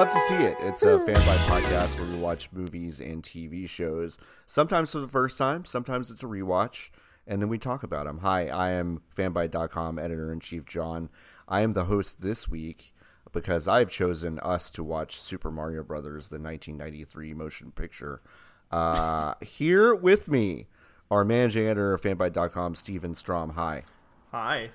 welcome 0.00 0.18
to 0.18 0.18
Love 0.18 0.28
to 0.28 0.34
See 0.34 0.46
It. 0.46 0.56
It's 0.60 0.82
a 0.82 0.98
Fanbyte 0.98 1.46
podcast 1.46 1.98
where 1.98 2.08
we 2.08 2.16
watch 2.16 2.48
movies 2.52 3.00
and 3.00 3.22
TV 3.22 3.68
shows, 3.68 4.18
sometimes 4.46 4.92
for 4.92 5.00
the 5.00 5.06
first 5.06 5.36
time, 5.36 5.66
sometimes 5.66 6.10
it's 6.10 6.22
a 6.22 6.26
rewatch, 6.26 6.88
and 7.26 7.42
then 7.42 7.50
we 7.50 7.58
talk 7.58 7.82
about 7.82 8.06
them. 8.06 8.18
Hi, 8.18 8.48
I 8.48 8.70
am 8.70 9.02
fanbyte.com 9.14 9.98
editor 9.98 10.32
in 10.32 10.40
chief 10.40 10.64
John. 10.64 11.10
I 11.48 11.60
am 11.60 11.74
the 11.74 11.84
host 11.84 12.22
this 12.22 12.48
week 12.48 12.94
because 13.32 13.68
I've 13.68 13.90
chosen 13.90 14.38
us 14.38 14.70
to 14.70 14.82
watch 14.82 15.20
Super 15.20 15.50
Mario 15.50 15.82
Brothers, 15.82 16.30
the 16.30 16.38
1993 16.38 17.34
motion 17.34 17.70
picture. 17.70 18.22
Uh, 18.70 19.34
here 19.42 19.94
with 19.94 20.28
me, 20.28 20.66
our 21.10 21.26
managing 21.26 21.66
editor 21.66 21.92
of 21.92 22.00
fanbyte.com, 22.00 22.74
Steven 22.74 23.14
Strom. 23.14 23.50
Hi. 23.50 23.82
Hi. 24.30 24.70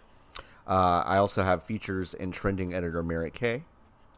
Uh, 0.67 1.01
I 1.03 1.17
also 1.17 1.41
have 1.41 1.63
features 1.63 2.13
and 2.13 2.31
trending 2.31 2.75
editor 2.75 3.01
Merritt 3.01 3.33
K. 3.33 3.63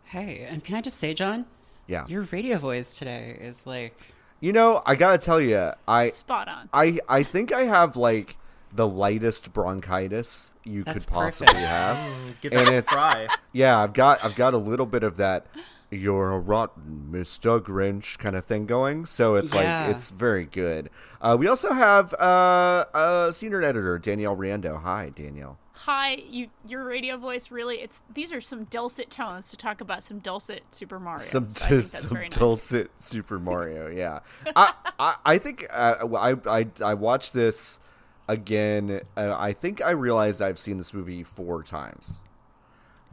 Hey, 0.10 0.46
and 0.50 0.64
can 0.64 0.76
I 0.76 0.82
just 0.82 1.00
say, 1.00 1.14
John? 1.14 1.46
Yeah. 1.88 2.06
Your 2.08 2.24
radio 2.24 2.58
voice 2.58 2.98
today 2.98 3.38
is 3.40 3.66
like 3.66 3.96
You 4.40 4.54
know, 4.54 4.82
I 4.86 4.96
gotta 4.96 5.18
tell 5.18 5.40
you, 5.42 5.72
I 5.88 6.10
Spot 6.10 6.48
on. 6.48 6.70
I 6.74 7.00
I 7.10 7.24
think 7.24 7.52
I 7.52 7.64
have 7.64 7.96
like 7.96 8.38
the 8.74 8.88
lightest 8.88 9.54
bronchitis 9.54 10.54
you 10.66 10.84
That's 10.84 11.06
could 11.06 11.14
possibly 11.14 11.48
perfect. 11.54 11.68
have, 11.70 12.38
Get 12.42 12.54
and 12.54 12.70
it's 12.70 12.92
fry. 12.92 13.28
yeah, 13.54 13.80
I've 13.82 13.94
got 13.94 14.24
I've 14.24 14.36
got 14.36 14.54
a 14.54 14.58
little 14.58 14.86
bit 14.86 15.04
of 15.04 15.18
that. 15.18 15.46
You're 15.90 16.32
a 16.34 16.40
rotten 16.40 17.08
Mr. 17.14 17.62
Grinch 17.62 18.18
kind 18.18 18.36
of 18.36 18.44
thing 18.44 18.66
going, 18.66 19.06
so 19.06 19.36
it's 19.38 19.54
Yeah. 19.54 19.86
like 19.86 19.96
it's 19.96 20.10
very 20.12 20.46
good. 20.46 20.90
Uh, 21.22 21.38
we 21.40 21.48
also 21.48 21.72
have 21.72 22.14
uh, 22.16 22.86
uh, 22.94 23.32
senior 23.32 23.64
editor 23.64 23.98
Danielle 23.98 24.36
Riendeau. 24.36 24.82
Hi, 24.82 25.10
Danielle. 25.16 25.58
Hi, 25.82 26.14
you. 26.16 26.48
Your 26.68 26.84
radio 26.84 27.18
voice 27.18 27.52
really. 27.52 27.78
It's 27.82 28.04
these 28.14 28.32
are 28.32 28.42
some 28.42 28.64
dulcet 28.66 29.10
tones 29.12 29.50
to 29.52 29.58
talk 29.58 29.80
about 29.80 30.04
some 30.04 30.20
dulcet 30.20 30.64
Super 30.72 31.00
Mario. 31.00 31.20
some 31.24 31.50
so 31.52 31.78
I 31.78 31.82
some 31.82 32.18
nice. 32.18 32.36
dulcet 32.36 32.90
Super 32.98 33.38
Mario. 33.40 33.88
Yeah, 33.88 34.20
I, 34.56 34.74
I 35.00 35.16
I 35.26 35.38
think 35.38 35.68
uh, 35.72 35.96
I 36.18 36.36
I 36.60 36.68
I 36.84 36.94
watched 36.96 37.34
this 37.34 37.80
again. 38.28 39.02
Uh, 39.16 39.36
I 39.38 39.54
think 39.54 39.84
I 39.84 39.92
realized 39.92 40.42
I've 40.42 40.60
seen 40.60 40.78
this 40.78 40.94
movie 40.94 41.24
four 41.24 41.62
times. 41.64 42.20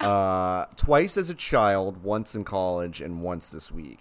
Uh, 0.01 0.65
twice 0.77 1.17
as 1.19 1.29
a 1.31 1.35
child, 1.35 2.03
once 2.03 2.35
in 2.35 2.45
college, 2.45 3.01
and 3.01 3.21
once 3.23 3.51
this 3.51 3.71
week. 3.71 4.01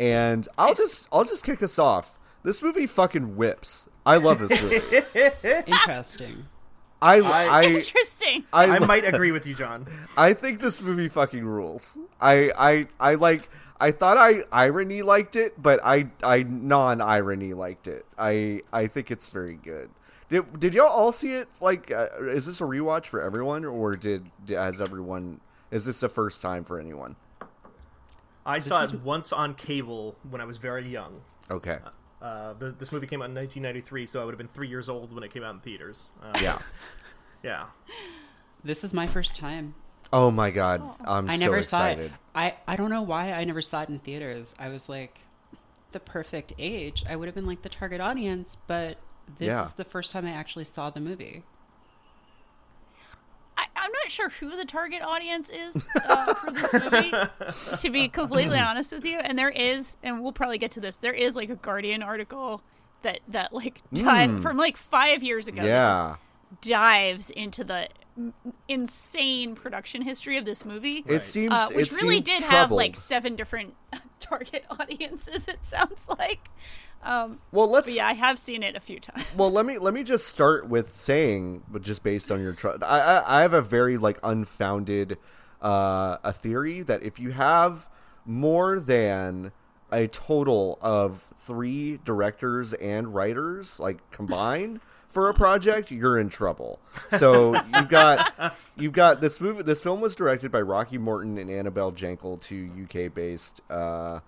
And 0.00 0.48
I'll 0.58 0.68
Nice. 0.68 0.78
just 0.78 1.08
I'll 1.12 1.24
just 1.24 1.44
kick 1.44 1.62
us 1.62 1.78
off. 1.78 2.18
This 2.42 2.60
movie 2.60 2.86
fucking 2.86 3.36
whips. 3.36 3.88
I 4.04 4.16
love 4.16 4.40
this 4.40 4.60
movie. 4.60 5.62
interesting. 5.70 6.46
I 7.02 7.16
I- 7.20 7.46
I 7.60 7.62
Interesting. 7.64 8.44
I, 8.52 8.76
I 8.76 8.78
lo- 8.78 8.86
might 8.86 9.04
agree 9.04 9.32
with 9.32 9.46
you, 9.46 9.54
John. 9.54 9.86
I 10.16 10.32
think 10.32 10.60
this 10.60 10.80
movie 10.80 11.08
fucking 11.08 11.44
rules. 11.44 11.98
I 12.20 12.52
I 12.56 12.86
I 13.00 13.14
like. 13.16 13.48
I 13.80 13.90
thought 13.90 14.16
I 14.16 14.44
irony 14.52 15.02
liked 15.02 15.34
it, 15.36 15.60
but 15.60 15.80
I 15.82 16.06
I 16.22 16.44
non 16.44 17.00
irony 17.00 17.52
liked 17.54 17.88
it. 17.88 18.06
I 18.16 18.62
I 18.72 18.86
think 18.86 19.10
it's 19.10 19.28
very 19.28 19.56
good. 19.56 19.90
Did 20.28 20.60
did 20.60 20.72
y'all 20.74 20.86
all 20.88 21.10
see 21.12 21.34
it? 21.34 21.48
Like, 21.60 21.92
uh, 21.92 22.06
is 22.28 22.46
this 22.46 22.60
a 22.60 22.64
rewatch 22.64 23.06
for 23.06 23.20
everyone, 23.20 23.64
or 23.64 23.96
did 23.96 24.24
has 24.48 24.80
everyone? 24.80 25.40
Is 25.72 25.84
this 25.84 25.98
the 26.00 26.08
first 26.08 26.40
time 26.40 26.62
for 26.64 26.78
anyone? 26.78 27.16
I 28.46 28.58
saw 28.60 28.82
it 28.84 28.94
once 29.02 29.32
on 29.32 29.54
cable 29.54 30.16
when 30.30 30.40
I 30.40 30.44
was 30.44 30.58
very 30.58 30.88
young. 30.88 31.20
Okay. 31.50 31.78
Uh, 32.20 32.54
th- 32.54 32.74
this 32.78 32.92
movie 32.92 33.06
came 33.08 33.20
out 33.20 33.30
in 33.30 33.34
1993, 33.34 34.06
so 34.06 34.20
I 34.20 34.24
would 34.24 34.30
have 34.32 34.38
been 34.38 34.46
three 34.48 34.68
years 34.68 34.88
old 34.88 35.12
when 35.12 35.24
it 35.24 35.32
came 35.32 35.42
out 35.42 35.54
in 35.54 35.60
theaters. 35.60 36.08
Uh, 36.22 36.38
Yeah. 36.40 36.58
yeah. 37.42 37.66
This 38.64 38.84
is 38.84 38.92
my 38.94 39.06
first 39.06 39.34
time. 39.36 39.74
Oh 40.12 40.30
my 40.30 40.50
god, 40.50 40.82
I'm 41.04 41.28
I 41.30 41.36
so 41.36 41.44
never 41.44 41.56
excited. 41.58 42.10
saw 42.10 42.16
it. 42.16 42.20
I 42.34 42.54
I 42.68 42.76
don't 42.76 42.90
know 42.90 43.02
why 43.02 43.32
I 43.32 43.44
never 43.44 43.62
saw 43.62 43.82
it 43.82 43.88
in 43.88 43.98
theaters. 43.98 44.54
I 44.58 44.68
was 44.68 44.88
like 44.88 45.18
the 45.92 46.00
perfect 46.00 46.52
age. 46.58 47.04
I 47.08 47.16
would 47.16 47.26
have 47.28 47.34
been 47.34 47.46
like 47.46 47.62
the 47.62 47.68
target 47.68 48.00
audience, 48.00 48.56
but 48.66 48.98
this 49.38 49.46
Yeah. 49.48 49.64
is 49.66 49.72
the 49.72 49.84
first 49.84 50.12
time 50.12 50.26
I 50.26 50.30
actually 50.32 50.64
saw 50.64 50.90
the 50.90 51.00
movie. 51.00 51.42
I, 53.56 53.66
I'm 53.76 53.92
not 53.92 54.10
sure 54.10 54.28
who 54.30 54.56
the 54.56 54.64
target 54.64 55.02
audience 55.02 55.50
is 55.50 55.86
uh, 55.94 56.34
for 56.34 56.50
this 56.50 56.72
movie. 56.72 57.12
to 57.78 57.90
be 57.90 58.08
completely 58.08 58.58
honest 58.58 58.92
with 58.92 59.04
you, 59.04 59.18
and 59.18 59.38
there 59.38 59.50
is, 59.50 59.96
and 60.02 60.22
we'll 60.22 60.32
probably 60.32 60.58
get 60.58 60.70
to 60.72 60.80
this. 60.80 60.96
There 60.96 61.12
is 61.12 61.36
like 61.36 61.50
a 61.50 61.56
Guardian 61.56 62.02
article 62.02 62.62
that 63.02 63.20
that 63.28 63.52
like 63.52 63.80
dive, 63.92 64.40
from 64.42 64.56
like 64.56 64.76
five 64.76 65.22
years 65.22 65.48
ago. 65.48 65.62
that 65.62 65.68
just 65.88 66.00
Hmm. 66.02 66.08
Yeah. 66.08 66.16
Dives 66.60 67.30
into 67.30 67.64
the 67.64 67.88
insane 68.68 69.54
production 69.54 70.02
history 70.02 70.36
of 70.36 70.44
this 70.44 70.64
movie. 70.64 71.04
It 71.06 71.24
seems 71.24 71.52
uh, 71.52 71.68
which 71.72 71.88
it 71.88 72.02
really 72.02 72.16
seemed 72.16 72.26
did 72.26 72.42
have 72.42 72.70
like 72.70 72.94
seven 72.96 73.36
different 73.36 73.74
target 74.20 74.64
audiences. 74.70 75.48
It 75.48 75.64
sounds 75.64 76.06
like. 76.18 76.48
Um, 77.04 77.40
Well, 77.50 77.68
let's 77.68 77.86
but 77.86 77.94
yeah, 77.94 78.06
I 78.06 78.12
have 78.12 78.38
seen 78.38 78.62
it 78.62 78.76
a 78.76 78.80
few 78.80 79.00
times. 79.00 79.26
Well, 79.36 79.50
let 79.50 79.66
me 79.66 79.78
let 79.78 79.94
me 79.94 80.04
just 80.04 80.28
start 80.28 80.68
with 80.68 80.92
saying, 80.94 81.62
but 81.68 81.82
just 81.82 82.02
based 82.02 82.30
on 82.30 82.40
your 82.40 82.52
trust, 82.52 82.82
I, 82.84 83.00
I 83.00 83.38
I 83.38 83.42
have 83.42 83.54
a 83.54 83.62
very 83.62 83.96
like 83.96 84.18
unfounded 84.22 85.18
uh, 85.60 86.18
a 86.22 86.32
theory 86.32 86.82
that 86.82 87.02
if 87.02 87.18
you 87.18 87.30
have 87.30 87.88
more 88.24 88.78
than 88.78 89.52
a 89.90 90.06
total 90.08 90.78
of 90.80 91.20
three 91.38 91.98
directors 92.04 92.72
and 92.74 93.12
writers 93.14 93.78
like 93.78 93.98
combined 94.10 94.80
for 95.12 95.28
a 95.28 95.34
project, 95.34 95.90
you're 95.90 96.18
in 96.18 96.28
trouble. 96.28 96.80
So 97.10 97.54
you've 97.74 97.88
got 97.88 98.56
you've 98.76 98.92
got 98.92 99.20
this 99.20 99.40
movie. 99.40 99.62
This 99.62 99.80
film 99.80 100.00
was 100.00 100.14
directed 100.14 100.50
by 100.50 100.62
Rocky 100.62 100.98
Morton 100.98 101.38
and 101.38 101.50
Annabelle 101.50 101.92
Jankel, 101.92 102.42
two 102.42 102.70
UK 102.84 103.14
based. 103.14 103.60
Uh, 103.70 104.20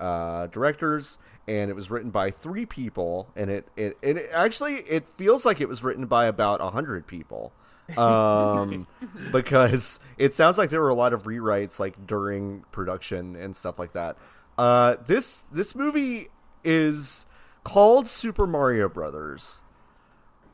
uh, 0.00 0.46
directors, 0.48 1.18
and 1.48 1.70
it 1.70 1.74
was 1.74 1.90
written 1.90 2.10
by 2.10 2.30
three 2.30 2.66
people, 2.66 3.28
and 3.34 3.50
it, 3.50 3.68
it, 3.76 3.96
and 4.02 4.18
it 4.18 4.30
actually 4.32 4.74
it 4.74 5.08
feels 5.08 5.46
like 5.46 5.60
it 5.60 5.68
was 5.68 5.82
written 5.82 6.06
by 6.06 6.26
about 6.26 6.60
a 6.60 6.70
hundred 6.70 7.06
people, 7.06 7.52
um, 7.96 8.86
because 9.32 10.00
it 10.18 10.34
sounds 10.34 10.58
like 10.58 10.70
there 10.70 10.82
were 10.82 10.90
a 10.90 10.94
lot 10.94 11.12
of 11.12 11.22
rewrites 11.24 11.80
like 11.80 12.06
during 12.06 12.64
production 12.72 13.36
and 13.36 13.56
stuff 13.56 13.78
like 13.78 13.92
that. 13.92 14.16
Uh, 14.58 14.96
this 15.06 15.42
this 15.52 15.74
movie 15.74 16.28
is 16.64 17.26
called 17.64 18.06
Super 18.06 18.46
Mario 18.46 18.88
Brothers, 18.88 19.60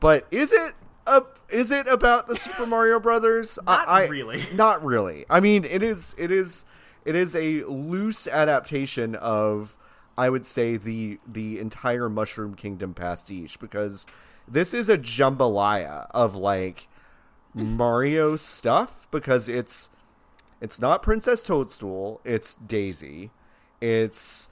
but 0.02 0.26
is 0.30 0.52
it? 0.52 0.74
A, 1.06 1.22
is 1.48 1.72
it 1.72 1.88
about 1.88 2.28
the 2.28 2.36
Super 2.36 2.66
Mario 2.66 3.00
Brothers? 3.00 3.58
Not 3.66 3.88
I, 3.88 4.04
I- 4.04 4.06
really. 4.08 4.44
Not 4.54 4.84
really. 4.84 5.24
I 5.30 5.40
mean, 5.40 5.64
it 5.64 5.82
is. 5.82 6.14
It 6.18 6.30
is. 6.30 6.66
It 7.04 7.16
is 7.16 7.34
a 7.34 7.64
loose 7.64 8.28
adaptation 8.28 9.16
of, 9.16 9.76
I 10.18 10.28
would 10.28 10.44
say, 10.44 10.76
the 10.76 11.18
the 11.26 11.58
entire 11.58 12.08
Mushroom 12.10 12.54
Kingdom 12.54 12.92
pastiche 12.94 13.58
because 13.58 14.06
this 14.46 14.74
is 14.74 14.88
a 14.88 14.98
jambalaya 14.98 16.06
of 16.10 16.34
like 16.36 16.88
Mario 17.54 18.36
stuff 18.56 19.08
because 19.10 19.48
it's 19.48 19.90
it's 20.60 20.80
not 20.80 21.02
Princess 21.02 21.42
Toadstool, 21.42 22.20
it's 22.24 22.54
Daisy. 22.54 23.30
It's 23.80 24.48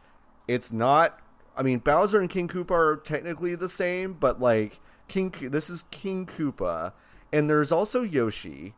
it's 0.49 0.73
not 0.73 1.21
I 1.57 1.63
mean 1.63 1.79
Bowser 1.79 2.21
and 2.21 2.29
King 2.29 2.49
Koopa 2.49 2.73
are 2.73 2.97
technically 2.97 3.55
the 3.55 3.69
same, 3.69 4.15
but 4.15 4.41
like 4.41 4.81
King 5.11 5.35
this 5.43 5.69
is 5.69 5.85
King 5.91 6.25
Koopa 6.25 6.93
and 7.33 7.51
there's 7.51 7.73
also 7.73 8.03
Yoshi 8.03 8.75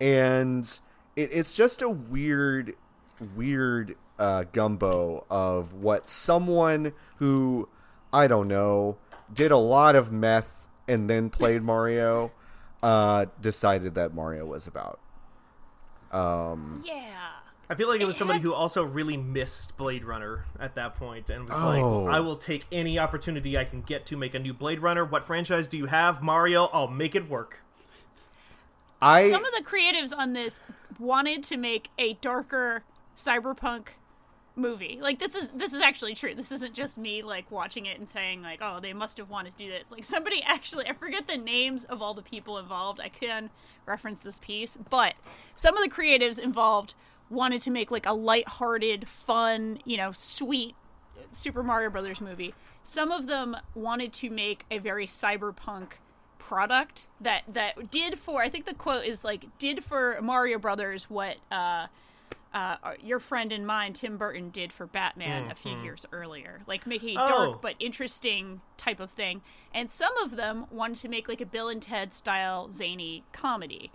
and 0.00 0.64
it, 1.16 1.30
it's 1.32 1.52
just 1.52 1.80
a 1.80 1.88
weird 1.88 2.74
weird 3.34 3.96
uh, 4.18 4.44
gumbo 4.52 5.24
of 5.30 5.74
what 5.74 6.08
someone 6.08 6.92
who 7.16 7.68
I 8.12 8.26
don't 8.26 8.48
know 8.48 8.98
did 9.32 9.50
a 9.50 9.56
lot 9.56 9.96
of 9.96 10.12
meth 10.12 10.68
and 10.86 11.08
then 11.08 11.30
played 11.30 11.62
Mario 11.62 12.32
uh, 12.82 13.26
decided 13.40 13.94
that 13.94 14.12
Mario 14.12 14.44
was 14.44 14.66
about. 14.66 15.00
Um, 16.12 16.82
yeah. 16.84 17.30
I 17.72 17.74
feel 17.74 17.88
like 17.88 18.02
it 18.02 18.06
was 18.06 18.18
somebody 18.18 18.40
who 18.40 18.52
also 18.52 18.82
really 18.82 19.16
missed 19.16 19.78
Blade 19.78 20.04
Runner 20.04 20.44
at 20.60 20.74
that 20.74 20.94
point 20.94 21.30
and 21.30 21.48
was 21.48 21.58
Oh. 21.58 22.02
like, 22.04 22.14
I 22.14 22.20
will 22.20 22.36
take 22.36 22.66
any 22.70 22.98
opportunity 22.98 23.56
I 23.56 23.64
can 23.64 23.80
get 23.80 24.04
to 24.06 24.16
make 24.18 24.34
a 24.34 24.38
new 24.38 24.52
Blade 24.52 24.80
Runner. 24.80 25.06
What 25.06 25.24
franchise 25.24 25.68
do 25.68 25.78
you 25.78 25.86
have? 25.86 26.22
Mario, 26.22 26.66
I'll 26.66 26.86
make 26.86 27.14
it 27.14 27.30
work. 27.30 27.64
I 29.00 29.30
Some 29.30 29.42
of 29.42 29.54
the 29.54 29.64
creatives 29.64 30.14
on 30.14 30.34
this 30.34 30.60
wanted 30.98 31.42
to 31.44 31.56
make 31.56 31.88
a 31.98 32.12
darker 32.20 32.84
cyberpunk 33.16 33.86
movie. 34.54 34.98
Like 35.00 35.18
this 35.18 35.34
is 35.34 35.48
this 35.48 35.72
is 35.72 35.80
actually 35.80 36.14
true. 36.14 36.34
This 36.34 36.52
isn't 36.52 36.74
just 36.74 36.98
me 36.98 37.22
like 37.22 37.50
watching 37.50 37.86
it 37.86 37.96
and 37.96 38.06
saying 38.06 38.42
like, 38.42 38.58
"Oh, 38.60 38.80
they 38.80 38.92
must 38.92 39.16
have 39.16 39.30
wanted 39.30 39.56
to 39.56 39.64
do 39.64 39.70
this." 39.70 39.90
Like 39.90 40.04
somebody 40.04 40.42
actually 40.46 40.86
I 40.88 40.92
forget 40.92 41.26
the 41.26 41.38
names 41.38 41.84
of 41.84 42.02
all 42.02 42.12
the 42.12 42.20
people 42.22 42.58
involved. 42.58 43.00
I 43.00 43.08
can 43.08 43.48
reference 43.86 44.22
this 44.22 44.38
piece, 44.38 44.76
but 44.76 45.14
some 45.54 45.74
of 45.74 45.82
the 45.82 45.88
creatives 45.90 46.38
involved 46.38 46.92
wanted 47.32 47.62
to 47.62 47.70
make 47.70 47.90
like 47.90 48.06
a 48.06 48.12
light-hearted, 48.12 49.08
fun, 49.08 49.78
you 49.84 49.96
know, 49.96 50.12
sweet 50.12 50.74
Super 51.30 51.62
Mario 51.62 51.90
Brothers 51.90 52.20
movie. 52.20 52.54
Some 52.82 53.10
of 53.10 53.26
them 53.26 53.56
wanted 53.74 54.12
to 54.14 54.30
make 54.30 54.64
a 54.70 54.78
very 54.78 55.06
cyberpunk 55.06 55.92
product 56.38 57.06
that 57.20 57.42
that 57.48 57.90
did 57.90 58.18
for 58.18 58.42
I 58.42 58.48
think 58.48 58.66
the 58.66 58.74
quote 58.74 59.04
is 59.04 59.24
like 59.24 59.46
did 59.58 59.82
for 59.84 60.18
Mario 60.20 60.58
Brothers 60.58 61.08
what 61.08 61.36
uh 61.50 61.86
uh, 62.54 62.76
your 63.00 63.18
friend 63.18 63.50
and 63.50 63.66
mine, 63.66 63.94
Tim 63.94 64.18
Burton, 64.18 64.50
did 64.50 64.74
for 64.74 64.84
Batman 64.86 65.50
a 65.50 65.54
few 65.54 65.74
years 65.82 66.04
earlier, 66.12 66.60
like 66.66 66.86
making 66.86 67.16
a 67.16 67.22
Oh. 67.24 67.26
dark 67.26 67.62
but 67.62 67.76
interesting 67.78 68.60
type 68.76 69.00
of 69.00 69.10
thing. 69.10 69.40
And 69.72 69.90
some 69.90 70.14
of 70.18 70.36
them 70.36 70.66
wanted 70.70 70.96
to 70.98 71.08
make 71.08 71.30
like 71.30 71.40
a 71.40 71.46
Bill 71.46 71.70
and 71.70 71.80
Ted 71.80 72.12
style 72.12 72.70
zany 72.70 73.24
comedy, 73.32 73.90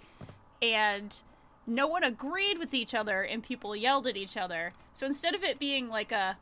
and 0.60 1.22
no 1.68 1.88
one 1.88 2.04
agreed 2.04 2.58
with 2.58 2.74
each 2.74 2.96
other, 2.96 3.22
and 3.22 3.44
people 3.44 3.76
yelled 3.76 4.08
at 4.08 4.18
each 4.18 4.38
other. 4.38 4.74
So 4.94 5.06
instead 5.06 5.36
of 5.36 5.44
it 5.44 5.60
being 5.60 5.90
like 5.90 6.12
a 6.12 6.38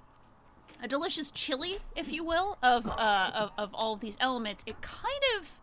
a 0.81 0.87
delicious 0.87 1.31
chili, 1.31 1.79
if 1.95 2.11
you 2.11 2.23
will, 2.23 2.57
of 2.61 2.87
uh, 2.87 3.31
of, 3.33 3.51
of 3.57 3.73
all 3.73 3.93
of 3.93 3.99
these 4.01 4.17
elements, 4.19 4.63
it 4.65 4.81
kind 4.81 5.23
of 5.39 5.59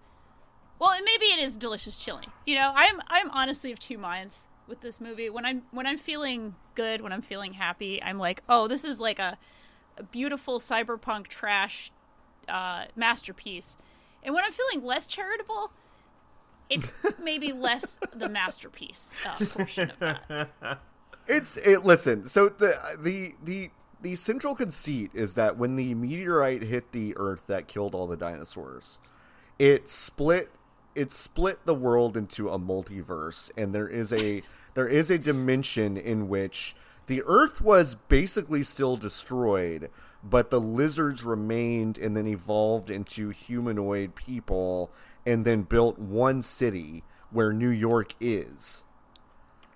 well, 0.78 0.90
maybe 1.04 1.26
it 1.26 1.38
is 1.38 1.56
delicious 1.56 1.96
chili. 1.98 2.24
You 2.44 2.56
know, 2.56 2.72
I'm 2.74 3.00
I'm 3.06 3.30
honestly 3.30 3.70
of 3.72 3.78
two 3.78 3.98
minds 3.98 4.46
with 4.66 4.80
this 4.80 5.00
movie. 5.00 5.30
When 5.30 5.46
I'm 5.46 5.62
when 5.70 5.86
I'm 5.86 5.98
feeling 5.98 6.56
good, 6.74 7.00
when 7.00 7.12
I'm 7.12 7.22
feeling 7.22 7.52
happy, 7.52 8.02
I'm 8.02 8.18
like, 8.18 8.42
oh, 8.48 8.66
this 8.66 8.84
is 8.84 9.00
like 9.00 9.18
a, 9.18 9.38
a 9.96 10.02
beautiful 10.02 10.58
cyberpunk 10.58 11.28
trash 11.28 11.92
uh, 12.48 12.86
masterpiece. 12.96 13.76
And 14.24 14.34
when 14.34 14.44
I'm 14.44 14.52
feeling 14.52 14.84
less 14.84 15.06
charitable, 15.06 15.72
it's 16.74 16.94
maybe 17.22 17.52
less 17.52 17.98
the 18.14 18.28
masterpiece 18.28 19.24
uh, 19.26 19.44
portion 19.46 19.90
of 19.90 19.98
that. 20.00 20.48
It's 21.28 21.56
it. 21.58 21.84
Listen, 21.84 22.26
so 22.26 22.48
the 22.48 22.74
the 22.98 23.34
the 23.44 23.70
the 24.02 24.16
central 24.16 24.54
conceit 24.54 25.12
is 25.14 25.36
that 25.36 25.56
when 25.56 25.76
the 25.76 25.94
meteorite 25.94 26.62
hit 26.62 26.90
the 26.90 27.16
Earth 27.16 27.46
that 27.46 27.68
killed 27.68 27.94
all 27.94 28.08
the 28.08 28.16
dinosaurs, 28.16 29.00
it 29.58 29.88
split 29.88 30.50
it 30.94 31.12
split 31.12 31.64
the 31.64 31.74
world 31.74 32.16
into 32.16 32.48
a 32.48 32.58
multiverse, 32.58 33.50
and 33.56 33.74
there 33.74 33.88
is 33.88 34.12
a 34.12 34.42
there 34.74 34.88
is 34.88 35.10
a 35.10 35.18
dimension 35.18 35.96
in 35.96 36.28
which 36.28 36.74
the 37.06 37.22
Earth 37.26 37.60
was 37.60 37.94
basically 37.94 38.62
still 38.62 38.96
destroyed, 38.96 39.90
but 40.22 40.50
the 40.50 40.60
lizards 40.60 41.24
remained 41.24 41.98
and 41.98 42.16
then 42.16 42.26
evolved 42.26 42.90
into 42.90 43.30
humanoid 43.30 44.14
people, 44.14 44.90
and 45.26 45.44
then 45.44 45.62
built 45.62 45.98
one 45.98 46.42
city 46.42 47.02
where 47.30 47.52
New 47.52 47.68
York 47.70 48.14
is. 48.20 48.84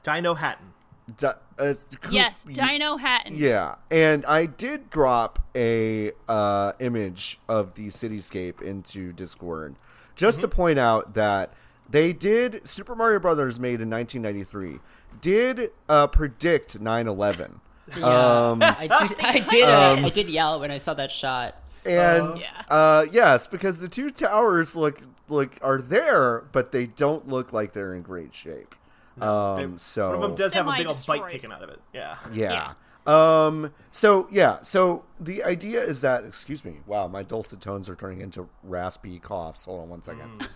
Dino 0.02 0.34
Hatton. 0.34 0.72
Di- 1.18 1.34
uh, 1.58 1.74
Yes, 2.10 2.44
y- 2.46 2.52
Dino 2.52 2.96
Hatton. 2.96 3.34
Yeah, 3.36 3.76
and 3.90 4.26
I 4.26 4.46
did 4.46 4.90
drop 4.90 5.38
a 5.54 6.12
uh, 6.28 6.72
image 6.80 7.38
of 7.48 7.74
the 7.74 7.86
cityscape 7.88 8.60
into 8.60 9.12
Discord 9.12 9.76
just 10.16 10.40
to 10.40 10.48
point 10.48 10.78
out 10.78 11.14
that 11.14 11.52
they 11.88 12.12
did 12.12 12.66
Super 12.66 12.94
Mario 12.96 13.20
Brothers 13.20 13.60
made 13.60 13.80
in 13.80 13.88
1993 13.90 14.80
did 15.20 15.70
uh, 15.88 16.06
predict 16.08 16.80
9/11. 16.80 17.60
Um, 18.02 18.60
I 18.62 18.88
did. 19.08 19.20
I 19.20 19.38
did. 19.48 19.62
uh, 19.62 20.06
I 20.06 20.08
did 20.08 20.28
yell 20.28 20.58
when 20.58 20.72
I 20.72 20.78
saw 20.78 20.92
that 20.94 21.12
shot. 21.12 21.54
and 21.84 22.34
Yeah. 22.36 22.62
uh, 22.68 23.06
yes, 23.12 23.46
because 23.46 23.78
the 23.78 23.86
two 23.88 24.10
towers 24.10 24.74
look 24.74 25.00
look 25.28 25.56
are 25.62 25.80
there, 25.80 26.44
but 26.52 26.72
they 26.72 26.86
don't 26.86 27.28
look 27.28 27.52
like 27.52 27.72
they're 27.72 27.94
in 27.94 28.02
great 28.02 28.34
shape. 28.34 28.74
Um, 29.20 29.72
They- 29.72 29.78
so 29.78 30.06
one 30.06 30.14
of 30.16 30.20
them 30.22 30.34
does 30.34 30.52
have 30.54 30.66
a 30.68 30.72
big 30.76 30.86
old 30.88 31.04
bite 31.06 31.28
taken 31.28 31.50
out 31.52 31.62
of 31.62 31.70
it. 31.70 31.80
Yeah. 31.92 32.16
Yeah. 32.32 32.72
Um. 33.06 33.72
So 33.90 34.26
yeah. 34.30 34.60
So 34.62 35.04
the 35.20 35.44
idea 35.44 35.82
is 35.82 36.00
that. 36.00 36.24
Excuse 36.24 36.64
me. 36.64 36.80
Wow, 36.86 37.06
my 37.08 37.22
dulcet 37.22 37.60
tones 37.60 37.88
are 37.88 37.94
turning 37.94 38.20
into 38.20 38.48
raspy 38.62 39.18
coughs. 39.20 39.64
Hold 39.64 39.82
on 39.82 39.88
one 39.88 40.02
second. 40.02 40.48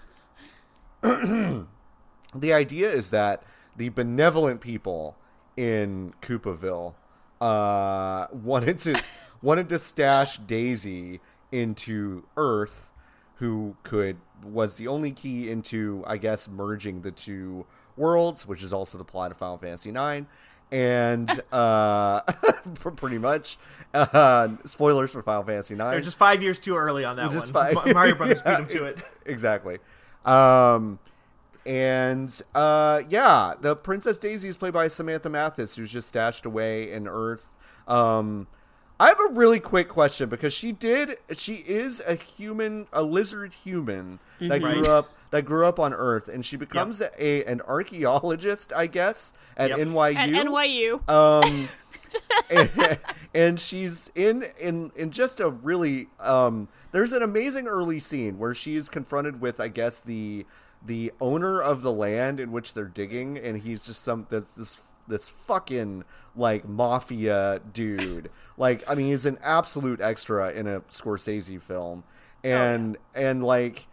the 2.35 2.53
idea 2.53 2.91
is 2.91 3.11
that 3.11 3.43
the 3.77 3.89
benevolent 3.91 4.61
people 4.61 5.17
in 5.57 6.13
Coopaville 6.23 6.95
uh, 7.41 8.27
wanted 8.33 8.79
to 8.79 9.01
wanted 9.43 9.69
to 9.69 9.79
stash 9.79 10.39
Daisy 10.39 11.21
into 11.53 12.25
Earth, 12.37 12.93
who 13.37 13.77
could 13.83 14.17
was 14.45 14.77
the 14.77 14.89
only 14.89 15.13
key 15.13 15.51
into, 15.51 16.03
I 16.07 16.17
guess, 16.17 16.49
merging 16.49 17.03
the 17.03 17.11
two 17.11 17.67
worlds, 17.97 18.47
which 18.47 18.63
is 18.63 18.73
also 18.73 18.99
the 18.99 19.05
plot 19.05 19.31
of 19.31 19.37
Final 19.37 19.59
Fantasy 19.59 19.91
IX. 19.91 20.27
And 20.73 21.29
uh, 21.53 22.21
pretty 22.97 23.19
much, 23.19 23.59
uh, 23.93 24.49
spoilers 24.65 25.11
for 25.13 25.23
Final 25.23 25.43
Fantasy 25.43 25.75
IX. 25.75 25.83
They're 25.85 26.01
just 26.01 26.17
five 26.19 26.43
years 26.43 26.61
too 26.61 26.77
early 26.77 27.05
on 27.05 27.17
that 27.17 27.31
Just 27.31 27.53
one. 27.55 27.75
five- 27.75 27.95
Mario 27.95 28.15
Brothers 28.17 28.43
Yeah, 28.47 28.61
beat 28.61 28.69
them 28.69 28.79
to 28.79 28.85
it. 28.87 28.97
Exactly. 29.27 29.79
Um, 30.25 30.99
and 31.67 32.41
uh, 32.55 33.03
yeah, 33.09 33.55
the 33.61 33.77
Princess 33.77 34.19
Daisy 34.19 34.49
is 34.49 34.57
played 34.57 34.73
by 34.73 34.89
Samantha 34.89 35.29
Mathis, 35.29 35.77
who's 35.77 35.91
just 35.93 36.09
stashed 36.09 36.47
away 36.47 36.93
in 36.93 37.07
Earth. 37.09 37.47
Um, 37.89 38.47
I 39.01 39.09
have 39.09 39.19
a 39.19 39.33
really 39.33 39.61
quick 39.61 39.89
question 39.89 40.29
because 40.29 40.53
she 40.53 40.73
did. 40.73 41.17
She 41.37 41.55
is 41.55 42.03
a 42.07 42.15
human, 42.17 42.87
a 42.93 43.03
lizard 43.03 43.55
human 43.55 44.19
that 44.41 44.61
grew 44.61 44.83
Right. 44.83 44.87
up 44.87 45.11
that 45.31 45.45
grew 45.47 45.65
up 45.65 45.79
on 45.79 45.95
Earth, 45.95 46.29
and 46.29 46.45
she 46.45 46.57
becomes 46.57 47.01
a 47.01 47.45
an 47.45 47.63
archaeologist, 47.63 48.75
I 48.75 48.87
guess, 48.87 49.33
at 49.57 49.71
Yep. 49.71 49.79
NYU. 49.79 50.17
At 50.17 50.29
NYU. 50.29 51.09
Um, 51.09 51.69
and, 52.51 52.99
and 53.35 53.59
she's 53.61 54.11
in 54.15 54.45
in 54.59 54.93
in 54.95 55.11
just 55.13 55.41
a 55.41 55.49
really 55.49 56.09
um. 56.19 56.69
There's 56.93 57.13
an 57.13 57.23
amazing 57.23 57.69
early 57.69 58.01
scene 58.01 58.39
where 58.39 58.55
she 58.55 58.77
is 58.77 58.91
confronted 58.91 59.41
with, 59.41 59.61
I 59.61 59.69
guess 59.69 60.01
the 60.01 60.45
the 60.85 61.11
owner 61.23 61.63
of 61.63 61.81
the 61.81 61.93
land 61.93 62.39
in 62.39 62.53
which 62.53 62.75
they're 62.75 62.85
digging, 62.85 63.39
and 63.39 63.57
he's 63.63 63.87
just 63.87 64.03
some 64.03 64.27
this 64.29 64.45
this 64.53 64.79
this 65.09 65.29
fucking 65.29 66.05
like 66.37 66.69
mafia 66.69 67.61
dude. 67.73 68.31
Like, 68.57 68.89
I 68.89 68.95
mean, 68.95 69.09
he's 69.09 69.27
an 69.27 69.39
absolute 69.43 70.01
extra 70.01 70.51
in 70.53 70.67
a 70.67 70.81
Scorsese 70.83 71.61
film, 71.61 72.05
and 72.45 72.97
and 73.15 73.45
like 73.45 73.87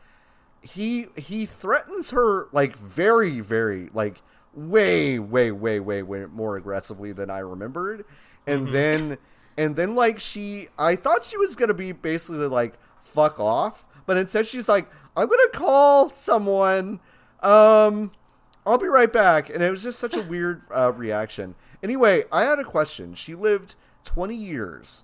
he 0.61 1.07
he 1.15 1.45
threatens 1.45 2.11
her 2.11 2.47
like 2.51 2.75
very 2.75 3.39
very 3.39 3.89
like 3.93 4.21
way 4.53 5.19
way 5.19 5.51
way 5.51 5.79
way 5.79 6.01
way 6.01 6.25
more 6.25 6.57
aggressively 6.57 7.11
than 7.11 7.29
I 7.29 7.39
remembered, 7.39 8.05
and 8.45 8.67
then 8.69 9.17
and 9.57 9.75
then 9.75 9.95
like 9.95 10.19
she 10.19 10.69
I 10.77 10.95
thought 10.95 11.23
she 11.23 11.37
was 11.37 11.55
gonna 11.55 11.73
be 11.73 11.91
basically 11.91 12.47
like 12.47 12.75
fuck 12.99 13.39
off, 13.39 13.87
but 14.05 14.17
instead 14.17 14.47
she's 14.47 14.69
like 14.69 14.89
I'm 15.15 15.27
gonna 15.27 15.49
call 15.53 16.09
someone. 16.09 16.99
Um, 17.41 18.11
I'll 18.67 18.77
be 18.77 18.87
right 18.87 19.11
back, 19.11 19.49
and 19.49 19.63
it 19.63 19.71
was 19.71 19.81
just 19.81 19.97
such 19.97 20.13
a 20.13 20.21
weird 20.29 20.61
uh, 20.75 20.91
reaction. 20.93 21.55
Anyway, 21.81 22.25
I 22.31 22.43
had 22.43 22.59
a 22.59 22.63
question. 22.63 23.13
She 23.13 23.33
lived 23.33 23.75
20 24.03 24.35
years 24.35 25.03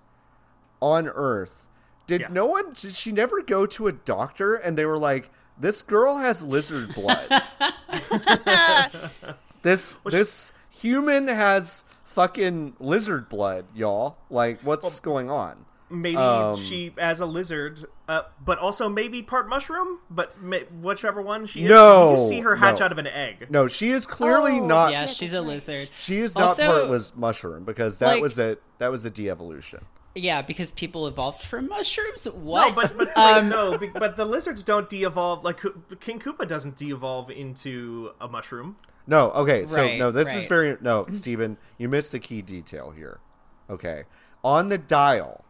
on 0.82 1.08
Earth. 1.08 1.67
Did 2.05 2.22
Yeah. 2.22 2.27
no 2.29 2.46
one? 2.46 2.74
Did 2.74 2.93
she 2.93 3.12
never 3.12 3.41
go 3.41 3.65
to 3.65 3.88
a 3.88 3.91
doctor 3.93 4.55
and 4.55 4.77
they 4.77 4.86
were 4.86 4.98
like, 4.98 5.32
"This 5.58 5.82
girl 5.82 6.17
has 6.17 6.43
lizard 6.43 6.93
blood. 6.93 7.29
this 9.62 9.98
this 10.05 10.53
human 10.70 11.27
has 11.29 11.86
fucking 12.03 12.75
lizard 12.79 13.29
blood, 13.29 13.65
y'all. 13.74 14.17
Like, 14.29 14.60
what's 14.62 15.00
going 15.00 15.29
on?" 15.29 15.65
Maybe 15.93 16.17
Um, 16.17 16.57
she 16.57 16.93
as 16.97 17.19
a 17.19 17.25
lizard, 17.25 17.85
uh, 18.07 18.23
but 18.43 18.57
also 18.57 18.89
maybe 18.89 19.21
part 19.21 19.47
mushroom. 19.47 20.00
But 20.09 20.41
ma- 20.41 20.57
whichever 20.81 21.21
one 21.21 21.45
she 21.45 21.65
is, 21.65 21.69
No, 21.69 22.13
you 22.13 22.27
see 22.27 22.39
her 22.41 22.55
hatch 22.55 22.79
no. 22.79 22.85
out 22.85 22.91
of 22.91 22.97
an 22.97 23.07
egg. 23.07 23.47
No, 23.50 23.67
she 23.67 23.91
is 23.91 24.07
clearly 24.07 24.59
Oh, 24.59 24.65
not. 24.65 24.91
yeah, 24.91 25.05
she's 25.05 25.33
a 25.33 25.41
lizard. 25.41 25.89
She 25.95 26.17
is 26.19 26.35
not 26.35 26.50
Also- 26.50 26.65
part 26.67 26.88
was 26.89 27.15
mushroom 27.15 27.63
because 27.63 28.00
that 28.00 28.07
like- 28.13 28.21
was 28.21 28.39
a 28.39 28.57
that 28.79 28.89
was 28.91 29.05
a 29.05 29.09
de-evolution. 29.09 29.85
Yeah, 30.15 30.41
because 30.43 30.69
people 30.71 31.07
evolved 31.07 31.41
from 31.41 31.67
mushrooms. 31.69 32.25
What? 32.25 32.69
No, 32.69 32.75
but 32.75 32.97
but 32.97 33.17
um, 33.17 33.50
no, 33.50 33.77
be- 33.77 33.88
but 33.88 34.15
the 34.15 34.25
lizards 34.25 34.63
don't 34.63 34.89
de-evolve. 34.89 35.43
Like 35.43 35.59
King 36.00 36.19
Koopa 36.19 36.47
doesn't 36.47 36.75
de-evolve 36.75 37.29
into 37.31 38.12
a 38.19 38.27
mushroom. 38.27 38.77
No, 39.07 39.31
okay, 39.31 39.65
so 39.65 39.81
Right, 39.81 40.00
no, 40.00 40.12
this 40.12 40.33
is 40.33 40.45
very 40.45 40.77
no, 40.81 41.05
Steven, 41.12 41.57
you 41.77 41.89
missed 41.89 42.13
a 42.13 42.19
key 42.19 42.41
detail 42.41 42.91
here. 42.91 43.19
Okay, 43.69 44.03
on 44.43 44.69
the 44.69 44.77
dial 44.77 45.42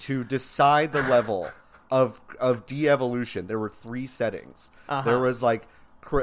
to 0.00 0.24
decide 0.24 0.92
the 0.92 1.02
level 1.02 1.50
of 1.90 2.20
of 2.38 2.66
de-evolution, 2.66 3.46
there 3.46 3.58
were 3.58 3.68
three 3.68 4.06
settings. 4.06 4.70
Uh-huh. 4.88 5.08
There 5.08 5.18
was 5.18 5.42
like 5.42 5.66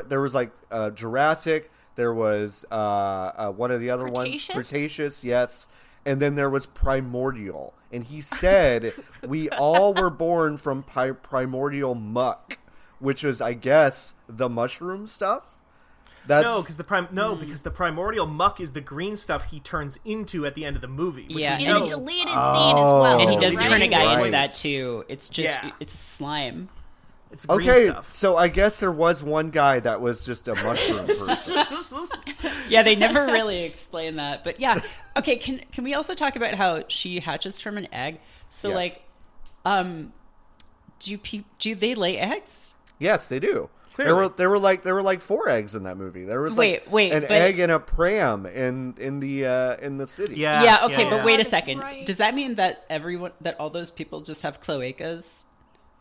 there 0.07 0.22
was 0.22 0.34
like 0.36 0.51
uh, 0.72 0.89
Jurassic, 0.91 1.72
there 1.96 2.13
was 2.13 2.65
uh, 2.72 2.75
uh, 2.75 3.51
one 3.51 3.72
of 3.72 3.79
the 3.79 3.89
other 3.89 4.05
Cretaceous? 4.05 4.50
ones, 4.55 4.69
Cretaceous, 4.69 5.24
yes, 5.24 5.67
and 6.05 6.22
then 6.22 6.36
there 6.36 6.50
was 6.50 6.65
Primordial. 6.65 7.74
And 7.91 8.03
he 8.03 8.22
said 8.22 8.93
we 9.27 9.50
all 9.50 9.93
were 9.93 10.10
born 10.10 10.57
from 10.57 10.84
pi- 10.84 11.12
primordial 11.12 11.96
muck, 11.96 12.57
which 13.00 13.24
was, 13.24 13.41
I 13.41 13.53
guess, 13.53 14.15
the 14.27 14.50
mushroom 14.50 15.07
stuff. 15.07 15.57
That's 16.27 16.46
No, 16.46 16.62
because 16.62 16.77
the 16.77 16.84
prim 16.84 17.07
no, 17.12 17.34
Hmm. 17.36 17.39
because 17.46 17.62
the 17.62 17.72
primordial 17.72 18.25
muck 18.27 18.60
is 18.60 18.74
the 18.74 18.81
green 18.81 19.15
stuff 19.15 19.46
he 19.46 19.60
turns 19.60 20.00
into 20.05 20.46
at 20.46 20.55
the 20.55 20.65
end 20.65 20.75
of 20.75 20.81
the 20.81 20.88
movie. 20.88 21.25
Which 21.27 21.38
Yeah, 21.38 21.57
In 21.57 21.65
and 21.69 21.74
know. 21.75 21.79
the 21.81 21.88
deleted 21.88 22.27
scene 22.27 22.36
as 22.36 22.38
well. 22.38 23.19
and 23.22 23.29
he 23.31 23.38
does 23.38 23.53
Oh, 23.53 23.57
right? 23.57 23.69
turn 23.69 23.81
a 23.81 23.88
guy 23.88 24.17
into 24.17 24.31
that 24.31 24.53
too. 24.53 25.05
It's 25.07 25.29
just 25.29 25.48
Yeah. 25.63 25.72
it's 25.79 25.93
slime. 25.93 26.69
It's 27.31 27.46
green 27.46 27.69
Okay, 27.69 27.89
stuff. 27.89 28.10
so 28.10 28.38
I 28.38 28.48
guess 28.48 28.79
there 28.79 28.91
was 28.91 29.22
one 29.22 29.50
guy 29.50 29.79
that 29.81 30.00
was 30.00 30.25
just 30.25 30.48
a 30.48 30.55
mushroom 30.55 31.05
person. 31.27 31.65
Yeah, 32.69 32.84
they 32.84 32.96
never 32.96 33.25
really 33.25 33.63
explain 33.63 34.15
that. 34.15 34.43
But 34.43 34.60
yeah. 34.60 34.79
Okay, 35.17 35.36
can 35.38 35.60
can 35.72 35.84
we 35.84 35.93
also 35.93 36.13
talk 36.13 36.36
about 36.36 36.53
how 36.53 36.84
she 36.88 37.19
hatches 37.19 37.60
from 37.60 37.77
an 37.77 37.88
egg? 37.93 38.19
So 38.50 38.69
Yes. 38.69 38.75
like 38.75 39.03
um 39.65 40.13
do 41.00 41.17
pe- 41.17 41.43
do 41.60 41.75
they 41.75 41.96
lay 41.96 42.17
eggs? 42.17 42.75
Yes, 43.00 43.27
they 43.27 43.39
do. 43.39 43.69
There 43.98 44.16
were 44.16 44.30
there 44.30 44.50
were 44.50 44.60
like 44.60 44.84
there 44.84 44.94
were 44.94 45.01
like 45.01 45.22
four 45.22 45.50
eggs 45.50 45.75
in 45.75 45.84
that 45.84 45.98
movie. 45.98 46.24
There 46.24 46.42
was 46.42 46.58
like 46.58 46.86
Wait, 46.86 46.92
wait, 46.92 47.13
an 47.13 47.22
but- 47.22 47.32
egg 47.32 47.60
and 47.60 47.72
a 47.72 47.80
pram 47.80 48.46
in 48.46 48.96
in 48.98 49.20
the 49.20 49.46
uh, 49.46 49.75
in 49.77 49.98
the 49.98 50.08
city. 50.08 50.36
Yeah. 50.39 50.63
yeah, 50.63 50.86
okay, 50.86 51.10
but 51.10 51.18
yeah. 51.18 51.25
wait 51.25 51.39
a 51.39 51.44
second. 51.44 51.80
right. 51.80 52.06
Does 52.06 52.18
that 52.18 52.36
mean 52.36 52.56
that 52.56 52.86
everyone 52.89 53.32
that 53.42 53.60
all 53.60 53.70
those 53.70 53.92
people 53.92 54.22
just 54.22 54.44
have 54.44 54.62
cloacas? 54.62 55.46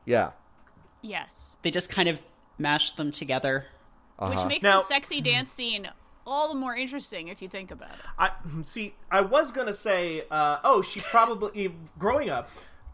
yeah. 0.05 0.31
Yes. 1.03 1.57
They 1.63 1.71
just 1.71 1.89
kind 1.89 2.09
of 2.09 2.21
mash 2.59 2.93
them 2.93 3.13
together. 3.13 3.67
Uh-huh. 4.19 4.33
Which 4.33 4.47
makes 4.47 4.63
Now- 4.63 4.79
the 4.79 4.85
sexy 4.85 5.21
dance 5.21 5.51
scene 5.51 5.89
all 6.27 6.49
the 6.49 6.59
more 6.59 6.75
interesting 6.75 7.29
if 7.29 7.41
you 7.41 7.49
think 7.49 7.71
about 7.71 7.91
it. 7.91 8.01
I 8.19 8.31
see. 8.65 8.95
I 9.11 9.21
was 9.21 9.53
gonna 9.53 9.73
say, 9.75 10.25
uh, 10.31 10.59
oh, 10.65 10.83
she 10.83 11.01
probably 11.01 11.73
growing 11.99 12.29
up 12.31 12.51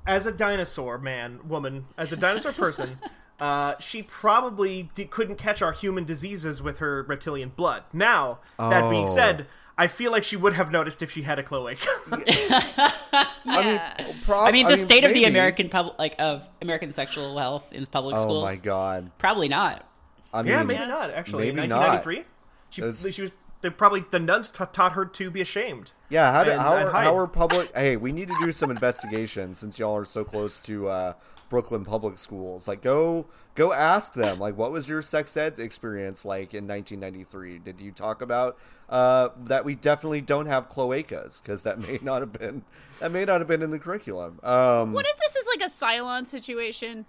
as 0.07 0.27
a 0.27 0.33
dinosaur 0.33 0.99
man, 0.99 1.41
woman, 1.49 1.87
as 1.97 2.13
a 2.13 2.17
dinosaur 2.17 2.53
person. 2.53 2.99
Uh, 3.43 3.77
she 3.81 4.03
probably 4.05 4.91
d- 4.95 5.05
couldn't 5.05 5.35
catch 5.37 5.61
our 5.63 5.73
human 5.73 6.05
diseases 6.05 6.63
with 6.63 6.79
her 6.79 7.03
reptilian 7.03 7.49
blood. 7.57 7.83
Now, 7.93 8.39
that 8.59 8.89
being 8.89 9.05
Oh. 9.09 9.15
said, 9.15 9.47
I 9.77 9.89
feel 9.89 10.13
like 10.13 10.23
she 10.23 10.37
would 10.37 10.53
have 10.53 10.71
noticed 10.71 11.03
if 11.03 11.11
she 11.11 11.23
had 11.23 11.39
a 11.41 11.43
cloaca. 11.43 11.89
I 12.13 13.65
mean, 13.65 13.81
prob- 14.25 14.47
I 14.49 14.53
mean, 14.53 14.69
the 14.69 14.77
state 14.77 15.05
of 15.05 15.09
the 15.13 15.23
maybe. 15.23 15.25
American 15.25 15.69
public, 15.69 15.99
like 15.99 16.15
of 16.19 16.43
American 16.61 16.93
sexual 16.93 17.37
health 17.39 17.73
in 17.73 17.87
public 17.87 18.17
schools. 18.17 18.27
Oh 18.27 18.29
schools, 18.31 18.45
my 18.45 18.57
god. 18.57 19.11
probably 19.19 19.49
not. 19.49 19.89
I 20.33 20.43
mean, 20.43 20.53
yeah, 20.53 20.63
maybe 20.63 20.87
not. 20.87 21.11
Actually, 21.11 21.47
maybe 21.47 21.63
in 21.63 21.69
not. 21.69 21.79
1993, 21.81 22.25
she 22.71 22.81
That's- 22.81 23.13
she 23.15 23.23
was. 23.23 23.31
They 23.61 23.71
probably 23.71 24.05
the 24.11 24.19
nuns 24.19 24.51
ta 24.51 24.65
taught 24.65 24.93
her 24.93 25.05
to 25.05 25.31
be 25.31 25.41
ashamed. 25.41 25.93
Yeah, 26.09 26.33
how, 26.33 26.43
do, 26.43 26.51
and- 26.51 26.61
how, 26.61 26.75
and 26.77 26.89
are, 26.89 26.91
hide. 26.93 27.05
how 27.05 27.17
are 27.17 27.27
public? 27.29 27.71
Hey, 27.77 27.97
we 27.97 28.11
need 28.13 28.29
to 28.29 28.35
do 28.41 28.51
some 28.53 28.71
investigation 28.73 29.55
since 29.55 29.79
y'all 29.79 29.97
are 29.97 30.05
so 30.05 30.25
close 30.25 30.59
to 30.61 30.89
uh, 30.89 31.13
Brooklyn 31.53 31.85
public 31.85 32.17
schools. 32.17 32.67
Like, 32.67 32.81
go 32.81 33.27
go 33.55 33.75
ask 33.75 34.15
them. 34.15 34.39
Like, 34.39 34.57
what 34.57 34.73
was 34.73 34.89
your 34.89 35.03
sex 35.03 35.37
ed 35.37 35.59
experience 35.59 36.25
like 36.25 36.55
in 36.55 36.67
1993? 36.67 37.59
Did 37.59 37.79
you 37.79 37.93
talk 37.93 38.23
about 38.23 38.57
uh, 38.89 39.29
that? 39.45 39.63
We 39.67 39.75
definitely 39.75 40.23
don't 40.23 40.47
have 40.47 40.71
cloacas 40.71 41.43
because 41.43 41.63
that 41.65 41.79
may 41.87 41.99
not 42.03 42.23
have 42.23 42.33
been 42.33 42.65
that 43.01 43.13
may 43.13 43.27
not 43.27 43.43
have 43.43 43.49
been 43.49 43.61
in 43.61 43.71
the 43.71 43.79
curriculum. 43.79 44.41
Um, 44.43 44.95
What 44.95 45.05
if 45.07 45.19
this 45.19 45.37
is 45.37 45.47
like 45.47 45.61
a 45.61 45.71
Cylon 45.71 46.27
situation 46.27 47.05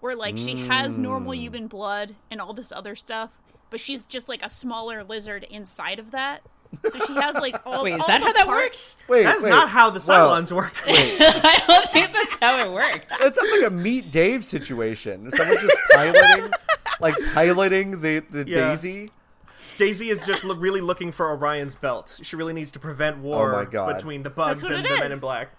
where 0.00 0.14
like 0.14 0.36
she 0.36 0.66
has 0.66 0.98
normal 0.98 1.32
Mm. 1.32 1.38
human 1.38 1.66
blood 1.66 2.14
and 2.30 2.38
all 2.38 2.52
this 2.52 2.70
other 2.72 2.94
stuff, 2.94 3.30
but 3.70 3.80
she's 3.80 4.04
just 4.04 4.28
like 4.28 4.42
a 4.44 4.50
smaller 4.50 5.04
lizard 5.04 5.44
inside 5.44 5.98
of 5.98 6.10
that? 6.10 6.42
So 6.88 6.98
she 7.06 7.14
has 7.14 7.34
like 7.36 7.60
all 7.66 7.84
Wait, 7.84 7.94
is 7.94 8.00
all 8.00 8.06
that 8.08 8.20
the 8.20 8.26
how 8.26 8.32
that 8.32 8.46
parts- 8.46 9.02
wait, 9.08 9.22
That's 9.24 9.42
wait. 9.42 9.50
not 9.50 9.68
how 9.68 9.90
the 9.90 10.02
Well, 10.06 10.30
Cylons 10.30 10.52
work. 10.52 10.74
I 10.86 11.62
don't 11.66 11.92
think 11.92 12.12
that's 12.12 12.36
how 12.36 12.58
it 12.60 12.70
worked. 12.72 13.12
It 13.20 13.34
sounds 13.34 13.50
like 13.60 13.70
a 13.70 13.74
Meet 13.74 14.10
Dave 14.10 14.44
situation. 14.44 15.30
Someone's 15.30 15.60
just 15.62 15.76
piloting, 15.92 16.52
like 17.00 17.14
piloting 17.34 18.00
the 18.00 18.20
the 18.30 18.44
Yeah. 18.46 18.68
Daisy. 18.70 19.10
Daisy 19.78 20.08
is 20.08 20.24
just 20.24 20.42
lo- 20.44 20.54
really 20.54 20.80
looking 20.80 21.12
for 21.12 21.28
Orion's 21.30 21.74
belt. 21.74 22.18
She 22.22 22.34
really 22.36 22.54
needs 22.54 22.70
to 22.72 22.78
prevent 22.78 23.18
war 23.18 23.68
Oh 23.74 23.92
between 23.92 24.22
the 24.22 24.30
bugs 24.30 24.64
and 24.64 24.86
it 24.86 24.88
the 24.88 25.00
Men 25.00 25.12
in 25.12 25.18
Black. 25.18 25.50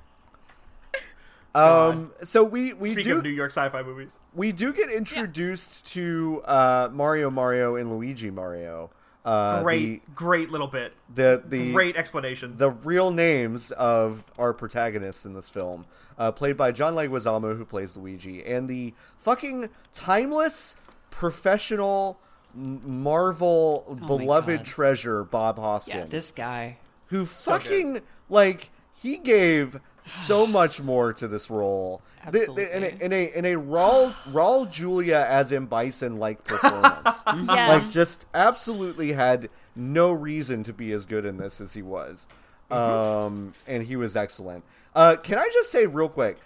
Um, 1.55 2.11
so 2.21 2.43
we 2.43 2.73
we 2.73 2.89
Speaking 2.91 3.11
do 3.13 3.17
of 3.17 3.23
New 3.23 3.29
York 3.31 3.49
sci-fi 3.51 3.81
movies, 3.81 4.19
we 4.35 4.51
do 4.51 4.71
get 4.73 4.91
introduced 4.91 5.87
to 5.93 6.41
uh, 6.45 6.89
Mario 6.91 7.31
Mario 7.31 7.75
and 7.75 7.91
Luigi 7.91 8.29
Mario. 8.29 8.91
Uh, 9.27 9.61
great, 9.61 10.15
great 10.15 10.51
little 10.51 10.67
bit, 10.67 10.95
the 11.13 11.43
the 11.45 11.57
the, 11.57 11.73
great 11.73 11.97
explanation. 11.97 12.55
the 12.55 12.69
real 12.69 13.11
names 13.11 13.71
of 13.71 14.23
our 14.39 14.53
protagonists 14.53 15.25
in 15.25 15.33
this 15.33 15.49
film, 15.49 15.85
uh, 16.17 16.31
played 16.31 16.55
by 16.55 16.71
John 16.71 16.95
Leguizamo, 16.95 17.57
who 17.57 17.65
plays 17.65 17.97
Luigi, 17.97 18.41
and 18.45 18.69
the 18.69 18.93
fucking 19.17 19.69
timeless 19.91 20.75
professional 21.09 22.19
Marvel 22.55 23.85
Oh 23.89 23.95
beloved 23.95 24.63
treasure 24.65 25.23
Bob 25.23 25.59
Hoskins, 25.59 26.09
This 26.11 26.31
guy. 26.31 26.77
who 27.07 27.19
good. 27.19 27.27
fucking 27.29 28.01
like 28.29 28.69
he 28.93 29.17
gave 29.17 29.79
so 30.07 30.45
much 30.59 30.81
more 30.81 31.13
to 31.13 31.27
this 31.27 31.49
role. 31.49 32.01
The- 32.31 32.51
the- 32.55 32.75
in 32.77 32.83
a 32.83 33.05
in 33.05 33.13
a 33.13 33.25
in 33.37 33.45
a 33.45 33.53
Raul 33.61 34.11
Raul 34.31 34.69
Julia 34.71 35.25
as 35.29 35.51
M 35.53 35.65
Bison 35.67 36.17
like 36.19 36.43
performance. 36.43 37.25
like 37.25 37.45
Yes. 37.47 37.93
just 37.93 38.25
absolutely 38.33 39.13
had 39.13 39.49
no 39.75 40.11
reason 40.11 40.63
to 40.63 40.73
be 40.73 40.91
as 40.91 41.05
good 41.05 41.25
in 41.25 41.37
this 41.37 41.61
as 41.61 41.73
he 41.73 41.81
was. 41.81 42.27
Um 42.71 43.53
and 43.67 43.83
he 43.83 43.95
was 43.95 44.15
excellent. 44.15 44.63
Uh 44.95 45.15
can 45.21 45.37
I 45.37 45.49
just 45.53 45.71
say 45.71 45.85
real 45.85 46.09
quick 46.09 46.37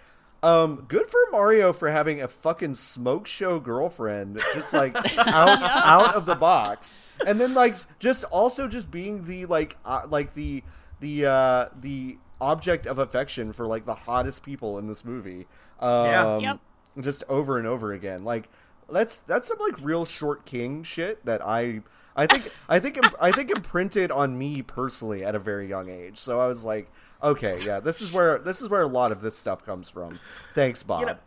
um, 0.44 0.86
good 0.88 1.06
for 1.08 1.20
Mario 1.32 1.72
for 1.72 1.92
having 1.92 2.24
a 2.24 2.28
fucking 2.28 2.74
smoke 2.74 3.28
show 3.28 3.60
girlfriend, 3.60 4.42
just 4.56 4.74
like 4.74 4.96
out 5.20 5.62
out 5.62 6.16
of 6.16 6.26
the 6.26 6.34
box, 6.34 7.00
and 7.28 7.40
then 7.40 7.54
like 7.54 7.76
just 8.00 8.24
also 8.24 8.68
just 8.68 8.90
being 8.90 9.24
the 9.26 9.46
like 9.46 9.78
uh, 9.86 10.02
like 10.10 10.34
the 10.34 10.64
the 11.00 11.28
uh, 11.28 11.66
the 11.82 12.18
object 12.42 12.86
of 12.86 12.98
affection 13.00 13.54
for 13.54 13.66
like 13.68 13.86
the 13.86 13.94
hottest 13.94 14.44
people 14.44 14.78
in 14.78 14.88
this 14.88 15.06
movie. 15.06 15.48
Um, 15.80 16.06
Yeah. 16.06 16.38
Yep. 16.40 16.60
Just 17.00 17.24
over 17.30 17.58
and 17.58 17.66
over 17.66 17.94
again, 17.94 18.26
like 18.26 18.50
that's 18.90 19.20
that's 19.20 19.48
some 19.48 19.60
like 19.60 19.76
real 19.82 20.04
short 20.04 20.46
king 20.46 20.84
shit 20.84 21.26
that 21.26 21.42
I 21.42 21.82
I 22.18 22.28
think 22.28 22.54
I 22.68 22.80
think 22.80 23.00
I 23.22 23.32
think 23.32 23.50
imprinted 23.50 24.12
on 24.12 24.38
me 24.38 24.62
personally 24.62 25.24
at 25.24 25.34
a 25.34 25.40
very 25.40 25.68
young 25.70 25.90
age. 25.90 26.18
So 26.18 26.42
I 26.42 26.48
was 26.48 26.66
like, 26.66 26.92
okay, 27.24 27.56
yeah, 27.66 27.80
this 27.80 28.02
is 28.02 28.12
where 28.12 28.40
this 28.40 28.62
is 28.62 28.68
where 28.68 28.82
a 28.82 28.88
lot 28.88 29.14
of 29.14 29.22
this 29.22 29.38
stuff 29.38 29.66
comes 29.66 29.90
from. 29.90 30.20
Thanks, 30.54 30.84
Bob. 30.84 31.00
you 31.00 31.06
know, 31.06 31.18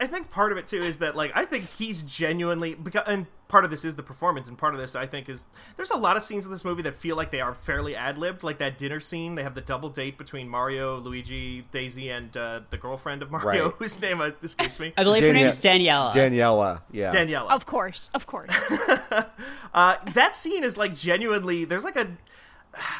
I, 0.00 0.04
I 0.04 0.06
think 0.06 0.30
part 0.30 0.52
of 0.52 0.58
it 0.58 0.66
too 0.66 0.78
is 0.80 0.98
that 0.98 1.16
like 1.16 1.32
I 1.34 1.44
think 1.44 1.68
he's 1.78 2.02
genuinely 2.02 2.74
because 2.74 3.04
and 3.06 3.26
part 3.48 3.64
of 3.66 3.70
this 3.70 3.84
is 3.84 3.96
the 3.96 4.02
performance 4.02 4.48
and 4.48 4.56
part 4.56 4.72
of 4.74 4.80
this 4.80 4.96
I 4.96 5.06
think 5.06 5.28
is 5.28 5.44
there's 5.76 5.90
a 5.90 5.96
lot 5.96 6.16
of 6.16 6.22
scenes 6.22 6.46
in 6.46 6.52
this 6.52 6.64
movie 6.64 6.80
that 6.82 6.94
feel 6.94 7.16
like 7.16 7.30
they 7.30 7.40
are 7.42 7.52
fairly 7.52 7.94
ad 7.94 8.16
libbed 8.16 8.42
like 8.42 8.56
that 8.58 8.78
dinner 8.78 8.98
scene 8.98 9.34
they 9.34 9.42
have 9.42 9.54
the 9.54 9.60
double 9.60 9.90
date 9.90 10.16
between 10.16 10.48
Mario 10.48 10.98
Luigi 10.98 11.66
Daisy 11.70 12.08
and 12.08 12.34
uh, 12.34 12.60
the 12.70 12.78
girlfriend 12.78 13.20
of 13.22 13.30
Mario 13.30 13.64
Right. 13.66 13.74
whose 13.78 14.00
name 14.00 14.20
uh, 14.22 14.30
escapes 14.42 14.80
me 14.80 14.94
I 14.96 15.04
believe 15.04 15.22
her 15.22 15.32
Danielle- 15.32 15.44
name's 15.50 15.60
Daniela. 15.60 16.12
Daniela, 16.14 16.80
yeah, 16.92 17.10
Daniela 17.12 17.50
Of 17.50 17.66
course, 17.66 18.08
of 18.14 18.26
course. 18.26 18.50
uh, 19.74 19.96
that 20.14 20.34
scene 20.34 20.64
is 20.64 20.76
like 20.76 20.94
genuinely 20.94 21.64
there's 21.64 21.84
like 21.84 21.96
a 21.96 22.08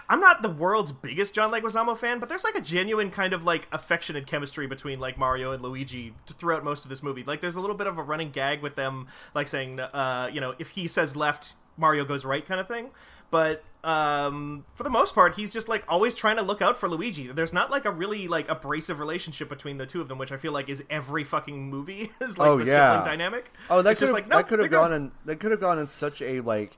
I'm 0.08 0.20
not 0.20 0.42
the 0.42 0.50
world's 0.50 0.92
biggest 0.92 1.34
John 1.34 1.50
Leguizamo 1.50 1.96
fan, 1.96 2.18
but 2.18 2.28
there's 2.28 2.44
like 2.44 2.54
a 2.54 2.60
genuine 2.60 3.10
kind 3.10 3.32
of 3.32 3.44
like 3.44 3.68
affection 3.72 4.16
and 4.16 4.26
chemistry 4.26 4.66
between 4.66 5.00
like 5.00 5.16
Mario 5.16 5.52
and 5.52 5.62
Luigi 5.62 6.14
throughout 6.26 6.62
most 6.62 6.84
of 6.84 6.90
this 6.90 7.02
movie. 7.02 7.24
Like 7.24 7.40
there's 7.40 7.56
a 7.56 7.60
little 7.60 7.76
bit 7.76 7.86
of 7.86 7.96
a 7.96 8.02
running 8.02 8.30
gag 8.30 8.60
with 8.60 8.74
them, 8.76 9.06
like 9.34 9.48
saying, 9.48 9.80
uh, 9.80 10.28
you 10.32 10.40
know, 10.40 10.54
if 10.58 10.70
he 10.70 10.88
says 10.88 11.16
left, 11.16 11.54
Mario 11.78 12.04
goes 12.04 12.24
right, 12.24 12.44
kind 12.44 12.60
of 12.60 12.68
thing. 12.68 12.90
But 13.30 13.64
um, 13.82 14.66
for 14.74 14.82
the 14.82 14.90
most 14.90 15.14
part, 15.14 15.36
he's 15.36 15.50
just 15.50 15.66
like 15.70 15.84
always 15.88 16.14
trying 16.14 16.36
to 16.36 16.42
look 16.42 16.60
out 16.60 16.76
for 16.76 16.86
Luigi. 16.86 17.28
There's 17.28 17.54
not 17.54 17.70
like 17.70 17.86
a 17.86 17.90
really 17.90 18.28
like 18.28 18.50
abrasive 18.50 18.98
relationship 18.98 19.48
between 19.48 19.78
the 19.78 19.86
two 19.86 20.02
of 20.02 20.08
them, 20.08 20.18
which 20.18 20.30
I 20.32 20.36
feel 20.36 20.52
like 20.52 20.68
is 20.68 20.82
every 20.90 21.24
fucking 21.24 21.70
movie 21.70 22.10
is 22.20 22.36
like 22.36 22.48
Oh, 22.48 22.58
the 22.58 22.66
yeah. 22.66 22.90
sibling 22.98 23.10
dynamic. 23.10 23.50
Oh, 23.70 23.80
that 23.80 23.96
could 23.96 24.08
have 24.08 24.14
like, 24.14 24.28
that 24.28 24.48
could 24.48 24.58
have 24.58 24.70
gone 24.70 24.92
in 24.92 25.12
that 25.24 25.36
could 25.40 25.50
have 25.50 25.60
gone 25.60 25.78
in 25.78 25.86
such 25.86 26.20
a 26.20 26.42
like 26.42 26.76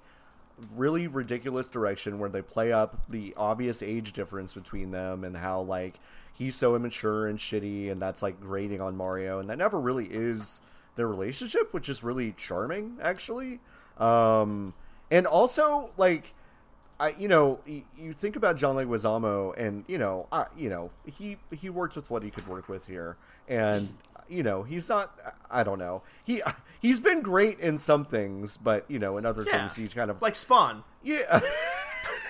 really 0.76 1.08
ridiculous 1.08 1.66
direction 1.66 2.18
where 2.18 2.30
they 2.30 2.42
play 2.42 2.72
up 2.72 3.00
the 3.08 3.34
obvious 3.36 3.82
age 3.82 4.12
difference 4.12 4.54
between 4.54 4.90
them 4.90 5.24
and 5.24 5.36
how 5.36 5.62
like 5.62 5.94
he's 6.32 6.54
so 6.54 6.76
immature 6.76 7.26
and 7.26 7.38
shitty 7.38 7.90
and 7.90 8.00
that's 8.00 8.22
like 8.22 8.40
grating 8.40 8.80
on 8.80 8.96
Mario 8.96 9.40
and 9.40 9.50
that 9.50 9.58
never 9.58 9.80
really 9.80 10.06
is 10.06 10.60
their 10.96 11.08
relationship, 11.08 11.72
which 11.72 11.88
is 11.88 12.04
really 12.04 12.32
charming 12.32 12.98
actually. 13.02 13.58
Um 13.98 14.74
and 15.10 15.26
also 15.26 15.90
like 15.96 16.32
I, 17.00 17.12
you 17.18 17.26
know, 17.26 17.58
you 17.66 18.12
think 18.12 18.36
about 18.36 18.56
John 18.56 18.76
Leguizamo, 18.76 19.52
and 19.58 19.84
you 19.88 19.98
know, 19.98 20.28
uh, 20.30 20.44
you 20.56 20.68
know, 20.68 20.90
he 21.04 21.36
he 21.50 21.68
worked 21.68 21.96
with 21.96 22.08
what 22.08 22.22
he 22.22 22.30
could 22.30 22.46
work 22.46 22.68
with 22.68 22.86
here, 22.86 23.16
and 23.48 23.88
you 24.28 24.42
know, 24.42 24.62
he's 24.62 24.88
not. 24.88 25.16
I 25.50 25.62
don't 25.62 25.78
know. 25.78 26.02
He 26.24 26.42
he's 26.80 27.00
been 27.00 27.20
great 27.22 27.58
in 27.60 27.78
some 27.78 28.04
things, 28.04 28.56
but 28.56 28.84
you 28.88 28.98
know, 28.98 29.16
in 29.18 29.26
other 29.26 29.44
Yeah. 29.46 29.58
things, 29.60 29.76
he's 29.76 29.94
kind 29.94 30.10
of 30.10 30.20
like 30.22 30.34
Spawn. 30.34 30.84
yeah. 31.02 31.40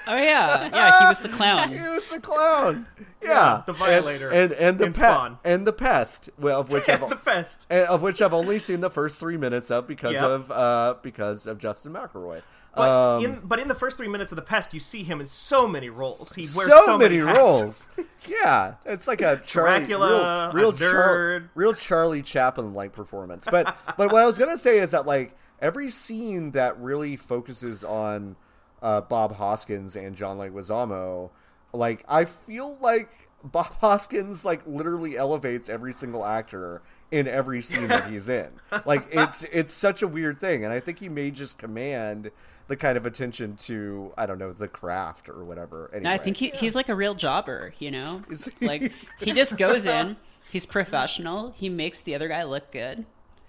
Oh 0.07 0.15
yeah, 0.17 0.69
yeah. 0.71 1.01
He 1.01 1.07
was 1.07 1.19
the 1.21 1.31
clown. 1.31 1.73
he 1.73 1.81
was 1.89 2.11
the 2.11 2.21
clown. 2.21 2.87
Yeah, 3.23 3.29
Yeah, 3.31 3.63
the 3.67 3.73
violator 3.73 4.29
and 4.29 4.53
and, 4.53 4.79
the 4.79 4.85
in 4.85 4.95
Spawn. 4.95 5.39
and 5.45 5.67
the 5.67 5.73
pest, 5.73 6.29
well, 6.39 6.61
of 6.61 6.71
which 6.71 6.87
Yeah, 6.89 6.99
I've, 7.03 7.09
the 7.09 7.17
best. 7.17 7.67
and 7.71 7.89
of 7.89 8.03
which 8.03 8.21
I've 8.21 8.35
only 8.35 8.59
seen 8.59 8.81
the 8.81 8.91
first 8.91 9.19
three 9.19 9.39
minutes 9.39 9.71
of 9.71 9.87
because 9.89 10.13
Yep. 10.13 10.23
of 10.25 10.51
uh 10.51 10.95
because 11.01 11.47
of 11.47 11.57
Justin 11.59 11.95
McElroy. 11.95 12.43
But 12.77 12.89
Um, 12.89 13.25
in 13.25 13.41
but 13.45 13.59
in 13.61 13.69
the 13.69 13.75
first 13.75 13.97
three 13.97 14.09
minutes 14.09 14.33
of 14.33 14.37
the 14.37 14.43
pest, 14.43 14.75
you 14.75 14.81
see 14.81 15.05
him 15.05 15.21
in 15.21 15.27
so 15.27 15.69
many 15.69 15.91
roles. 15.91 16.33
He 16.35 16.43
wears 16.57 16.69
so, 16.69 16.83
so, 16.87 16.99
many 16.99 17.19
hats. 17.19 17.39
roles. 17.39 17.89
Yeah, 18.27 18.75
it's 18.85 19.07
like 19.07 19.21
a 19.21 19.41
Charlie, 19.47 19.79
Dracula, 19.81 20.51
real, 20.53 20.73
real, 20.73 20.73
Char- 20.73 21.51
real 21.55 21.73
Charlie 21.75 22.23
Chaplin 22.23 22.75
like 22.75 22.93
performance. 22.93 23.47
But 23.51 23.77
but 23.97 24.13
what 24.13 24.23
I 24.23 24.27
was 24.27 24.39
gonna 24.39 24.59
say 24.59 24.79
is 24.79 24.91
that 24.93 25.07
like 25.07 25.37
every 25.61 25.91
scene 25.91 26.51
that 26.53 26.79
really 26.81 27.17
focuses 27.17 27.85
on 27.85 28.37
uh, 28.83 29.01
Bob 29.03 29.37
Hoskins 29.37 29.95
and 29.97 30.15
John 30.17 30.39
Leguizamo, 30.39 31.31
like 31.73 32.05
I 32.09 32.25
feel 32.25 32.77
like 32.81 33.09
Bob 33.45 33.67
Hoskins 33.81 34.45
like 34.45 34.67
literally 34.67 35.17
elevates 35.17 35.69
every 35.69 35.93
single 35.93 36.25
actor 36.25 36.83
in 37.11 37.29
every 37.29 37.61
scene 37.63 37.87
that 37.89 38.11
he's 38.11 38.29
in. 38.29 38.51
Like 38.85 39.07
it's 39.13 39.45
it's 39.45 39.73
such 39.75 40.03
a 40.03 40.09
weird 40.09 40.39
thing, 40.39 40.65
and 40.65 40.73
I 40.73 40.81
think 40.81 40.99
he 40.99 41.09
may 41.09 41.31
just 41.31 41.59
command 41.59 42.31
the 42.67 42.77
kind 42.77 42.97
of 42.97 43.07
attention 43.07 43.57
to 43.57 44.13
I 44.17 44.27
don't 44.27 44.39
know 44.39 44.53
the 44.53 44.69
craft 44.69 45.29
or 45.29 45.45
whatever. 45.45 45.91
Anyway, 45.93 46.05
No, 46.05 46.11
I 46.11 46.19
think 46.19 46.37
he, 46.37 46.51
he's 46.51 46.75
like 46.75 46.89
a 46.89 46.95
real 46.95 47.15
jobber, 47.15 47.75
you 47.79 47.91
know? 47.91 48.23
Is 48.31 48.49
he? 48.59 48.67
Like, 48.67 48.93
he 49.21 49.33
just 49.33 49.57
goes 49.57 49.87
in, 49.87 50.17
he's 50.51 50.67
professional, 50.67 51.53
he 51.57 51.69
makes 51.69 52.01
the 52.01 52.15
other 52.15 52.29
guy 52.29 52.45
look 52.45 52.71
good. 52.73 53.05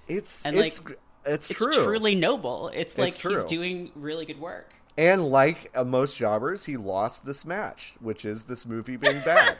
it's 0.07 0.45
and, 0.45 0.57
it's 0.57 0.83
like, 0.83 0.99
it's 1.25 1.49
It's 1.49 1.59
true. 1.59 1.71
truly 1.71 2.15
noble. 2.15 2.69
It's 2.73 2.97
like 2.97 3.13
he's 3.13 3.45
doing 3.45 3.91
really 3.95 4.25
good 4.25 4.39
work. 4.39 4.73
And 4.97 5.25
like 5.25 5.71
uh, 5.75 5.83
most 5.83 6.15
jobbers, 6.17 6.65
he 6.65 6.77
lost 6.77 7.25
this 7.25 7.45
match, 7.45 7.95
which 7.99 8.23
is 8.25 8.45
this 8.45 8.65
movie 8.65 8.95
being 8.95 9.19
bad. 9.25 9.57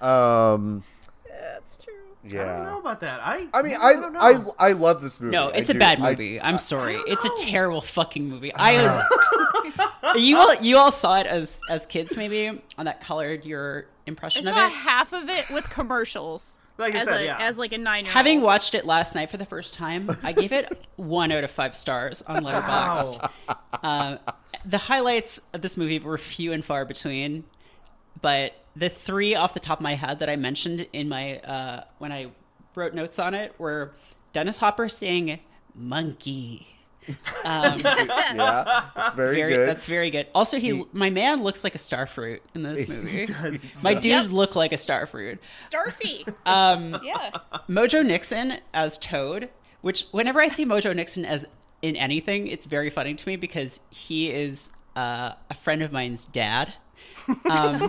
um, 0.02 0.84
That's 1.28 1.78
true. 1.78 1.94
Yeah. 2.26 2.42
I 2.42 2.56
don't 2.56 2.64
know 2.66 2.78
about 2.80 3.00
that. 3.00 3.20
I 3.22 3.48
I 3.52 3.62
mean, 3.62 3.76
I, 3.80 3.88
I 3.88 3.92
don't 3.94 4.12
know. 4.12 4.54
I 4.58 4.68
I 4.68 4.72
love 4.72 5.02
this 5.02 5.20
movie. 5.20 5.32
No, 5.32 5.48
it's 5.48 5.70
a 5.70 5.72
do. 5.72 5.78
bad 5.78 6.00
movie. 6.00 6.40
I, 6.40 6.48
am 6.48 6.58
sorry. 6.58 6.96
It's 7.06 7.24
a 7.24 7.30
terrible 7.40 7.80
fucking 7.80 8.28
movie. 8.28 8.54
I 8.54 8.82
was 8.82 10.16
You 10.16 10.38
all 10.38 10.54
you 10.54 10.76
all 10.76 10.92
saw 10.92 11.18
it 11.18 11.26
as 11.26 11.60
as 11.68 11.86
kids 11.86 12.16
maybe 12.16 12.62
on 12.78 12.84
that 12.86 13.00
colored 13.00 13.44
your 13.44 13.86
I 14.06 14.10
impression 14.10 14.46
of 14.46 14.54
saw 14.54 14.66
it. 14.66 14.72
half 14.72 15.12
of 15.12 15.28
it 15.28 15.50
with 15.50 15.68
commercials. 15.68 16.60
Like 16.78 16.94
I 16.94 16.98
as 16.98 17.04
said, 17.04 17.20
a, 17.22 17.24
yeah. 17.24 17.38
as 17.40 17.58
like 17.58 17.72
a 17.72 17.78
nine 17.78 18.04
year 18.04 18.10
old. 18.10 18.16
Having 18.16 18.42
watched 18.42 18.74
it 18.74 18.84
last 18.84 19.14
night 19.14 19.30
for 19.30 19.36
the 19.38 19.46
first 19.46 19.74
time, 19.74 20.16
I 20.22 20.32
gave 20.32 20.52
it 20.52 20.86
one 20.96 21.32
out 21.32 21.42
of 21.42 21.50
five 21.50 21.74
stars 21.74 22.22
on 22.22 22.44
Letterboxd. 22.44 23.30
Wow. 23.48 23.56
Um, 23.82 24.18
the 24.64 24.78
highlights 24.78 25.40
of 25.52 25.62
this 25.62 25.76
movie 25.76 25.98
were 25.98 26.18
few 26.18 26.52
and 26.52 26.64
far 26.64 26.84
between, 26.84 27.44
but 28.20 28.52
the 28.76 28.88
three 28.88 29.34
off 29.34 29.54
the 29.54 29.60
top 29.60 29.78
of 29.78 29.82
my 29.82 29.94
head 29.94 30.18
that 30.20 30.28
I 30.30 30.36
mentioned 30.36 30.86
in 30.92 31.08
my 31.08 31.38
uh, 31.38 31.84
when 31.98 32.12
I 32.12 32.26
wrote 32.74 32.94
notes 32.94 33.18
on 33.18 33.34
it 33.34 33.54
were 33.58 33.94
Dennis 34.32 34.58
Hopper 34.58 34.88
saying 34.88 35.40
"monkey." 35.74 36.68
Um, 37.44 37.78
yeah, 37.84 38.86
it's 38.96 39.14
very, 39.14 39.36
very, 39.36 39.52
good. 39.52 39.68
that's 39.68 39.86
very 39.86 40.10
good. 40.10 40.26
Also, 40.34 40.58
he, 40.58 40.74
He- 40.76 40.84
my 40.92 41.08
man 41.08 41.42
looks 41.44 41.62
like 41.62 41.74
a 41.76 41.78
starfruit 41.78 42.40
in 42.54 42.64
this 42.64 42.88
movie. 42.88 43.26
does. 43.26 43.80
My 43.84 43.94
dude 43.94 44.06
Yep. 44.06 44.30
look 44.32 44.56
like 44.56 44.72
a 44.72 44.76
starfruit. 44.76 45.38
Starfy. 45.56 46.34
Um, 46.46 46.98
yeah. 47.04 47.30
Mojo 47.68 48.04
Nixon 48.04 48.58
as 48.74 48.98
Toad, 48.98 49.50
which 49.82 50.06
whenever 50.10 50.42
I 50.42 50.48
see 50.48 50.64
Mojo 50.66 50.94
Nixon 50.96 51.24
as 51.24 51.46
in 51.80 51.94
anything, 51.94 52.48
it's 52.48 52.66
very 52.66 52.90
funny 52.90 53.14
to 53.14 53.28
me 53.28 53.36
because 53.36 53.78
he 53.90 54.30
is 54.32 54.70
uh, 54.96 55.32
a 55.48 55.54
friend 55.54 55.82
of 55.82 55.92
mine's 55.92 56.24
dad, 56.26 56.72
um, 57.48 57.88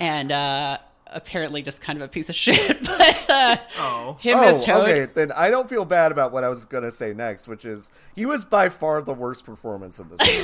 and 0.00 0.32
uh, 0.32 0.78
apparently 1.06 1.62
just 1.62 1.80
kind 1.82 1.98
of 2.00 2.04
a 2.04 2.08
piece 2.08 2.28
of 2.30 2.34
shit. 2.44 2.82
but 2.82 3.30
uh, 3.30 3.56
Oh. 3.78 4.16
him 4.20 4.38
oh, 4.38 4.42
as 4.48 4.64
Toad, 4.64 4.88
okay. 4.88 5.12
Then 5.12 5.32
I 5.32 5.50
don't 5.50 5.68
feel 5.68 5.84
bad 5.84 6.12
about 6.12 6.32
what 6.32 6.44
I 6.44 6.48
was 6.48 6.64
gonna 6.64 6.90
say 6.90 7.12
next, 7.14 7.48
which 7.48 7.64
is 7.64 7.90
he 8.14 8.26
was 8.26 8.44
by 8.44 8.68
far 8.68 9.00
the 9.02 9.12
worst 9.14 9.44
performance 9.44 9.98
in 9.98 10.08
this 10.08 10.18
movie. 10.18 10.42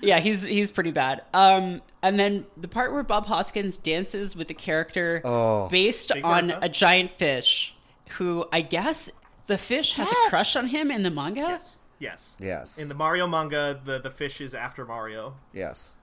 yeah, 0.00 0.20
he's 0.20 0.42
he's 0.42 0.70
pretty 0.70 0.90
bad. 0.90 1.22
Um, 1.32 1.82
and 2.02 2.18
then 2.18 2.44
the 2.56 2.68
part 2.68 2.92
where 2.92 3.02
Bob 3.02 3.26
Hoskins 3.26 3.78
dances 3.78 4.36
with 4.36 4.48
the 4.48 4.54
character 4.54 5.22
Oh. 5.24 5.68
based 5.68 6.12
Big 6.14 6.24
on 6.24 6.48
Bertha? 6.48 6.58
a 6.62 6.68
giant 6.68 7.12
fish, 7.18 7.74
who 8.18 8.46
I 8.52 8.60
guess 8.60 9.10
the 9.46 9.58
fish 9.58 9.94
has 9.94 10.08
a 10.08 10.10
Yes. 10.10 10.30
crush 10.30 10.56
on 10.56 10.66
him 10.68 10.90
in 10.90 11.02
the 11.02 11.10
manga. 11.10 11.40
Yes. 11.40 11.80
Yes. 12.00 12.36
yes. 12.38 12.78
In 12.78 12.88
the 12.88 12.94
Mario 12.94 13.26
manga, 13.26 13.80
the 13.84 13.98
the 13.98 14.10
fish 14.10 14.40
is 14.40 14.54
after 14.54 14.84
Mario 14.84 15.34
yes. 15.52 15.94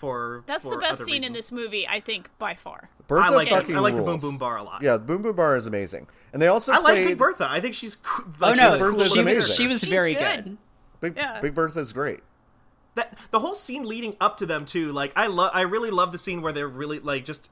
For 0.00 0.42
That's 0.46 0.64
for 0.64 0.70
the 0.74 0.78
best 0.80 1.02
other 1.02 1.04
scene 1.04 1.22
in 1.24 1.32
this 1.32 1.52
movie, 1.52 1.86
I 1.86 2.00
think, 2.00 2.30
by 2.38 2.54
far. 2.54 2.88
Bertha 3.06 3.26
I 3.26 3.28
like 3.30 3.48
fucking 3.48 3.76
I 3.76 3.80
like 3.80 3.94
the 3.96 4.02
Boom. 4.02 4.16
Boom 4.18 4.38
Bar 4.38 4.56
a 4.56 4.62
lot. 4.62 4.82
Yeah, 4.82 4.96
Boom 4.98 5.22
Boom 5.22 5.36
Bar 5.36 5.56
is 5.56 5.66
amazing, 5.66 6.06
and 6.32 6.40
they 6.40 6.46
also 6.48 6.72
I 6.72 6.78
like 6.78 6.94
Big 7.06 7.18
Bertha. 7.18 7.46
I 7.48 7.60
think 7.60 7.74
she's. 7.74 7.96
co- 7.96 8.24
Oh 8.26 8.32
Like, 8.40 8.56
no, 8.56 8.70
she's 8.72 8.74
a 8.74 8.78
Bertha's 8.78 8.80
cool 8.80 9.02
she, 9.04 9.08
little 9.08 9.08
was, 9.08 9.16
amazing. 9.18 9.54
she 9.56 9.66
was 9.68 9.80
She's 9.80 9.88
very 9.88 10.14
good. 10.14 10.44
good. 10.44 10.58
Big 11.00 11.16
Yeah. 11.16 11.40
Big 11.40 11.54
Bertha's 11.54 11.92
great. 11.92 12.20
that 12.96 13.16
the 13.30 13.38
whole 13.40 13.54
scene 13.54 13.84
leading 13.84 14.16
up 14.20 14.36
to 14.38 14.46
them 14.46 14.64
too 14.66 14.90
like 14.92 15.12
i 15.16 15.26
love 15.28 15.50
i 15.54 15.60
really 15.60 15.90
love 15.90 16.10
the 16.12 16.18
scene 16.18 16.42
where 16.42 16.52
they're 16.52 16.66
really 16.68 16.98
like 16.98 17.24
just 17.24 17.48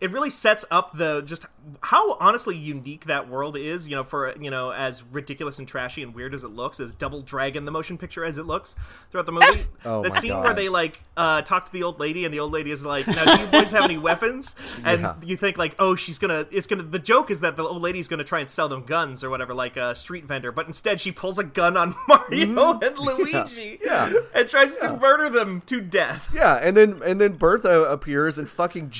it 0.00 0.10
really 0.10 0.30
sets 0.30 0.64
up 0.70 0.96
the 0.96 1.22
just 1.22 1.46
how 1.80 2.16
honestly 2.18 2.56
unique 2.56 3.04
that 3.06 3.28
world 3.28 3.56
is 3.56 3.88
you 3.88 3.94
know 3.94 4.02
for 4.02 4.34
you 4.40 4.50
know 4.50 4.72
as 4.72 5.02
ridiculous 5.12 5.58
and 5.58 5.68
trashy 5.68 6.02
and 6.02 6.14
weird 6.14 6.34
as 6.34 6.42
it 6.44 6.48
looks 6.48 6.80
as 6.80 6.92
double 6.92 7.22
dragon 7.22 7.64
the 7.64 7.70
motion 7.70 7.96
picture 7.96 8.24
as 8.24 8.36
it 8.38 8.46
looks 8.46 8.74
throughout 9.10 9.26
the 9.26 9.32
movie 9.32 9.64
Oh 9.84 10.02
the 10.02 10.10
scene 10.10 10.30
God. 10.32 10.44
where 10.44 10.54
they 10.54 10.68
like 10.68 11.00
uh 11.16 11.42
talk 11.42 11.66
to 11.66 11.72
the 11.72 11.82
old 11.84 12.00
lady 12.00 12.24
and 12.24 12.32
the 12.34 12.40
old 12.40 12.52
lady 12.52 12.70
is 12.72 12.84
like 12.84 13.06
now 13.06 13.24
do 13.36 13.42
you 13.42 13.46
boys 13.48 13.70
have 13.70 13.84
any 13.84 13.98
weapons 13.98 14.54
and 14.84 15.02
Yeah. 15.02 15.14
you 15.22 15.36
think 15.36 15.56
like 15.58 15.74
oh 15.78 15.94
she's 15.94 16.18
gonna 16.18 16.46
it's 16.50 16.66
gonna 16.66 16.82
the 16.82 16.98
joke 16.98 17.30
is 17.30 17.40
that 17.40 17.56
the 17.56 17.62
old 17.62 17.80
lady's 17.82 18.08
gonna 18.08 18.24
try 18.24 18.40
and 18.40 18.50
sell 18.50 18.68
them 18.68 18.82
guns 18.84 19.22
or 19.22 19.30
whatever 19.30 19.54
like 19.54 19.76
a 19.76 19.94
street 19.94 20.24
vendor 20.24 20.50
but 20.50 20.66
instead 20.66 21.00
she 21.00 21.12
pulls 21.12 21.38
a 21.38 21.44
gun 21.44 21.76
on 21.76 21.94
mario 22.08 22.78
and 22.80 22.98
luigi 22.98 23.32
Mm-hmm. 23.32 23.84
Yeah. 23.84 24.12
and 24.34 24.48
tries 24.48 24.76
to 24.78 24.96
murder 24.96 25.28
them 25.30 25.62
to 25.66 25.80
death. 25.80 26.30
Yeah, 26.34 26.54
and 26.56 26.76
then 26.76 27.00
and 27.04 27.20
then 27.20 27.32
Bertha 27.36 27.84
appears 27.84 28.38
and 28.38 28.48
fucking 28.48 28.90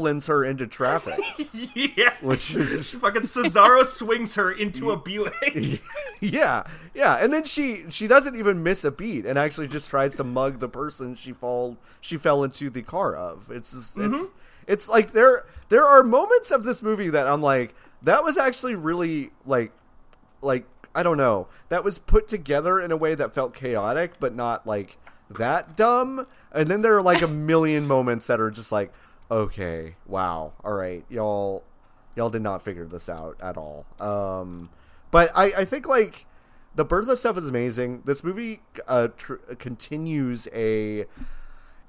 javelins 0.00 0.26
her 0.26 0.44
into 0.44 0.66
traffic. 0.66 1.18
yes. 1.74 2.22
Which 2.22 2.54
is- 2.54 2.94
fucking 2.96 3.22
Cesaro 3.22 3.84
swings 3.84 4.34
her 4.34 4.50
into 4.50 4.90
a 4.90 4.96
Buick. 5.00 5.80
yeah, 6.20 6.64
yeah, 6.94 7.16
and 7.16 7.32
then 7.32 7.44
she 7.44 7.84
she 7.90 8.06
doesn't 8.06 8.36
even 8.36 8.62
miss 8.62 8.84
a 8.84 8.90
beat 8.90 9.26
and 9.26 9.38
actually 9.38 9.68
just 9.68 9.90
tries 9.90 10.16
to 10.16 10.24
mug 10.24 10.58
the 10.60 10.68
person 10.68 11.14
she 11.14 11.32
fall 11.32 11.76
she 12.00 12.16
fell 12.16 12.44
into 12.44 12.70
the 12.70 12.82
car 12.82 13.14
of. 13.14 13.50
It's 13.50 13.72
just, 13.72 13.98
it's 13.98 14.06
mm-hmm. 14.06 14.34
it's 14.66 14.88
like 14.88 15.12
there 15.12 15.44
there 15.68 15.84
are 15.84 16.02
moments 16.02 16.50
of 16.50 16.64
this 16.64 16.82
movie 16.82 17.10
that 17.10 17.26
I'm 17.26 17.42
like 17.42 17.74
that 18.02 18.24
was 18.24 18.38
actually 18.38 18.74
really 18.74 19.30
like 19.46 19.72
like 20.42 20.66
I 20.94 21.02
don't 21.02 21.18
know 21.18 21.48
that 21.68 21.84
was 21.84 21.98
put 21.98 22.26
together 22.26 22.80
in 22.80 22.90
a 22.90 22.96
way 22.96 23.14
that 23.14 23.34
felt 23.34 23.54
chaotic 23.54 24.14
but 24.18 24.34
not 24.34 24.66
like 24.66 24.98
that 25.30 25.76
dumb. 25.76 26.26
And 26.52 26.68
then 26.68 26.82
there 26.82 26.96
are 26.96 27.02
like 27.02 27.22
a 27.22 27.28
million 27.50 27.86
moments 27.86 28.26
that 28.26 28.40
are 28.40 28.50
just 28.50 28.72
like 28.72 28.92
okay, 29.30 29.96
wow, 30.06 30.52
all 30.64 30.74
right, 30.74 31.04
y'all 31.08 31.64
y'all 32.16 32.30
did 32.30 32.42
not 32.42 32.62
figure 32.62 32.86
this 32.86 33.08
out 33.08 33.36
at 33.40 33.56
all. 33.56 33.86
Um, 34.00 34.70
but 35.10 35.30
I, 35.34 35.52
I 35.58 35.64
think 35.64 35.86
like 35.86 36.26
the 36.74 36.84
Bertha 36.84 37.16
stuff 37.16 37.36
is 37.36 37.48
amazing. 37.48 38.02
This 38.04 38.22
movie 38.22 38.60
uh, 38.86 39.08
tr- 39.16 39.34
continues 39.58 40.48
a 40.52 41.06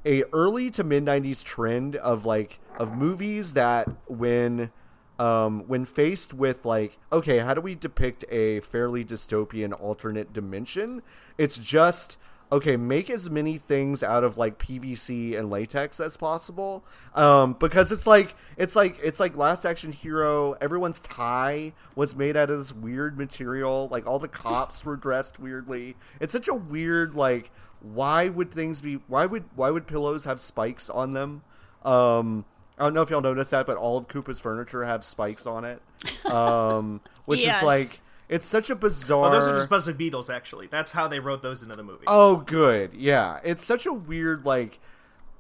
a 0.06 0.24
early 0.34 0.72
to 0.72 0.84
mid 0.84 1.06
'90s 1.06 1.44
trend 1.44 1.96
of 1.98 2.26
like 2.26 2.60
of 2.78 2.96
movies 2.96 3.54
that 3.54 3.88
when 4.08 4.72
um, 5.20 5.62
when 5.68 5.86
faced 5.86 6.34
with 6.34 6.66
like 6.66 6.98
okay, 7.12 7.40
how 7.40 7.54
do 7.54 7.62
we 7.62 7.76
depict 7.76 8.26
a 8.30 8.60
fairly 8.62 9.06
dystopian 9.06 9.80
alternate 9.80 10.34
dimension? 10.34 11.02
It's 11.38 11.58
just 11.58 12.18
okay, 12.52 12.76
make 12.76 13.10
as 13.10 13.30
many 13.30 13.58
things 13.58 14.04
out 14.04 14.24
of 14.24 14.38
like 14.38 14.60
PVC 14.60 15.38
and 15.38 15.50
latex 15.50 16.00
as 16.00 16.18
possible. 16.18 16.84
Um, 17.16 17.54
because 17.54 17.92
it's 17.92 18.06
like 18.06 18.36
it's 18.58 18.76
like 18.76 18.98
it's 19.02 19.20
like 19.20 19.38
Last 19.38 19.66
Action 19.66 19.92
Hero. 19.92 20.54
Everyone's 20.62 21.00
tie 21.00 21.74
was 21.96 22.16
made 22.16 22.36
out 22.36 22.50
of 22.50 22.58
this 22.58 22.74
weird 22.74 23.18
material. 23.18 23.88
Like 23.90 24.06
all 24.08 24.20
the 24.20 24.28
cops 24.28 24.84
were 24.84 24.98
dressed 24.98 25.40
weirdly. 25.40 25.96
It's 26.20 26.34
such 26.34 26.48
a 26.48 26.56
weird 26.56 27.16
like. 27.16 27.52
Why 27.82 28.30
would 28.30 28.52
things 28.52 28.80
be? 28.82 28.96
Why 29.08 29.26
would 29.26 29.46
why 29.56 29.72
would 29.72 29.88
pillows 29.88 30.26
have 30.26 30.40
spikes 30.40 30.90
on 30.90 31.14
them? 31.14 31.42
Um, 31.84 32.46
I 32.78 32.84
don't 32.84 32.94
know 32.94 33.02
if 33.02 33.10
y'all 33.10 33.22
noticed 33.22 33.52
that, 33.52 33.66
but 33.66 33.78
all 33.78 33.98
of 33.98 34.08
Koopa's 34.08 34.40
furniture 34.40 34.84
have 34.84 35.04
spikes 35.04 35.48
on 35.48 35.66
it. 35.66 35.82
Um, 36.26 37.02
which 37.26 37.42
Yes. 37.46 37.58
is 37.58 37.64
like 37.64 38.02
it's 38.32 38.48
such 38.48 38.72
a 38.72 38.76
bizarre. 38.76 39.22
Well, 39.22 39.32
those 39.32 39.48
are 39.48 39.56
just 39.56 39.70
Buzzy 39.70 39.94
Beetles, 39.94 40.30
actually. 40.32 40.66
That's 40.68 40.90
how 40.92 41.08
they 41.08 41.20
wrote 41.20 41.44
those 41.44 41.62
into 41.62 41.76
the 41.76 41.84
movie. 41.84 42.06
Oh, 42.08 42.38
good. 42.38 42.94
Yeah, 42.96 43.40
it's 43.44 43.64
such 43.64 43.86
a 43.86 43.94
weird 43.94 44.46
like 44.46 44.80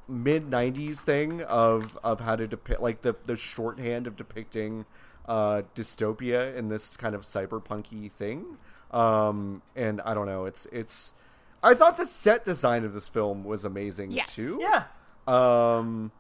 mid 0.08 0.52
'90s 0.52 1.02
thing 1.04 1.42
of 1.44 1.98
of 2.04 2.20
how 2.20 2.36
to 2.36 2.48
depict 2.48 2.82
like 2.82 3.02
the 3.02 3.16
the 3.26 3.36
shorthand 3.36 4.06
of 4.06 4.16
depicting 4.16 4.86
uh, 5.28 5.64
dystopia 5.74 6.56
in 6.56 6.70
this 6.70 6.96
kind 6.98 7.16
of 7.16 7.22
cyberpunky 7.22 8.12
thing. 8.12 8.58
Um, 8.92 9.62
and 9.76 10.02
I 10.02 10.14
don't 10.14 10.26
know. 10.28 10.46
It's 10.46 10.68
it's. 10.72 11.16
I 11.64 11.74
thought 11.76 11.96
the 11.98 12.06
set 12.06 12.44
design 12.44 12.84
of 12.84 12.94
this 12.94 13.08
film 13.08 13.44
was 13.44 13.64
amazing 13.66 14.12
Yes. 14.12 14.36
too. 14.36 14.60
Yeah. 14.62 14.84
Um. 15.28 16.12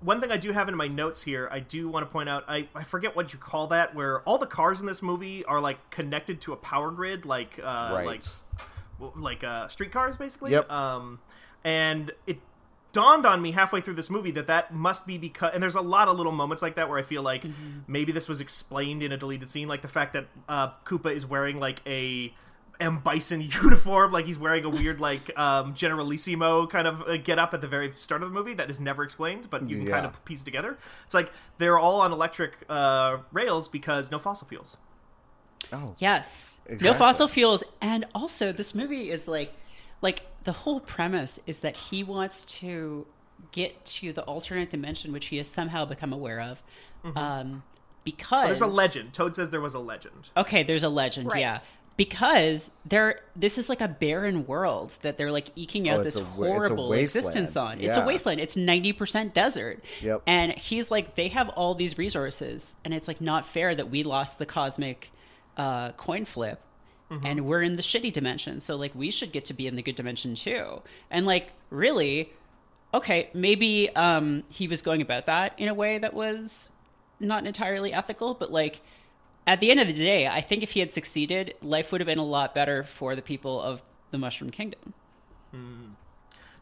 W- 0.00 0.06
One 0.06 0.20
thing 0.20 0.30
I 0.30 0.36
do 0.36 0.52
have 0.52 0.68
in 0.68 0.76
my 0.76 0.88
notes 0.88 1.22
here, 1.22 1.48
I 1.50 1.60
do 1.60 1.88
want 1.88 2.06
to 2.06 2.12
point 2.12 2.28
out, 2.28 2.44
I, 2.48 2.68
I 2.74 2.82
forget 2.84 3.14
what 3.16 3.32
you 3.32 3.38
call 3.38 3.66
that, 3.68 3.94
where 3.94 4.20
all 4.20 4.38
the 4.38 4.46
cars 4.46 4.80
in 4.80 4.86
this 4.86 5.02
movie 5.02 5.44
are 5.44 5.60
like 5.60 5.90
connected 5.90 6.40
to 6.42 6.52
a 6.52 6.56
power 6.56 6.90
grid, 6.90 7.24
like 7.26 7.58
uh, 7.62 7.90
Right. 7.92 8.06
like 8.06 8.22
like 9.16 9.44
uh, 9.44 9.68
streetcars, 9.68 10.16
basically. 10.16 10.50
Yep. 10.52 10.70
Um, 10.70 11.20
and 11.64 12.10
it 12.26 12.38
dawned 12.92 13.26
on 13.26 13.40
me 13.42 13.52
halfway 13.52 13.80
through 13.80 13.94
this 13.94 14.10
movie 14.10 14.30
that 14.32 14.46
that 14.48 14.72
must 14.74 15.06
be 15.06 15.18
because 15.18 15.50
and 15.52 15.62
there's 15.62 15.74
a 15.74 15.80
lot 15.80 16.08
of 16.08 16.16
little 16.16 16.32
moments 16.32 16.62
like 16.62 16.76
that 16.76 16.88
where 16.88 16.98
I 16.98 17.02
feel 17.02 17.22
like 17.22 17.42
Mm-hmm. 17.42 17.80
maybe 17.86 18.12
this 18.12 18.28
was 18.28 18.40
explained 18.40 19.02
in 19.02 19.12
a 19.12 19.16
deleted 19.16 19.48
scene, 19.48 19.68
like 19.68 19.82
the 19.82 19.88
fact 19.88 20.14
that 20.14 20.26
uh, 20.48 20.70
Koopa 20.84 21.14
is 21.14 21.24
wearing 21.26 21.60
like 21.60 21.80
a 21.86 22.32
M 22.80 22.98
Bison 23.00 23.40
uniform, 23.62 24.12
like 24.12 24.26
he's 24.26 24.38
wearing 24.38 24.64
a 24.64 24.68
weird 24.68 25.00
like 25.00 25.36
um, 25.38 25.74
Generalissimo 25.74 26.66
kind 26.66 26.86
of 26.86 27.02
uh, 27.02 27.16
get 27.16 27.38
up 27.38 27.52
at 27.54 27.60
the 27.60 27.66
very 27.68 27.90
start 27.92 28.22
of 28.22 28.28
the 28.28 28.34
movie 28.34 28.54
that 28.54 28.70
is 28.70 28.78
never 28.80 29.02
explained, 29.02 29.48
but 29.50 29.68
you 29.68 29.78
can 29.78 29.86
kind 29.86 30.06
of 30.06 30.24
piece 30.24 30.42
it 30.42 30.44
together. 30.44 30.78
It's 31.04 31.14
like 31.14 31.32
they're 31.58 31.78
all 31.78 32.00
on 32.00 32.12
electric 32.12 32.52
uh, 32.68 33.18
rails 33.32 33.68
because 33.68 34.10
no 34.10 34.18
fossil 34.18 34.46
fuels. 34.46 34.76
Oh, 35.72 35.94
Yes. 35.98 36.60
No 36.80 36.94
fossil 36.94 37.28
fuels. 37.28 37.62
And 37.80 38.04
also 38.14 38.52
this 38.52 38.74
movie 38.74 39.10
is 39.10 39.26
like 39.28 39.52
like 40.00 40.22
the 40.44 40.52
whole 40.52 40.80
premise 40.80 41.40
is 41.46 41.58
that 41.58 41.76
he 41.76 42.04
wants 42.04 42.44
to 42.44 43.06
get 43.52 43.84
to 43.86 44.12
the 44.12 44.22
alternate 44.22 44.70
dimension 44.70 45.12
which 45.12 45.26
he 45.26 45.36
has 45.38 45.48
somehow 45.48 45.84
become 45.84 46.12
aware 46.12 46.40
of. 46.40 46.62
Um 47.16 47.62
because 48.04 48.38
Mm-hmm. 48.40 48.46
There's 48.46 48.60
a 48.62 48.66
legend. 48.66 49.12
Toad 49.12 49.34
says 49.36 49.50
there 49.50 49.60
was 49.60 49.74
a 49.74 49.78
legend. 49.78 50.30
Okay, 50.36 50.62
there's 50.62 50.82
a 50.84 50.88
legend, 50.88 51.26
Right. 51.30 51.40
yeah. 51.40 51.58
Because 51.98 52.70
there 52.86 53.20
this 53.36 53.58
is 53.58 53.68
like 53.68 53.80
a 53.82 53.88
barren 53.88 54.46
world 54.46 54.92
that 55.02 55.18
they're 55.18 55.32
like 55.32 55.48
eking 55.56 55.88
out 55.88 56.00
Oh, 56.00 56.04
this 56.04 56.14
a 56.16 56.20
wa- 56.22 56.26
it's 56.26 56.38
a 56.38 56.44
horrible 56.46 56.92
existence 56.94 57.34
wasteland. 57.56 57.80
on. 57.80 57.84
It's 57.86 57.96
a 57.96 58.04
wasteland. 58.06 58.40
It's 58.40 58.54
90% 58.56 59.34
desert. 59.34 59.82
Yep. 60.00 60.22
And 60.26 60.52
he's 60.52 60.90
like 60.92 61.16
they 61.16 61.28
have 61.28 61.48
all 61.50 61.74
these 61.74 61.98
resources 61.98 62.76
and 62.84 62.94
it's 62.94 63.08
like 63.08 63.20
not 63.20 63.44
fair 63.46 63.74
that 63.74 63.90
we 63.90 64.04
lost 64.04 64.38
the 64.38 64.46
cosmic 64.46 65.10
uh, 65.58 65.92
coin 65.92 66.24
flip 66.24 66.62
Mm-hmm. 67.10 67.24
and 67.26 67.46
we're 67.46 67.62
in 67.62 67.72
the 67.72 67.80
shitty 67.80 68.12
dimension. 68.12 68.60
So 68.60 68.76
like 68.76 68.94
we 68.94 69.10
should 69.10 69.32
get 69.32 69.46
to 69.46 69.54
be 69.54 69.66
in 69.66 69.76
the 69.76 69.82
good 69.82 69.94
dimension 69.94 70.34
too. 70.34 70.82
And 71.10 71.24
like 71.24 71.52
really 71.70 72.30
okay, 72.94 73.30
maybe 73.34 73.88
um 73.96 74.44
he 74.50 74.68
was 74.68 74.82
going 74.82 75.00
about 75.02 75.24
that 75.26 75.54
in 75.58 75.68
a 75.68 75.74
way 75.74 75.96
that 75.98 76.12
was 76.14 76.68
not 77.18 77.46
entirely 77.46 77.92
ethical, 77.94 78.34
but 78.34 78.52
like 78.52 78.82
at 79.48 79.60
the 79.60 79.70
end 79.70 79.80
of 79.80 79.86
the 79.86 79.94
day, 79.94 80.26
I 80.26 80.42
think 80.42 80.62
if 80.62 80.72
he 80.72 80.80
had 80.80 80.92
succeeded, 80.92 81.54
life 81.62 81.90
would 81.90 82.00
have 82.02 82.06
been 82.06 82.18
a 82.18 82.24
lot 82.24 82.54
better 82.54 82.84
for 82.84 83.16
the 83.16 83.22
people 83.22 83.60
of 83.60 83.82
the 84.10 84.18
Mushroom 84.18 84.50
Kingdom. 84.50 84.92
Hmm. 85.52 85.84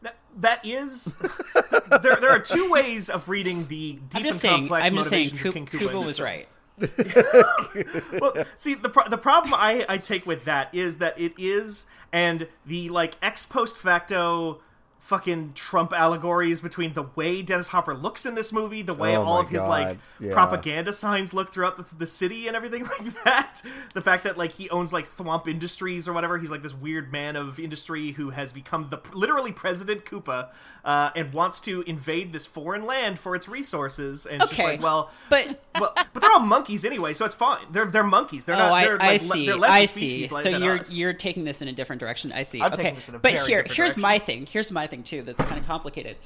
Now, 0.01 0.11
that 0.37 0.65
is 0.65 1.13
there. 2.01 2.15
There 2.15 2.29
are 2.29 2.39
two 2.39 2.71
ways 2.71 3.09
of 3.09 3.27
reading 3.27 3.67
the 3.67 3.93
deep 3.93 4.01
I'm 4.15 4.23
just 4.23 4.35
and 4.35 4.41
saying. 4.41 4.55
complex 4.61 4.87
I'm 4.87 4.95
just 4.95 5.09
saying. 5.09 5.29
King 5.31 5.37
King 5.37 5.67
Koopa. 5.67 5.73
in 5.73 5.87
Koopa 5.87 5.91
this 5.91 6.05
was 6.05 6.21
right. 6.21 6.47
well, 8.21 8.45
see 8.55 8.75
the 8.75 8.89
pro- 8.89 9.09
the 9.09 9.17
problem 9.17 9.53
I, 9.53 9.85
I 9.89 9.97
take 9.97 10.25
with 10.25 10.45
that 10.45 10.73
is 10.73 10.99
that 10.99 11.19
it 11.19 11.33
is 11.37 11.87
and 12.13 12.47
the 12.65 12.89
like 12.89 13.15
ex 13.21 13.45
post 13.45 13.77
facto 13.77 14.61
fucking 14.99 15.53
Trump 15.53 15.93
allegories 15.93 16.59
between 16.59 16.93
the 16.93 17.03
way 17.15 17.41
Dennis 17.41 17.69
Hopper 17.69 17.93
looks 17.93 18.25
in 18.25 18.35
this 18.35 18.51
movie, 18.51 18.81
the 18.81 18.93
way 18.93 19.15
Oh 19.15 19.23
all 19.23 19.39
of 19.39 19.49
his 19.49 19.61
God, 19.61 19.69
like 19.69 19.97
yeah. 20.19 20.33
propaganda 20.33 20.91
signs 20.91 21.33
look 21.33 21.53
throughout 21.53 21.77
the, 21.77 21.95
the 21.95 22.07
city 22.07 22.47
and 22.47 22.55
everything 22.55 22.83
like 22.99 23.23
that. 23.23 23.61
The 23.93 24.01
fact 24.01 24.23
that 24.25 24.37
like 24.37 24.51
he 24.53 24.69
owns 24.69 24.91
like 24.91 25.09
Thwomp 25.09 25.47
Industries 25.47 26.07
or 26.07 26.13
whatever, 26.13 26.37
he's 26.37 26.51
like 26.51 26.63
this 26.63 26.73
weird 26.73 27.11
man 27.11 27.35
of 27.35 27.59
industry 27.59 28.11
who 28.11 28.31
has 28.31 28.51
become 28.51 28.89
the 28.89 28.99
literally 29.13 29.51
President 29.51 30.05
Koopa 30.05 30.49
uh, 30.83 31.11
and 31.15 31.33
wants 31.33 31.61
to 31.61 31.81
invade 31.83 32.33
this 32.33 32.45
foreign 32.45 32.85
land 32.85 33.19
for 33.19 33.35
its 33.35 33.47
resources. 33.47 34.25
And 34.25 34.41
it's 34.41 34.51
just 34.51 34.59
Okay, 34.59 34.71
like, 34.71 34.81
well, 34.81 35.11
but 35.29 35.61
well, 35.79 35.93
but 35.95 36.21
they're 36.21 36.31
all 36.31 36.39
monkeys 36.39 36.83
anyway, 36.85 37.13
so 37.13 37.25
it's 37.25 37.35
fine. 37.35 37.65
They're 37.71 37.85
they're 37.85 38.03
monkeys. 38.03 38.45
They're 38.45 38.55
oh, 38.55 38.59
not. 38.59 38.71
I, 38.71 38.83
They're, 38.85 39.01
I 39.01 39.07
like, 39.07 39.21
le- 39.21 39.27
see. 39.27 39.45
They're 39.45 39.55
less 39.55 39.71
I 39.71 39.79
a 39.79 39.87
see. 39.87 40.27
like, 40.27 40.43
so 40.43 40.49
you're 40.49 40.79
us. 40.79 40.93
you're 40.93 41.13
taking 41.13 41.43
this 41.43 41.61
in 41.61 41.67
a 41.67 41.73
different 41.73 41.99
direction. 41.99 42.31
I 42.31 42.43
see. 42.43 42.61
I'm 42.61 42.73
okay, 42.73 42.93
this 42.95 43.09
in 43.09 43.15
a 43.15 43.19
but 43.19 43.33
very 43.33 43.47
here 43.47 43.63
here's 43.63 43.75
direction. 43.75 44.01
my 44.01 44.19
thing. 44.19 44.45
Here's 44.45 44.71
my 44.71 44.86
thing 44.87 45.03
too. 45.03 45.21
That's 45.23 45.41
kind 45.43 45.59
of 45.59 45.65
complicated. 45.65 46.17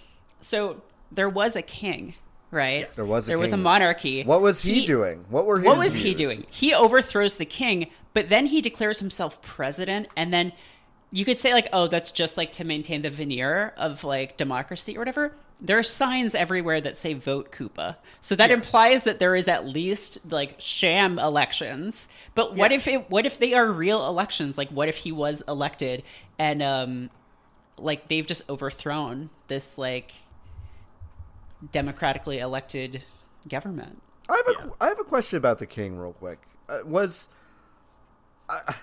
So 0.42 0.82
there 1.12 1.30
was 1.30 1.56
a 1.56 1.62
king, 1.62 2.16
right? 2.50 2.82
Yes. 2.82 2.96
There 2.96 3.06
was 3.06 3.28
a 3.28 3.32
there 3.32 3.38
was 3.40 3.52
a 3.52 3.58
monarchy. 3.58 4.24
What 4.24 4.42
was 4.42 4.62
he, 4.62 4.86
doing? 4.86 5.26
What 5.30 5.46
were 5.46 5.60
his 5.60 5.66
What 5.66 5.78
was 5.78 5.94
he 5.96 6.14
doing? 6.14 6.46
He 6.50 6.74
overthrows 6.74 7.36
the 7.36 7.46
king, 7.46 7.88
but 8.14 8.30
then 8.30 8.48
he 8.48 8.62
declares 8.62 9.00
himself 9.00 9.42
president, 9.42 10.08
and 10.16 10.34
then 10.34 10.54
you 11.12 11.26
could 11.26 11.38
say 11.38 11.54
like, 11.54 11.68
oh, 11.74 11.88
that's 11.88 12.12
just 12.12 12.38
like 12.38 12.52
to 12.54 12.64
maintain 12.64 13.02
the 13.02 13.10
veneer 13.10 13.74
of 13.78 14.04
like 14.04 14.38
democracy 14.38 14.96
or 14.96 15.00
whatever. 15.00 15.34
There 15.64 15.78
are 15.78 15.84
signs 15.84 16.34
everywhere 16.34 16.82
that 16.82 16.98
say 16.98 17.14
"Vote 17.14 17.52
Koopa," 17.52 17.98
so 18.20 18.36
that 18.36 18.50
Yeah. 18.50 18.56
implies 18.56 19.04
that 19.04 19.20
there 19.20 19.36
is 19.36 19.48
at 19.48 19.68
least 19.68 20.18
like 20.28 20.56
sham 20.58 21.20
elections. 21.20 22.08
But 22.34 22.56
what 22.56 22.72
Yeah. 22.72 22.78
if 22.78 22.88
it? 22.88 23.12
What 23.12 23.28
if 23.28 23.38
they 23.38 23.54
are 23.54 23.68
real 23.68 24.08
elections? 24.08 24.58
Like, 24.58 24.70
what 24.70 24.88
if 24.90 24.98
he 24.98 25.12
was 25.12 25.44
elected 25.48 26.02
and 26.40 26.64
um, 26.64 27.10
like 27.78 28.08
they've 28.08 28.26
just 28.28 28.44
overthrown 28.50 29.30
this 29.48 29.78
like 29.78 30.14
democratically 31.72 32.40
elected 32.40 33.04
government? 33.48 34.02
I 34.30 34.36
have 34.46 34.48
a 34.48 34.68
Yeah. 34.68 34.74
I 34.82 34.88
have 34.88 35.00
a 35.00 35.04
question 35.04 35.38
about 35.38 35.60
the 35.60 35.66
king, 35.66 35.98
real 35.98 36.14
quick. 36.14 36.40
Uh, 36.70 36.80
was 36.86 37.30
uh, 38.50 38.74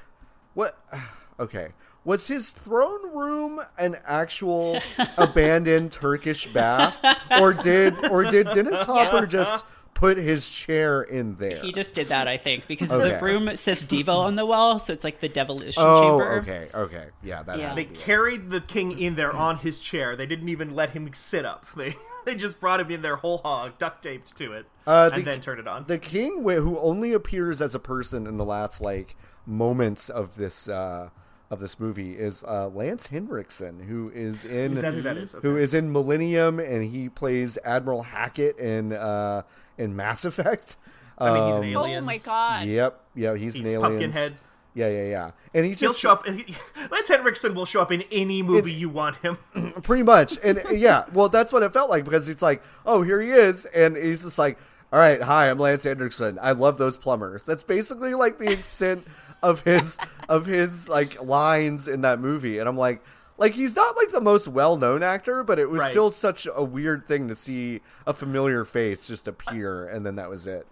what? 0.55 0.79
Okay, 1.41 1.69
was 2.05 2.27
his 2.27 2.51
throne 2.51 3.15
room 3.17 3.61
an 3.79 3.95
actual 4.05 4.81
abandoned 5.17 5.93
Turkish 5.93 6.49
bath, 6.53 6.97
or 7.41 7.55
did 7.55 7.95
or 8.11 8.25
did 8.25 8.51
Dennis 8.51 8.85
Hopper 8.85 9.21
Yes. 9.21 9.31
just 9.31 9.65
put 9.99 10.17
his 10.17 10.49
chair 10.49 11.03
in 11.03 11.35
there? 11.39 11.57
He 11.61 11.73
just 11.73 11.93
did 11.93 12.07
that, 12.07 12.29
I 12.29 12.37
think, 12.37 12.69
because 12.69 12.89
Okay. 12.89 13.17
the 13.17 13.21
room 13.21 13.57
says 13.57 13.85
Devo 13.85 14.17
on 14.19 14.37
the 14.37 14.47
wall, 14.47 14.79
so 14.79 14.93
it's 14.93 15.03
like 15.03 15.19
the 15.19 15.29
devolution 15.29 15.83
oh, 15.85 16.19
chamber. 16.21 16.39
okay, 16.39 16.69
okay, 16.73 17.07
yeah, 17.25 17.43
that. 17.43 17.59
Yeah. 17.59 17.75
They 17.75 17.83
to 17.85 17.91
be 17.91 17.97
it. 17.97 18.01
carried 18.01 18.51
the 18.51 18.61
king 18.61 18.97
in 18.97 19.17
there 19.17 19.33
on 19.35 19.57
his 19.57 19.81
chair. 19.81 20.15
They 20.15 20.25
didn't 20.27 20.51
even 20.51 20.77
let 20.77 20.91
him 20.91 21.13
sit 21.15 21.45
up. 21.45 21.67
They 21.77 21.97
they 22.25 22.37
just 22.37 22.61
brought 22.61 22.79
him 22.79 22.91
in 22.93 23.03
there 23.03 23.17
whole 23.17 23.39
hog, 23.39 23.77
duct 23.79 24.03
taped 24.03 24.37
to 24.37 24.53
it, 24.53 24.67
Uh, 24.87 25.09
the- 25.09 25.17
and 25.17 25.25
then 25.25 25.41
turned 25.41 25.59
it 25.59 25.67
on. 25.67 25.85
The 25.89 25.99
king, 25.99 26.43
who 26.45 26.79
only 26.79 27.13
appears 27.13 27.61
as 27.61 27.75
a 27.75 27.81
person 27.81 28.27
in 28.27 28.37
the 28.37 28.45
last 28.45 28.81
like 28.81 29.17
moments 29.47 30.09
of 30.09 30.37
this 30.37 30.69
uh, 30.69 31.09
of 31.51 31.61
this 31.61 31.81
movie, 31.81 32.13
is 32.19 32.45
uh, 32.45 32.69
Lance 32.69 33.07
Henriksen, 33.07 33.81
who 33.81 34.11
is 34.15 34.45
in 34.45 34.73
Is 34.73 34.83
that 34.83 34.95
who 34.95 35.03
that 35.03 35.17
is? 35.17 35.35
Okay. 35.35 35.49
is 35.63 35.75
in 35.75 35.93
Millennium, 35.93 36.59
and 36.61 36.85
he 36.85 37.09
plays 37.09 37.59
Admiral 37.65 38.03
Hackett 38.03 38.59
in 38.59 38.93
uh, 38.93 39.43
in 39.79 39.97
Mass 39.97 40.25
Effect. 40.25 40.77
I 41.17 41.33
mean, 41.35 41.47
he's 41.47 41.57
an 41.57 41.63
Um, 41.63 41.69
alien. 41.71 42.03
Oh 42.05 42.07
my 42.07 42.19
god. 42.19 42.67
Yep, 42.67 43.01
yeah, 43.15 43.35
he's, 43.35 43.55
He's 43.55 43.67
an 43.67 43.75
aliens. 43.75 43.83
Pumpkinhead. 43.83 44.35
Yeah, 44.75 44.89
yeah, 44.89 45.09
yeah, 45.09 45.31
and 45.55 45.65
he 45.67 45.73
He'll 45.73 45.93
show 45.95 46.13
up. 46.13 46.25
Lance 46.91 47.09
Henriksen 47.09 47.55
will 47.55 47.67
show 47.67 47.81
up 47.81 47.91
in 47.91 48.03
any 48.13 48.43
movie 48.43 48.73
you 48.73 48.89
want 48.89 49.17
him. 49.17 49.37
pretty 49.83 50.03
much 50.05 50.39
and 50.45 50.63
yeah 50.71 51.05
well 51.15 51.29
that's 51.29 51.53
what 51.53 51.63
it 51.63 51.73
felt 51.73 51.89
like 51.91 52.05
because 52.05 52.29
it's 52.29 52.43
like 52.43 52.63
oh 52.87 53.03
here 53.03 53.21
he 53.21 53.31
is 53.31 53.65
and 53.67 53.97
he's 53.97 54.23
just 54.23 54.39
like 54.39 54.59
all 54.93 54.99
right 55.01 55.21
hi 55.23 55.51
i'm 55.51 55.59
lance 55.59 55.85
anderson 55.87 56.39
i 56.43 56.53
love 56.53 56.79
those 56.79 56.97
plumbers 56.97 57.43
that's 57.45 57.63
basically 57.63 58.15
like 58.15 58.39
the 58.39 58.51
extent 58.53 59.05
of 59.43 59.61
his 59.63 59.99
of 60.29 60.47
his 60.47 60.89
like 60.89 61.21
lines 61.23 61.89
in 61.89 62.01
that 62.03 62.21
movie 62.21 62.59
and 62.59 62.69
i'm 62.69 62.77
like 62.77 63.03
like 63.37 63.53
he's 63.53 63.77
not 63.77 63.97
like 63.97 64.11
the 64.11 64.21
most 64.21 64.49
well-known 64.49 65.03
actor 65.03 65.45
but 65.45 65.59
it 65.59 65.69
was 65.71 65.81
Right. 65.83 65.91
still 65.91 66.11
such 66.11 66.47
a 66.55 66.65
weird 66.65 67.07
thing 67.07 67.29
to 67.29 67.35
see 67.35 67.81
a 68.07 68.13
familiar 68.13 68.65
face 68.65 69.07
just 69.07 69.29
appear 69.29 69.87
and 69.87 70.05
then 70.05 70.17
that 70.17 70.29
was 70.31 70.47
it 70.47 70.67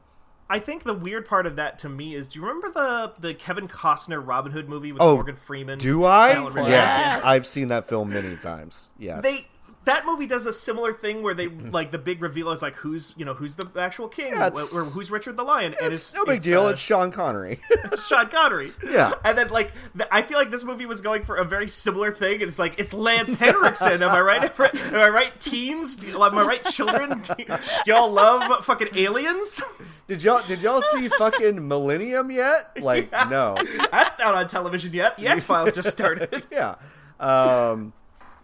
I 0.48 0.60
think 0.60 0.84
the 0.84 0.94
weird 0.94 1.26
part 1.26 1.46
of 1.46 1.56
that 1.56 1.76
to 1.80 1.88
me 1.88 2.14
is, 2.14 2.28
do 2.28 2.38
you 2.38 2.46
remember 2.46 2.70
the 2.70 3.12
the 3.18 3.34
Kevin 3.34 3.66
Costner 3.66 4.24
Robin 4.24 4.52
Hood 4.52 4.68
movie 4.68 4.92
with 4.92 5.02
Oh, 5.02 5.14
Morgan 5.14 5.34
Freeman? 5.34 5.76
do 5.78 6.04
i 6.04 6.30
yes 6.34 6.68
Yes. 6.68 7.24
i've 7.24 7.46
seen 7.48 7.66
that 7.68 7.88
film 7.88 8.10
many 8.10 8.36
times 8.36 8.90
yes 8.96 9.22
They 9.24 9.48
that 9.86 10.04
movie 10.06 10.26
does 10.26 10.46
a 10.46 10.52
similar 10.52 10.92
thing 10.92 11.22
where 11.22 11.34
they 11.34 11.48
like 11.78 11.90
the 11.90 11.98
big 11.98 12.20
reveal 12.22 12.50
is 12.50 12.60
like 12.62 12.76
who's 12.76 13.12
you 13.16 13.24
know 13.24 13.34
who's 13.34 13.54
the 13.56 13.66
actual 13.76 14.06
king 14.08 14.32
Yeah, 14.34 14.48
it's- 14.48 14.72
or, 14.72 14.82
or 14.82 14.84
who's 14.84 15.10
Richard 15.10 15.36
the 15.36 15.42
Lion 15.42 15.74
and 15.82 15.92
it's 15.92 16.14
no 16.14 16.24
big 16.24 16.42
deal 16.42 16.66
uh, 16.66 16.70
it's 16.70 16.80
sean 16.80 17.10
connery 17.10 17.58
Sean 18.08 18.28
Connery. 18.28 18.72
Yeah. 18.86 19.12
And 19.24 19.36
then 19.38 19.48
like 19.48 19.72
th- 19.96 20.08
I 20.12 20.22
feel 20.22 20.36
like 20.38 20.50
this 20.50 20.62
movie 20.64 20.86
was 20.86 21.00
going 21.00 21.22
for 21.24 21.36
a 21.36 21.44
very 21.44 21.66
similar 21.68 22.12
thing. 22.12 22.34
And 22.34 22.44
it's 22.44 22.58
like 22.58 22.78
it's 22.78 22.92
Lance 22.92 23.32
Henriksen. 23.34 24.02
Am 24.02 24.10
I 24.10 24.20
right? 24.20 24.60
Am 24.60 24.94
I 24.94 25.08
right, 25.08 25.40
teens? 25.40 25.96
Do- 25.96 26.22
Am 26.22 26.36
I 26.36 26.42
right, 26.42 26.64
children? 26.64 27.20
Do, 27.22 27.34
do 27.36 27.56
y'all 27.86 28.10
love 28.12 28.64
fucking 28.64 28.88
aliens? 28.94 29.62
Did 30.08 30.22
y'all 30.22 30.46
did 30.46 30.60
y'all 30.60 30.82
see 30.82 31.08
fucking 31.08 31.66
Millennium 31.66 32.30
yet? 32.30 32.80
Like 32.80 33.10
no. 33.12 33.56
That's 33.90 34.18
not 34.18 34.34
on 34.34 34.46
television 34.48 34.92
yet. 34.92 35.16
The 35.16 35.28
X 35.28 35.44
Files 35.44 35.74
just 35.74 35.90
started. 35.90 36.44
Yeah. 36.50 36.74
Um 37.20 37.92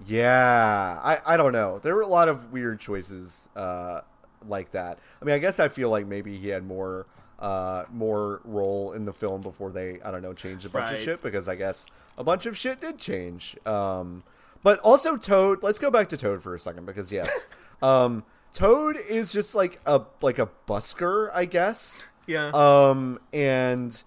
yeah. 0.06 1.00
I 1.02 1.18
I 1.26 1.36
don't 1.36 1.52
know. 1.52 1.78
There 1.78 1.94
were 1.94 2.02
a 2.02 2.06
lot 2.06 2.28
of 2.28 2.52
weird 2.52 2.80
choices 2.80 3.48
uh 3.56 4.00
like 4.46 4.72
that. 4.72 4.98
I 5.20 5.24
mean, 5.24 5.34
I 5.34 5.38
guess 5.38 5.60
I 5.60 5.68
feel 5.68 5.90
like 5.90 6.06
maybe 6.06 6.36
he 6.36 6.48
had 6.48 6.64
more 6.66 7.06
uh 7.38 7.84
more 7.92 8.40
role 8.44 8.92
in 8.92 9.04
the 9.04 9.12
film 9.12 9.40
before 9.40 9.70
they 9.70 10.00
I 10.04 10.10
don't 10.10 10.22
know 10.22 10.32
changed 10.32 10.66
a 10.66 10.68
bunch 10.68 10.92
of 10.94 11.00
shit 11.00 11.22
because 11.22 11.48
I 11.48 11.56
guess 11.56 11.86
a 12.18 12.24
bunch 12.24 12.46
of 12.46 12.56
shit 12.56 12.80
did 12.80 12.98
change. 12.98 13.56
Um 13.66 14.22
but 14.62 14.78
also 14.80 15.16
Toad, 15.16 15.62
let's 15.62 15.78
go 15.78 15.90
back 15.90 16.08
to 16.10 16.16
Toad 16.16 16.42
for 16.42 16.54
a 16.54 16.58
second 16.58 16.86
because 16.86 17.10
yes. 17.10 17.46
um 17.82 18.24
Toad 18.54 18.96
is 18.96 19.32
just 19.32 19.54
like 19.54 19.80
a 19.86 20.02
like 20.20 20.38
a 20.38 20.48
busker, 20.66 21.30
I 21.32 21.46
guess. 21.46 22.04
Yeah. 22.26 22.50
um, 22.54 23.18
and 23.32 24.02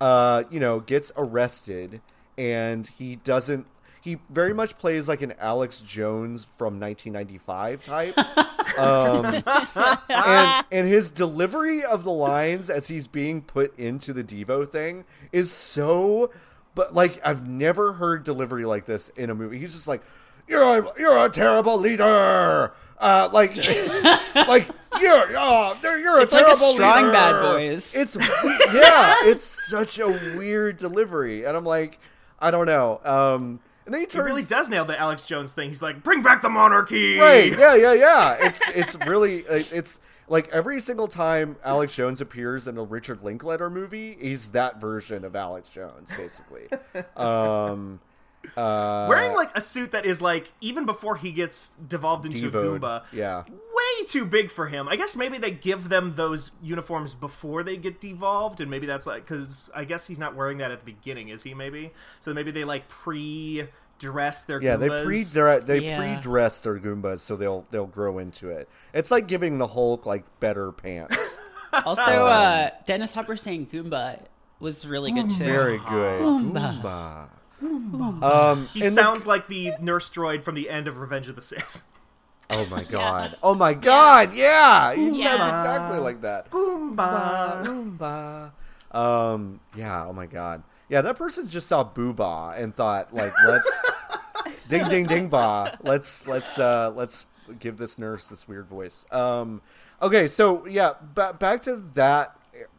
uh, 0.00 0.44
you 0.50 0.60
know, 0.60 0.80
gets 0.80 1.12
arrested, 1.16 2.00
and 2.36 2.86
he 2.86 3.16
doesn't. 3.16 3.66
He 4.00 4.18
very 4.30 4.52
much 4.52 4.78
plays 4.78 5.08
like 5.08 5.22
an 5.22 5.34
Alex 5.38 5.80
Jones 5.80 6.44
from 6.44 6.80
1995 6.80 7.84
type. 7.84 8.18
um, 8.78 9.42
and 10.08 10.66
and 10.70 10.88
his 10.88 11.10
delivery 11.10 11.84
of 11.84 12.04
the 12.04 12.12
lines 12.12 12.70
as 12.70 12.88
he's 12.88 13.06
being 13.06 13.42
put 13.42 13.76
into 13.78 14.12
the 14.12 14.24
Devo 14.24 14.68
thing 14.68 15.04
is 15.32 15.50
so 15.52 16.30
but 16.74 16.94
like 16.94 17.20
I've 17.26 17.48
never 17.48 17.92
heard 17.94 18.22
delivery 18.24 18.64
like 18.64 18.84
this 18.84 19.08
in 19.10 19.30
a 19.30 19.34
movie. 19.34 19.58
He's 19.58 19.74
just 19.74 19.88
like 19.88 20.02
you're 20.48 20.62
a, 20.62 20.92
you're 20.98 21.24
a 21.26 21.28
terrible 21.28 21.78
leader. 21.78 22.72
Uh, 22.98 23.28
like, 23.32 23.56
like 24.34 24.68
you're 25.00 25.38
oh, 25.38 25.76
you're 25.82 26.18
a 26.18 26.22
It's 26.22 26.32
like 26.32 26.42
a 26.42 26.46
terrible 26.46 26.74
strong 26.74 27.02
leader. 27.02 27.12
bad 27.12 27.40
voice. 27.42 27.94
It's 27.94 28.16
yeah, 28.72 29.16
it's 29.22 29.42
such 29.42 29.98
a 29.98 30.08
weird 30.36 30.78
delivery, 30.78 31.44
and 31.44 31.56
I'm 31.56 31.64
like, 31.64 31.98
I 32.40 32.50
don't 32.50 32.66
know. 32.66 33.00
Um, 33.04 33.60
and 33.88 33.94
then 33.94 34.02
he 34.02 34.06
He 34.12 34.20
really 34.20 34.42
does 34.42 34.68
nail 34.68 34.84
the 34.84 35.00
Alex 35.00 35.26
Jones 35.26 35.54
thing. 35.54 35.70
He's 35.70 35.80
like, 35.80 36.02
"Bring 36.02 36.20
back 36.20 36.42
the 36.42 36.50
monarchy!" 36.50 37.18
right, 37.18 37.58
yeah, 37.58 37.74
yeah, 37.74 37.94
yeah. 37.94 38.36
It's 38.42 38.60
it's 38.68 39.06
really 39.06 39.38
it's 39.48 39.98
like 40.28 40.46
every 40.50 40.78
single 40.78 41.08
time 41.08 41.56
Alex 41.64 41.96
Jones 41.96 42.20
appears 42.20 42.66
in 42.66 42.76
a 42.76 42.84
Richard 42.84 43.22
Linklater 43.22 43.70
movie, 43.70 44.18
he's 44.20 44.50
that 44.50 44.78
version 44.78 45.24
of 45.24 45.34
Alex 45.34 45.70
Jones, 45.70 46.12
basically. 46.18 46.68
um, 47.16 48.00
uh, 48.58 49.06
Wearing 49.08 49.34
like 49.34 49.56
a 49.56 49.62
suit 49.62 49.92
that 49.92 50.04
is 50.04 50.20
like 50.20 50.52
even 50.60 50.84
before 50.84 51.16
he 51.16 51.32
gets 51.32 51.70
devolved 51.88 52.26
into 52.26 52.36
a 52.36 52.50
Devoed, 52.50 52.82
Goomba, 52.82 53.04
yeah. 53.10 53.44
Way 53.98 54.04
too 54.06 54.24
big 54.24 54.50
for 54.50 54.66
him. 54.66 54.88
I 54.88 54.96
guess 54.96 55.16
maybe 55.16 55.38
they 55.38 55.50
give 55.50 55.88
them 55.88 56.14
those 56.16 56.50
uniforms 56.62 57.14
before 57.14 57.62
they 57.62 57.76
get 57.76 58.00
devolved, 58.00 58.60
and 58.60 58.70
maybe 58.70 58.86
that's 58.86 59.06
like 59.06 59.24
because 59.26 59.70
I 59.74 59.84
guess 59.84 60.06
he's 60.06 60.18
not 60.18 60.34
wearing 60.34 60.58
that 60.58 60.70
at 60.70 60.80
the 60.80 60.84
beginning, 60.84 61.28
is 61.28 61.42
he? 61.42 61.54
Maybe 61.54 61.92
so. 62.20 62.32
Maybe 62.34 62.50
they 62.50 62.64
like 62.64 62.88
pre-dress 62.88 64.42
their 64.44 64.62
Yeah, 64.62 64.76
they 64.76 64.88
Goombas. 64.88 65.04
pre 65.04 65.58
they 65.64 65.78
Yeah. 65.80 65.98
pre-dress 65.98 66.62
their 66.62 66.78
Goombas 66.78 67.20
so 67.20 67.36
they'll 67.36 67.66
they'll 67.70 67.86
grow 67.86 68.18
into 68.18 68.48
it. 68.50 68.68
It's 68.92 69.10
like 69.10 69.26
giving 69.28 69.58
the 69.58 69.68
Hulk 69.68 70.06
like 70.06 70.24
better 70.40 70.72
pants. 70.72 71.38
Also, 71.84 72.00
uh, 72.00 72.70
Dennis 72.86 73.12
Hopper 73.12 73.36
saying 73.36 73.66
Goomba 73.66 74.22
was 74.58 74.86
really 74.86 75.12
good 75.12 75.28
too. 75.30 75.36
Very 75.44 75.76
good. 75.76 76.22
Goomba. 76.22 77.28
Goomba. 77.62 78.22
Um, 78.22 78.68
He 78.72 78.80
and 78.86 78.96
the- 78.96 79.00
sounds 79.02 79.26
like 79.26 79.48
the 79.48 79.72
nurse 79.78 80.08
droid 80.08 80.42
from 80.42 80.54
the 80.54 80.70
end 80.70 80.88
of 80.88 80.96
Revenge 80.96 81.28
of 81.28 81.36
the 81.36 81.42
Sith. 81.42 81.82
oh 82.50 82.66
my 82.66 82.82
god! 82.84 83.30
Oh 83.42 83.54
my 83.54 83.74
god! 83.74 84.30
Yeah, 84.34 84.94
he 84.94 85.22
sounds 85.22 85.48
exactly 85.48 85.98
like 85.98 86.22
that. 86.22 86.50
Goomba. 86.50 87.64
Goomba. 87.64 88.50
Um, 88.90 89.60
yeah. 89.76 90.06
Oh 90.06 90.12
my 90.12 90.26
god. 90.26 90.62
Yeah, 90.88 91.02
that 91.02 91.16
person 91.16 91.48
just 91.48 91.66
saw 91.66 91.84
Booba 91.84 92.58
and 92.58 92.74
thought 92.74 93.12
like, 93.14 93.32
let's 93.46 93.90
ding 94.68 94.88
ding 94.88 95.06
ding 95.06 95.28
ba. 95.28 95.78
Let's 95.82 96.26
let's 96.26 96.58
uh 96.58 96.92
let's 96.96 97.26
give 97.58 97.76
this 97.76 97.98
nurse 97.98 98.28
this 98.28 98.48
weird 98.48 98.66
voice. 98.66 99.04
Um, 99.10 99.60
okay, 100.00 100.26
so 100.26 100.66
yeah, 100.66 100.92
ba- 101.14 101.36
back 101.38 101.60
to 101.62 101.76
that 101.94 102.34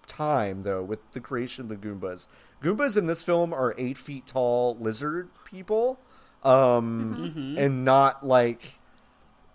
time 0.08 0.64
though 0.64 0.84
with 0.84 1.00
the 1.14 1.20
creation 1.20 1.64
of 1.64 1.70
the 1.70 1.76
Goombas. 1.76 2.28
Goombas 2.62 2.98
in 2.98 3.06
this 3.06 3.22
film 3.22 3.54
are 3.54 3.76
eight 3.78 3.98
feet 3.98 4.26
tall 4.26 4.76
lizard 4.80 5.30
people, 5.46 6.00
um, 6.44 7.56
and 7.58 7.86
not 7.86 8.26
like 8.26 8.79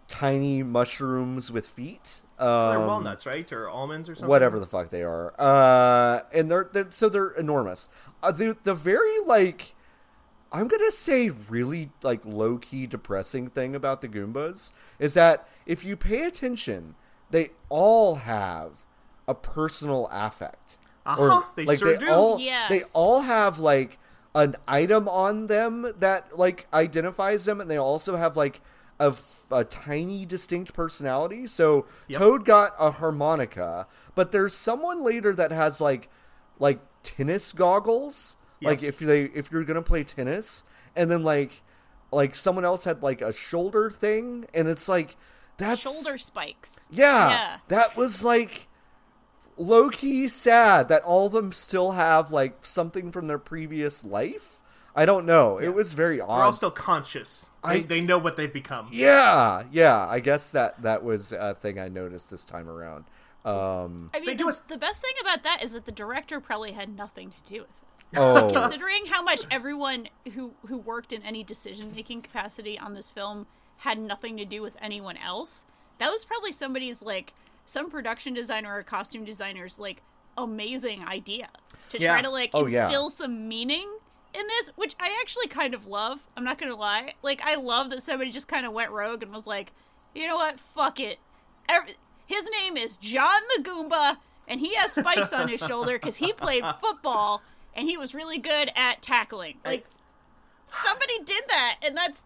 tiny 0.09 0.63
mushrooms 0.63 1.51
with 1.53 1.67
feet. 1.67 2.23
Um, 2.39 2.47
They're 2.71 2.87
walnuts, 2.87 3.27
right, 3.27 3.51
or 3.53 3.69
almonds 3.69 4.09
or 4.09 4.15
something. 4.15 4.29
whatever 4.29 4.59
the 4.59 4.67
fuck 4.67 4.91
they 4.91 5.03
are. 5.03 5.33
Uh, 5.39 6.21
and 6.33 6.51
they're, 6.51 6.69
they're 6.73 6.91
so 6.91 7.09
they're 7.09 7.31
enormous. 7.31 7.89
Uh, 8.23 8.33
the 8.33 8.57
the 8.65 8.75
very 8.75 9.21
like 9.25 9.75
I'm 10.53 10.67
gonna 10.69 10.91
say 10.91 11.31
really 11.31 11.91
like 12.03 12.25
low 12.25 12.59
key 12.59 12.87
depressing 12.87 13.49
thing 13.49 13.75
about 13.77 14.01
the 14.03 14.09
Goombas 14.09 14.73
is 14.99 15.15
that 15.15 15.49
if 15.67 15.85
you 15.85 15.97
pay 15.97 16.23
attention, 16.25 16.97
they 17.31 17.51
all 17.69 18.17
have 18.17 18.81
a 19.29 19.35
personal 19.35 20.09
affect. 20.13 20.77
Uh-huh, 21.07 21.43
they 21.55 21.67
like 21.67 21.79
sure 21.79 21.97
they 21.97 22.05
do. 22.07 22.11
all 22.13 22.39
Yes. 22.41 22.69
they 22.69 22.83
all 22.95 23.23
have 23.23 23.59
like 23.59 23.99
an 24.35 24.57
item 24.67 25.09
on 25.09 25.47
them 25.47 25.93
that 26.01 26.37
like 26.37 26.67
identifies 26.75 27.45
them, 27.45 27.61
and 27.61 27.71
they 27.71 27.77
also 27.77 28.17
have 28.17 28.37
like 28.37 28.61
a, 29.01 29.07
f- 29.09 29.47
a 29.51 29.65
tiny 29.65 30.25
distinct 30.27 30.73
personality. 30.75 31.47
So 31.47 31.87
Yep. 32.09 32.19
Toad 32.19 32.45
got 32.45 32.75
a 32.79 32.91
harmonica, 32.93 33.87
but 34.15 34.33
there's 34.33 34.55
someone 34.55 35.03
later 35.05 35.35
that 35.35 35.51
has 35.51 35.81
like 35.81 36.09
like 36.59 36.81
tennis 37.03 37.53
goggles. 37.53 38.37
Yep. 38.61 38.69
Like 38.71 38.83
if 38.83 38.99
they 38.99 39.25
if 39.25 39.51
you're 39.51 39.65
gonna 39.65 39.83
play 39.83 40.05
tennis, 40.05 40.65
and 40.97 41.11
then 41.11 41.23
like 41.25 41.63
like 42.13 42.35
someone 42.35 42.65
else 42.65 42.85
had 42.85 43.03
like 43.03 43.21
a 43.21 43.33
shoulder 43.33 43.91
thing, 43.91 44.47
and 44.55 44.69
it's 44.69 44.89
like 44.89 45.17
that's 45.57 45.81
Shoulder 45.83 46.19
spikes. 46.19 46.89
yeah, 46.91 47.29
Yeah. 47.31 47.57
that 47.69 47.97
was 47.97 48.23
like 48.25 48.69
low 49.57 49.89
key 49.89 50.27
sad 50.27 50.89
that 50.89 51.03
all 51.05 51.27
of 51.27 51.33
them 51.33 51.53
still 51.53 51.93
have 51.93 52.33
like 52.33 52.65
something 52.65 53.13
from 53.13 53.27
their 53.29 53.39
previous 53.39 54.05
life. 54.05 54.61
I 54.97 55.05
don't 55.07 55.27
know. 55.27 55.59
It 55.59 55.69
was 55.75 55.93
very 55.93 56.21
odd. 56.21 56.29
They're 56.29 56.45
all 56.45 56.53
still 56.53 56.71
conscious. 56.71 57.49
They, 57.65 57.69
I- 57.71 57.81
they 57.81 58.01
know 58.01 58.19
what 58.19 58.37
they've 58.37 58.53
become. 58.53 58.89
yeah, 58.93 59.65
yeah. 59.73 60.07
I 60.07 60.21
guess 60.21 60.51
that 60.53 60.81
that 60.83 61.03
was 61.03 61.33
a 61.33 61.55
thing 61.55 61.79
I 61.81 61.89
noticed 61.89 62.31
this 62.31 62.45
time 62.45 62.69
around. 62.69 63.05
Um, 63.45 64.11
I 64.15 64.21
mean, 64.21 64.37
the, 64.37 64.47
a- 64.47 64.69
the 64.69 64.79
best 64.79 65.03
thing 65.03 65.13
about 65.21 65.43
that 65.43 65.63
is 65.63 65.73
that 65.73 65.85
the 65.85 65.93
director 65.93 66.41
probably 66.41 66.73
had 66.73 66.97
nothing 66.97 67.31
to 67.33 67.53
do 67.53 67.61
with 67.61 67.71
it. 67.71 68.17
oh, 68.19 68.53
Considering 68.55 69.07
how 69.07 69.23
much 69.23 69.43
everyone 69.51 70.09
who 70.35 70.53
who 70.67 70.79
worked 70.79 71.13
in 71.13 71.23
any 71.23 71.43
decision 71.43 71.93
making 71.95 72.23
capacity 72.23 72.79
on 72.79 72.95
this 72.95 73.11
film 73.11 73.47
had 73.79 73.99
nothing 73.99 74.37
to 74.37 74.45
do 74.45 74.63
with 74.63 74.77
anyone 74.81 75.17
else, 75.17 75.67
that 75.99 76.09
was 76.11 76.25
probably 76.25 76.53
somebody's 76.53 77.03
like 77.03 77.33
some 77.67 77.91
production 77.91 78.33
designer 78.33 78.77
or 78.77 78.83
costume 78.83 79.25
designer's 79.25 79.79
like 79.79 80.01
amazing 80.39 81.05
idea 81.07 81.49
to 81.91 81.99
Yeah. 81.99 82.13
try 82.13 82.23
to 82.23 82.31
like 82.31 82.51
Oh, 82.55 82.67
yeah. 82.67 82.83
instill 82.83 83.11
some 83.11 83.49
meaning 83.49 83.89
in 84.35 84.47
this, 84.47 84.71
which 84.77 84.95
I 85.01 85.17
actually 85.21 85.47
kind 85.49 85.75
of 85.75 85.87
love. 85.87 86.27
I'm 86.37 86.45
not 86.45 86.59
gonna 86.59 86.77
lie, 86.77 87.15
like 87.23 87.41
I 87.45 87.55
love 87.55 87.91
that 87.91 88.03
somebody 88.03 88.31
just 88.31 88.49
kind 88.49 88.67
of 88.67 88.73
went 88.73 88.91
rogue 88.91 89.23
and 89.23 89.33
was 89.33 89.47
like, 89.47 89.73
you 90.15 90.27
know 90.29 90.37
what, 90.37 90.59
fuck 90.61 90.99
it. 91.01 91.19
Every- 91.69 91.95
his 92.27 92.49
name 92.51 92.77
is 92.77 92.97
John 92.97 93.41
the 93.57 93.63
Goomba, 93.63 94.19
and 94.49 94.61
he 94.61 94.75
has 94.75 94.93
spikes 94.93 95.33
on 95.33 95.49
his 95.49 95.61
shoulder 95.61 95.93
because 95.95 96.17
he 96.17 96.33
played 96.33 96.65
football 96.81 97.43
and 97.75 97.89
he 97.89 97.97
was 97.97 98.15
really 98.15 98.39
good 98.39 98.71
at 98.77 99.03
tackling. 99.03 99.59
Like 99.65 99.87
somebody 100.83 101.19
did 101.25 101.45
that, 101.49 101.77
and 101.83 101.97
that's 101.97 102.25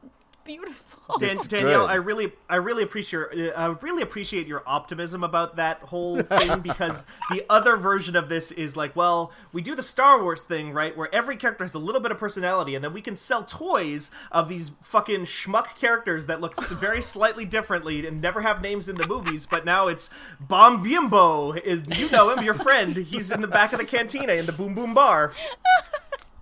beautiful. 0.49 1.19
Dan- 1.19 1.37
Danielle, 1.47 1.87
good. 1.87 1.91
I 1.91 1.95
really, 1.97 2.33
I 2.49 2.57
really 2.57 2.83
appreciate, 2.83 3.35
your, 3.35 3.57
I 3.59 3.67
really 3.67 4.03
appreciate 4.03 4.47
your 4.47 4.63
optimism 4.67 5.23
about 5.23 5.57
that 5.57 5.81
whole 5.81 6.21
thing 6.23 6.61
because 6.61 7.05
the 7.31 7.45
other 7.51 7.77
version 7.77 8.17
of 8.17 8.31
this 8.31 8.51
is 8.51 8.75
like, 8.75 8.97
well, 8.97 9.31
we 9.53 9.61
do 9.61 9.75
the 9.75 9.83
Star 9.83 10.23
Wars 10.23 10.43
thing, 10.43 10.73
right, 10.73 10.97
where 10.97 11.15
every 11.15 11.37
character 11.37 11.65
has 11.65 11.75
a 11.75 11.79
little 11.79 12.01
bit 12.01 12.11
of 12.11 12.19
personality, 12.19 12.75
and 12.75 12.83
then 12.83 12.95
we 12.95 13.03
can 13.03 13.15
sell 13.15 13.45
toys 13.45 14.11
of 14.33 14.49
these 14.49 14.73
fucking 14.83 15.27
schmuck 15.27 15.77
characters 15.79 16.27
that 16.27 16.41
look 16.41 16.57
very 16.73 17.03
slightly 17.15 17.45
differently 17.45 18.07
and 18.07 18.23
never 18.23 18.41
have 18.41 18.63
names 18.63 18.89
in 18.89 18.97
the 18.97 19.07
movies, 19.07 19.45
but 19.45 19.67
now 19.67 19.87
it's 19.87 20.09
Bomb 20.41 20.83
Bimbo. 20.83 21.53
Is 21.53 21.83
you 21.95 22.11
know 22.11 22.31
him, 22.31 22.43
your 22.43 22.55
friend? 22.55 22.97
He's 22.97 23.31
in 23.31 23.43
the 23.43 23.49
back 23.49 23.75
of 23.75 23.79
the 23.79 23.85
cantina 23.85 24.33
in 24.33 24.47
the 24.47 24.53
Boom 24.53 24.75
Boom 24.75 24.95
Bar. 24.95 25.33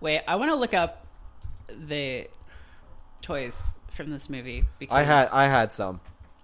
Wait, 0.00 0.22
I 0.28 0.36
want 0.36 0.52
to 0.52 0.54
look 0.54 0.74
up 0.74 1.04
the 1.68 2.28
toys 3.20 3.75
from 3.96 4.10
this 4.10 4.30
movie 4.30 4.64
because 4.78 4.96
I 4.96 5.02
had 5.02 5.28
I 5.32 5.44
had 5.48 5.72
some. 5.72 6.00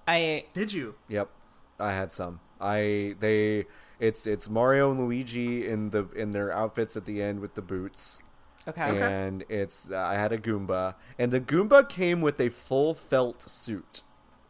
I 0.09 0.47
Did 0.53 0.73
you? 0.73 0.95
Yep, 1.09 1.29
I 1.79 1.93
had 1.93 2.11
some. 2.11 2.41
I 2.61 3.15
they 3.21 3.67
it's 4.01 4.27
it's 4.27 4.49
Mario 4.49 4.91
and 4.91 5.01
Luigi 5.01 5.69
in 5.69 5.91
the 5.91 6.09
in 6.17 6.33
their 6.33 6.53
outfits 6.53 6.97
at 6.97 7.05
the 7.05 7.23
end 7.23 7.41
with 7.41 7.55
the 7.55 7.63
boots. 7.63 8.23
okay. 8.67 9.03
and 9.03 9.45
it's 9.49 9.91
I 9.91 10.15
had 10.15 10.33
a 10.33 10.39
Goomba, 10.39 10.95
and 11.19 11.31
the 11.33 11.41
Goomba 11.41 11.89
came 11.89 12.21
with 12.21 12.41
a 12.41 12.49
full 12.49 12.95
felt 12.95 13.43
suit. 13.43 14.03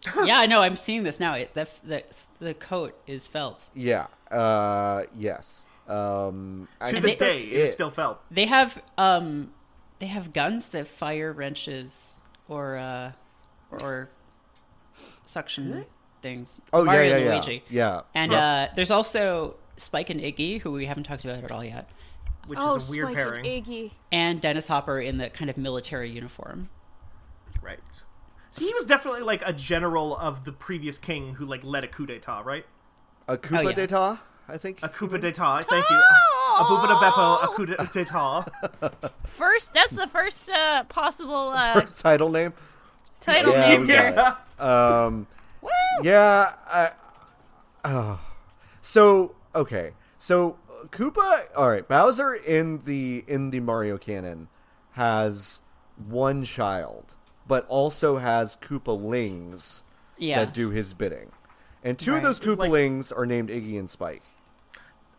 yeah, 0.25 0.39
I 0.39 0.47
know. 0.47 0.63
I'm 0.63 0.77
seeing 0.77 1.05
this 1.05 1.21
now. 1.21 1.35
It, 1.35 1.55
the, 1.55 1.69
the 1.85 2.03
the 2.41 2.55
coat 2.55 2.99
is 3.07 3.27
felt. 3.27 3.71
Yeah. 3.75 4.07
Uh. 4.31 5.05
Yes. 5.17 5.69
Um. 5.87 6.69
To 6.85 6.93
think 6.93 7.05
this 7.05 7.17
day, 7.17 7.37
it 7.39 7.53
is 7.53 7.71
it. 7.71 7.73
still 7.73 7.91
felt. 7.91 8.21
They 8.31 8.47
have 8.47 8.83
um, 8.99 9.53
they 10.01 10.07
have 10.07 10.33
guns 10.33 10.69
that 10.69 10.89
fire 10.89 11.33
wrenches 11.33 12.19
or 12.49 12.77
uh, 12.77 13.13
or 13.83 14.11
suction 15.25 15.85
things. 16.23 16.61
Oh 16.73 16.85
Mario 16.85 17.03
yeah, 17.03 17.17
and 17.17 17.25
yeah, 17.25 17.31
yeah. 17.31 17.35
Luigi. 17.37 17.65
Yeah. 17.71 18.01
And 18.15 18.33
Yeah. 18.33 18.39
uh, 18.71 18.75
there's 18.75 18.91
also 18.91 19.57
Spike 19.77 20.11
and 20.11 20.21
Iggy, 20.21 20.61
who 20.61 20.73
we 20.73 20.87
haven't 20.87 21.05
talked 21.05 21.25
about 21.25 21.43
at 21.43 21.51
all 21.51 21.65
yet, 21.65 21.89
which 22.47 22.59
oh, 22.63 22.77
is 22.77 22.89
a 22.89 22.91
weird 22.91 23.07
Spike 23.09 23.17
pairing. 23.17 23.47
and 23.47 23.65
Iggy. 23.67 23.91
and 24.13 24.41
Dennis 24.41 24.67
Hopper 24.69 25.01
in 25.01 25.19
the 25.19 25.31
kind 25.31 25.51
of 25.51 25.57
military 25.57 26.11
uniform. 26.11 26.69
Right. 27.61 27.81
So 28.51 28.65
he 28.65 28.73
was 28.75 28.85
definitely 28.85 29.23
like 29.23 29.43
a 29.47 29.53
general 29.53 30.17
of 30.17 30.45
the 30.45 30.53
previous 30.53 30.99
king 30.99 31.35
who 31.35 31.47
like 31.47 31.65
led 31.65 31.85
a 31.85 31.89
coup 31.89 32.07
d'état, 32.07 32.45
right? 32.45 32.67
a 33.29 33.39
coup 33.39 33.57
Oh, 33.57 33.61
yeah. 33.63 33.73
d'etat, 33.73 34.19
I 34.49 34.59
think. 34.59 34.81
A 34.83 34.89
coup 34.89 35.09
d'état. 35.09 35.65
Thank 35.65 35.89
you. 35.91 36.01
a 36.61 36.65
boobada 36.65 37.01
beppo, 37.01 37.43
a 37.43 37.49
coup 37.49 37.67
d'etat. 37.67 39.11
First, 39.25 39.75
that's 39.75 39.97
the 39.97 40.07
first 40.07 40.51
uh, 40.51 40.85
possible 40.85 41.51
uh, 41.55 41.81
First 41.81 42.01
title 42.01 42.31
name. 42.31 42.53
title 43.21 43.53
Yeah, 43.53 43.69
name 43.69 43.81
we 43.83 43.87
here. 43.89 44.37
Um, 44.59 45.27
Woo! 45.61 45.71
yeah. 46.03 46.55
I, 46.67 46.91
oh. 47.85 48.21
So 48.81 49.35
okay. 49.55 49.93
So 50.19 50.57
Koopa. 50.91 51.45
All 51.57 51.69
right. 51.69 51.87
Bowser 51.87 52.35
in 52.35 52.83
the 52.85 53.25
in 53.27 53.51
the 53.51 53.61
Mario 53.61 53.97
canon 53.99 54.49
has 54.93 55.63
one 56.09 56.45
child, 56.45 57.15
but 57.49 57.67
also 57.69 58.19
has 58.19 58.57
Koopalings 58.57 59.83
Yeah. 60.19 60.45
that 60.45 60.55
do 60.55 60.71
his 60.71 60.95
bidding, 60.95 61.31
and 61.83 61.99
two 61.99 62.11
of 62.13 62.15
Right. 62.17 62.23
those 62.25 62.45
Like- 62.45 62.59
Koopalings 62.59 63.17
are 63.17 63.27
named 63.27 63.49
Iggy 63.49 63.79
and 63.79 63.89
Spike. 63.89 64.23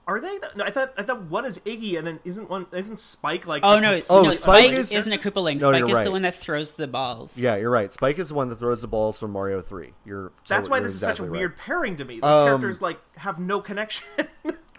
Are 0.06 0.20
they? 0.20 0.38
No, 0.56 0.66
I 0.66 0.70
thought 0.70 0.94
I 0.98 1.04
thought 1.04 1.22
one 1.24 1.46
is 1.46 1.60
Iggy, 1.60 1.98
and 1.98 2.06
then 2.06 2.20
isn't 2.26 2.50
one 2.50 2.66
isn't 2.74 3.00
Spike 3.00 3.48
like? 3.48 3.63
Oh 3.63 3.80
no! 3.80 4.02
Oh, 4.10 4.24
no, 4.24 4.32
Spike 4.32 4.66
Spike, 4.66 4.72
is- 4.78 4.92
is... 4.92 5.08
not 5.08 5.18
a 5.18 5.22
Koopaling. 5.32 5.62
No, 5.62 5.70
Spike 5.72 5.80
you're 5.80 5.89
is 5.89 5.96
right. 5.96 6.04
the 6.04 6.12
one 6.12 6.22
that 6.24 6.36
throws 6.42 6.72
the 6.72 6.88
balls. 6.88 7.39
Yeah, 7.39 7.56
you're 7.56 7.70
right. 7.72 7.89
Spike 7.92 8.20
is 8.20 8.30
the 8.30 8.36
one 8.36 8.50
that 8.50 8.58
throws 8.58 8.82
the 8.82 8.88
balls 8.88 9.18
from 9.18 9.32
Mario 9.32 9.62
Three. 9.62 9.94
You're 10.06 10.34
That's 10.48 10.68
so- 10.68 10.72
why 10.72 10.78
you're 10.78 10.88
this 10.88 10.96
is 10.96 11.00
such 11.00 11.20
a 11.20 11.24
right. 11.24 11.32
weird 11.32 11.58
pairing 11.58 11.96
to 11.96 12.06
me. 12.06 12.20
Those 12.20 12.30
Um, 12.30 12.48
characters 12.48 12.82
like 12.82 13.00
have 13.18 13.39
no 13.39 13.62
connection. 13.62 14.06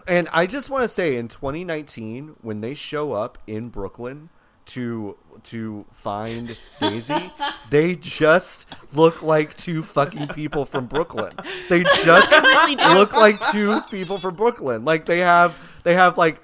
And 0.07 0.27
I 0.31 0.45
just 0.45 0.69
want 0.69 0.83
to 0.83 0.87
say, 0.87 1.15
in 1.17 1.27
2019, 1.29 2.35
when 2.43 2.61
they 2.61 2.75
show 2.75 3.13
up 3.13 3.39
in 3.47 3.69
Brooklyn 3.69 4.29
to 4.67 5.17
to 5.43 5.85
find 5.91 6.57
Daisy, 6.79 7.31
they 7.69 7.95
just 7.95 8.67
look 8.95 9.21
like 9.21 9.55
two 9.57 9.83
fucking 9.83 10.29
people 10.29 10.65
from 10.65 10.85
Brooklyn. 10.87 11.33
They 11.69 11.83
just 11.83 12.31
really 12.43 12.75
look 12.75 13.13
like 13.13 13.39
two 13.51 13.79
people 13.91 14.19
from 14.19 14.35
Brooklyn. 14.35 14.85
Like 14.85 15.05
they 15.05 15.19
have 15.19 15.79
they 15.83 15.93
have 15.95 16.17
like 16.17 16.41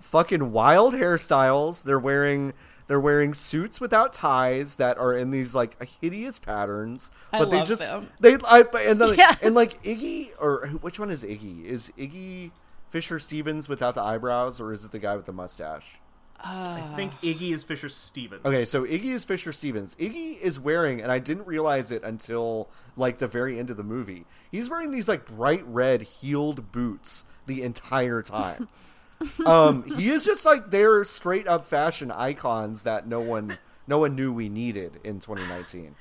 fucking 0.00 0.52
wild 0.52 0.94
hairstyles. 0.94 1.84
They're 1.84 1.98
wearing 1.98 2.52
they're 2.88 3.00
wearing 3.00 3.32
suits 3.32 3.80
without 3.80 4.12
ties 4.12 4.76
that 4.76 4.98
are 4.98 5.14
in 5.14 5.30
these 5.30 5.54
like 5.54 5.76
hideous 6.00 6.38
patterns. 6.38 7.10
I 7.32 7.38
But 7.38 7.50
they 7.50 7.58
love 7.58 7.68
just 7.68 7.82
them. 7.90 8.08
they 8.20 8.36
I 8.44 8.64
and 8.80 9.00
then 9.00 9.14
Yes. 9.16 9.42
and 9.42 9.54
like 9.54 9.82
Iggy 9.82 10.30
or 10.38 10.66
which 10.82 10.98
one 10.98 11.10
is 11.10 11.22
Iggy? 11.24 11.64
Is 11.64 11.90
Iggy 11.96 12.50
Fisher 12.90 13.18
Stevens 13.18 13.68
without 13.68 13.94
the 13.94 14.02
eyebrows 14.02 14.60
or 14.60 14.72
is 14.72 14.84
it 14.84 14.90
the 14.90 14.98
guy 14.98 15.16
with 15.16 15.24
the 15.26 15.32
mustache? 15.32 16.00
I 16.40 16.92
think 16.96 17.12
Iggy 17.20 17.52
is 17.52 17.62
Fisher 17.62 17.88
Stevens. 17.88 18.44
Okay, 18.44 18.64
so 18.64 18.84
Iggy 18.84 19.12
is 19.12 19.24
Fisher 19.24 19.52
Stevens. 19.52 19.94
Iggy 19.96 20.40
is 20.40 20.58
wearing, 20.58 21.00
and 21.00 21.12
I 21.12 21.18
didn't 21.18 21.46
realize 21.46 21.90
it 21.90 22.02
until 22.02 22.68
like 22.96 23.18
the 23.18 23.28
very 23.28 23.58
end 23.58 23.70
of 23.70 23.76
the 23.76 23.84
movie. 23.84 24.26
He's 24.50 24.68
wearing 24.68 24.90
these 24.90 25.08
like 25.08 25.26
bright 25.26 25.64
red 25.66 26.02
heeled 26.02 26.72
boots 26.72 27.24
the 27.46 27.62
entire 27.62 28.22
time. 28.22 28.68
um, 29.46 29.84
he 29.96 30.10
is 30.10 30.24
just 30.24 30.44
like 30.44 30.70
they're 30.70 31.04
straight 31.04 31.46
up 31.46 31.64
fashion 31.64 32.10
icons 32.10 32.82
that 32.82 33.06
no 33.06 33.20
one 33.20 33.58
no 33.86 33.98
one 33.98 34.14
knew 34.14 34.32
we 34.32 34.48
needed 34.48 35.00
in 35.04 35.20
2019. 35.20 35.94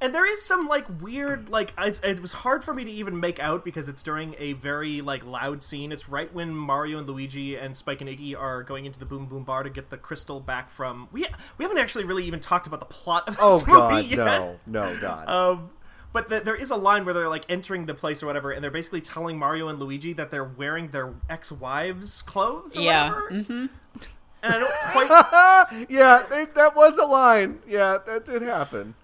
And 0.00 0.14
there 0.14 0.30
is 0.30 0.42
some 0.42 0.66
like 0.66 0.86
weird 1.02 1.48
like 1.48 1.72
it's, 1.78 2.00
it 2.00 2.20
was 2.22 2.32
hard 2.32 2.64
for 2.64 2.72
me 2.74 2.84
to 2.84 2.90
even 2.90 3.18
make 3.20 3.38
out 3.38 3.64
because 3.64 3.88
it's 3.88 4.02
during 4.02 4.34
a 4.38 4.54
very 4.54 5.00
like 5.00 5.24
loud 5.24 5.62
scene 5.62 5.92
it's 5.92 6.08
right 6.08 6.32
when 6.34 6.54
mario 6.54 6.98
and 6.98 7.08
luigi 7.08 7.56
and 7.56 7.76
spike 7.76 8.00
and 8.00 8.08
iggy 8.08 8.38
are 8.38 8.62
going 8.62 8.86
into 8.86 8.98
the 8.98 9.04
boom 9.04 9.26
boom 9.26 9.44
bar 9.44 9.62
to 9.62 9.70
get 9.70 9.90
the 9.90 9.96
crystal 9.96 10.40
back 10.40 10.70
from 10.70 11.08
we 11.12 11.26
we 11.58 11.64
haven't 11.64 11.78
actually 11.78 12.04
really 12.04 12.24
even 12.24 12.40
talked 12.40 12.66
about 12.66 12.80
the 12.80 12.86
plot 12.86 13.28
of 13.28 13.34
this 13.36 13.44
Oh 13.44 13.58
movie 13.58 13.74
God, 13.74 14.04
yet. 14.06 14.16
no, 14.16 14.60
no, 14.66 14.96
God. 15.00 15.28
um 15.28 15.70
but 16.12 16.28
the, 16.28 16.40
there 16.40 16.56
is 16.56 16.70
a 16.72 16.76
line 16.76 17.04
where 17.04 17.14
they're 17.14 17.28
like 17.28 17.44
entering 17.48 17.86
the 17.86 17.94
place 17.94 18.20
or 18.20 18.26
whatever, 18.26 18.50
and 18.50 18.64
they're 18.64 18.70
basically 18.72 19.00
telling 19.00 19.38
Mario 19.38 19.68
and 19.68 19.78
Luigi 19.78 20.12
that 20.14 20.32
they're 20.32 20.42
wearing 20.42 20.88
their 20.88 21.14
ex-wives' 21.28 22.22
clothes. 22.22 22.76
Or 22.76 22.80
Yeah. 22.82 23.10
whatever. 23.10 23.42
hmm 23.44 23.66
And 24.42 24.52
I 24.54 24.58
don't 24.58 24.72
quite 25.70 25.86
yeah, 25.88 26.24
they, 26.28 26.46
that 26.46 26.74
was 26.74 26.98
a 26.98 27.04
line. 27.04 27.60
Yeah, 27.68 27.98
that 28.06 28.24
did 28.24 28.42
happen. 28.42 28.94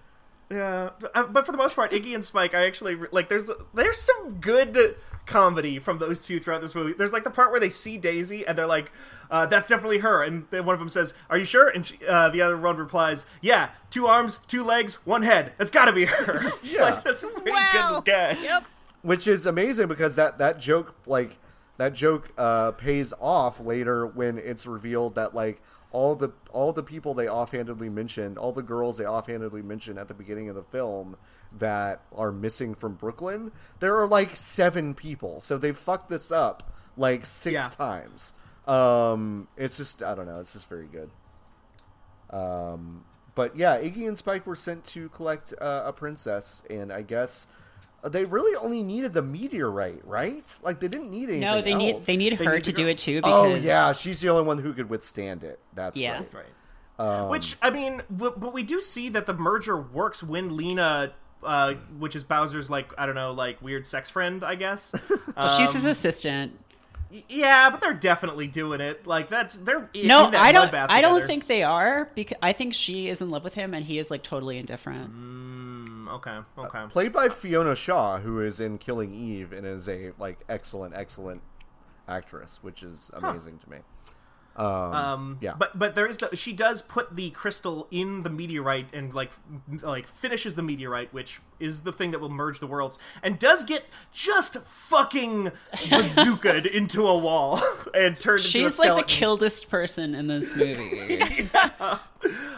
Yeah, 0.49 0.91
uh, 1.13 1.23
but 1.23 1.45
for 1.45 1.51
the 1.51 1.57
most 1.57 1.75
part, 1.75 1.91
Iggy 1.91 2.15
and 2.15 2.23
Spike, 2.23 2.53
I 2.53 2.65
actually 2.65 2.95
like. 3.11 3.27
There's 3.27 3.49
there's 3.73 3.97
some 3.99 4.35
good 4.39 4.95
comedy 5.25 5.77
from 5.77 5.99
those 5.99 6.25
two 6.25 6.39
throughout 6.39 6.61
this 6.61 6.73
movie. 6.73 6.93
There's 6.93 7.11
like 7.11 7.25
the 7.25 7.29
part 7.29 7.51
where 7.51 7.59
they 7.59 7.69
see 7.69 7.97
Daisy 7.97 8.47
and 8.47 8.57
they're 8.57 8.65
like, 8.65 8.93
uh, 9.29 9.45
"That's 9.47 9.67
definitely 9.67 9.97
her," 9.97 10.23
and 10.23 10.45
then 10.51 10.65
one 10.65 10.73
of 10.73 10.79
them 10.79 10.87
says, 10.87 11.13
"Are 11.29 11.37
you 11.37 11.43
sure?" 11.43 11.67
And 11.67 11.85
she, 11.85 11.99
uh, 12.07 12.29
the 12.29 12.41
other 12.41 12.55
one 12.55 12.77
replies, 12.77 13.25
"Yeah, 13.41 13.71
two 13.89 14.07
arms, 14.07 14.39
two 14.47 14.63
legs, 14.63 15.05
one 15.05 15.23
head. 15.23 15.51
That's 15.57 15.69
got 15.71 15.85
to 15.85 15.91
be 15.91 16.05
her." 16.05 16.53
Yeah. 16.63 16.81
like, 16.83 17.03
that's 17.03 17.23
a 17.23 17.27
pretty 17.27 17.51
Wow. 17.51 17.95
good 17.95 18.05
gag. 18.05 18.37
Yep. 18.41 18.63
which 19.01 19.27
is 19.27 19.45
amazing 19.45 19.89
because 19.89 20.15
that 20.15 20.37
that 20.37 20.59
joke 20.61 20.95
like 21.05 21.37
that 21.75 21.93
joke 21.93 22.31
uh, 22.37 22.71
pays 22.71 23.13
off 23.19 23.59
later 23.59 24.07
when 24.07 24.37
it's 24.37 24.65
revealed 24.65 25.15
that 25.15 25.35
like 25.35 25.61
all 25.97 26.13
the 26.15 26.29
all 26.51 26.71
the 26.73 26.83
people 26.83 27.15
they 27.15 27.27
offhandedly 27.27 27.89
mentioned, 27.89 28.37
all 28.37 28.51
the 28.51 28.61
girls 28.61 28.99
they 28.99 29.05
offhandedly 29.05 29.63
mentioned 29.63 29.97
at 29.97 30.07
the 30.07 30.13
beginning 30.13 30.47
of 30.47 30.53
the 30.55 30.61
film 30.61 31.17
that 31.57 32.01
are 32.15 32.31
missing 32.31 32.75
from 32.75 32.93
Brooklyn, 32.93 33.51
there 33.79 33.97
are 33.99 34.07
like 34.07 34.35
seven 34.35 34.93
people. 34.93 35.41
So 35.41 35.57
they 35.57 35.71
fucked 35.71 36.09
this 36.09 36.31
up 36.31 36.71
like 36.97 37.25
six 37.25 37.53
Yeah. 37.53 37.69
times. 37.69 38.33
Um, 38.67 39.47
it's 39.57 39.77
just 39.77 40.03
I 40.03 40.13
don't 40.13 40.27
know. 40.27 40.39
It's 40.39 40.53
just 40.53 40.69
very 40.69 40.85
good. 40.87 41.09
Um, 42.29 43.03
but 43.33 43.55
yeah, 43.57 43.79
Iggy 43.79 44.07
and 44.07 44.17
Spike 44.17 44.45
were 44.45 44.55
sent 44.55 44.83
to 44.85 45.09
collect 45.09 45.51
uh, 45.59 45.83
a 45.85 45.93
princess, 45.93 46.61
and 46.69 46.93
I 46.93 47.01
guess 47.01 47.47
they 48.03 48.25
really 48.25 48.55
only 48.57 48.83
needed 48.83 49.13
the 49.13 49.21
meteorite, 49.21 50.05
right? 50.05 50.57
Like 50.63 50.79
they 50.79 50.87
didn't 50.87 51.11
need 51.11 51.23
anything. 51.29 51.41
No, 51.41 51.61
they 51.61 51.73
need 51.73 52.01
they 52.01 52.15
need 52.17 52.37
They 52.37 52.45
her 52.45 52.55
need 52.55 52.63
to 52.65 52.71
to 52.71 52.75
do 52.83 52.87
it 52.87 52.97
too. 52.97 53.17
Because 53.17 53.51
Oh 53.51 53.55
yeah, 53.55 53.91
she's 53.93 54.21
the 54.21 54.29
only 54.29 54.43
one 54.43 54.59
who 54.59 54.73
could 54.73 54.89
withstand 54.89 55.43
it. 55.43 55.59
That's 55.73 55.97
Yeah. 55.99 56.17
right. 56.19 56.33
Right. 56.33 56.45
Um, 56.99 57.29
Which 57.29 57.55
I 57.61 57.69
mean, 57.69 58.01
w- 58.15 58.33
but 58.35 58.53
we 58.53 58.63
do 58.63 58.81
see 58.81 59.09
that 59.09 59.25
the 59.25 59.33
merger 59.33 59.77
works 59.79 60.23
when 60.23 60.55
Lena. 60.57 61.11
Uh, 61.43 61.75
which 61.99 62.15
is 62.15 62.23
Bowser's 62.23 62.67
like 62.69 62.91
I 62.97 63.05
don't 63.05 63.13
know 63.13 63.31
like 63.31 63.61
weird 63.61 63.85
sex 63.85 64.09
friend 64.09 64.43
I 64.43 64.55
guess. 64.55 64.91
she's 65.07 65.67
Um, 65.69 65.73
his 65.75 65.85
assistant. 65.85 66.59
Yeah, 67.29 67.69
but 67.69 67.79
they're 67.79 67.93
definitely 67.93 68.47
doing 68.47 68.81
it. 68.81 69.05
Like 69.05 69.29
that's 69.29 69.55
they're 69.55 69.87
No, 69.93 70.25
in 70.25 70.31
that 70.31 70.41
I 70.41 70.51
don't. 70.51 70.71
bloodbath 70.71 70.87
I 70.89 70.99
don't 71.01 71.25
think 71.27 71.45
they 71.45 71.61
are 71.63 72.09
because 72.15 72.37
I 72.41 72.53
think 72.53 72.73
she 72.73 73.07
is 73.07 73.21
in 73.21 73.29
love 73.29 73.43
with 73.43 73.53
him 73.53 73.73
and 73.75 73.85
he 73.85 73.99
is 73.99 74.09
like 74.09 74.23
totally 74.23 74.57
indifferent. 74.57 75.11
Mm, 75.13 75.36
okay, 76.17 76.39
uh, 76.57 76.61
okay. 76.61 76.85
played 76.89 77.11
by 77.11 77.29
Fiona 77.29 77.75
Shaw, 77.75 78.19
who 78.19 78.39
is 78.41 78.59
in 78.59 78.77
Killing 78.77 79.13
Eve 79.13 79.53
and 79.53 79.65
is 79.65 79.87
a 79.87 80.11
like 80.19 80.39
excellent, 80.49 80.95
excellent 80.95 81.41
actress, 82.07 82.59
which 82.61 82.83
is 82.83 83.11
amazing 83.13 83.59
to 83.59 83.69
me. 83.69 83.77
Um, 84.57 84.93
Um, 84.93 85.37
yeah. 85.41 85.53
but 85.57 85.77
but 85.77 85.93
there 85.95 86.07
is 86.07 86.17
the, 86.17 86.35
she 86.35 86.51
does 86.53 86.81
put 86.81 87.15
the 87.15 87.29
crystal 87.29 87.87
in 87.91 88.23
the 88.23 88.29
meteorite 88.29 88.93
and 88.93 89.13
like 89.13 89.31
like 89.81 90.07
finishes 90.07 90.55
the 90.55 90.63
meteorite, 90.63 91.13
which 91.13 91.39
is 91.59 91.81
the 91.81 91.91
thing 91.93 92.11
that 92.11 92.19
will 92.19 92.29
merge 92.29 92.59
the 92.59 92.67
worlds, 92.67 92.97
and 93.21 93.37
does 93.37 93.63
get 93.63 93.85
just 94.11 94.57
fucking 94.61 95.51
bazookaed 95.73 96.65
into 96.73 97.07
a 97.07 97.17
wall 97.17 97.61
and 97.93 98.19
turned 98.19 98.39
into 98.39 98.47
a 98.47 98.61
She's 98.61 98.79
like 98.79 98.87
the 98.89 98.93
skeleton. 99.07 99.07
killedest 99.09 99.69
person 99.69 100.15
in 100.15 100.27
this 100.27 100.55
movie. 100.55 101.17
yeah. 101.53 101.99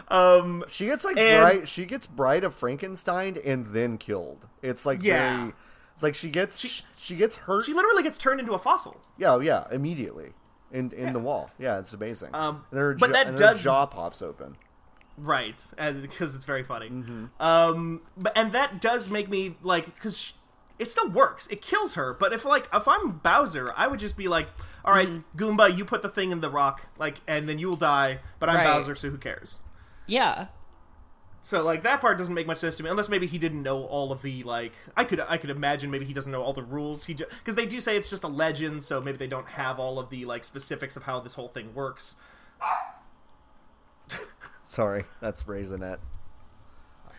Um, 0.08 0.64
She 0.68 0.86
gets 0.86 1.04
like 1.04 1.16
And- 1.18 1.40
bride. 1.58 1.68
She 1.68 1.84
gets 1.86 2.06
bride 2.06 2.44
of 2.44 2.54
Frankenstein 2.54 3.38
and 3.44 3.66
then 3.68 3.98
killed. 3.98 4.46
It's 4.62 4.86
like 4.86 5.02
Yeah. 5.02 5.36
very. 5.38 5.52
It's 5.94 6.02
like 6.02 6.14
she 6.14 6.30
gets 6.30 6.58
she, 6.96 7.14
gets 7.16 7.36
hurt. 7.36 7.64
she 7.64 7.74
literally 7.74 8.02
gets 8.02 8.16
turned 8.16 8.40
into 8.40 8.52
a 8.54 8.58
fossil. 8.58 8.98
yeah, 9.18 9.38
yeah, 9.38 9.64
immediately 9.70 10.32
in 10.72 10.90
in 10.92 11.12
the 11.12 11.18
wall. 11.18 11.50
Yeah, 11.58 11.78
it's 11.78 11.92
amazing. 11.92 12.34
Um, 12.34 12.64
and 12.70 12.80
her 12.80 12.94
but 12.94 13.08
jaw, 13.08 13.12
that 13.12 13.26
and 13.28 13.38
her 13.38 13.44
does- 13.46 13.62
jaw 13.62 13.86
pops 13.86 14.22
open. 14.22 14.56
Right, 15.18 15.62
because 16.00 16.34
it's 16.34 16.46
very 16.46 16.62
funny. 16.62 16.88
Mm-hmm. 16.88 17.26
Um, 17.42 18.00
but 18.16 18.32
and 18.36 18.52
that 18.52 18.80
does 18.80 19.10
make 19.10 19.28
me 19.28 19.56
like 19.62 19.84
because 19.94 20.32
it 20.78 20.88
still 20.88 21.10
works. 21.10 21.46
It 21.48 21.60
kills 21.60 21.94
her, 21.94 22.14
but 22.14 22.32
if 22.32 22.44
like 22.46 22.68
if 22.72 22.88
I'm 22.88 23.18
Bowser, 23.18 23.72
I 23.76 23.86
would 23.86 24.00
just 24.00 24.16
be 24.16 24.28
like, 24.28 24.48
"All 24.82 24.94
right, 24.94 25.08
Goomba, 25.36 25.76
you 25.76 25.84
put 25.84 26.00
the 26.00 26.08
thing 26.08 26.30
in 26.30 26.40
the 26.40 26.48
rock, 26.48 26.86
like, 26.98 27.20
and 27.26 27.46
then 27.46 27.58
you 27.58 27.68
will 27.68 27.76
die." 27.76 28.20
But 28.38 28.48
I'm 28.48 28.56
Right. 28.56 28.64
Bowser, 28.66 28.94
so 28.94 29.10
who 29.10 29.18
cares? 29.18 29.58
yeah. 30.06 30.46
So 31.42 31.62
like 31.62 31.82
that 31.84 32.00
part 32.02 32.18
doesn't 32.18 32.34
make 32.34 32.46
much 32.46 32.58
sense 32.58 32.76
to 32.76 32.82
me, 32.82 32.90
unless 32.90 33.08
maybe 33.08 33.26
he 33.26 33.38
didn't 33.38 33.62
know 33.62 33.84
all 33.84 34.12
of 34.12 34.20
the 34.22 34.42
like. 34.42 34.72
I 34.96 35.04
could 35.04 35.20
I 35.20 35.36
could 35.38 35.48
imagine 35.50 35.90
maybe 35.90 36.04
he 36.04 36.12
doesn't 36.12 36.30
know 36.30 36.42
all 36.42 36.52
the 36.52 36.62
rules. 36.62 37.06
He 37.06 37.14
because 37.14 37.54
they 37.54 37.64
do 37.66 37.80
say 37.80 37.96
it's 37.96 38.10
just 38.10 38.24
a 38.24 38.28
legend, 38.28 38.82
so 38.82 39.00
maybe 39.00 39.16
they 39.16 39.26
don't 39.26 39.48
have 39.48 39.78
all 39.78 39.98
of 39.98 40.10
the 40.10 40.26
like 40.26 40.44
specifics 40.44 40.96
of 40.96 41.04
how 41.04 41.18
this 41.20 41.34
whole 41.34 41.48
thing 41.48 41.74
works. 41.74 42.14
Sorry, 44.64 45.04
that's 45.20 45.44
Raisinette. 45.44 45.98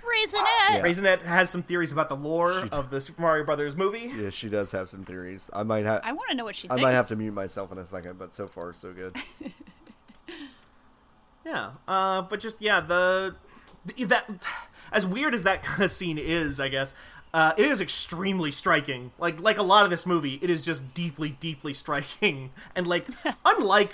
Raisinette. 0.01 0.69
Yeah. 0.69 0.81
Raisinette 0.81 1.21
has 1.21 1.49
some 1.49 1.63
theories 1.63 1.91
about 1.91 2.07
the 2.09 2.15
lore 2.15 2.61
She- 2.63 2.69
of 2.69 2.89
the 2.91 3.01
Super 3.01 3.21
Mario 3.21 3.43
Brothers 3.45 3.75
movie. 3.75 4.11
Yeah, 4.15 4.29
she 4.29 4.49
does 4.49 4.71
have 4.71 4.89
some 4.89 5.03
theories. 5.03 5.49
I 5.53 5.63
might 5.63 5.85
have. 5.85 6.01
I 6.03 6.11
want 6.13 6.29
to 6.29 6.35
know 6.35 6.43
what 6.45 6.55
she 6.55 6.67
I 6.69 6.73
thinks. 6.75 6.83
might 6.83 6.91
have 6.91 7.07
to 7.09 7.15
mute 7.15 7.33
myself 7.33 7.71
in 7.71 7.77
a 7.77 7.85
second, 7.85 8.17
but 8.19 8.33
so 8.33 8.47
far 8.47 8.73
so 8.73 8.93
good. 8.93 9.15
Yeah, 11.43 11.71
uh, 11.87 12.21
but 12.21 12.39
just 12.39 12.61
yeah, 12.61 12.81
the, 12.81 13.35
the 13.43 13.50
that 14.07 14.29
as 14.91 15.05
weird 15.05 15.33
as 15.33 15.43
that 15.43 15.63
kind 15.63 15.83
of 15.83 15.91
scene 15.91 16.17
is, 16.17 16.59
I 16.59 16.69
guess, 16.69 16.93
uh, 17.33 17.53
it 17.57 17.65
is 17.65 17.79
extremely 17.79 18.51
striking. 18.51 19.11
Like 19.17 19.39
like 19.39 19.57
a 19.57 19.63
lot 19.63 19.85
of 19.85 19.89
this 19.89 20.05
movie, 20.05 20.39
it 20.41 20.49
is 20.49 20.65
just 20.65 20.93
deeply, 20.93 21.29
deeply 21.39 21.73
striking, 21.83 22.51
and 22.75 22.87
like 22.87 23.07
unlike 23.45 23.93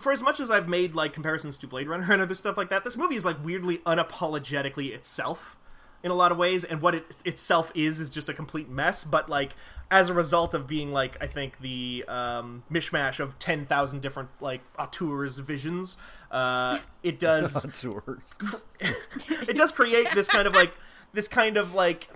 for 0.00 0.12
as 0.12 0.22
much 0.22 0.40
as 0.40 0.50
I've 0.50 0.68
made 0.68 0.94
like 0.94 1.12
comparisons 1.12 1.56
to 1.58 1.66
Blade 1.66 1.88
Runner 1.88 2.12
and 2.12 2.20
other 2.20 2.34
stuff 2.34 2.56
like 2.56 2.70
that, 2.70 2.84
this 2.84 2.96
movie 2.96 3.16
is 3.16 3.24
like 3.24 3.42
weirdly 3.44 3.78
unapologetically 3.78 4.92
itself 4.92 5.56
in 6.02 6.10
a 6.10 6.14
lot 6.14 6.30
of 6.30 6.38
ways, 6.38 6.62
and 6.62 6.80
what 6.80 6.94
it 6.94 7.04
itself 7.24 7.72
is 7.74 7.98
is 7.98 8.10
just 8.10 8.28
a 8.28 8.34
complete 8.34 8.68
mess. 8.68 9.02
But 9.02 9.28
like 9.28 9.54
as 9.90 10.10
a 10.10 10.14
result 10.14 10.52
of 10.52 10.66
being 10.66 10.92
like 10.92 11.16
I 11.20 11.26
think 11.26 11.60
the 11.60 12.04
um, 12.06 12.64
mishmash 12.70 13.18
of 13.18 13.38
ten 13.38 13.64
thousand 13.64 14.02
different 14.02 14.28
like 14.40 14.60
auteurs' 14.78 15.38
visions, 15.38 15.96
uh, 16.30 16.78
it 17.02 17.18
does 17.20 17.64
it 18.80 19.56
does 19.56 19.72
create 19.72 20.10
this 20.12 20.28
kind 20.28 20.46
of 20.46 20.54
like 20.54 20.74
this 21.12 21.28
kind 21.28 21.56
of 21.56 21.74
like 21.74 22.08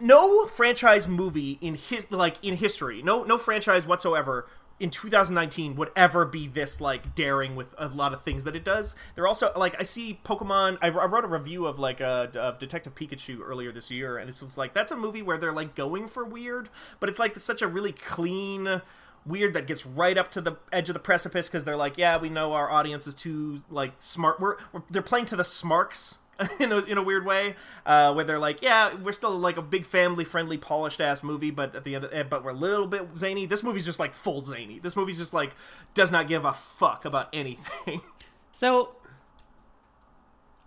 no 0.00 0.46
franchise 0.46 1.08
movie 1.08 1.58
in 1.60 1.74
his 1.74 2.10
like 2.10 2.36
in 2.42 2.56
history 2.56 3.02
no 3.02 3.24
no 3.24 3.38
franchise 3.38 3.86
whatsoever 3.86 4.46
in 4.80 4.90
2019 4.90 5.76
would 5.76 5.90
ever 5.94 6.24
be 6.24 6.48
this 6.48 6.80
like 6.80 7.14
daring 7.14 7.54
with 7.54 7.68
a 7.78 7.86
lot 7.88 8.12
of 8.12 8.22
things 8.22 8.44
that 8.44 8.56
it 8.56 8.64
does. 8.64 8.96
They're 9.14 9.26
also 9.26 9.52
like 9.56 9.76
i 9.78 9.82
see 9.82 10.18
pokemon 10.24 10.78
i, 10.82 10.88
I 10.88 11.06
wrote 11.06 11.24
a 11.24 11.28
review 11.28 11.66
of 11.66 11.78
like 11.78 12.00
uh, 12.00 12.28
of 12.34 12.58
detective 12.58 12.94
pikachu 12.94 13.40
earlier 13.42 13.72
this 13.72 13.90
year 13.90 14.18
and 14.18 14.28
it's 14.28 14.40
just 14.40 14.58
like 14.58 14.74
that's 14.74 14.90
a 14.90 14.96
movie 14.96 15.22
where 15.22 15.38
they're 15.38 15.52
like 15.52 15.74
going 15.74 16.08
for 16.08 16.24
weird 16.24 16.68
but 17.00 17.08
it's 17.08 17.18
like 17.18 17.38
such 17.38 17.62
a 17.62 17.68
really 17.68 17.92
clean 17.92 18.82
weird 19.26 19.54
that 19.54 19.66
gets 19.66 19.86
right 19.86 20.18
up 20.18 20.30
to 20.30 20.40
the 20.40 20.56
edge 20.72 20.88
of 20.90 20.94
the 20.94 21.00
precipice 21.00 21.48
because 21.48 21.64
they're 21.64 21.76
like 21.76 21.96
yeah 21.96 22.16
we 22.18 22.28
know 22.28 22.52
our 22.52 22.70
audience 22.70 23.06
is 23.06 23.14
too 23.14 23.62
like 23.70 23.92
smart 23.98 24.38
we're, 24.38 24.56
we're 24.72 24.82
they're 24.90 25.00
playing 25.02 25.24
to 25.24 25.36
the 25.36 25.44
smarks 25.44 26.18
in 26.60 26.72
a, 26.72 26.78
in 26.80 26.98
a 26.98 27.02
weird 27.02 27.24
way, 27.24 27.54
uh, 27.86 28.12
where 28.12 28.24
they're 28.24 28.38
like, 28.38 28.62
yeah, 28.62 28.94
we're 28.94 29.12
still 29.12 29.36
like 29.38 29.56
a 29.56 29.62
big 29.62 29.86
family 29.86 30.24
friendly, 30.24 30.58
polished 30.58 31.00
ass 31.00 31.22
movie, 31.22 31.50
but 31.50 31.74
at 31.74 31.84
the 31.84 31.94
end, 31.94 32.04
of, 32.04 32.12
eh, 32.12 32.22
but 32.22 32.44
we're 32.44 32.50
a 32.50 32.54
little 32.54 32.86
bit 32.86 33.06
zany. 33.16 33.46
This 33.46 33.62
movie's 33.62 33.84
just 33.84 33.98
like 33.98 34.14
full 34.14 34.40
zany. 34.40 34.78
This 34.78 34.96
movie's 34.96 35.18
just 35.18 35.32
like 35.32 35.54
does 35.94 36.10
not 36.10 36.26
give 36.26 36.44
a 36.44 36.52
fuck 36.52 37.04
about 37.04 37.28
anything. 37.32 38.00
So, 38.56 38.94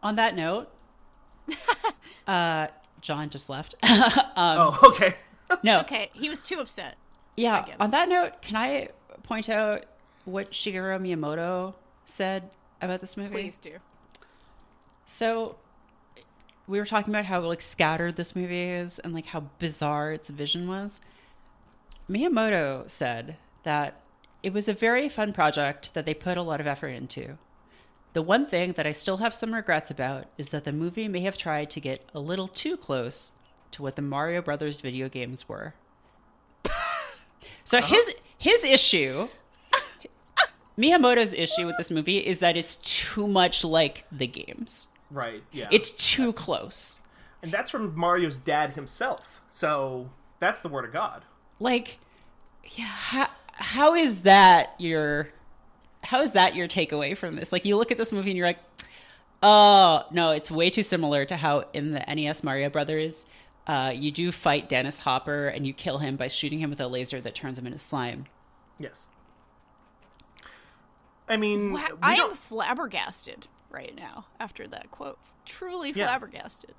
on 0.03 0.18
that 0.18 0.36
note, 0.36 0.68
uh, 2.28 2.68
John 2.99 3.30
just 3.30 3.47
left. 3.47 3.76
oh, 3.82 4.78
okay. 4.84 5.16
no, 5.64 5.80
Okay, 5.80 6.10
he 6.12 6.28
was 6.28 6.45
too 6.45 6.60
upset. 6.60 6.97
Yeah. 7.38 7.66
it. 7.66 7.76
On 7.80 7.92
that 7.92 8.10
note, 8.10 8.42
can 8.42 8.56
I 8.56 8.90
point 9.24 9.50
out 9.50 9.86
what 10.26 10.52
Shigeru 10.52 11.00
Miyamoto 11.00 11.74
said 12.06 12.50
about 12.82 13.00
this 13.00 13.16
movie? 13.16 13.34
Please 13.34 13.60
do. 13.60 13.78
So 15.06 15.56
we 16.68 16.80
were 16.80 16.86
talking 16.86 17.14
about 17.14 17.26
how 17.26 17.40
like 17.42 17.62
scattered 17.62 18.18
this 18.18 18.36
movie 18.36 18.70
is 18.70 19.00
and 19.00 19.14
like 19.14 19.28
how 19.28 19.46
bizarre 19.60 20.12
its 20.12 20.30
vision 20.30 20.68
was. 20.68 21.00
Miyamoto 22.10 22.90
said 22.90 23.38
that 23.64 24.02
it 24.44 24.54
was 24.54 24.68
a 24.68 24.74
very 24.74 25.10
fun 25.10 25.34
project 25.34 25.94
that 25.94 26.06
they 26.06 26.14
put 26.14 26.38
a 26.38 26.42
lot 26.42 26.62
of 26.62 26.68
effort 26.68 26.90
into. 26.90 27.38
The 28.14 28.22
one 28.22 28.46
thing 28.46 28.74
that 28.74 28.88
I 28.88 28.92
still 28.92 29.18
have 29.18 29.34
some 29.34 29.54
regrets 29.54 29.92
about 29.92 30.26
is 30.38 30.50
that 30.50 30.64
the 30.64 30.72
movie 30.72 31.08
may 31.08 31.22
have 31.22 31.38
tried 31.38 31.70
to 31.72 31.80
get 31.80 32.08
a 32.14 32.20
little 32.20 32.48
too 32.48 32.78
close 32.78 33.32
to 33.72 33.82
what 33.82 33.96
the 33.96 34.02
Mario 34.02 34.42
Brothers 34.42 34.82
video 34.82 35.10
games 35.10 35.48
were. 35.48 35.74
So 37.68 37.80
uh-huh. 37.80 37.88
his 37.88 38.15
his 38.38 38.63
issue 38.63 39.28
Miyamoto's 40.78 41.34
issue 41.34 41.65
with 41.65 41.76
this 41.76 41.91
movie 41.91 42.20
is 42.20 42.39
that 42.39 42.55
it's 42.55 42.78
too 42.78 43.28
much 43.28 43.65
like 43.65 44.05
the 44.09 44.26
games. 44.26 44.88
Right. 45.11 45.43
Yeah. 45.51 45.68
It's 45.70 45.91
too 45.91 46.32
close. 46.32 47.01
and 47.43 47.51
that's 47.51 47.70
from 47.70 47.93
Mario's 47.93 48.38
dad 48.38 48.72
himself. 48.72 49.41
So 49.49 50.09
that's 50.39 50.61
the 50.61 50.70
word 50.70 50.86
of 50.86 50.93
God. 50.93 51.24
Like, 51.59 51.99
yeah, 52.70 52.86
how, 52.86 53.28
how 53.51 53.95
is 53.95 54.22
that 54.22 54.74
your 54.80 55.28
how 56.03 56.22
is 56.22 56.32
that 56.32 56.55
your 56.55 56.70
takeaway 56.70 57.18
from 57.18 57.36
this? 57.36 57.51
Like, 57.51 57.65
you 57.65 57.76
look 57.76 57.91
at 57.91 57.97
this 57.97 58.13
movie 58.13 58.30
and 58.30 58.38
you're 58.38 58.47
like, 58.47 58.63
oh 59.43 60.05
no, 60.11 60.32
it's 60.32 60.49
way 60.49 60.70
too 60.70 60.84
similar 60.84 61.26
to 61.26 61.36
how 61.36 61.65
in 61.74 61.91
the 61.91 61.99
NES 62.07 62.45
Mario 62.45 62.70
Brothers, 62.70 63.26
uh, 63.68 63.91
you 63.93 64.11
do 64.11 64.32
fight 64.32 64.70
Dennis 64.70 64.99
Hopper 64.99 65.47
and 65.47 65.68
you 65.68 65.74
kill 65.74 65.99
him 65.99 66.15
by 66.15 66.28
shooting 66.30 66.59
him 66.59 66.70
with 66.70 66.80
a 66.82 66.88
laser 66.88 67.22
that 67.22 67.36
turns 67.36 67.57
him 67.57 67.68
into 67.68 67.78
slime. 67.80 68.26
Yes. 68.80 69.07
I 71.28 71.38
mean, 71.38 71.74
Wow, 71.74 71.88
I 72.01 72.15
am 72.15 72.34
flabbergasted 72.34 73.47
right 73.70 73.93
now 73.95 74.26
after 74.39 74.68
that 74.68 74.91
quote. 74.91 75.20
Truly 75.45 75.91
Yeah. 75.91 76.05
flabbergasted. 76.07 76.74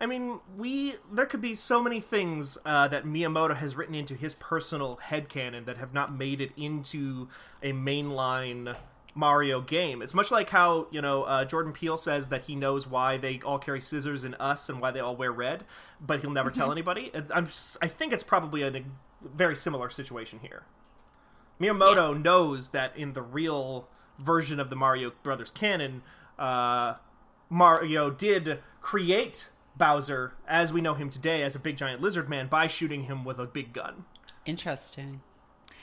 I 0.00 0.06
mean, 0.06 0.40
we 0.56 0.94
there 1.12 1.26
could 1.26 1.40
be 1.40 1.54
so 1.54 1.80
many 1.82 2.00
things 2.00 2.58
uh, 2.64 2.88
that 2.88 3.04
Miyamoto 3.04 3.54
has 3.56 3.76
written 3.76 3.94
into 3.94 4.14
his 4.14 4.34
personal 4.34 4.98
headcanon 5.08 5.66
that 5.66 5.78
have 5.78 5.92
not 5.92 6.12
made 6.12 6.40
it 6.40 6.50
into 6.56 7.28
a 7.62 7.72
mainline 7.72 8.76
Mario 9.14 9.60
game. 9.60 10.02
It's 10.02 10.14
much 10.14 10.30
like 10.30 10.50
how 10.50 10.86
you 10.90 11.00
know 11.00 11.22
uh, 11.24 11.44
Jordan 11.44 11.72
Peele 11.72 11.96
says 11.96 12.28
that 12.28 12.44
he 12.44 12.54
knows 12.56 12.86
why 12.86 13.16
they 13.16 13.40
all 13.44 13.58
carry 13.58 13.80
scissors 13.80 14.24
in 14.24 14.34
Us 14.34 14.68
and 14.68 14.80
why 14.80 14.90
they 14.90 15.00
all 15.00 15.14
wear 15.16 15.30
red, 15.32 15.64
but 16.00 16.20
he'll 16.20 16.30
never 16.30 16.50
tell 16.50 16.72
anybody. 16.72 17.10
I'm 17.32 17.46
s- 17.46 17.76
I 17.80 17.86
think 17.88 18.12
it's 18.12 18.24
probably 18.24 18.62
a 18.62 18.84
very 19.22 19.56
similar 19.56 19.88
situation 19.90 20.40
here. 20.42 20.64
Miyamoto 21.60 22.20
knows 22.20 22.70
that 22.70 22.96
in 22.96 23.12
the 23.12 23.22
real 23.22 23.88
version 24.18 24.58
of 24.58 24.70
the 24.70 24.76
Mario 24.76 25.12
Brothers 25.22 25.50
canon, 25.50 26.02
uh, 26.38 26.94
Mario 27.48 28.10
did 28.10 28.58
create 28.80 29.48
Bowser 29.76 30.34
as 30.48 30.72
we 30.72 30.80
know 30.80 30.94
him 30.94 31.08
today 31.10 31.42
as 31.42 31.54
a 31.54 31.58
big 31.58 31.76
giant 31.76 32.00
lizard 32.00 32.28
man 32.28 32.48
by 32.48 32.66
shooting 32.66 33.04
him 33.04 33.24
with 33.24 33.38
a 33.38 33.46
big 33.46 33.72
gun. 33.72 34.04
Interesting. 34.46 35.20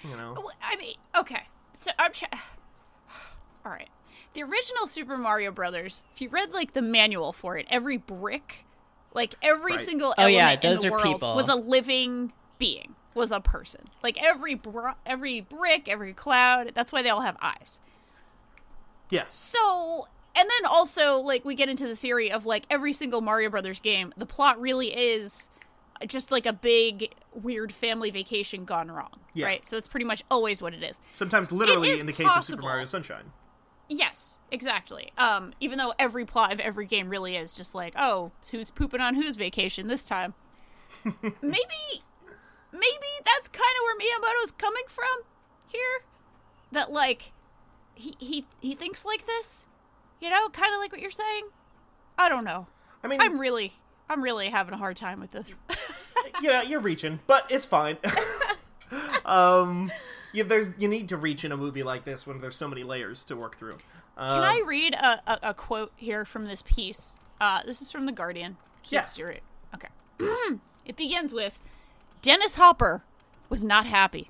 You 0.04 0.16
know, 0.18 0.34
Well, 0.36 0.52
I 0.62 0.76
mean, 0.76 0.96
okay. 1.18 1.44
So 1.74 1.92
I'm 1.98 2.12
trying. 2.12 2.32
All 3.66 3.72
right. 3.72 3.90
The 4.34 4.44
original 4.44 4.88
Super 4.88 5.18
Mario 5.18 5.52
Brothers, 5.52 6.04
if 6.16 6.22
you 6.22 6.30
read 6.30 6.52
like 6.54 6.74
the 6.74 6.82
manual 6.82 7.34
for 7.34 7.58
it, 7.58 7.66
every 7.70 7.98
brick, 7.98 8.66
like 9.14 9.36
every 9.42 9.74
Right. 9.76 9.86
single 9.86 10.10
Oh, 10.18 10.24
element 10.24 10.36
yeah, 10.64 10.70
in 10.70 10.76
those 10.76 10.82
the 10.82 10.88
are 10.88 10.92
world 10.92 11.04
people. 11.04 11.36
was 11.36 11.48
a 11.50 11.56
living 11.56 12.32
being, 12.58 12.96
was 13.14 13.32
a 13.32 13.40
person. 13.42 13.82
Like 14.04 14.22
every 14.24 14.56
br- 14.56 14.92
every 15.06 15.42
brick, 15.42 15.88
every 15.90 16.14
cloud. 16.14 16.72
That's 16.76 16.92
why 16.94 17.02
they 17.02 17.10
all 17.10 17.22
have 17.22 17.38
eyes. 17.42 17.80
Yeah. 19.10 19.26
So, 19.30 20.08
and 20.36 20.50
then 20.50 20.66
also 20.70 21.18
like 21.20 21.44
we 21.44 21.56
get 21.56 21.68
into 21.70 21.88
the 21.88 21.96
theory 21.96 22.32
of 22.32 22.46
like 22.46 22.66
every 22.70 22.94
single 22.94 23.22
Mario 23.22 23.50
Brothers 23.50 23.80
game, 23.80 24.14
the 24.16 24.26
plot 24.26 24.60
really 24.62 24.88
is 24.98 25.50
just 26.08 26.32
like 26.32 26.46
a 26.46 26.54
big 26.54 27.14
weird 27.34 27.72
family 27.74 28.10
vacation 28.10 28.66
gone 28.66 28.90
wrong, 28.90 29.20
Yeah. 29.34 29.46
right? 29.48 29.68
So 29.68 29.76
that's 29.76 29.88
pretty 29.88 30.06
much 30.06 30.24
always 30.32 30.62
what 30.62 30.74
it 30.74 30.82
is. 30.84 31.00
sometimes 31.12 31.52
literally 31.52 31.90
is 31.90 32.02
in 32.02 32.08
the 32.08 32.14
case 32.14 32.30
of 32.36 32.44
Super. 32.44 32.62
Mario 32.62 32.86
Sunshine. 32.86 33.32
Yes, 33.94 34.40
exactly. 34.50 35.12
Um, 35.18 35.52
even 35.60 35.78
though 35.78 35.94
every 36.00 36.24
plot 36.24 36.54
of 36.54 36.62
every 36.62 36.86
game 36.86 37.10
really 37.10 37.36
is 37.36 37.54
just 37.54 37.76
like, 37.76 37.94
oh, 37.98 38.32
who's 38.50 38.72
pooping 38.72 39.02
on 39.02 39.16
whose 39.16 39.36
vacation 39.36 39.90
this 39.90 40.06
time? 40.06 40.34
maybe, 41.04 42.02
maybe 42.72 43.12
that's 43.26 43.50
kind 43.50 43.76
of 43.76 43.84
where 43.84 43.98
Miyamoto's 43.98 44.52
coming 44.52 44.86
from 44.88 45.24
here. 45.68 45.82
That 46.72 46.90
like, 46.90 47.34
he 47.94 48.16
he 48.18 48.46
he 48.62 48.76
thinks 48.76 49.04
like 49.04 49.26
this, 49.26 49.68
you 50.22 50.30
know, 50.30 50.48
kind 50.48 50.74
of 50.74 50.80
like 50.80 50.94
what 50.94 51.02
you're 51.02 51.12
saying. 51.12 51.50
I 52.18 52.30
don't 52.30 52.46
know. 52.46 52.68
I 53.04 53.10
mean, 53.10 53.20
I'm 53.22 53.38
really, 53.38 53.74
I'm 54.10 54.24
really 54.24 54.48
having 54.48 54.74
a 54.74 54.78
hard 54.78 54.96
time 54.96 55.20
with 55.20 55.32
this. 55.32 55.54
yeah, 56.42 56.62
you're 56.62 56.80
reaching, 56.80 57.20
but 57.28 57.46
it's 57.50 57.66
fine. 57.66 57.98
um, 59.26 59.92
yeah, 60.34 60.44
there's 60.44 60.72
you 60.78 60.88
need 60.88 61.10
to 61.10 61.18
reach 61.18 61.44
in 61.46 61.52
a 61.52 61.58
movie 61.58 61.84
like 61.84 62.06
this 62.06 62.26
when 62.28 62.42
there's 62.42 62.56
so 62.56 62.68
many 62.68 62.84
layers 62.84 63.24
to 63.26 63.36
work 63.36 63.58
through. 63.58 63.78
Um, 64.18 64.30
Can 64.42 64.44
I 64.44 64.62
read 64.66 64.94
a, 64.94 65.22
a, 65.32 65.40
a 65.50 65.54
quote 65.54 65.92
here 65.96 66.26
from 66.26 66.46
this 66.46 66.62
piece? 66.62 67.18
Uh, 67.40 67.62
this 67.66 67.82
is 67.82 67.92
from 67.92 68.06
The 68.06 68.12
Guardian. 68.12 68.58
Keith 68.84 68.92
Yeah. 68.94 69.02
Stuart. 69.04 69.40
Okay. 69.74 69.88
it 70.86 70.96
begins 70.96 71.34
with 71.34 71.60
Dennis 72.22 72.56
Hopper 72.56 73.04
was 73.50 73.64
not 73.66 73.86
happy. 73.88 74.30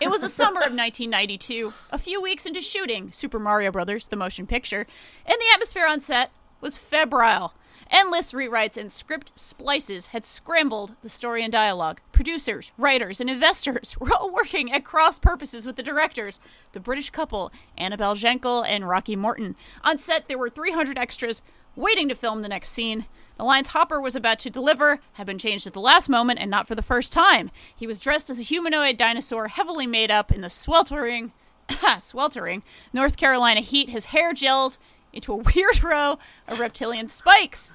It 0.00 0.08
was 0.10 0.20
the 0.20 0.28
summer 0.28 0.60
of 0.60 0.72
1992, 0.74 1.72
a 1.90 1.98
few 1.98 2.20
weeks 2.20 2.44
into 2.46 2.60
shooting 2.60 3.10
Super 3.12 3.38
Mario 3.38 3.70
Brothers, 3.70 4.08
the 4.08 4.16
motion 4.16 4.46
picture, 4.46 4.86
and 5.24 5.36
the 5.40 5.46
atmosphere 5.54 5.86
on 5.88 6.00
set 6.00 6.30
was 6.60 6.76
febrile. 6.76 7.54
Endless 7.90 8.32
rewrites 8.32 8.76
and 8.76 8.90
script 8.90 9.32
splices 9.36 10.08
had 10.08 10.24
scrambled 10.24 10.96
the 11.02 11.08
story 11.08 11.42
and 11.42 11.52
dialogue. 11.52 12.00
Producers, 12.12 12.72
writers, 12.76 13.20
and 13.20 13.30
investors 13.30 13.96
were 14.00 14.12
all 14.12 14.32
working 14.32 14.72
at 14.72 14.84
cross 14.84 15.18
purposes 15.18 15.66
with 15.66 15.76
the 15.76 15.82
directors, 15.82 16.40
the 16.72 16.80
British 16.80 17.10
couple, 17.10 17.52
Annabel 17.76 18.14
Jankel 18.14 18.64
and 18.66 18.88
Rocky 18.88 19.16
Morton. 19.16 19.56
On 19.84 19.98
set, 19.98 20.28
there 20.28 20.38
were 20.38 20.50
300 20.50 20.98
extras 20.98 21.42
waiting 21.76 22.08
to 22.08 22.14
film 22.14 22.42
the 22.42 22.48
next 22.48 22.70
scene. 22.70 23.06
The 23.36 23.44
lines 23.44 23.68
Hopper 23.68 24.00
was 24.00 24.16
about 24.16 24.38
to 24.40 24.50
deliver 24.50 25.00
had 25.12 25.26
been 25.26 25.38
changed 25.38 25.66
at 25.66 25.74
the 25.74 25.80
last 25.80 26.08
moment 26.08 26.40
and 26.40 26.50
not 26.50 26.66
for 26.66 26.74
the 26.74 26.82
first 26.82 27.12
time. 27.12 27.50
He 27.74 27.86
was 27.86 28.00
dressed 28.00 28.30
as 28.30 28.38
a 28.38 28.42
humanoid 28.42 28.96
dinosaur, 28.96 29.48
heavily 29.48 29.86
made 29.86 30.10
up 30.10 30.32
in 30.32 30.40
the 30.40 30.48
sweltering, 30.48 31.32
sweltering 31.98 32.62
North 32.94 33.16
Carolina 33.16 33.60
heat. 33.60 33.90
His 33.90 34.06
hair 34.06 34.32
gelled 34.32 34.78
into 35.12 35.32
a 35.32 35.36
weird 35.54 35.82
row 35.82 36.18
of 36.48 36.60
reptilian 36.60 37.08
spikes. 37.08 37.72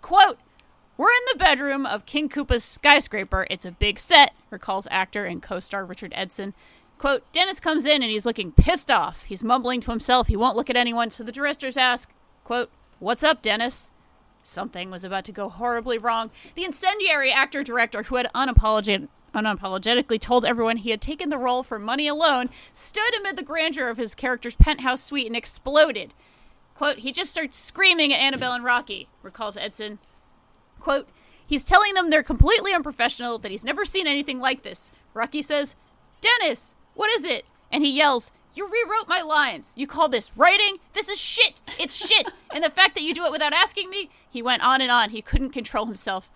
Quote, 0.00 0.38
We're 0.96 1.08
in 1.08 1.32
the 1.32 1.38
bedroom 1.38 1.86
of 1.86 2.06
King 2.06 2.28
Koopa's 2.28 2.64
skyscraper. 2.64 3.46
It's 3.50 3.64
a 3.64 3.72
big 3.72 3.98
set, 3.98 4.32
recalls 4.50 4.88
actor 4.90 5.24
and 5.24 5.42
co 5.42 5.60
star 5.60 5.84
Richard 5.84 6.12
Edson. 6.14 6.54
Quote, 6.98 7.30
Dennis 7.32 7.60
comes 7.60 7.84
in 7.84 8.02
and 8.02 8.10
he's 8.10 8.26
looking 8.26 8.52
pissed 8.52 8.90
off. 8.90 9.24
He's 9.24 9.42
mumbling 9.42 9.80
to 9.82 9.90
himself. 9.90 10.28
He 10.28 10.36
won't 10.36 10.56
look 10.56 10.70
at 10.70 10.76
anyone, 10.76 11.10
so 11.10 11.24
the 11.24 11.32
directors 11.32 11.76
ask, 11.76 12.10
quote, 12.44 12.70
What's 12.98 13.24
up, 13.24 13.42
Dennis? 13.42 13.90
Something 14.42 14.90
was 14.90 15.04
about 15.04 15.24
to 15.24 15.32
go 15.32 15.48
horribly 15.48 15.98
wrong. 15.98 16.30
The 16.54 16.64
incendiary 16.64 17.32
actor 17.32 17.62
director, 17.62 18.04
who 18.04 18.16
had 18.16 18.30
unapologetic, 18.34 19.08
unapologetically 19.34 20.20
told 20.20 20.44
everyone 20.44 20.76
he 20.76 20.90
had 20.90 21.00
taken 21.00 21.28
the 21.28 21.38
role 21.38 21.62
for 21.62 21.78
money 21.78 22.06
alone, 22.06 22.50
stood 22.72 23.14
amid 23.18 23.36
the 23.36 23.42
grandeur 23.42 23.88
of 23.88 23.96
his 23.96 24.14
character's 24.14 24.54
penthouse 24.54 25.02
suite 25.02 25.26
and 25.26 25.34
exploded. 25.34 26.14
Quote, 26.74 26.98
he 26.98 27.12
just 27.12 27.30
starts 27.30 27.58
screaming 27.58 28.12
at 28.12 28.20
Annabel 28.20 28.52
and 28.52 28.64
Rocky, 28.64 29.08
recalls 29.22 29.56
Edson. 29.56 29.98
Quote, 30.80 31.08
he's 31.46 31.64
telling 31.64 31.94
them 31.94 32.10
they're 32.10 32.22
completely 32.22 32.72
unprofessional, 32.72 33.38
that 33.38 33.50
he's 33.50 33.64
never 33.64 33.84
seen 33.84 34.06
anything 34.06 34.40
like 34.40 34.62
this. 34.62 34.90
Rocky 35.14 35.40
says, 35.40 35.76
Dennis, 36.20 36.74
what 36.94 37.10
is 37.10 37.24
it? 37.24 37.44
And 37.70 37.84
he 37.84 37.96
yells, 37.96 38.32
You 38.54 38.68
rewrote 38.68 39.08
my 39.08 39.20
lines. 39.20 39.70
You 39.74 39.86
call 39.86 40.08
this 40.08 40.36
writing? 40.36 40.78
This 40.94 41.08
is 41.08 41.20
shit. 41.20 41.60
It's 41.78 41.94
shit. 41.94 42.32
and 42.52 42.64
the 42.64 42.70
fact 42.70 42.94
that 42.94 43.02
you 43.02 43.14
do 43.14 43.24
it 43.24 43.32
without 43.32 43.52
asking 43.52 43.90
me? 43.90 44.10
He 44.28 44.42
went 44.42 44.64
on 44.66 44.80
and 44.80 44.90
on. 44.90 45.10
He 45.10 45.22
couldn't 45.22 45.50
control 45.50 45.86
himself. 45.86 46.30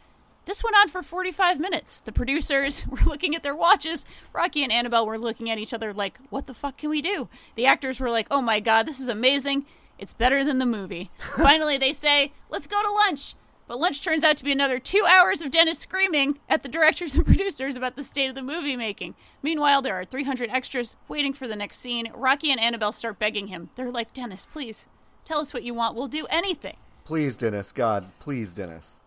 This 0.45 0.65
went 0.65 0.77
on 0.77 0.89
for 0.89 1.03
45 1.03 1.61
minutes. 1.61 2.01
The 2.01 2.13
producers 2.13 2.87
were 2.91 2.99
looking 3.05 3.35
at 3.35 3.43
their 3.43 3.55
watches. 3.55 4.07
Rocky 4.33 4.63
and 4.63 4.73
Annabel 4.73 5.05
were 5.07 5.19
looking 5.19 5.51
at 5.51 5.59
each 5.59 5.75
other 5.75 5.93
like, 5.93 6.19
What 6.31 6.47
the 6.47 6.55
fuck 6.55 6.79
can 6.79 6.91
we 6.91 7.03
do? 7.03 7.29
The 7.55 7.67
actors 7.67 8.01
were 8.01 8.11
like, 8.11 8.29
Oh 8.31 8.41
my 8.41 8.61
god, 8.61 8.87
this 8.87 9.01
is 9.01 9.09
amazing. 9.09 9.67
It's 9.99 10.13
better 10.13 10.45
than 10.45 10.59
the 10.59 10.67
movie. 10.67 11.11
Finally, 11.37 11.79
they 11.79 11.93
say, 11.93 12.33
Let's 12.51 12.67
go 12.67 12.83
to 12.83 12.91
lunch. 12.91 13.35
But 13.67 13.79
lunch 13.81 14.03
turns 14.03 14.25
out 14.25 14.39
to 14.39 14.45
be 14.45 14.53
another 14.53 14.79
two 14.79 15.05
hours 15.07 15.43
of 15.43 15.51
Dennis 15.51 15.79
screaming 15.79 16.39
at 16.49 16.63
the 16.63 16.71
directors 16.71 17.15
and 17.15 17.27
producers 17.27 17.77
about 17.77 17.97
the 17.97 18.03
state 18.03 18.29
of 18.29 18.35
the 18.35 18.43
movie 18.43 18.77
making. 18.77 19.15
Meanwhile, 19.43 19.83
there 19.83 19.95
are 19.95 20.07
300 20.07 20.49
extras 20.49 20.97
waiting 21.07 21.35
for 21.35 21.47
the 21.47 21.55
next 21.57 21.77
scene. 21.79 22.11
Rocky 22.15 22.51
and 22.51 22.59
Annabel 22.59 22.93
start 22.93 23.19
begging 23.19 23.49
him. 23.49 23.69
They're 23.75 23.91
like, 23.91 24.15
Dennis, 24.15 24.47
please, 24.47 24.87
tell 25.27 25.39
us 25.39 25.53
what 25.53 25.65
you 25.65 25.75
want. 25.75 25.97
We'll 25.97 26.09
do 26.09 26.27
anything. 26.31 26.77
Please, 27.05 27.37
Dennis. 27.37 27.71
God, 27.73 28.07
please, 28.21 28.55
Dennis. 28.55 29.01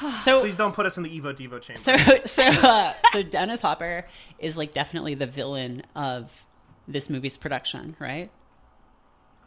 So 0.24 0.40
Please 0.40 0.56
don't 0.56 0.74
put 0.74 0.86
us 0.86 0.96
in 0.96 1.02
the 1.04 1.10
Evo 1.20 1.32
Devo 1.36 1.60
chamber. 1.60 1.80
so 1.80 1.96
so 2.24 2.44
uh, 2.44 2.94
so 3.12 3.22
Dennis 3.22 3.60
Hopper 3.60 4.04
is 4.38 4.56
like 4.56 4.72
definitely 4.72 5.14
the 5.14 5.26
villain 5.26 5.82
of 5.96 6.46
this 6.86 7.10
movie's 7.10 7.36
production, 7.36 7.96
right? 7.98 8.30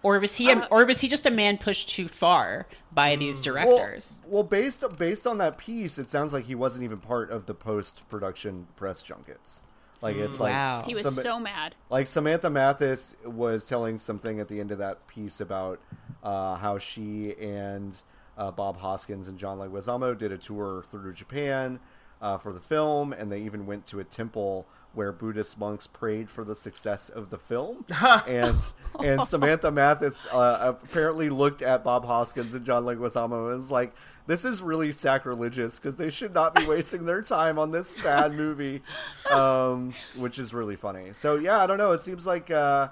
Or 0.03 0.19
was 0.19 0.35
he, 0.35 0.49
a, 0.49 0.65
or 0.71 0.83
was 0.85 1.01
he 1.01 1.07
just 1.07 1.25
a 1.27 1.29
man 1.31 1.57
pushed 1.59 1.89
too 1.89 2.07
far 2.07 2.65
by 2.91 3.15
these 3.15 3.39
directors? 3.39 4.19
well, 4.27 4.43
based 4.43 4.83
based 4.97 5.27
on 5.27 5.37
that 5.37 5.57
piece, 5.57 5.99
it 5.99 6.09
sounds 6.09 6.33
like 6.33 6.45
he 6.45 6.55
wasn't 6.55 6.83
even 6.83 6.97
part 6.99 7.29
of 7.29 7.45
the 7.45 7.53
post 7.53 8.07
production 8.09 8.67
press 8.75 9.03
junkets. 9.03 9.65
Like 10.01 10.15
it's 10.15 10.39
like 10.39 10.85
He 10.85 10.95
was 10.95 11.03
some- 11.03 11.13
so 11.13 11.39
mad. 11.39 11.75
like 11.91 12.07
Samantha 12.07 12.49
Mathis 12.49 13.15
was 13.23 13.65
telling 13.65 13.99
something 13.99 14.39
at 14.39 14.47
the 14.47 14.59
end 14.59 14.71
of 14.71 14.79
that 14.79 15.05
piece 15.07 15.39
about 15.39 15.79
uh, 16.23 16.55
how 16.55 16.79
she 16.79 17.35
and 17.39 17.95
uh, 18.35 18.49
Bob 18.49 18.77
Hoskins 18.77 19.27
and 19.27 19.37
John 19.37 19.59
Leguizamo 19.59 20.17
did 20.17 20.31
a 20.31 20.37
tour 20.39 20.83
through 20.87 21.13
Japan 21.13 21.79
uh, 22.21 22.37
for 22.37 22.53
the 22.53 22.59
film, 22.59 23.13
and 23.13 23.31
they 23.31 23.41
even 23.41 23.65
went 23.65 23.85
to 23.87 23.99
a 23.99 24.03
temple 24.03 24.67
where 24.93 25.11
Buddhist 25.11 25.57
monks 25.57 25.87
prayed 25.87 26.29
for 26.29 26.43
the 26.43 26.53
success 26.53 27.09
of 27.09 27.29
the 27.29 27.37
film. 27.37 27.85
and 28.27 28.59
and 28.99 29.23
Samantha 29.23 29.71
Mathis 29.71 30.25
uh, 30.27 30.75
apparently 30.83 31.29
looked 31.29 31.61
at 31.61 31.83
Bob 31.83 32.05
Hoskins 32.05 32.53
and 32.53 32.65
John 32.65 32.83
Leguizamo 32.83 33.47
and 33.47 33.55
was 33.55 33.71
like, 33.71 33.93
"This 34.27 34.45
is 34.45 34.61
really 34.61 34.91
sacrilegious 34.91 35.79
because 35.79 35.95
they 35.95 36.09
should 36.09 36.33
not 36.33 36.53
be 36.55 36.65
wasting 36.65 37.05
their 37.05 37.21
time 37.21 37.57
on 37.57 37.71
this 37.71 37.99
bad 38.01 38.33
movie," 38.33 38.81
um, 39.31 39.93
which 40.17 40.37
is 40.37 40.53
really 40.53 40.75
funny. 40.75 41.11
So 41.13 41.35
yeah, 41.35 41.59
I 41.59 41.67
don't 41.67 41.77
know. 41.77 41.93
It 41.93 42.01
seems 42.01 42.27
like 42.27 42.51
uh, 42.51 42.89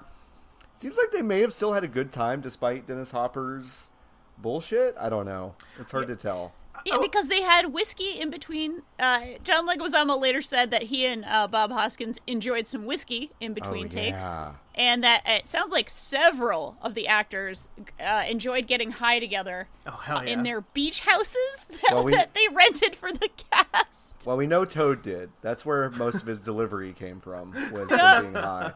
seems 0.74 0.96
like 0.96 1.12
they 1.12 1.22
may 1.22 1.40
have 1.40 1.52
still 1.52 1.72
had 1.72 1.84
a 1.84 1.88
good 1.88 2.10
time 2.10 2.40
despite 2.40 2.86
Dennis 2.86 3.10
Hopper's 3.10 3.90
bullshit. 4.38 4.96
I 4.98 5.08
don't 5.08 5.26
know. 5.26 5.54
It's 5.78 5.90
hard 5.90 6.08
to 6.08 6.16
tell. 6.16 6.54
Yeah, 6.84 6.98
because 7.00 7.28
they 7.28 7.42
had 7.42 7.72
whiskey 7.72 8.20
in 8.20 8.30
between. 8.30 8.82
Uh, 8.98 9.20
John 9.44 9.68
Leguizamo 9.68 10.20
later 10.20 10.42
said 10.42 10.70
that 10.70 10.84
he 10.84 11.06
and 11.06 11.24
uh, 11.24 11.46
Bob 11.48 11.70
Hoskins 11.72 12.18
enjoyed 12.26 12.66
some 12.66 12.86
whiskey 12.86 13.30
in 13.40 13.52
between 13.54 13.86
Oh, 13.86 13.88
takes, 13.88 14.24
yeah. 14.24 14.52
and 14.74 15.02
that 15.04 15.22
it 15.26 15.46
sounds 15.48 15.72
like 15.72 15.90
several 15.90 16.76
of 16.82 16.94
the 16.94 17.06
actors 17.08 17.68
uh, 18.04 18.24
enjoyed 18.28 18.66
getting 18.66 18.90
high 18.92 19.18
together 19.18 19.68
Oh, 19.86 19.90
hell 19.90 20.18
uh, 20.18 20.22
in 20.22 20.42
their 20.42 20.60
beach 20.62 21.00
houses 21.00 21.68
that, 21.82 21.90
Well, 21.92 22.04
we- 22.04 22.12
that 22.12 22.34
they 22.34 22.46
rented 22.52 22.96
for 22.96 23.12
the 23.12 23.28
cast. 23.50 24.24
Well, 24.26 24.36
we 24.36 24.46
know 24.46 24.64
Toad 24.64 25.02
did. 25.02 25.30
That's 25.42 25.64
where 25.66 25.90
most 25.90 26.20
of 26.22 26.26
his 26.26 26.40
delivery 26.40 26.92
came 26.92 27.20
from. 27.20 27.52
Was 27.72 27.88
from 27.88 28.22
being 28.22 28.34
high. 28.34 28.72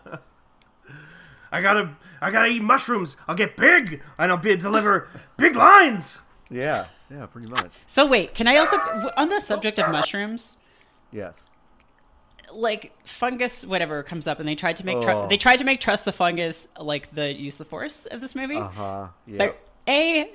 I 1.52 1.61
gotta, 1.61 1.96
I 2.20 2.30
gotta 2.30 2.48
eat 2.48 2.62
mushrooms. 2.62 3.16
I'll 3.28 3.36
get 3.36 3.57
big, 3.57 4.02
and 4.18 4.32
I'll 4.32 4.38
be 4.38 4.57
deliver 4.57 5.09
big 5.36 5.55
lines. 5.55 6.18
Yeah, 6.50 6.86
yeah, 7.11 7.26
pretty 7.26 7.48
much. 7.48 7.72
So 7.86 8.07
wait, 8.07 8.34
can 8.34 8.46
I 8.48 8.57
also 8.57 8.76
on 9.16 9.28
the 9.28 9.40
subject 9.40 9.78
of 9.78 9.90
mushrooms? 9.90 10.59
Yes. 11.12 11.48
like 12.52 12.92
fungus 13.05 13.64
whatever 13.64 14.02
comes 14.02 14.26
up 14.26 14.38
and 14.38 14.48
they 14.48 14.55
tried 14.55 14.76
to 14.76 14.86
make 14.86 15.00
tr- 15.00 15.11
Oh. 15.11 15.26
they 15.28 15.36
tried 15.36 15.57
to 15.57 15.64
make 15.64 15.80
trust 15.80 16.05
the 16.05 16.12
fungus 16.12 16.68
like 16.78 17.11
the 17.12 17.32
use 17.34 17.55
the 17.55 17.64
force 17.64 18.07
of 18.07 18.20
this 18.20 18.34
movie 18.34 18.57
Uh 18.57 18.68
huh. 18.68 19.07
Yeah. 19.26 19.38
but 19.38 19.59
a 19.88 20.30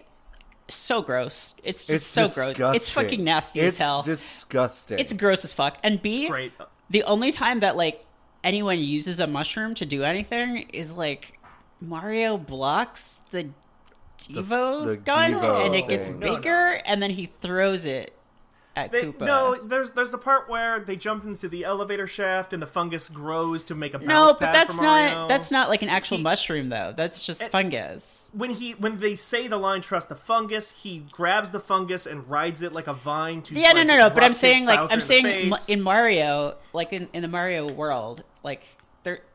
so 0.67 1.01
gross 1.01 1.55
it's 1.63 1.85
just 1.85 1.95
It's 1.95 2.05
so 2.05 2.23
disgusting. 2.23 2.55
gross 2.55 2.75
it's 2.75 2.89
fucking 2.91 3.23
nasty 3.23 3.59
it's 3.61 3.75
as 3.79 3.85
hell 3.85 4.01
disgusting. 4.01 4.99
it's 4.99 5.13
gross 5.13 5.43
as 5.45 5.53
fuck 5.53 5.77
and 5.83 6.01
b 6.01 6.27
Great. 6.27 6.51
the 6.89 7.03
only 7.03 7.31
time 7.31 7.59
that 7.61 7.77
like 7.77 8.05
anyone 8.43 8.79
uses 8.79 9.19
a 9.19 9.27
mushroom 9.27 9.73
to 9.75 9.85
do 9.85 10.03
anything 10.03 10.67
is 10.73 10.93
like 10.93 11.39
mario 11.79 12.37
blocks 12.37 13.21
the 13.31 13.49
devo 14.27 14.85
the 14.85 14.97
gun 14.97 15.33
Devo 15.33 15.65
and 15.65 15.75
it 15.75 15.87
gets 15.87 16.07
thing. 16.07 16.19
No, 16.19 16.27
no. 16.27 16.35
bigger 16.35 16.81
and 16.85 17.01
then 17.01 17.11
he 17.11 17.27
throws 17.41 17.85
it 17.85 18.13
at 18.75 18.91
They, 18.91 19.01
Koopa. 19.03 19.21
no, 19.25 19.55
there's 19.55 19.91
there's 19.91 20.11
the 20.11 20.17
part 20.17 20.47
where 20.47 20.79
they 20.79 20.95
jump 20.95 21.25
into 21.25 21.49
the 21.49 21.63
elevator 21.65 22.05
shaft 22.07 22.53
and 22.53 22.61
the 22.61 22.67
fungus 22.67 23.09
grows 23.09 23.63
to 23.65 23.75
make 23.75 23.93
a 23.93 23.97
No, 23.97 24.05
bounce 24.27 24.33
but 24.33 24.51
that's 24.53 24.75
for 24.75 24.83
Mario. 24.83 25.15
not 25.15 25.27
that's 25.27 25.51
not 25.51 25.69
like 25.69 25.81
an 25.81 25.89
actual 25.89 26.17
He- 26.17 26.23
mushroom 26.23 26.69
though. 26.69 26.93
That's 26.95 27.25
just 27.25 27.41
fungus. 27.49 28.29
when 28.33 28.51
he 28.51 28.73
when 28.73 28.99
they 28.99 29.15
say 29.15 29.47
the 29.47 29.57
line 29.57 29.81
"trust 29.81 30.07
the 30.07 30.15
fungus," 30.15 30.71
he 30.71 30.99
grabs 31.11 31.49
the 31.51 31.59
fungus 31.59 32.05
and 32.05 32.29
rides 32.29 32.61
it 32.61 32.71
like 32.71 32.87
a 32.87 32.93
vine 32.93 33.41
to. 33.43 33.55
Yeah, 33.55 33.69
no, 33.71 33.79
like, 33.79 33.87
no, 33.87 33.97
no. 33.97 34.09
But 34.11 34.23
I'm 34.23 34.33
saying 34.33 34.65
like 34.65 34.79
I'm 34.91 35.01
saying 35.01 35.23
face. 35.51 35.67
in 35.67 35.81
Mario, 35.81 36.55
like 36.71 36.93
in, 36.93 37.09
in 37.11 37.21
the 37.23 37.27
Mario 37.27 37.67
world, 37.71 38.23
like 38.43 38.61
there 38.61 38.78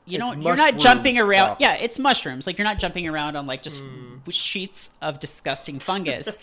you 0.07 0.19
don't 0.19 0.43
you're 0.43 0.57
not 0.57 0.79
jumping 0.79 1.19
around. 1.19 1.47
proper. 1.57 1.63
Yeah, 1.63 1.75
it's 1.75 1.99
mushrooms. 1.99 2.47
Like 2.47 2.59
you're 2.59 2.67
not 2.67 2.79
jumping 2.79 3.07
around 3.09 3.37
on 3.37 3.47
like 3.47 3.63
just 3.63 3.77
mm. 3.83 4.19
w 4.21 4.33
sheets 4.33 4.91
of 5.01 5.19
disgusting 5.19 5.79
fungus 5.79 6.37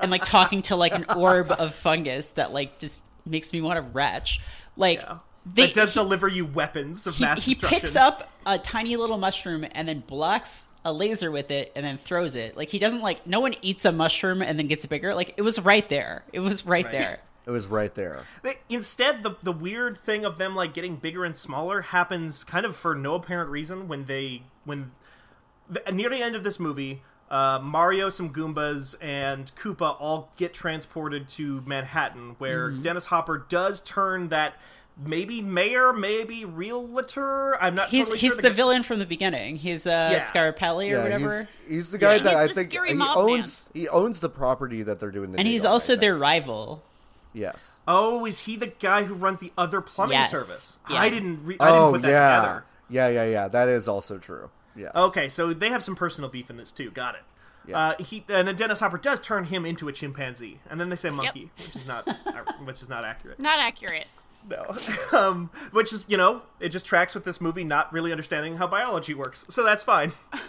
and 0.00 0.10
like 0.10 0.24
talking 0.24 0.62
to 0.62 0.76
like 0.76 0.94
an 0.94 1.04
orb 1.16 1.50
of 1.52 1.74
fungus 1.74 2.28
that 2.28 2.52
like 2.52 2.78
just 2.78 3.02
makes 3.26 3.52
me 3.52 3.60
want 3.60 3.76
to 3.76 3.82
retch. 3.82 4.40
Like 4.76 5.00
Yeah. 5.00 5.18
they, 5.46 5.66
that 5.66 5.74
does 5.74 5.90
he- 5.90 5.94
deliver 6.00 6.28
you 6.28 6.44
weapons 6.44 7.06
of 7.06 7.14
he, 7.16 7.24
mass 7.24 7.44
destruction. 7.44 7.68
he 7.68 7.80
picks 7.80 7.96
up 7.96 8.28
a 8.46 8.58
tiny 8.58 8.96
little 8.96 9.18
mushroom 9.18 9.64
and 9.72 9.86
then 9.88 10.00
blocks 10.00 10.66
a 10.84 10.92
laser 10.92 11.30
with 11.30 11.50
it 11.50 11.72
and 11.76 11.86
then 11.86 11.96
throws 11.98 12.34
it. 12.36 12.56
Like 12.56 12.68
he 12.68 12.78
doesn't 12.78 13.00
like 13.00 13.26
no 13.26 13.40
one 13.40 13.54
eats 13.62 13.84
a 13.84 13.92
mushroom 13.92 14.42
and 14.42 14.58
then 14.58 14.66
gets 14.66 14.84
bigger. 14.86 15.14
Like 15.14 15.34
it 15.36 15.42
was 15.42 15.58
right 15.60 15.88
there. 15.88 16.24
It 16.32 16.40
was 16.40 16.66
right, 16.66 16.84
Right. 16.84 16.92
there. 16.92 17.20
It 17.46 17.50
was 17.50 17.66
right 17.66 17.94
there. 17.94 18.22
Instead, 18.68 19.22
the 19.22 19.36
the 19.42 19.52
weird 19.52 19.98
thing 19.98 20.24
of 20.24 20.38
them 20.38 20.54
like 20.54 20.72
getting 20.74 20.96
bigger 20.96 21.24
and 21.24 21.36
smaller 21.36 21.82
happens 21.82 22.42
kind 22.44 22.64
of 22.64 22.74
for 22.76 22.94
no 22.94 23.14
apparent 23.14 23.50
reason 23.50 23.86
when 23.88 24.06
they 24.06 24.42
when 24.64 24.92
the, 25.68 25.82
near 25.92 26.08
the 26.10 26.22
end 26.22 26.36
of 26.36 26.44
this 26.44 26.58
movie. 26.58 27.02
Uh, 27.30 27.58
Mario, 27.58 28.10
some 28.10 28.32
Goombas, 28.32 28.94
and 29.00 29.50
Koopa 29.56 29.96
all 29.98 30.30
get 30.36 30.52
transported 30.54 31.26
to 31.30 31.62
Manhattan, 31.66 32.36
where 32.38 32.68
Mm-hmm. 32.68 32.80
Dennis 32.82 33.06
Hopper 33.06 33.38
does 33.48 33.80
turn 33.80 34.28
that 34.28 34.54
maybe 34.96 35.40
mayor, 35.42 35.92
maybe 35.92 36.44
realtor. 36.44 37.60
I'm 37.60 37.74
not. 37.74 37.88
He's 37.88 38.04
totally 38.04 38.18
he's 38.20 38.32
sure 38.32 38.42
the 38.42 38.50
guy- 38.50 38.54
villain 38.54 38.82
from 38.82 38.98
the 39.00 39.06
beginning. 39.06 39.56
He's 39.56 39.86
uh 39.86 40.10
Yeah. 40.12 40.20
Scarpelli 40.20 40.86
or 40.86 40.90
Yeah, 40.96 41.02
whatever. 41.02 41.38
he's, 41.38 41.56
he's 41.66 41.90
the 41.90 41.98
guy 41.98 42.16
Yeah. 42.16 42.22
that 42.24 42.48
He's 42.48 42.58
I 42.58 42.62
think 42.62 42.86
he 42.86 42.94
mob 42.94 43.16
man. 43.26 43.36
owns. 43.38 43.70
He 43.74 43.88
owns 43.88 44.20
the 44.20 44.28
property 44.28 44.82
that 44.82 45.00
they're 45.00 45.10
doing 45.10 45.32
the. 45.32 45.38
and 45.38 45.48
he's 45.48 45.64
on, 45.64 45.72
also 45.72 45.94
think. 45.94 46.00
their 46.02 46.16
rival. 46.16 46.84
Yes. 47.34 47.80
Oh, 47.86 48.24
is 48.24 48.40
he 48.40 48.56
the 48.56 48.68
guy 48.68 49.02
who 49.04 49.12
runs 49.14 49.40
the 49.40 49.52
other 49.58 49.80
plumbing 49.80 50.16
Yes. 50.18 50.30
service? 50.30 50.78
Yeah. 50.88 50.96
I 51.00 51.10
didn't. 51.10 51.44
Re- 51.44 51.56
I 51.60 51.66
didn't 51.66 51.82
Oh 51.82 51.92
put 51.92 52.02
that 52.02 52.08
yeah. 52.10 52.36
together. 52.40 52.64
Yeah, 52.88 53.08
yeah, 53.08 53.24
yeah. 53.24 53.48
That 53.48 53.68
is 53.68 53.88
also 53.88 54.18
true. 54.18 54.50
Yes. 54.76 54.92
Okay, 54.94 55.28
so 55.28 55.52
they 55.52 55.68
have 55.70 55.82
some 55.82 55.96
personal 55.96 56.30
beef 56.30 56.48
in 56.48 56.56
this 56.56 56.70
too. 56.72 56.90
Got 56.90 57.16
it. 57.16 57.22
Yeah. 57.66 57.78
Uh, 57.78 58.02
he 58.02 58.24
and 58.28 58.46
then 58.46 58.56
Dennis 58.56 58.80
Hopper 58.80 58.98
does 58.98 59.20
turn 59.20 59.44
him 59.44 59.66
into 59.66 59.88
a 59.88 59.92
chimpanzee, 59.92 60.60
and 60.70 60.80
then 60.80 60.90
they 60.90 60.96
say 60.96 61.10
monkey, 61.10 61.50
which 61.64 61.74
is 61.76 61.86
not 61.86 62.06
which 62.64 62.82
is 62.82 62.88
not 62.88 63.04
accurate. 63.04 63.38
Not 63.40 63.58
accurate. 63.58 64.06
No, 64.48 64.76
um, 65.18 65.50
which 65.72 65.92
is 65.92 66.04
you 66.06 66.16
know 66.18 66.42
it 66.60 66.68
just 66.68 66.84
tracks 66.86 67.14
with 67.14 67.24
this 67.24 67.40
movie 67.40 67.64
not 67.64 67.92
really 67.92 68.12
understanding 68.12 68.58
how 68.58 68.66
biology 68.66 69.14
works, 69.14 69.44
so 69.48 69.64
that's 69.64 69.82
fine. 69.82 70.12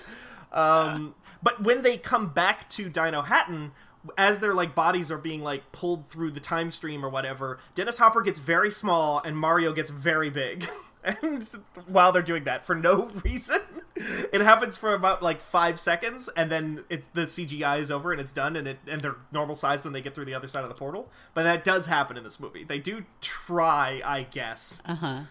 Um, 0.52 1.16
but 1.44 1.62
when 1.64 1.82
they 1.82 1.98
come 1.98 2.30
back 2.30 2.70
to 2.70 2.90
Dinohattan, 2.90 3.72
as 4.18 4.39
their 4.39 4.53
like 4.53 4.76
bodies 4.76 5.12
are 5.12 5.18
being 5.18 5.41
like 5.43 5.72
pulled 5.72 6.08
through 6.08 6.32
the 6.32 6.39
time 6.39 6.72
stream 6.72 7.03
or 7.06 7.10
whatever, 7.10 7.60
Dennis 7.74 7.97
Hopper 7.97 8.22
gets 8.22 8.39
very 8.39 8.72
small 8.72 9.22
and 9.24 9.38
Mario 9.38 9.74
gets 9.74 9.89
very 9.89 10.30
big. 10.30 10.68
And 11.06 11.47
while 11.86 12.12
they're 12.12 12.24
doing 12.24 12.45
that, 12.45 12.66
for 12.66 12.74
no 12.74 13.12
reason, 13.24 13.60
it 13.95 14.41
happens 14.41 14.76
for 14.76 14.95
about 14.95 15.22
like 15.22 15.39
five 15.39 15.80
seconds, 15.80 16.30
and 16.36 16.51
then 16.51 16.84
it's 16.89 17.06
the 17.14 17.26
CGI 17.26 17.80
is 17.80 17.91
over 17.91 18.12
and 18.12 18.20
it's 18.20 18.34
done, 18.34 18.56
and 18.56 18.68
it 18.68 18.80
and 18.88 19.01
they're 19.01 19.18
normal 19.32 19.53
size 19.53 19.84
when 19.84 19.93
they 19.93 20.01
get 20.01 20.16
through 20.16 20.26
the 20.26 20.34
other 20.34 20.47
side 20.47 20.64
of 20.64 20.70
the 20.70 20.74
portal. 20.74 21.12
But 21.36 21.43
that 21.43 21.64
does 21.64 21.86
happen 21.86 22.18
in 22.18 22.24
this 22.24 22.39
movie. 22.39 22.64
They 22.64 22.80
do 22.80 23.06
try, 23.22 24.01
I 24.03 24.24
guess. 24.24 24.82
Uh 24.84 24.95
huh. 24.95 25.22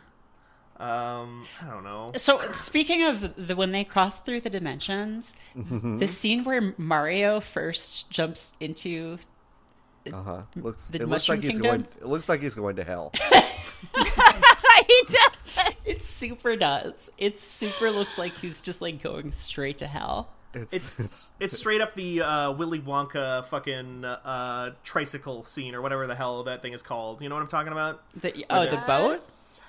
Um, 0.76 1.46
I 1.62 1.66
don't 1.70 1.84
know. 1.84 2.10
So 2.16 2.38
speaking 2.52 3.04
of 3.04 3.34
the 3.46 3.54
when 3.54 3.70
they 3.70 3.84
cross 3.84 4.16
through 4.16 4.40
the 4.40 4.50
dimensions, 4.50 5.32
Mm-hmm. 5.56 5.98
the 5.98 6.08
scene 6.08 6.42
where 6.44 6.74
Mario 6.76 7.40
first 7.40 8.10
jumps 8.10 8.52
into 8.58 9.18
Uh 10.12 10.22
huh. 10.22 10.42
Looks. 10.56 10.88
The 10.88 11.02
it 11.02 11.08
looks 11.08 11.28
like 11.28 11.38
Mushroom 11.38 11.42
he's 11.42 11.50
Kingdom? 11.60 11.80
going. 11.82 11.88
It 12.00 12.06
looks 12.06 12.28
like 12.28 12.42
he's 12.42 12.54
going 12.56 12.76
to 12.76 12.84
hell. 12.84 13.12
he 13.94 15.02
does. 15.06 15.72
it 15.84 16.02
super 16.02 16.56
does. 16.56 17.10
It 17.18 17.40
super 17.40 17.90
looks 17.90 18.18
like 18.18 18.32
he's 18.38 18.60
just 18.60 18.80
like 18.80 19.02
going 19.02 19.32
straight 19.32 19.78
to 19.78 19.86
hell. 19.86 20.30
It's. 20.54 20.72
It's- 20.74 20.94
It's. 21.00 21.32
It's 21.40 21.58
straight 21.58 21.80
up 21.80 21.94
the 21.94 22.20
uh, 22.22 22.52
Willy 22.52 22.80
Wonka 22.80 23.44
fucking 23.46 24.04
uh, 24.04 24.72
tricycle 24.84 25.44
scene 25.44 25.74
or 25.74 25.82
whatever 25.82 26.06
the 26.06 26.14
hell 26.14 26.42
that 26.44 26.62
thing 26.62 26.72
is 26.72 26.82
called. 26.82 27.22
You 27.22 27.28
know 27.28 27.34
what 27.36 27.42
I'm 27.42 27.48
talking 27.48 27.72
about? 27.72 28.02
The, 28.20 28.44
oh, 28.50 28.64
the 28.66 28.82
boat. 28.86 29.18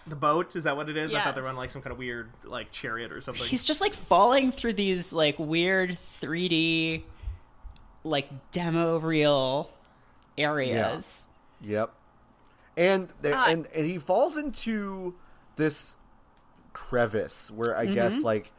Yes. 0.06 0.10
The 0.10 0.16
boat 0.16 0.56
is 0.56 0.64
that 0.66 0.78
what 0.78 0.90
it 0.90 0.98
is? 0.98 1.14
I 1.14 1.22
thought 1.22 1.36
they 1.36 1.42
were 1.42 1.48
on 1.48 1.56
like 1.56 1.72
some 1.72 1.82
kind 1.82 1.92
of 1.92 1.98
weird 1.98 2.30
like 2.44 2.72
chariot 2.72 3.12
or 3.12 3.22
something. 3.22 3.48
He's 3.48 3.66
just 3.66 3.82
like 3.82 3.94
falling 3.94 4.52
through 4.52 4.74
these 4.74 5.12
like 5.12 5.38
weird 5.40 5.98
3D, 6.22 7.04
like 8.04 8.30
demo 8.52 9.00
reel 9.00 9.70
areas. 10.38 11.28
Yep. 11.62 11.92
And 12.78 13.10
there, 13.22 13.34
Ah. 13.36 13.46
and 13.50 13.68
and 13.76 13.86
he 13.90 13.98
falls 13.98 14.38
into 14.38 15.16
this 15.56 15.98
crevice 16.74 17.50
where 17.50 17.76
I 17.78 17.86
guess 17.86 18.22
like 18.24 18.52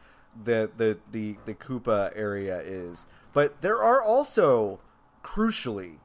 the 0.43 0.69
the 0.75 0.97
the 1.11 1.37
the 1.45 1.53
Koopa 1.53 2.11
area 2.15 2.59
is. 2.59 3.05
But 3.33 3.61
there 3.61 3.81
are 3.81 4.01
also 4.01 4.79
crucially 5.23 5.97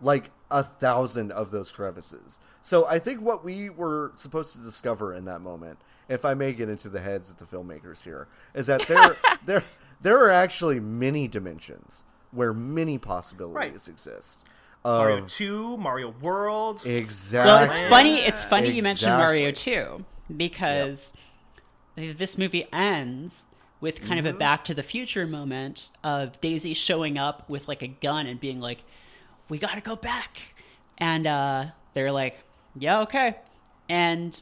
like 0.00 0.30
a 0.50 0.62
thousand 0.62 1.32
of 1.32 1.50
those 1.50 1.70
crevices. 1.70 2.40
So 2.60 2.86
I 2.86 2.98
think 2.98 3.20
what 3.20 3.44
we 3.44 3.70
were 3.70 4.12
supposed 4.14 4.54
to 4.54 4.60
discover 4.60 5.14
in 5.14 5.24
that 5.26 5.40
moment, 5.40 5.78
if 6.08 6.24
I 6.24 6.34
may 6.34 6.52
get 6.52 6.68
into 6.68 6.88
the 6.88 7.00
heads 7.00 7.30
of 7.30 7.36
the 7.38 7.44
filmmakers 7.44 8.02
here, 8.02 8.28
is 8.54 8.66
that 8.66 8.82
there 8.82 9.16
there 9.44 9.64
there 10.00 10.24
are 10.24 10.30
actually 10.30 10.80
many 10.80 11.28
dimensions 11.28 12.04
where 12.30 12.52
many 12.52 12.98
possibilities 12.98 13.88
exist. 13.88 14.44
Mario 14.84 15.18
Of- 15.18 15.26
Two, 15.26 15.76
Mario 15.76 16.14
World. 16.22 16.86
Exactly. 16.86 17.52
Well, 17.52 17.64
it's 17.64 17.80
funny. 17.90 18.16
It's 18.20 18.44
funny 18.44 18.70
you 18.70 18.82
mentioned 18.82 19.12
Mario 19.12 19.50
Two 19.50 20.04
because 20.34 21.12
this 21.96 22.38
movie 22.38 22.66
ends 22.72 23.46
with 23.80 24.00
kind 24.00 24.18
of 24.18 24.26
a 24.26 24.30
mm-hmm. 24.30 24.38
Back 24.38 24.64
to 24.66 24.74
the 24.74 24.82
Future 24.82 25.26
moment 25.26 25.92
of 26.02 26.40
Daisy 26.40 26.74
showing 26.74 27.18
up 27.18 27.48
with 27.48 27.68
like 27.68 27.82
a 27.82 27.86
gun 27.88 28.26
and 28.26 28.40
being 28.40 28.60
like, 28.60 28.82
"We 29.48 29.58
got 29.58 29.74
to 29.74 29.80
go 29.80 29.96
back," 29.96 30.38
and 30.98 31.26
uh, 31.26 31.66
they're 31.94 32.12
like, 32.12 32.38
"Yeah, 32.76 33.00
okay," 33.02 33.36
and 33.88 34.40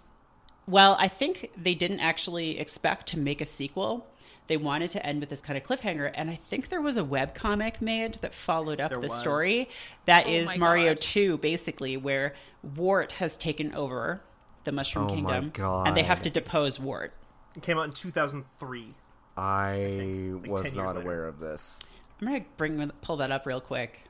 well, 0.67 0.97
I 0.99 1.09
think 1.09 1.51
they 1.57 1.75
didn't 1.75 2.01
actually 2.01 2.59
expect 2.59 3.07
to 3.09 3.19
make 3.19 3.41
a 3.41 3.45
sequel. 3.45 4.07
They 4.49 4.57
wanted 4.57 4.91
to 4.91 5.05
end 5.05 5.21
with 5.21 5.29
this 5.29 5.41
kind 5.41 5.57
of 5.57 5.65
cliffhanger, 5.65 6.11
and 6.15 6.31
I 6.31 6.37
think 6.37 6.69
there 6.69 6.81
was 6.81 6.97
a 6.97 7.03
webcomic 7.03 7.81
made 7.81 8.15
that 8.21 8.33
followed 8.35 8.81
up 8.81 8.91
There 8.91 9.01
the 9.01 9.09
was. 9.09 9.19
story. 9.19 9.69
That 10.07 10.27
Oh 10.27 10.31
is 10.31 10.57
Mario 10.57 10.95
God. 10.95 11.01
2, 11.01 11.39
basically, 11.39 11.97
where 11.97 12.35
Wart 12.63 13.13
has 13.13 13.37
taken 13.37 13.75
over 13.75 14.21
the 14.63 14.71
Mushroom 14.73 15.07
Oh 15.11 15.17
my 15.17 15.41
Kingdom, 15.41 15.53
and 15.87 15.97
they 15.97 16.05
have 16.05 16.23
to 16.23 16.31
depose 16.31 16.79
Wart. 16.79 17.13
It 17.57 17.63
came 17.63 17.77
out 17.79 17.87
in 17.87 17.93
2003. 17.93 18.95
I 19.37 20.39
like 20.43 20.51
was 20.51 20.75
not 20.77 20.95
later. 20.95 21.01
aware 21.01 21.27
of 21.27 21.41
this. 21.41 21.81
I'm 22.21 22.29
gonna 22.29 22.45
bring 22.57 22.91
pull 23.03 23.17
that 23.19 23.31
up 23.33 23.47
real 23.47 23.61
quick. 23.61 24.01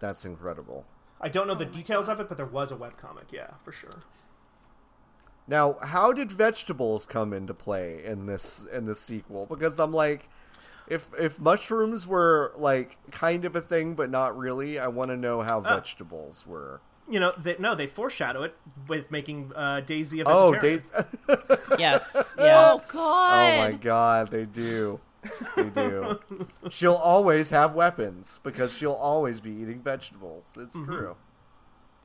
That's 0.00 0.24
incredible. 0.24 0.84
I 1.20 1.28
don't 1.28 1.46
know 1.46 1.54
the 1.54 1.66
details 1.66 2.08
of 2.08 2.18
it, 2.20 2.28
but 2.28 2.36
there 2.36 2.46
was 2.46 2.72
a 2.72 2.76
webcomic. 2.76 3.30
Yeah, 3.30 3.50
for 3.64 3.72
sure. 3.72 4.02
Now, 5.46 5.76
how 5.82 6.12
did 6.12 6.30
vegetables 6.32 7.06
come 7.06 7.32
into 7.32 7.54
play 7.54 8.02
in 8.04 8.26
this 8.26 8.66
in 8.72 8.86
this 8.86 9.00
sequel? 9.00 9.46
Because 9.46 9.78
I'm 9.78 9.92
like, 9.92 10.28
if 10.88 11.10
if 11.18 11.38
mushrooms 11.40 12.06
were 12.06 12.52
like 12.56 12.96
kind 13.10 13.44
of 13.44 13.54
a 13.56 13.60
thing 13.60 13.94
but 13.94 14.10
not 14.10 14.36
really, 14.36 14.78
I 14.78 14.86
want 14.88 15.10
to 15.10 15.16
know 15.16 15.42
how 15.42 15.58
Uh. 15.58 15.74
vegetables 15.76 16.46
were. 16.46 16.80
You 17.08 17.18
know, 17.18 17.32
they, 17.36 17.56
no, 17.58 17.74
they 17.74 17.88
foreshadow 17.88 18.44
it 18.44 18.54
with 18.86 19.10
making 19.10 19.50
uh, 19.56 19.80
Daisy 19.80 20.20
a 20.20 20.24
Oh, 20.26 20.54
Daisy. 20.54 20.90
Yes, 21.78 22.34
yeah. 22.38 22.72
Oh 22.74 22.82
god. 22.86 23.54
oh 23.54 23.56
my 23.58 23.72
god, 23.72 24.30
they 24.30 24.44
do. 24.44 25.00
They 25.56 25.64
do. 25.70 26.18
she'll 26.70 26.94
always 26.94 27.50
have 27.50 27.74
weapons 27.74 28.40
because 28.42 28.76
she'll 28.76 28.92
always 28.92 29.40
be 29.40 29.50
eating 29.50 29.80
vegetables. 29.82 30.56
It's 30.58 30.76
Mm-hmm. 30.76 30.90
true. 30.92 31.16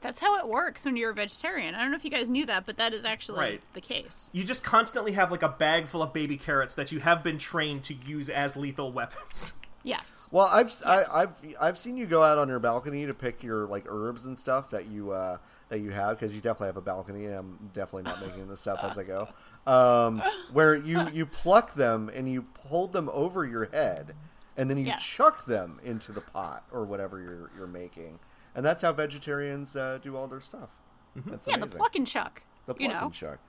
That's 0.01 0.19
how 0.19 0.37
it 0.37 0.47
works 0.47 0.85
when 0.85 0.97
you're 0.97 1.09
a 1.11 1.15
vegetarian. 1.15 1.73
I 1.73 1.81
don't 1.81 1.89
know 1.89 1.97
if 1.97 2.03
you 2.05 2.11
guys 2.11 2.29
knew 2.29 2.45
that, 2.45 2.65
but 2.67 2.77
that 2.77 2.93
is 2.93 3.05
actually 3.05 3.39
Right. 3.39 3.61
the 3.73 3.81
case. 3.81 4.29
You 4.33 4.43
just 4.43 4.63
constantly 4.63 5.13
have 5.13 5.31
like 5.31 5.41
a 5.41 5.49
bag 5.49 5.87
full 5.87 6.03
of 6.03 6.13
baby 6.13 6.37
carrots 6.37 6.75
that 6.75 6.91
you 6.91 6.99
have 6.99 7.23
been 7.23 7.39
trained 7.39 7.83
to 7.85 7.93
use 7.95 8.29
as 8.29 8.55
lethal 8.55 8.91
weapons. 8.91 9.53
Yes. 9.87 10.29
Well, 10.33 10.49
I've 10.51 10.73
I, 10.83 10.97
Yes. 11.01 11.13
I've 11.13 11.55
I've 11.61 11.77
seen 11.77 11.95
you 11.95 12.07
go 12.07 12.23
out 12.23 12.39
on 12.39 12.49
your 12.49 12.57
balcony 12.57 13.05
to 13.05 13.13
pick 13.13 13.43
your 13.43 13.67
like 13.67 13.85
herbs 13.87 14.25
and 14.25 14.35
stuff 14.35 14.71
that 14.71 14.87
you 14.87 15.11
uh, 15.11 15.37
that 15.69 15.79
you 15.79 15.91
have 15.91 16.11
because 16.19 16.35
you 16.35 16.41
definitely 16.41 16.67
have 16.67 16.77
a 16.77 16.81
balcony. 16.81 17.25
I'm 17.25 17.69
definitely 17.73 18.03
not 18.09 18.21
making 18.21 18.47
this 18.47 18.67
up 18.67 18.83
as 18.83 18.97
I 18.97 19.03
go. 19.03 19.27
Um, 19.65 20.21
where 20.53 20.75
you 20.75 21.09
you 21.09 21.25
pluck 21.25 21.73
them 21.73 22.09
and 22.13 22.31
you 22.31 22.45
hold 22.67 22.93
them 22.93 23.09
over 23.11 23.45
your 23.45 23.65
head, 23.65 24.15
and 24.57 24.69
then 24.69 24.77
you 24.77 24.85
Yeah. 24.85 24.97
chuck 24.97 25.45
them 25.45 25.79
into 25.83 26.11
the 26.11 26.21
pot 26.21 26.65
or 26.71 26.85
whatever 26.85 27.19
you're 27.19 27.49
you're 27.57 27.67
making, 27.67 28.19
and 28.53 28.65
that's 28.65 28.81
how 28.83 28.93
vegetarians 28.93 29.75
uh, 29.75 29.99
do 30.01 30.15
all 30.15 30.27
their 30.27 30.41
stuff. 30.41 30.69
That's 31.15 31.47
Yeah, 31.47 31.57
the 31.57 31.67
pluck 31.67 31.95
and 31.95 32.05
chuck. 32.05 32.43
The 32.67 32.75
you 32.77 32.87
pluck 32.89 32.99
know. 33.01 33.05
and 33.07 33.13
chuck. 33.13 33.39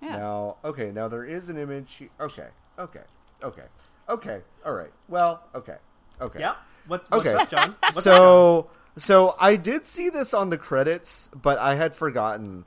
Yeah. 0.00 0.16
Now, 0.16 0.56
okay, 0.64 0.90
now 0.90 1.06
there 1.06 1.24
is 1.24 1.48
an 1.48 1.58
image. 1.58 2.02
Okay, 2.18 2.48
okay, 2.78 3.02
okay, 3.42 3.64
okay. 4.08 4.40
All 4.66 4.72
right. 4.72 4.92
Well, 5.08 5.44
okay, 5.54 5.76
okay. 6.20 6.40
yeah. 6.40 6.54
What, 6.88 7.08
what's 7.10 7.24
Okay. 7.26 7.34
up, 7.34 7.48
John? 7.48 7.76
What's 7.80 7.98
up, 7.98 8.02
so 8.02 8.70
so 8.96 9.34
I 9.40 9.56
did 9.56 9.86
see 9.86 10.10
this 10.10 10.34
on 10.34 10.50
the 10.50 10.58
credits, 10.58 11.30
but 11.34 11.58
I 11.58 11.74
had 11.74 11.94
forgotten. 11.94 12.64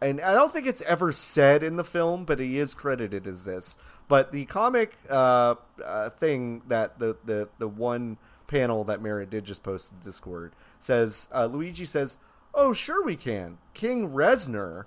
And 0.00 0.20
I 0.20 0.32
don't 0.32 0.52
think 0.52 0.66
it's 0.66 0.82
ever 0.82 1.10
said 1.10 1.62
in 1.62 1.76
the 1.76 1.84
film, 1.84 2.24
but 2.24 2.38
he 2.38 2.58
is 2.58 2.72
credited 2.72 3.26
as 3.26 3.44
this. 3.44 3.78
But 4.06 4.30
the 4.32 4.44
comic 4.44 4.96
uh, 5.10 5.56
uh, 5.84 6.10
thing 6.10 6.62
that 6.68 6.98
the, 6.98 7.16
the 7.24 7.48
the 7.58 7.68
one 7.68 8.16
panel 8.46 8.84
that 8.84 9.02
Merritt 9.02 9.30
did 9.30 9.44
just 9.44 9.62
post 9.62 9.92
in 9.92 9.98
Discord 9.98 10.52
says 10.78 11.28
uh, 11.34 11.46
Luigi 11.46 11.84
says, 11.84 12.16
"Oh, 12.54 12.72
sure 12.72 13.04
we 13.04 13.16
can, 13.16 13.58
King 13.74 14.10
Reznor." 14.10 14.84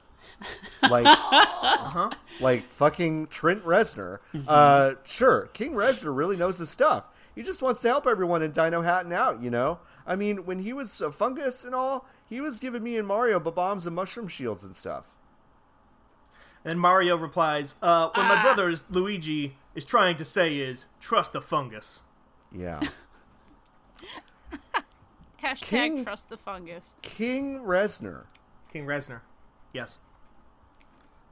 like 0.89 1.05
like 2.39 2.69
fucking 2.69 3.27
Trent 3.27 3.63
Reznor. 3.63 4.19
Uh, 4.47 4.93
sure, 5.03 5.49
King 5.53 5.73
Reznor 5.73 6.15
really 6.15 6.37
knows 6.37 6.57
his 6.57 6.69
stuff. 6.69 7.05
He 7.35 7.43
just 7.43 7.61
wants 7.61 7.81
to 7.81 7.87
help 7.87 8.05
everyone 8.07 8.41
in 8.41 8.51
Dinohattan 8.51 9.13
out, 9.13 9.41
you 9.41 9.49
know. 9.49 9.79
I 10.05 10.15
mean, 10.15 10.45
when 10.45 10.59
he 10.59 10.73
was 10.73 10.99
a 11.01 11.11
fungus 11.11 11.63
and 11.63 11.73
all, 11.73 12.05
he 12.27 12.41
was 12.41 12.59
giving 12.59 12.83
me 12.83 12.97
and 12.97 13.07
Mario 13.07 13.39
bombs 13.39 13.85
and 13.87 13.95
mushroom 13.95 14.27
shields 14.27 14.63
and 14.63 14.75
stuff. 14.75 15.05
And 16.65 16.79
Mario 16.79 17.15
replies, 17.17 17.75
uh, 17.81 18.09
"What 18.09 18.17
my 18.17 18.35
Ah. 18.35 18.43
brother 18.43 18.69
is, 18.69 18.83
Luigi 18.89 19.57
is 19.75 19.85
trying 19.85 20.15
to 20.17 20.25
say 20.25 20.57
is 20.57 20.85
trust 20.99 21.33
the 21.33 21.41
fungus." 21.41 22.03
Yeah, 22.51 22.79
Hashtag 25.41 25.61
King- 25.61 26.03
trust 26.03 26.29
the 26.29 26.37
fungus. 26.37 26.95
King 27.01 27.59
Reznor. 27.63 28.25
King 28.71 28.85
Reznor. 28.85 29.21
Yes. 29.73 29.97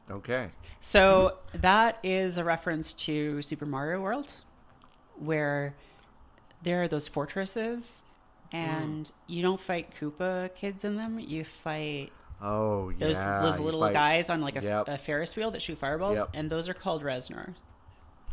Okay. 0.09 0.49
So 0.81 1.37
that 1.53 1.99
is 2.01 2.37
a 2.37 2.43
reference 2.43 2.93
to 2.93 3.41
Super 3.43 3.65
Mario 3.67 4.01
World, 4.01 4.33
where 5.15 5.75
there 6.63 6.83
are 6.83 6.87
those 6.87 7.07
fortresses, 7.07 8.03
and 8.51 9.05
mm. 9.05 9.11
you 9.27 9.41
don't 9.41 9.59
fight 9.59 9.93
Koopa 9.99 10.53
kids 10.55 10.83
in 10.83 10.95
them. 10.97 11.19
You 11.19 11.43
fight 11.43 12.11
Oh 12.41 12.89
yeah. 12.89 13.07
those 13.07 13.21
those 13.21 13.59
little 13.59 13.81
fight- 13.81 13.93
guys 13.93 14.29
on 14.29 14.41
like 14.41 14.55
a, 14.55 14.63
Yep. 14.63 14.87
a 14.87 14.97
Ferris 14.97 15.35
wheel 15.35 15.51
that 15.51 15.61
shoot 15.61 15.77
fireballs, 15.77 16.17
Yep. 16.17 16.29
and 16.33 16.49
those 16.49 16.69
are 16.69 16.73
called 16.73 17.03
Reznor. 17.03 17.55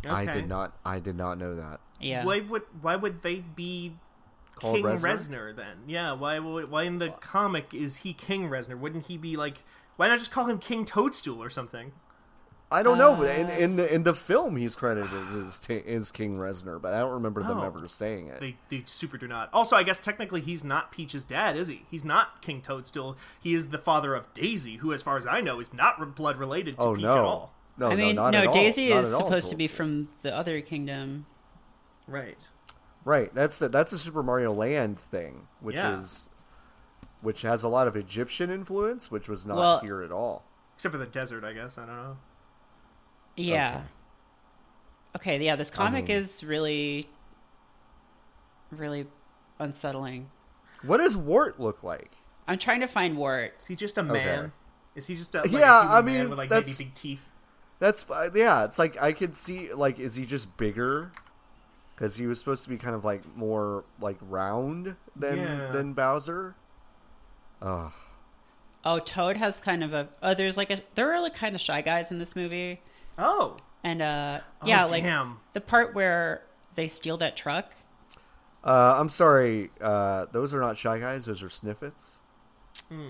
I 0.08 0.24
did 0.24 0.48
not. 0.48 0.76
I 0.84 1.00
did 1.00 1.16
not 1.16 1.38
know 1.38 1.56
that. 1.56 1.80
Yeah. 2.00 2.24
Why 2.24 2.40
would 2.40 2.62
why 2.80 2.96
would 2.96 3.22
they 3.22 3.36
be 3.40 3.96
Called 4.54 4.76
King 4.76 4.84
Reznor? 4.84 5.00
Resner 5.00 5.56
then? 5.56 5.76
Yeah. 5.86 6.12
Why 6.12 6.38
would 6.38 6.70
why 6.70 6.84
in 6.84 6.98
the 6.98 7.10
comic 7.10 7.74
is 7.74 7.96
he 7.98 8.12
King 8.12 8.48
Reznor? 8.48 8.78
Wouldn't 8.78 9.06
he 9.06 9.16
be 9.16 9.36
like? 9.36 9.64
Why 9.96 10.08
not 10.08 10.18
just 10.18 10.30
call 10.30 10.46
him 10.46 10.58
King 10.58 10.84
Toadstool 10.84 11.42
or 11.42 11.50
something? 11.50 11.92
I 12.70 12.82
don't 12.82 12.98
know. 12.98 13.14
Uh, 13.22 13.26
in, 13.26 13.48
in 13.50 13.76
the 13.76 13.94
in 13.94 14.02
the 14.02 14.12
film, 14.14 14.56
he's 14.56 14.74
credited 14.74 15.08
as, 15.12 15.60
t- 15.60 15.82
as 15.86 16.10
King 16.10 16.36
Reznor, 16.36 16.82
but 16.82 16.92
I 16.94 16.98
don't 16.98 17.12
remember 17.12 17.42
them 17.42 17.58
Oh. 17.58 17.62
ever 17.64 17.86
saying 17.86 18.26
it. 18.26 18.40
They 18.40 18.56
they 18.68 18.82
super 18.86 19.16
do 19.18 19.28
not. 19.28 19.50
Also, 19.52 19.76
I 19.76 19.84
guess 19.84 20.00
technically 20.00 20.40
he's 20.40 20.64
not 20.64 20.90
Peach's 20.90 21.22
dad, 21.22 21.56
is 21.56 21.68
he? 21.68 21.82
He's 21.90 22.04
not 22.04 22.42
King 22.42 22.60
Toadstool. 22.62 23.16
He 23.40 23.54
is 23.54 23.68
the 23.68 23.78
father 23.78 24.14
of 24.16 24.32
Daisy, 24.34 24.76
who, 24.78 24.92
as 24.92 25.00
far 25.00 25.16
as 25.16 25.26
I 25.26 25.40
know, 25.40 25.60
is 25.60 25.72
not 25.72 26.16
blood 26.16 26.38
related 26.38 26.76
to 26.76 26.82
oh 26.82 26.94
Peach 26.94 27.02
no! 27.04 27.12
at 27.12 27.18
all. 27.18 27.54
no, 27.78 27.86
I 27.90 27.94
mean, 27.94 28.16
no, 28.16 28.22
not 28.22 28.30
no, 28.32 28.40
at 28.40 28.46
all. 28.48 28.54
Daisy 28.54 28.88
Not 28.90 29.04
is 29.04 29.12
all 29.12 29.24
supposed 29.26 29.50
to 29.50 29.56
be 29.56 29.68
from 29.68 30.08
the 30.22 30.34
other 30.34 30.60
kingdom. 30.60 31.26
Right. 32.08 32.48
Right. 33.04 33.32
That's 33.32 33.62
a, 33.62 33.68
that's 33.68 33.92
a 33.92 33.98
Super 33.98 34.24
Mario 34.24 34.52
Land 34.52 34.98
thing, 34.98 35.46
which 35.60 35.76
Yeah. 35.76 35.96
is 35.98 36.28
which 37.22 37.42
has 37.42 37.62
a 37.62 37.68
lot 37.68 37.86
of 37.86 37.94
Egyptian 37.96 38.50
influence, 38.50 39.08
which 39.10 39.28
was 39.28 39.46
not 39.46 39.56
Well- 39.56 39.80
here 39.80 40.02
at 40.02 40.10
all. 40.10 40.44
Except 40.74 40.92
for 40.92 40.98
the 40.98 41.06
desert, 41.06 41.44
I 41.44 41.52
guess. 41.52 41.78
I 41.78 41.86
don't 41.86 41.96
know. 41.96 42.16
Yeah. 43.36 43.82
Okay, 45.14 45.42
yeah, 45.44 45.56
this 45.56 45.70
comic 45.70 46.08
mean- 46.08 46.16
is 46.18 46.42
really, 46.44 47.08
really 48.70 49.06
unsettling. 49.58 50.30
What 50.82 50.98
does 50.98 51.16
Wart 51.16 51.58
look 51.58 51.82
like? 51.82 52.12
I'm 52.48 52.58
trying 52.58 52.80
to 52.80 52.86
find 52.88 53.16
Wart. 53.16 53.54
Is 53.60 53.66
he 53.66 53.76
just 53.76 53.98
a 53.98 54.02
man? 54.02 54.52
Is 54.94 55.06
he 55.06 55.16
just 55.16 55.34
a 55.34 55.38
like, 55.42 55.50
Yeah, 55.50 55.80
a 55.80 55.82
human 55.82 55.96
I 55.96 56.02
man 56.02 56.04
mean, 56.20 56.30
with 56.30 56.38
like 56.38 56.50
maybe 56.50 56.60
that's- 56.60 56.78
big 56.78 56.94
teeth? 56.94 57.30
That's 57.78 58.06
yeah. 58.34 58.64
It's 58.64 58.78
like 58.78 59.00
I 59.02 59.12
could 59.12 59.34
see 59.34 59.70
like 59.74 59.98
is 59.98 60.14
he 60.14 60.24
just 60.24 60.56
bigger? 60.56 61.12
Because 61.94 62.16
he 62.16 62.26
was 62.26 62.38
supposed 62.38 62.62
to 62.64 62.70
be 62.70 62.78
kind 62.78 62.94
of 62.94 63.04
like 63.04 63.22
more 63.36 63.84
like 64.00 64.16
round 64.22 64.96
than 65.14 65.38
Yeah. 65.38 65.70
than 65.72 65.92
Bowser. 65.92 66.54
Oh, 67.60 67.92
Oh, 68.84 68.98
Toad 69.00 69.36
has 69.36 69.58
kind 69.60 69.82
of 69.84 69.92
a. 69.92 70.08
Oh, 70.22 70.32
there's 70.32 70.56
like 70.56 70.70
a. 70.70 70.80
There 70.94 71.12
are 71.12 71.20
like 71.20 71.34
kind 71.34 71.54
of 71.54 71.60
shy 71.60 71.80
guys 71.82 72.10
in 72.10 72.18
this 72.18 72.34
movie, 72.36 72.80
Oh, 73.18 73.56
and 73.84 74.02
uh, 74.02 74.40
Oh, 74.62 74.66
yeah, 74.66 74.84
like 74.84 75.02
damn. 75.02 75.38
the 75.52 75.60
part 75.60 75.94
where 75.94 76.42
they 76.74 76.88
steal 76.88 77.16
that 77.18 77.36
truck. 77.36 77.72
uh, 78.64 78.96
I'm 78.98 79.08
sorry. 79.08 79.70
Uh, 79.80 80.26
those 80.32 80.52
are 80.52 80.60
not 80.60 80.76
shy 80.76 80.98
guys. 80.98 81.26
Those 81.26 81.42
are 81.42 81.48
Snifits. 81.48 82.18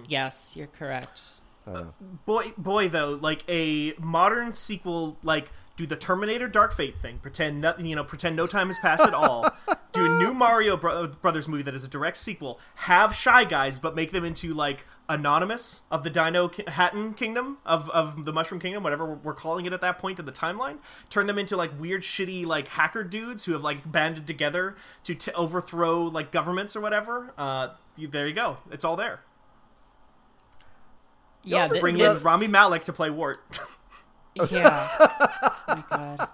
Yes, 0.09 0.55
you're 0.57 0.69
correct. 0.69 1.21
Uh, 1.67 1.87
boy, 2.25 2.53
boy, 2.57 2.89
though, 2.89 3.19
like 3.21 3.43
a 3.49 3.95
modern 3.99 4.55
sequel, 4.55 5.19
like 5.25 5.51
do 5.77 5.87
the 5.87 5.97
Terminator 5.97 6.49
Dark 6.49 6.73
Fate 6.73 6.99
thing, 7.01 7.19
pretend 7.19 7.61
no, 7.61 7.75
you 7.79 7.95
know, 7.95 8.05
pretend 8.05 8.35
no 8.37 8.47
time 8.47 8.69
has 8.69 8.79
passed 8.79 9.03
at 9.05 9.13
all. 9.15 9.51
do 9.93 10.07
a 10.07 10.09
new 10.19 10.33
Mario 10.33 10.77
Bro- 10.77 11.09
Brothers 11.21 11.47
movie 11.49 11.63
that 11.65 11.75
is 11.75 11.85
a 11.85 11.89
direct 11.89 12.17
sequel. 12.17 12.59
Have 12.77 13.15
shy 13.15 13.45
guys, 13.45 13.79
but 13.79 13.95
make 13.95 14.11
them 14.13 14.25
into 14.25 14.55
like 14.55 14.85
anonymous 15.09 15.83
of 15.91 16.03
the 16.03 16.11
Dino 16.11 16.49
Ki- 16.49 16.65
Hatton 16.67 17.13
Kingdom 17.15 17.59
of 17.67 17.91
of 17.91 18.25
the 18.25 18.33
Mushroom 18.33 18.61
Kingdom, 18.61 18.83
whatever 18.83 19.05
we're- 19.05 19.19
we're 19.23 19.35
calling 19.35 19.67
it 19.67 19.73
at 19.75 19.81
that 19.83 19.99
point 19.99 20.19
in 20.19 20.25
the 20.25 20.33
timeline. 20.33 20.79
Turn 21.11 21.27
them 21.27 21.39
into 21.39 21.57
like 21.57 21.79
weird, 21.79 22.03
shitty, 22.03 22.47
like 22.47 22.69
hacker 22.69 23.05
dudes 23.05 23.45
who 23.45 23.53
have 23.53 23.63
like 23.63 23.91
banded 23.91 24.27
together 24.27 24.77
to 25.05 25.15
t- 25.15 25.31
overthrow 25.33 26.05
like 26.05 26.33
governments 26.33 26.75
or 26.75 26.81
whatever. 26.81 27.35
Uh, 27.37 27.69
you, 27.97 28.09
there 28.09 28.27
you 28.27 28.35
go. 28.35 28.59
It's 28.71 28.85
all 28.85 28.97
there. 28.97 29.21
Yeah, 31.45 31.69
th- 31.69 31.81
Bring 31.81 31.97
this, 31.97 32.19
in 32.19 32.25
Rami 32.25 32.49
Malek 32.49 32.85
to 32.85 32.93
play 32.93 33.11
Wart. 33.11 33.39
yeah. 34.51 34.89
oh 34.99 35.63
my 35.69 35.85
god. 35.91 36.29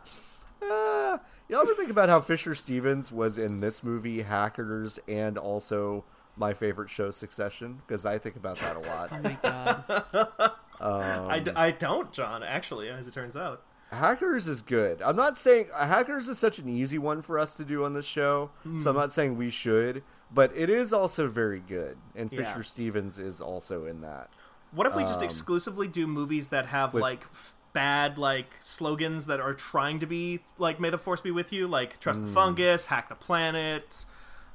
uh, 0.70 1.18
you 1.48 1.60
ever 1.60 1.74
think 1.74 1.90
about 1.90 2.08
how 2.08 2.20
Fisher 2.20 2.54
Stevens 2.54 3.10
was 3.12 3.38
in 3.38 3.58
this 3.58 3.82
movie, 3.82 4.22
Hackers, 4.22 4.98
and 5.08 5.36
also 5.38 6.04
my 6.36 6.54
favorite 6.54 6.88
show, 6.88 7.10
Succession? 7.10 7.80
Because 7.86 8.06
I 8.06 8.18
think 8.18 8.36
about 8.36 8.58
that 8.60 8.76
a 8.76 8.80
lot. 8.80 9.08
Oh 9.12 9.20
my 9.20 9.38
god. 9.42 10.52
I, 10.80 11.36
Um, 11.38 11.44
d- 11.44 11.50
I 11.54 11.70
don't, 11.70 12.10
John, 12.12 12.42
actually, 12.42 12.88
as 12.88 13.06
it 13.06 13.14
turns 13.14 13.36
out. 13.36 13.62
Hackers 13.92 14.48
is 14.48 14.62
good. 14.62 15.02
I'm 15.02 15.14
not 15.16 15.36
saying 15.36 15.66
Hackers 15.76 16.28
is 16.28 16.38
such 16.38 16.58
an 16.58 16.68
easy 16.68 16.98
one 16.98 17.20
for 17.22 17.38
us 17.38 17.56
to 17.58 17.64
do 17.64 17.84
on 17.84 17.92
this 17.92 18.06
show, 18.06 18.50
so 18.78 18.90
I'm 18.90 18.96
not 18.96 19.12
saying 19.12 19.36
we 19.36 19.50
should, 19.50 20.02
but 20.32 20.50
it 20.56 20.70
is 20.70 20.92
also 20.94 21.28
very 21.28 21.60
good. 21.60 21.98
And 22.16 22.32
Yeah. 22.32 22.38
Fisher 22.42 22.62
Stevens 22.62 23.18
is 23.18 23.40
also 23.42 23.84
in 23.84 24.00
that. 24.00 24.30
What 24.72 24.86
if 24.86 24.96
we 24.96 25.02
just 25.02 25.20
Um, 25.20 25.24
exclusively 25.24 25.86
do 25.88 26.06
movies 26.06 26.48
that 26.48 26.66
have, 26.66 26.94
with- 26.94 27.02
like, 27.02 27.24
f- 27.32 27.54
bad, 27.72 28.18
like, 28.18 28.46
slogans 28.60 29.26
that 29.26 29.40
are 29.40 29.54
trying 29.54 29.98
to 30.00 30.06
be, 30.06 30.40
like, 30.58 30.78
May 30.80 30.90
the 30.90 30.98
Force 30.98 31.20
be 31.20 31.30
with 31.30 31.52
you? 31.52 31.66
Like, 31.66 31.98
Trust 32.00 32.20
Hmm. 32.20 32.26
the 32.26 32.32
Fungus, 32.32 32.86
Hack 32.86 33.08
the 33.08 33.14
Planet. 33.14 34.04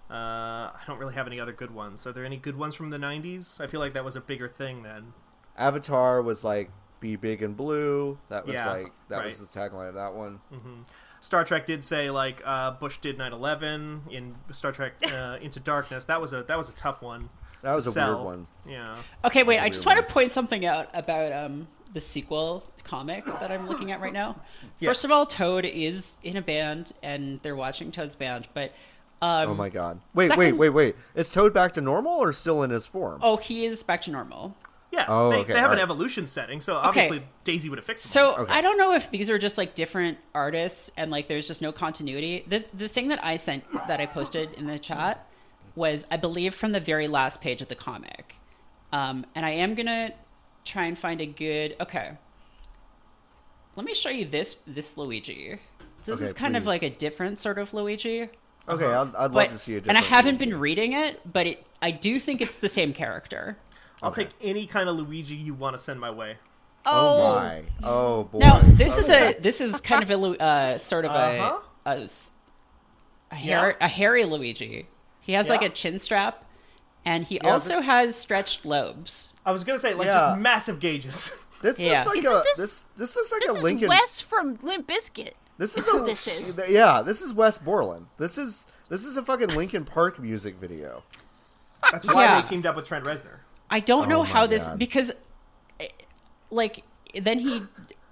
Uh, 0.10 0.14
I 0.74 0.80
don't 0.88 1.00
really 1.00 1.16
have 1.16 1.28
any 1.28 1.40
other 1.40 1.52
good 1.52 1.72
ones. 1.72 2.06
Are 2.08 2.14
there 2.14 2.24
any 2.26 2.38
good 2.38 2.58
ones 2.58 2.76
from 2.76 2.90
the 2.90 2.98
90s? 2.98 3.60
I 3.60 3.68
feel 3.68 3.80
like 3.80 3.94
that 3.94 4.06
was 4.06 4.16
a 4.16 4.22
bigger 4.22 4.48
thing 4.48 4.84
then. 4.84 5.14
Avatar 5.58 6.22
was 6.22 6.44
like 6.44 6.70
"Be 7.00 7.16
Big 7.16 7.42
and 7.42 7.58
Blue." 7.58 8.18
That 8.30 8.46
was 8.46 8.54
Yeah, 8.54 8.70
like 8.72 8.92
that 9.10 9.24
was 9.24 9.40
the 9.40 9.60
tagline 9.60 9.90
of 9.90 9.96
that 9.96 10.14
one. 10.14 10.40
Star 11.20 11.44
Trek 11.44 11.66
did 11.66 11.84
say, 11.84 12.10
like, 12.12 12.42
uh, 12.46 12.72
Bush 12.72 13.00
did 13.00 13.18
9-11 13.18 14.02
in 14.12 14.36
Star 14.52 14.72
Trek 14.72 14.94
uh, 15.12 15.38
Into 15.42 15.60
Darkness. 15.60 16.06
That 16.06 16.22
was 16.22 16.32
a 16.32 16.44
that 16.44 16.58
was 16.58 16.70
a 16.70 16.74
tough 16.74 17.02
one. 17.02 17.30
That 17.64 17.76
was 17.76 17.88
a 17.88 17.92
sell. 17.92 18.14
weird 18.24 18.26
one. 18.26 18.48
Yeah. 18.68 18.98
Okay, 19.26 19.42
wait. 19.44 19.60
I 19.60 19.70
just 19.70 19.86
weird 19.86 19.98
want 19.98 20.08
to 20.08 20.14
point 20.14 20.32
something 20.32 20.64
out 20.66 20.90
about 20.94 21.32
um 21.34 21.68
the 21.94 22.02
sequel 22.02 22.64
comic 22.84 23.26
that 23.26 23.52
I'm 23.52 23.68
looking 23.68 23.92
at 23.92 24.00
right 24.02 24.14
now. 24.14 24.36
Yeah. 24.80 24.90
First 24.92 25.06
of 25.06 25.12
all, 25.12 25.26
Toad 25.26 25.66
is 25.66 26.18
in 26.22 26.38
a 26.38 26.42
band, 26.42 26.92
and 27.02 27.40
they're 27.42 27.56
watching 27.56 27.92
Toad's 27.92 28.16
band. 28.16 28.48
But 28.54 28.74
um, 29.24 29.50
Oh 29.50 29.56
my 29.56 29.70
god! 29.70 30.00
Wait, 30.14 30.28
second- 30.28 30.40
wait, 30.40 30.52
wait, 30.54 30.70
wait! 30.70 30.96
Is 31.16 31.30
Toad 31.32 31.52
back 31.52 31.74
to 31.74 31.82
normal 31.82 32.12
or 32.14 32.32
still 32.32 32.62
in 32.62 32.70
his 32.70 32.86
form? 32.86 33.20
oh, 33.24 33.38
he 33.38 33.66
is 33.66 33.82
back 33.82 34.02
to 34.04 34.12
normal. 34.12 34.56
Yeah, 34.92 35.06
Oh, 35.10 35.32
they, 35.32 35.38
okay, 35.40 35.54
they 35.54 35.60
have 35.60 35.72
an 35.72 35.80
alright. 35.80 35.82
evolution 35.84 36.28
setting, 36.28 36.62
so 36.62 36.76
obviously 36.76 37.24
Daisy 37.44 37.70
would 37.70 37.78
have 37.80 37.86
fixed 37.86 38.06
it. 38.06 38.10
So 38.10 38.36
Okay. 38.38 38.54
I 38.54 38.62
don't 38.62 38.78
know 38.78 38.94
if 38.94 39.10
these 39.12 39.30
are 39.32 39.38
just 39.40 39.58
like 39.58 39.74
different 39.76 40.18
artists 40.36 40.92
and 40.96 41.10
like 41.12 41.28
there's 41.28 41.48
just 41.48 41.62
no 41.62 41.72
continuity. 41.72 42.46
The 42.48 42.64
the 42.74 42.88
thing 42.88 43.08
that 43.10 43.24
I 43.24 43.38
sent 43.38 43.64
that 43.88 44.00
I 44.00 44.06
posted 44.06 44.54
in 44.54 44.68
the 44.68 44.78
chat 44.80 45.28
was 45.76 46.06
I 46.12 46.18
believe 46.18 46.54
from 46.54 46.72
the 46.72 46.80
very 46.80 47.08
last 47.08 47.42
page 47.42 47.62
of 47.64 47.68
the 47.68 47.76
comic. 47.76 48.36
Um, 48.94 49.26
and 49.36 49.44
I 49.46 49.50
am 49.52 49.74
gonna 49.76 50.12
try 50.68 50.86
and 50.86 50.98
find 50.98 51.22
a 51.22 51.26
good 51.26 51.76
okay. 51.80 52.12
Let 53.76 53.86
me 53.86 53.94
show 53.94 54.10
you 54.10 54.26
this 54.26 54.58
this 54.66 54.98
Luigi. 54.98 55.60
This 56.06 56.18
Okay, 56.20 56.26
is 56.26 56.34
kind 56.34 56.56
of 56.58 56.66
like 56.66 56.84
a 56.84 56.90
different 56.90 57.40
sort 57.40 57.58
of 57.60 57.74
Luigi. 57.74 58.30
Okay, 58.70 58.86
I'd, 58.86 59.16
I'd 59.16 59.32
love 59.32 59.32
But 59.34 59.50
to 59.52 59.58
see 59.58 59.76
it. 59.76 59.86
and 59.88 59.98
I 59.98 60.02
haven't 60.02 60.36
Luigi. 60.40 60.52
been 60.52 60.60
reading 60.60 60.94
it, 60.94 61.22
but 61.32 61.48
it 61.48 61.70
I 61.82 61.92
do 61.92 62.20
think 62.20 62.42
it's 62.42 62.58
the 62.58 62.70
same 62.70 62.94
character. 62.94 63.58
I'll 64.02 64.10
Okay. 64.10 64.26
take 64.26 64.34
any 64.42 64.66
kind 64.68 64.90
of 64.90 64.96
Luigi 64.98 65.36
you 65.36 65.54
want 65.54 65.76
to 65.78 65.82
send 65.84 66.00
my 66.00 66.12
way. 66.12 66.38
Oh 66.86 67.36
my! 67.36 67.64
Oh 67.84 68.24
boy! 68.24 68.40
Now 68.40 68.60
this 68.64 68.98
is 68.98 69.10
a 69.10 69.34
this 69.40 69.60
is 69.62 69.82
kind 69.82 70.02
of 70.04 70.10
a 70.10 70.42
uh, 70.42 70.78
sort 70.78 71.06
of 71.06 71.12
Uh-huh. 71.12 71.60
a, 71.86 71.90
a 71.92 72.04
s- 72.04 72.32
a 73.32 73.36
hair 73.36 73.76
Yeah. 73.80 73.86
a 73.86 73.90
hairy 73.90 74.24
Luigi. 74.26 74.88
He 75.20 75.34
has 75.34 75.50
like 75.50 75.62
a 75.62 75.68
chin 75.70 76.00
strap, 76.00 76.46
and 77.04 77.26
he 77.26 77.36
Yeah, 77.44 77.52
also 77.52 77.82
has 77.82 78.16
stretched 78.16 78.66
lobes. 78.66 79.34
I 79.48 79.52
was 79.52 79.64
gonna 79.64 79.80
say 79.80 79.94
like 79.96 80.06
Yeah. 80.08 80.30
just 80.32 80.42
massive 80.42 80.80
gauges. 80.80 81.32
This 81.60 81.80
Yeah. 81.80 82.04
looks 82.04 82.06
like 82.08 82.18
Isn't 82.20 82.32
a 82.32 82.44
this- 82.44 82.58
this 82.58 82.88
this 82.98 83.16
looks 83.16 83.32
like 83.32 83.42
This 83.42 83.56
a 83.56 83.58
is 83.58 83.64
Linkin. 83.64 83.90
Wes 83.90 84.22
from 84.22 84.60
Limp 84.62 84.88
Bizkit. 84.88 85.32
This 85.58 85.76
is 85.76 85.88
who 85.90 86.04
a 86.04 86.06
this 86.06 86.28
is. 86.28 86.62
yeah. 86.70 87.02
This 87.02 87.24
is 87.24 87.34
Wes 87.34 87.58
Borland. 87.58 88.06
This 88.20 88.38
is 88.38 88.68
this 88.90 89.04
is 89.06 89.18
a 89.18 89.24
fucking 89.24 89.50
Linkin 89.56 89.84
Park 89.84 90.20
music 90.20 90.58
video. 90.58 91.02
That's 91.92 92.06
why 92.06 92.26
Yeah. 92.26 92.42
they 92.42 92.48
teamed 92.48 92.68
up 92.68 92.76
with 92.76 92.86
Trent 92.86 93.04
Reznor. 93.06 93.40
I 93.72 93.80
don't 93.80 94.08
know 94.08 94.20
Oh 94.20 94.24
my 94.24 94.30
how 94.30 94.46
this 94.46 94.68
God. 94.68 94.78
because, 94.78 95.12
eh, 95.80 95.88
like, 96.52 96.84
then 97.20 97.40
he 97.40 97.64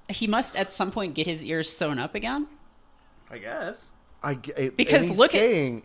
he 0.10 0.26
must 0.26 0.56
at 0.56 0.72
some 0.72 0.92
point 0.92 1.14
get 1.14 1.28
his 1.28 1.44
ears 1.44 1.72
sewn 1.72 2.00
up 2.00 2.16
again. 2.16 2.48
I 3.30 3.38
guess. 3.38 3.92
I 4.24 4.40
it- 4.58 4.76
Because 4.76 5.02
and 5.02 5.10
he's 5.10 5.20
look 5.20 5.36
at- 5.36 5.84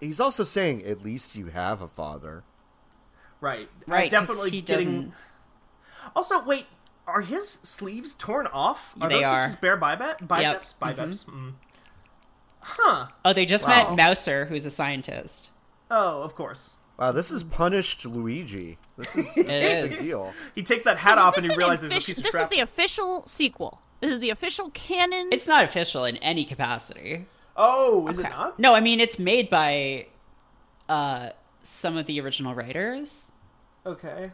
he's 0.00 0.20
also 0.20 0.44
saying 0.44 0.84
at 0.84 1.02
least 1.02 1.34
you 1.34 1.46
have 1.46 1.82
a 1.82 1.88
father. 1.88 2.44
Right. 3.40 3.68
I'm 3.88 4.08
definitely 4.08 4.50
he 4.50 4.60
getting. 4.62 4.86
doesn't. 4.86 5.12
Also, 6.16 6.42
wait. 6.44 6.66
Are 7.06 7.22
his 7.22 7.48
sleeves 7.48 8.14
torn 8.14 8.46
off? 8.48 8.94
Are 9.00 9.08
They 9.08 9.16
those 9.16 9.24
are. 9.24 9.34
just 9.34 9.44
his 9.46 9.54
bare 9.56 9.76
bibe- 9.76 10.26
biceps? 10.28 10.74
Mhm. 10.74 10.78
Biceps. 10.78 11.24
Mm. 11.24 11.52
Huh. 12.60 13.06
Oh, 13.24 13.32
they 13.32 13.46
just 13.46 13.64
Wow. 13.66 13.94
met 13.94 13.96
Mouser, 13.96 14.44
who's 14.46 14.64
a 14.66 14.70
scientist. 14.70 15.50
Oh, 15.90 16.22
of 16.22 16.34
course. 16.36 16.74
Wow, 16.98 17.12
this 17.12 17.30
is 17.30 17.42
punished 17.42 18.04
Luigi. 18.04 18.78
This 18.96 19.16
is, 19.16 19.34
this 19.34 19.46
is 19.46 19.72
a 19.72 19.88
big 19.88 19.98
deal. 19.98 20.32
He 20.54 20.62
takes 20.62 20.84
that 20.84 20.98
hat 20.98 21.16
is 21.18 21.24
off 21.24 21.36
and 21.36 21.46
he 21.46 21.52
an 21.52 21.56
realizes 21.58 21.90
there's 21.90 22.06
a 22.08 22.12
offici- 22.12 22.16
piece 22.16 22.18
of 22.18 22.24
This 22.24 22.34
is 22.34 22.48
the 22.50 22.60
official 22.60 23.26
sequel. 23.26 23.80
This 24.00 24.12
is 24.12 24.18
the 24.20 24.30
official 24.30 24.70
canon. 24.70 25.30
It's 25.32 25.46
not 25.46 25.64
official 25.64 26.04
in 26.04 26.16
any 26.18 26.44
capacity. 26.44 27.26
Oh, 27.56 28.06
is 28.08 28.18
it 28.18 28.24
not? 28.24 28.58
No, 28.58 28.74
I 28.74 28.80
mean 28.80 29.00
it's 29.00 29.18
made 29.18 29.50
by 29.50 30.06
uh, 30.88 31.30
some 31.62 31.96
of 31.96 32.06
the 32.06 32.20
original 32.20 32.54
writers, 32.54 33.32
Okay. 33.86 34.30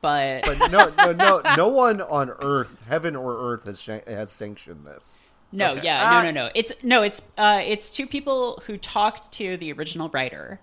but, 0.00 0.44
But 0.44 0.70
no, 0.70 0.90
no, 0.96 1.12
no, 1.12 1.54
no 1.56 1.68
one 1.68 2.00
on 2.02 2.30
Earth, 2.40 2.82
heaven 2.88 3.16
or 3.16 3.52
Earth, 3.52 3.64
has 3.64 3.84
has 4.06 4.30
sanctioned 4.32 4.86
this. 4.86 5.20
no, 5.52 5.72
Okay. 5.72 5.82
yeah, 5.84 6.02
Ah. 6.10 6.22
no, 6.22 6.30
no, 6.30 6.46
no. 6.46 6.50
It's 6.54 6.72
no, 6.82 7.02
it's 7.02 7.22
uh, 7.38 7.60
it's 7.64 7.92
two 7.92 8.06
people 8.06 8.62
who 8.66 8.76
talked 8.78 9.32
to 9.34 9.56
the 9.56 9.72
original 9.72 10.08
writer, 10.10 10.60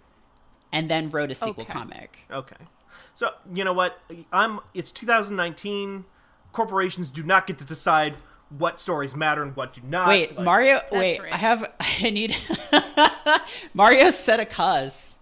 and 0.72 0.90
then 0.90 1.10
wrote 1.10 1.32
a 1.32 1.36
sequel 1.36 1.64
Okay. 1.64 1.74
comic. 1.74 2.18
Okay. 2.32 2.56
So, 3.14 3.32
you 3.54 3.64
know 3.64 3.74
what? 3.74 4.00
I'm 4.32 4.60
it's 4.74 4.92
2019. 4.92 6.06
Corporations 6.54 7.12
do 7.12 7.22
not 7.24 7.46
get 7.48 7.58
to 7.60 7.66
decide 7.66 8.16
what 8.58 8.80
stories 8.80 9.16
matter 9.16 9.44
and 9.44 9.56
what 9.56 9.74
do 9.74 9.82
not. 9.84 10.08
Wait, 10.08 10.36
Like- 10.36 10.46
Mario. 10.46 10.82
Wait, 10.92 11.20
right. 11.22 11.34
I 11.34 11.38
have. 11.38 11.66
I 11.80 12.10
need. 12.10 12.36
Mario 13.74 14.10
said 14.10 14.40
a 14.40 14.46
cuss. 14.46 15.17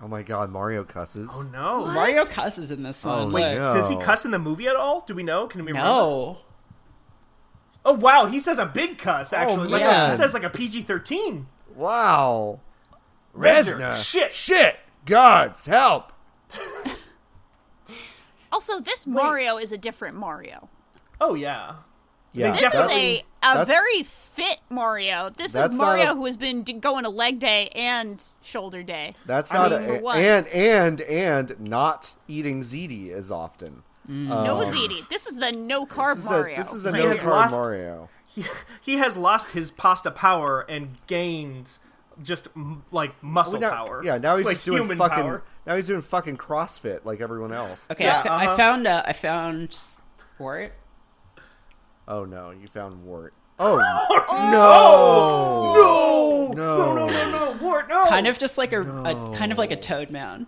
Oh 0.00 0.08
my 0.08 0.22
God, 0.22 0.50
Mario 0.50 0.84
cusses. 0.84 1.30
Oh 1.32 1.48
no. 1.50 1.80
What? 1.80 1.94
Mario 1.94 2.24
cusses 2.24 2.70
in 2.70 2.82
this 2.82 3.04
oh 3.04 3.08
one. 3.08 3.18
Oh, 3.18 3.24
Look. 3.24 3.34
wait, 3.34 3.54
no. 3.54 3.72
Does 3.72 3.88
he 3.88 3.96
cuss 3.96 4.24
in 4.24 4.30
the 4.30 4.38
movie 4.38 4.68
at 4.68 4.76
all? 4.76 5.00
Do 5.06 5.14
we 5.14 5.22
know? 5.22 5.46
Can 5.48 5.64
we 5.64 5.72
remember? 5.72 5.88
No. 5.88 6.38
Oh 7.84 7.94
wow, 7.94 8.26
he 8.26 8.38
says 8.38 8.58
a 8.58 8.66
big 8.66 8.98
cuss. 8.98 9.32
Oh, 9.32 9.36
actually, 9.36 9.68
like 9.68 9.82
man. 9.82 10.10
he 10.10 10.16
says 10.16 10.34
like 10.34 10.44
a 10.44 10.50
PG 10.50 10.82
thirteen. 10.82 11.46
Wow. 11.74 12.60
Reznor, 13.36 13.96
shit. 14.02 14.32
Shit. 14.32 14.78
Gods, 15.04 15.66
help. 15.66 16.12
Also, 18.50 18.80
this 18.80 19.06
Mario 19.06 19.58
is 19.58 19.72
a 19.72 19.78
different 19.78 20.16
Mario. 20.16 20.68
Oh 21.20 21.34
yeah. 21.34 21.74
Yeah. 22.32 22.52
This 22.52 22.62
is 22.74 22.74
a, 22.90 23.24
a 23.42 23.64
very 23.64 24.02
fit 24.02 24.58
Mario. 24.70 25.30
This 25.30 25.54
is 25.54 25.78
Mario 25.78 26.12
a- 26.12 26.14
who 26.14 26.26
has 26.26 26.36
been 26.36 26.62
going 26.62 27.04
to 27.04 27.10
leg 27.10 27.38
day 27.40 27.68
and 27.74 28.22
shoulder 28.42 28.82
day. 28.82 29.14
That's 29.26 29.52
I 29.52 29.68
not 29.68 29.70
mean, 29.80 29.90
a, 29.90 29.94
for 29.96 30.02
what? 30.02 30.18
and 30.18 30.46
and 30.48 31.00
and 31.00 31.58
not 31.60 32.14
eating 32.28 32.60
ziti 32.60 33.12
as 33.12 33.30
often. 33.30 33.82
No 34.06 34.60
Um, 34.62 34.72
ziti. 34.72 35.06
This 35.08 35.26
is 35.26 35.36
the 35.36 35.52
no 35.52 35.84
carb 35.86 36.14
This 36.16 36.24
is 36.24 36.30
Mario. 36.30 36.54
a, 36.54 36.58
this 36.58 36.72
is 36.72 36.84
a 36.86 36.92
no 36.92 37.12
carb 37.14 37.24
lost- 37.26 37.52
Mario. 37.54 38.08
He, 38.26 38.44
he 38.82 38.94
has 38.98 39.16
lost 39.16 39.50
his 39.52 39.70
pasta 39.70 40.10
power 40.10 40.60
and 40.68 40.96
gained 41.06 41.78
just 42.22 42.48
m- 42.56 42.84
like 42.92 43.20
muscle 43.22 43.54
Well, 43.60 43.70
now- 43.70 43.70
power. 43.86 44.02
Yeah, 44.04 44.18
now 44.18 44.36
he's 44.36 44.46
like 44.46 44.56
just 44.56 44.64
doing 44.66 44.82
human 44.82 44.98
fucking. 44.98 45.22
power. 45.24 45.42
Now 45.66 45.76
he's 45.76 45.86
doing 45.86 46.00
fucking 46.02 46.36
CrossFit 46.36 47.04
like 47.04 47.20
everyone 47.20 47.52
else. 47.52 47.86
Okay, 47.90 48.04
Yeah, 48.04 48.20
I, 48.20 48.22
fa- 48.22 48.32
uh-huh. 48.32 48.52
I 48.52 48.56
found 48.56 48.86
uh, 48.86 49.02
I 49.06 49.12
found 49.12 49.76
Wart. 50.38 50.72
Oh 52.08 52.24
no, 52.24 52.50
you 52.50 52.66
found 52.66 53.04
Wart. 53.04 53.32
Oh, 53.60 53.78
No, 54.52 56.52
no, 56.54 56.94
no, 56.94 56.96
no, 57.06 57.06
no, 57.06 57.30
no, 57.30 57.58
Wart, 57.60 57.88
no. 57.88 58.06
Kind 58.06 58.26
of 58.26 58.38
just 58.38 58.56
like 58.58 58.72
a, 58.72 58.80
a 58.80 59.36
kind 59.36 59.52
of 59.52 59.58
like 59.58 59.70
a 59.70 59.76
Toad 59.76 60.10
Man. 60.10 60.46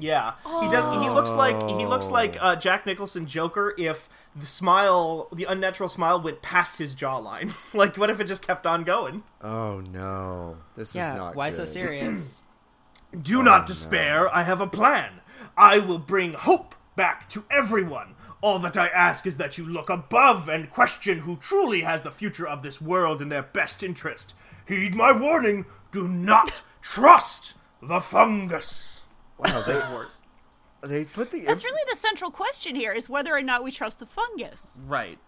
Yeah, 0.00 0.34
he 0.44 0.70
does. 0.70 1.02
He 1.02 1.10
looks 1.10 1.32
like 1.32 1.56
he 1.68 1.84
looks 1.84 2.08
like 2.10 2.36
uh, 2.40 2.54
Jack 2.56 2.86
Nicholson 2.86 3.26
Joker 3.26 3.74
if 3.76 4.08
the 4.36 4.46
smile, 4.46 5.28
the 5.32 5.44
unnatural 5.44 5.88
smile, 5.88 6.22
went 6.22 6.40
past 6.40 6.78
his 6.78 6.94
jawline. 6.94 7.52
like, 7.74 7.96
what 7.96 8.08
if 8.08 8.20
it 8.20 8.24
just 8.28 8.46
kept 8.46 8.64
on 8.66 8.84
going? 8.84 9.24
Oh 9.42 9.80
no, 9.92 10.56
this 10.76 10.90
is 10.90 10.96
Yeah, 10.96 11.16
not. 11.16 11.34
why 11.34 11.50
so 11.50 11.64
serious? 11.64 12.42
Do 13.22 13.42
not 13.42 13.66
despair. 13.66 14.32
I 14.34 14.44
have 14.44 14.60
a 14.60 14.66
plan. 14.68 15.14
I 15.56 15.78
will 15.80 15.98
bring 15.98 16.34
hope 16.34 16.76
back 16.94 17.28
to 17.30 17.42
everyone. 17.50 18.14
All 18.40 18.58
that 18.60 18.76
I 18.76 18.86
ask 18.88 19.26
is 19.26 19.36
that 19.38 19.58
you 19.58 19.66
look 19.66 19.90
above 19.90 20.48
and 20.48 20.70
question 20.70 21.20
who 21.20 21.36
truly 21.36 21.80
has 21.80 22.02
the 22.02 22.10
future 22.10 22.46
of 22.46 22.62
this 22.62 22.80
world 22.80 23.20
in 23.20 23.28
their 23.28 23.42
best 23.42 23.82
interest. 23.82 24.34
Heed 24.66 24.94
my 24.94 25.12
warning. 25.12 25.66
Do 25.90 26.06
not 26.06 26.62
trust 26.80 27.54
the 27.82 28.00
fungus. 28.00 29.02
Wow, 29.38 29.60
they 29.60 30.88
they 30.88 31.04
put 31.04 31.30
the. 31.30 31.40
That's 31.40 31.64
really 31.64 31.82
the 31.90 31.96
central 31.96 32.30
question 32.30 32.76
here: 32.76 32.92
is 32.92 33.08
whether 33.08 33.34
or 33.34 33.42
not 33.42 33.64
we 33.64 33.70
trust 33.70 33.98
the 33.98 34.06
fungus. 34.06 34.78
Right. 34.86 35.18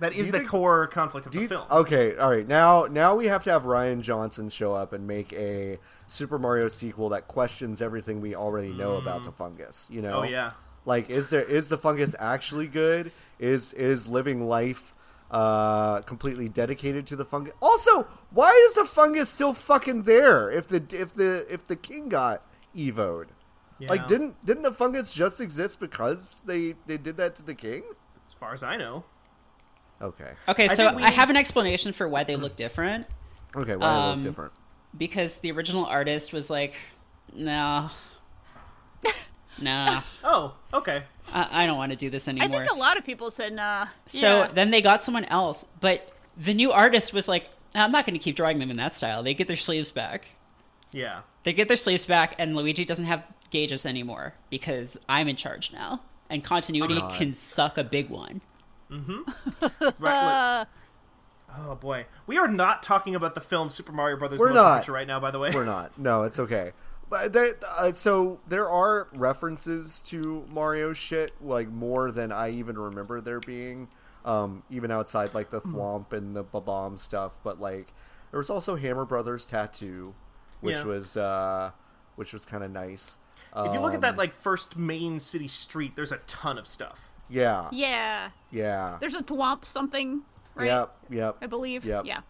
That 0.00 0.14
is 0.14 0.26
the 0.26 0.38
think- 0.38 0.48
core 0.48 0.88
conflict 0.88 1.26
of 1.26 1.32
the 1.32 1.42
you- 1.42 1.48
film. 1.48 1.64
Okay, 1.70 2.16
all 2.16 2.30
right. 2.30 2.46
Now, 2.46 2.86
now 2.86 3.14
we 3.14 3.26
have 3.26 3.44
to 3.44 3.50
have 3.50 3.62
Rian 3.62 4.00
Johnson 4.00 4.48
show 4.48 4.74
up 4.74 4.92
and 4.92 5.06
make 5.06 5.32
a 5.32 5.78
Super 6.08 6.40
Mario 6.40 6.66
sequel 6.66 7.10
that 7.10 7.28
questions 7.28 7.80
everything 7.80 8.20
we 8.20 8.34
already 8.34 8.72
know 8.72 8.96
about 8.96 9.22
mm. 9.22 9.26
the 9.26 9.32
fungus. 9.32 9.86
You 9.92 10.02
know? 10.02 10.20
Oh, 10.20 10.22
yeah. 10.24 10.52
Like, 10.84 11.10
is 11.10 11.30
there 11.30 11.42
is 11.44 11.68
the 11.68 11.78
fungus 11.78 12.14
actually 12.18 12.66
good? 12.68 13.12
Is 13.38 13.72
is 13.72 14.08
living 14.08 14.46
life 14.46 14.94
uh 15.30 16.00
completely 16.02 16.48
dedicated 16.48 17.06
to 17.08 17.16
the 17.16 17.24
fungus? 17.24 17.54
Also, 17.62 18.02
why 18.30 18.50
is 18.66 18.74
the 18.74 18.84
fungus 18.84 19.28
still 19.28 19.54
fucking 19.54 20.02
there? 20.02 20.50
If 20.50 20.68
the 20.68 20.82
if 20.90 21.14
the 21.14 21.46
if 21.52 21.66
the 21.66 21.76
king 21.76 22.08
got 22.08 22.42
evoed, 22.76 23.28
Yeah. 23.78 23.90
like 23.90 24.06
didn't 24.08 24.44
didn't 24.44 24.62
the 24.64 24.72
fungus 24.72 25.12
just 25.12 25.40
exist 25.40 25.78
because 25.80 26.42
they 26.46 26.74
they 26.86 26.98
did 26.98 27.16
that 27.16 27.34
to 27.36 27.42
the 27.42 27.54
king? 27.54 27.82
as 28.28 28.34
far 28.34 28.52
as 28.52 28.62
I 28.62 28.76
know. 28.76 29.04
Okay, 30.00 30.32
Okay, 30.48 30.66
so 30.68 30.74
think 30.74 30.96
we- 30.96 31.02
I 31.04 31.10
have 31.10 31.30
an 31.30 31.36
explanation 31.36 31.92
for 31.92 32.08
why 32.08 32.24
they 32.24 32.34
look 32.34 32.56
different. 32.56 33.06
okay, 33.54 33.76
why 33.76 33.94
do 33.94 34.00
they 34.00 34.06
Um, 34.08 34.18
look 34.18 34.24
different? 34.30 34.52
Because 34.98 35.36
the 35.36 35.52
original 35.52 35.84
artist 35.86 36.32
was 36.32 36.50
like, 36.50 36.74
no, 37.32 37.88
nah, 39.60 40.02
Oh, 40.24 40.54
okay. 40.72 41.04
I, 41.32 41.64
I 41.64 41.66
don't 41.66 41.76
want 41.76 41.90
to 41.90 41.96
do 41.96 42.10
this 42.10 42.28
anymore. 42.28 42.48
I 42.48 42.50
think 42.50 42.70
a 42.70 42.78
lot 42.78 42.96
of 42.96 43.04
people 43.04 43.30
said 43.30 43.52
nah. 43.52 43.86
So 44.06 44.18
yeah. 44.18 44.48
then 44.52 44.70
they 44.70 44.82
got 44.82 45.02
someone 45.02 45.24
else, 45.26 45.64
but 45.80 46.12
the 46.36 46.54
new 46.54 46.72
artist 46.72 47.12
was 47.12 47.28
like, 47.28 47.48
I'm 47.74 47.90
not 47.90 48.06
going 48.06 48.18
to 48.18 48.22
keep 48.22 48.36
drawing 48.36 48.58
them 48.58 48.70
in 48.70 48.76
that 48.76 48.94
style. 48.94 49.22
They 49.22 49.34
get 49.34 49.48
their 49.48 49.56
sleeves 49.56 49.90
back. 49.90 50.26
Yeah. 50.92 51.20
They 51.44 51.52
get 51.52 51.68
their 51.68 51.76
sleeves 51.76 52.06
back, 52.06 52.34
and 52.38 52.54
Luigi 52.54 52.84
doesn't 52.84 53.06
have 53.06 53.24
gauges 53.50 53.84
anymore 53.86 54.34
because 54.50 54.98
I'm 55.08 55.28
in 55.28 55.36
charge 55.36 55.72
now, 55.72 56.02
and 56.30 56.44
continuity 56.44 57.00
God. 57.00 57.14
can 57.14 57.34
suck 57.34 57.78
a 57.78 57.84
big 57.84 58.10
one. 58.10 58.40
Mm-hmm. 58.90 60.02
right. 60.02 60.66
oh 61.56 61.74
boy, 61.76 62.06
we 62.26 62.36
are 62.36 62.48
not 62.48 62.82
talking 62.82 63.14
about 63.14 63.34
the 63.34 63.40
film 63.40 63.70
Super 63.70 63.92
Mario 63.92 64.18
Brothers. 64.18 64.38
We're 64.38 64.52
not. 64.52 64.86
Right 64.86 65.06
now, 65.06 65.18
by 65.18 65.30
the 65.30 65.38
way. 65.38 65.50
We're 65.52 65.64
not. 65.64 65.98
No, 65.98 66.24
it's 66.24 66.38
okay. 66.38 66.72
But 67.12 67.34
they, 67.34 67.52
uh, 67.76 67.92
so 67.92 68.40
there 68.48 68.70
are 68.70 69.08
references 69.12 70.00
to 70.06 70.46
Mario 70.50 70.94
shit, 70.94 71.32
like 71.42 71.68
more 71.68 72.10
than 72.10 72.32
I 72.32 72.48
even 72.52 72.78
remember 72.78 73.20
there 73.20 73.38
being. 73.38 73.88
Um, 74.24 74.62
even 74.70 74.90
outside 74.90 75.34
like 75.34 75.50
the 75.50 75.60
Hmm. 75.60 75.76
Thwomp 75.76 76.12
and 76.14 76.34
the 76.34 76.42
Bob-omb 76.42 76.98
stuff, 76.98 77.38
but 77.44 77.60
like 77.60 77.92
there 78.30 78.38
was 78.38 78.48
also 78.48 78.76
Hammer 78.76 79.04
Brothers 79.04 79.46
Tattoo, 79.46 80.14
which 80.62 80.76
Yeah. 80.76 80.84
was 80.84 81.16
uh, 81.18 81.72
which 82.16 82.32
was 82.32 82.46
kind 82.46 82.64
of 82.64 82.70
nice. 82.70 83.18
If 83.54 83.74
you 83.74 83.80
look 83.80 83.92
at 83.92 84.00
that 84.00 84.12
Um, 84.12 84.16
like 84.16 84.34
first 84.34 84.78
main 84.78 85.20
city 85.20 85.48
street, 85.48 85.94
there's 85.96 86.12
a 86.12 86.18
ton 86.26 86.56
of 86.56 86.66
stuff. 86.66 87.10
yeah, 87.28 87.68
yeah, 87.72 88.30
yeah, 88.50 88.96
there's 89.00 89.14
a 89.16 89.22
thwomp 89.22 89.66
something, 89.66 90.22
right? 90.54 90.64
yep, 90.66 90.94
yep, 91.10 91.36
I 91.42 91.46
believe. 91.46 91.84
Yep. 91.84 92.06
Yeah. 92.06 92.20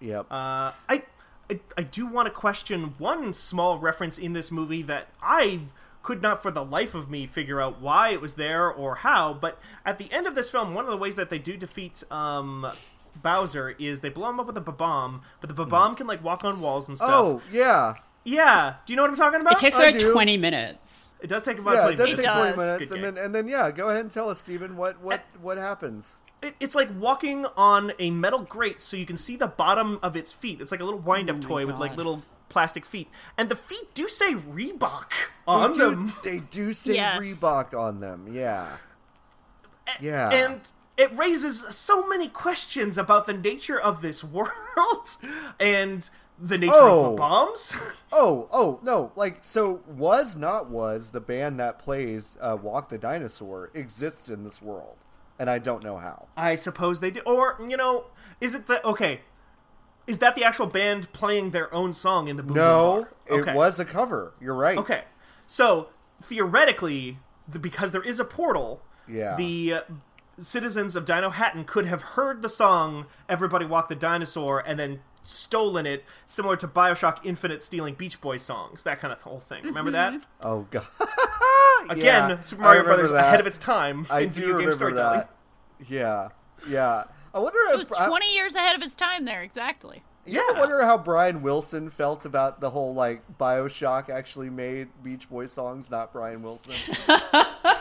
yep. 0.00 0.26
Uh, 0.28 0.72
I, 0.88 1.04
I 1.50 1.60
I 1.76 1.82
do 1.82 2.06
want 2.06 2.26
to 2.26 2.32
question 2.32 2.94
one 2.98 3.32
small 3.32 3.78
reference 3.78 4.18
in 4.18 4.32
this 4.32 4.50
movie 4.50 4.82
that 4.82 5.08
I 5.22 5.60
could 6.02 6.22
not 6.22 6.42
for 6.42 6.50
the 6.50 6.64
life 6.64 6.94
of 6.94 7.10
me 7.10 7.26
figure 7.26 7.60
out 7.60 7.80
why 7.80 8.10
it 8.10 8.20
was 8.20 8.34
there 8.34 8.70
or 8.70 8.96
how. 8.96 9.34
But 9.34 9.58
at 9.84 9.98
the 9.98 10.10
end 10.12 10.26
of 10.26 10.34
this 10.34 10.48
film, 10.50 10.72
one 10.74 10.84
of 10.84 10.90
the 10.90 10.96
ways 10.96 11.16
that 11.16 11.28
they 11.30 11.38
do 11.38 11.56
defeat 11.56 12.02
um, 12.10 12.66
Bowser 13.22 13.74
is 13.78 14.00
they 14.00 14.08
blow 14.08 14.30
him 14.30 14.40
up 14.40 14.46
with 14.46 14.56
a 14.56 14.60
bomb, 14.60 15.22
but 15.40 15.54
the 15.54 15.64
bomb 15.64 15.96
can 15.96 16.06
like 16.06 16.22
walk 16.22 16.44
on 16.44 16.60
walls 16.60 16.88
and 16.88 16.96
stuff. 16.96 17.10
oh 17.12 17.42
yeah, 17.52 17.94
yeah. 18.24 18.74
Do 18.86 18.92
you 18.92 18.96
know 18.96 19.02
what 19.02 19.10
I'm 19.10 19.16
talking 19.16 19.40
about? 19.40 19.54
It 19.54 19.58
takes 19.58 19.76
I 19.78 19.88
about 19.88 19.98
do. 20.00 20.12
20 20.12 20.36
minutes. 20.36 21.12
It 21.20 21.26
does 21.26 21.42
take 21.42 21.58
about 21.58 21.74
yeah. 21.74 21.80
20 21.82 21.94
It 21.94 21.96
does 21.96 22.06
minutes. 22.10 22.22
take 22.22 22.32
twenty 22.32 22.48
does. 22.50 22.56
minutes, 22.58 22.88
Good 22.90 22.94
and 22.96 23.04
game. 23.04 23.14
then 23.16 23.24
and 23.24 23.34
then 23.34 23.48
yeah, 23.48 23.70
go 23.72 23.88
ahead 23.88 24.02
and 24.02 24.10
tell 24.10 24.30
us, 24.30 24.38
Steven, 24.38 24.76
what 24.76 25.00
what 25.02 25.24
what 25.42 25.58
happens? 25.58 26.20
It- 26.42 26.54
it's 26.60 26.74
like 26.74 26.88
walking 26.98 27.46
on 27.56 27.92
a 27.98 28.10
metal 28.10 28.40
grate 28.40 28.80
so 28.82 28.96
you 28.96 29.06
can 29.06 29.16
see 29.16 29.36
the 29.36 29.46
bottom 29.48 29.98
of 30.02 30.16
its 30.16 30.32
feet. 30.32 30.60
It's 30.60 30.70
like 30.70 30.80
a 30.80 30.84
little 30.84 31.00
wind 31.00 31.28
up 31.30 31.36
Oh 31.36 31.38
my 31.40 31.42
toy 31.48 31.66
with 31.66 31.76
like 31.76 31.96
little 31.96 32.22
plastic 32.48 32.86
feet. 32.86 33.08
And 33.36 33.48
the 33.48 33.56
feet 33.56 33.92
do 33.94 34.08
say 34.08 34.34
Reebok 34.34 35.10
on 35.46 35.72
they 35.72 35.78
do, 35.78 35.90
them. 35.90 36.12
They 36.22 36.38
do 36.38 36.72
say 36.72 36.94
Yes. 36.94 37.22
Reebok 37.24 37.74
on 37.78 38.00
them. 38.00 38.28
Yeah. 38.32 38.76
Yeah. 40.00 40.30
And 40.30 40.70
it 40.96 41.16
raises 41.16 41.60
so 41.76 42.06
many 42.06 42.28
questions 42.28 42.98
about 42.98 43.26
the 43.26 43.32
nature 43.32 43.78
of 43.78 44.02
this 44.02 44.22
world 44.22 44.48
and 45.60 46.08
the 46.40 46.58
nature 46.58 46.72
Oh. 46.74 47.04
of 47.06 47.10
the 47.12 47.16
bombs. 47.18 47.74
oh, 48.12 48.48
oh 48.52 48.78
no! 48.82 49.10
Like 49.16 49.38
so, 49.42 49.80
was 49.88 50.36
not 50.36 50.70
was 50.70 51.10
the 51.10 51.20
band 51.20 51.58
that 51.58 51.78
plays 51.80 52.36
uh, 52.40 52.56
"Walk 52.60 52.88
the 52.90 52.98
Dinosaur" 52.98 53.70
exists 53.74 54.28
in 54.30 54.44
this 54.44 54.62
world, 54.62 54.96
and 55.38 55.48
I 55.48 55.58
don't 55.58 55.82
know 55.82 55.98
how. 55.98 56.28
I 56.36 56.56
suppose 56.56 57.00
they 57.00 57.10
do. 57.10 57.20
Or, 57.26 57.56
you 57.68 57.76
know, 57.76 58.06
is 58.40 58.54
it 58.54 58.66
the. 58.66 58.84
Okay. 58.86 59.20
Is 60.06 60.20
that 60.20 60.34
the 60.34 60.42
actual 60.44 60.66
band 60.66 61.12
playing 61.12 61.50
their 61.50 61.72
own 61.74 61.92
song 61.92 62.28
in 62.28 62.36
the 62.38 62.42
Boom 62.42 62.56
No, 62.56 63.08
Bar? 63.28 63.38
it 63.50 63.54
was 63.54 63.78
a 63.78 63.84
cover. 63.84 64.32
You're 64.40 64.54
right. 64.54 64.78
Okay. 64.78 65.04
So, 65.46 65.90
theoretically, 66.22 67.18
the, 67.46 67.58
because 67.58 67.92
there 67.92 68.02
is 68.02 68.18
a 68.18 68.24
portal, 68.24 68.82
Yeah. 69.06 69.36
the 69.36 69.72
uh, 69.74 69.80
citizens 70.38 70.96
of 70.96 71.04
Dinohattan 71.04 71.66
could 71.66 71.84
have 71.86 72.02
heard 72.02 72.40
the 72.40 72.48
song 72.48 73.04
Everybody 73.28 73.66
Walk 73.66 73.88
the 73.90 73.94
Dinosaur 73.94 74.60
and 74.60 74.78
then 74.78 75.00
stolen 75.28 75.86
it, 75.86 76.04
similar 76.26 76.56
to 76.56 76.66
Bioshock 76.68 77.18
Infinite 77.24 77.62
stealing 77.62 77.94
Beach 77.94 78.20
Boy 78.20 78.36
songs, 78.38 78.82
that 78.84 79.00
kind 79.00 79.12
of 79.12 79.20
whole 79.20 79.40
thing. 79.40 79.64
Remember 79.64 79.90
that? 79.92 80.12
Mm-hmm. 80.14 80.46
Oh 80.46 80.66
god. 80.70 80.86
Again, 81.90 82.30
Yeah, 82.30 82.40
Super 82.40 82.62
Mario 82.62 82.82
Brothers 82.84 83.10
that. 83.12 83.26
ahead 83.26 83.40
of 83.40 83.46
its 83.46 83.58
time 83.58 84.06
I 84.10 84.20
in 84.20 84.28
do 84.30 84.40
video 84.40 84.48
game 84.48 84.56
remember 84.58 84.74
storytelling. 84.76 85.18
that. 85.20 85.30
Yeah, 85.88 86.28
yeah. 86.68 87.04
I 87.34 87.38
wonder 87.38 87.58
It 87.70 87.74
if 87.74 87.78
was 87.90 87.92
I- 87.92 88.08
20 88.08 88.34
years 88.34 88.54
ahead 88.54 88.74
of 88.74 88.82
its 88.82 88.94
time 88.94 89.24
there, 89.26 89.42
exactly. 89.42 90.02
Yeah. 90.26 90.40
I 90.40 90.56
wonder 90.58 90.82
how 90.82 90.98
Brian 90.98 91.40
Wilson 91.40 91.88
felt 91.88 92.26
about 92.26 92.60
the 92.60 92.68
whole 92.70 92.92
like 92.94 93.22
Bioshock 93.38 94.10
actually 94.10 94.50
made 94.50 94.88
Beach 95.02 95.28
Boy 95.30 95.46
songs, 95.46 95.90
not 95.90 96.12
Brian 96.12 96.42
Wilson? 96.42 96.74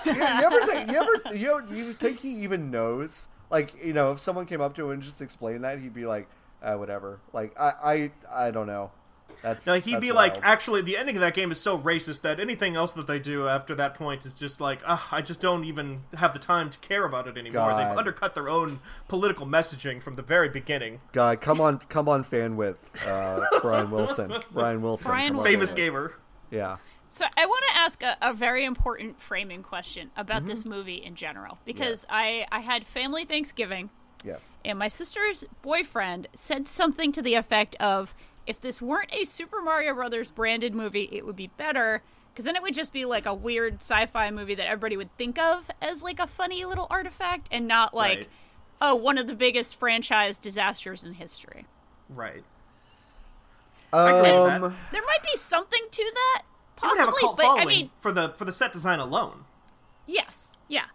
you, 0.06 0.14
you 0.14 0.22
ever 0.22 0.62
think 0.66 0.92
you 0.92 0.98
ever 0.98 1.36
you, 1.36 1.48
know, 1.48 1.62
you 1.70 1.92
think 1.94 2.20
he 2.22 2.30
even 2.44 2.72
knows? 2.72 3.28
Like 3.50 3.74
you 3.84 3.92
know, 3.94 4.12
if 4.14 4.20
someone 4.20 4.46
came 4.46 4.62
up 4.62 4.76
to 4.76 4.86
him 4.86 4.92
and 4.92 5.02
just 5.02 5.22
explained 5.22 5.64
that, 5.66 5.80
he'd 5.80 5.94
be 5.94 6.06
like, 6.06 6.28
uh, 6.62 6.76
"Whatever." 6.76 7.20
Like 7.34 7.58
I 7.60 8.12
I 8.30 8.48
I 8.48 8.52
don't 8.52 8.68
know. 8.68 8.92
That's 9.44 9.68
Like 9.68 9.84
he'd 9.84 9.96
that's 9.96 10.02
be 10.02 10.12
like, 10.12 10.40
actually, 10.42 10.82
the 10.82 10.98
ending 10.98 11.16
of 11.16 11.22
that 11.22 11.36
game 11.36 11.52
is 11.52 11.60
so 11.62 11.78
racist 11.78 12.22
that 12.24 12.40
anything 12.40 12.76
else 12.76 12.94
that 12.94 13.06
they 13.06 13.20
do 13.20 13.48
after 13.48 13.76
that 13.76 13.94
point 13.94 14.26
is 14.26 14.34
just 14.34 14.60
like, 14.60 14.82
Ugh, 14.84 15.00
I 15.12 15.22
just 15.22 15.40
don't 15.40 15.64
even 15.64 16.02
have 16.16 16.34
the 16.34 16.40
time 16.40 16.72
to 16.72 16.78
care 16.80 17.06
about 17.06 17.28
it 17.28 17.38
anymore. 17.38 17.70
God. 17.70 17.80
They've 17.92 17.98
undercut 17.98 18.34
their 18.34 18.50
own 18.50 18.80
political 19.08 19.46
messaging 19.46 20.02
from 20.02 20.16
the 20.16 20.24
very 20.24 20.50
beginning. 20.50 21.02
God, 21.12 21.40
come 21.40 21.62
on, 21.62 21.78
come 21.78 22.10
on, 22.10 22.24
fan 22.24 22.56
with 22.56 22.92
uh, 23.08 23.42
Brian 23.62 23.92
Wilson. 23.92 24.34
Brian 24.52 24.82
Wilson, 24.82 25.06
Brian 25.12 25.28
come 25.34 25.38
on, 25.40 25.44
Wilson. 25.44 25.54
Famous 25.54 25.70
fan. 25.70 25.78
gamer. 25.78 26.14
Yeah. 26.50 26.78
So 27.08 27.26
I 27.38 27.46
want 27.46 27.64
to 27.70 27.78
ask 27.78 28.02
a, 28.04 28.18
a 28.22 28.34
very 28.34 28.66
important 28.66 29.22
framing 29.22 29.62
question 29.62 30.10
about 30.18 30.48
this 30.48 30.62
Mm-hmm. 30.62 30.70
movie 30.72 30.96
in 30.96 31.14
general 31.14 31.60
because 31.64 32.08
I 32.10 32.48
I 32.52 32.62
had 32.62 32.88
family 32.88 33.24
Thanksgiving 33.24 33.92
Yes. 34.24 34.52
and 34.66 34.78
my 34.80 34.88
sister's 34.88 35.44
boyfriend 35.62 36.28
said 36.34 36.68
something 36.68 37.12
to 37.14 37.22
the 37.22 37.36
effect 37.36 37.76
of 37.80 38.14
if 38.46 38.60
this 38.60 38.82
weren't 38.82 39.14
a 39.14 39.26
Super 39.26 39.62
Mario 39.62 39.94
Brothers 39.94 40.32
branded 40.32 40.74
movie, 40.74 41.10
it 41.12 41.26
would 41.26 41.36
be 41.36 41.48
better 41.58 42.02
because 42.32 42.46
then 42.46 42.56
it 42.56 42.62
would 42.62 42.74
just 42.74 42.94
be 42.94 43.04
like 43.06 43.26
a 43.26 43.34
weird 43.34 43.76
sci-fi 43.76 44.32
movie 44.32 44.56
that 44.56 44.68
everybody 44.68 44.96
would 44.98 45.16
think 45.18 45.38
of 45.40 45.70
as 45.82 46.02
like 46.04 46.20
a 46.20 46.28
funny 46.28 46.64
little 46.66 46.88
artifact 46.90 47.48
and 47.52 47.68
not 47.68 47.94
like 47.94 48.18
Right. 48.20 48.30
oh 48.82 48.96
one 48.96 49.18
of 49.18 49.28
the 49.28 49.34
biggest 49.36 49.76
franchise 49.76 50.40
disasters 50.40 51.04
in 51.04 51.14
history. 51.14 51.66
Right. 52.10 52.44
I 53.94 54.10
agree 54.12 54.32
with 54.32 54.64
Um. 54.64 54.76
There 54.92 55.02
might 55.06 55.24
be 55.24 55.38
something 55.38 55.82
to 55.92 56.12
that 56.14 56.42
It 56.78 56.84
have 56.86 56.92
a 56.94 57.12
possibly, 57.12 57.22
cult 57.22 57.38
but 57.38 57.44
following 57.44 57.62
I 57.62 57.66
mean 57.66 57.90
for 58.00 58.12
the 58.12 58.30
for 58.30 58.46
the 58.46 58.52
set 58.52 58.74
design 58.74 59.00
alone. 59.00 59.46
Yes, 60.06 60.58
yeah, 60.68 60.86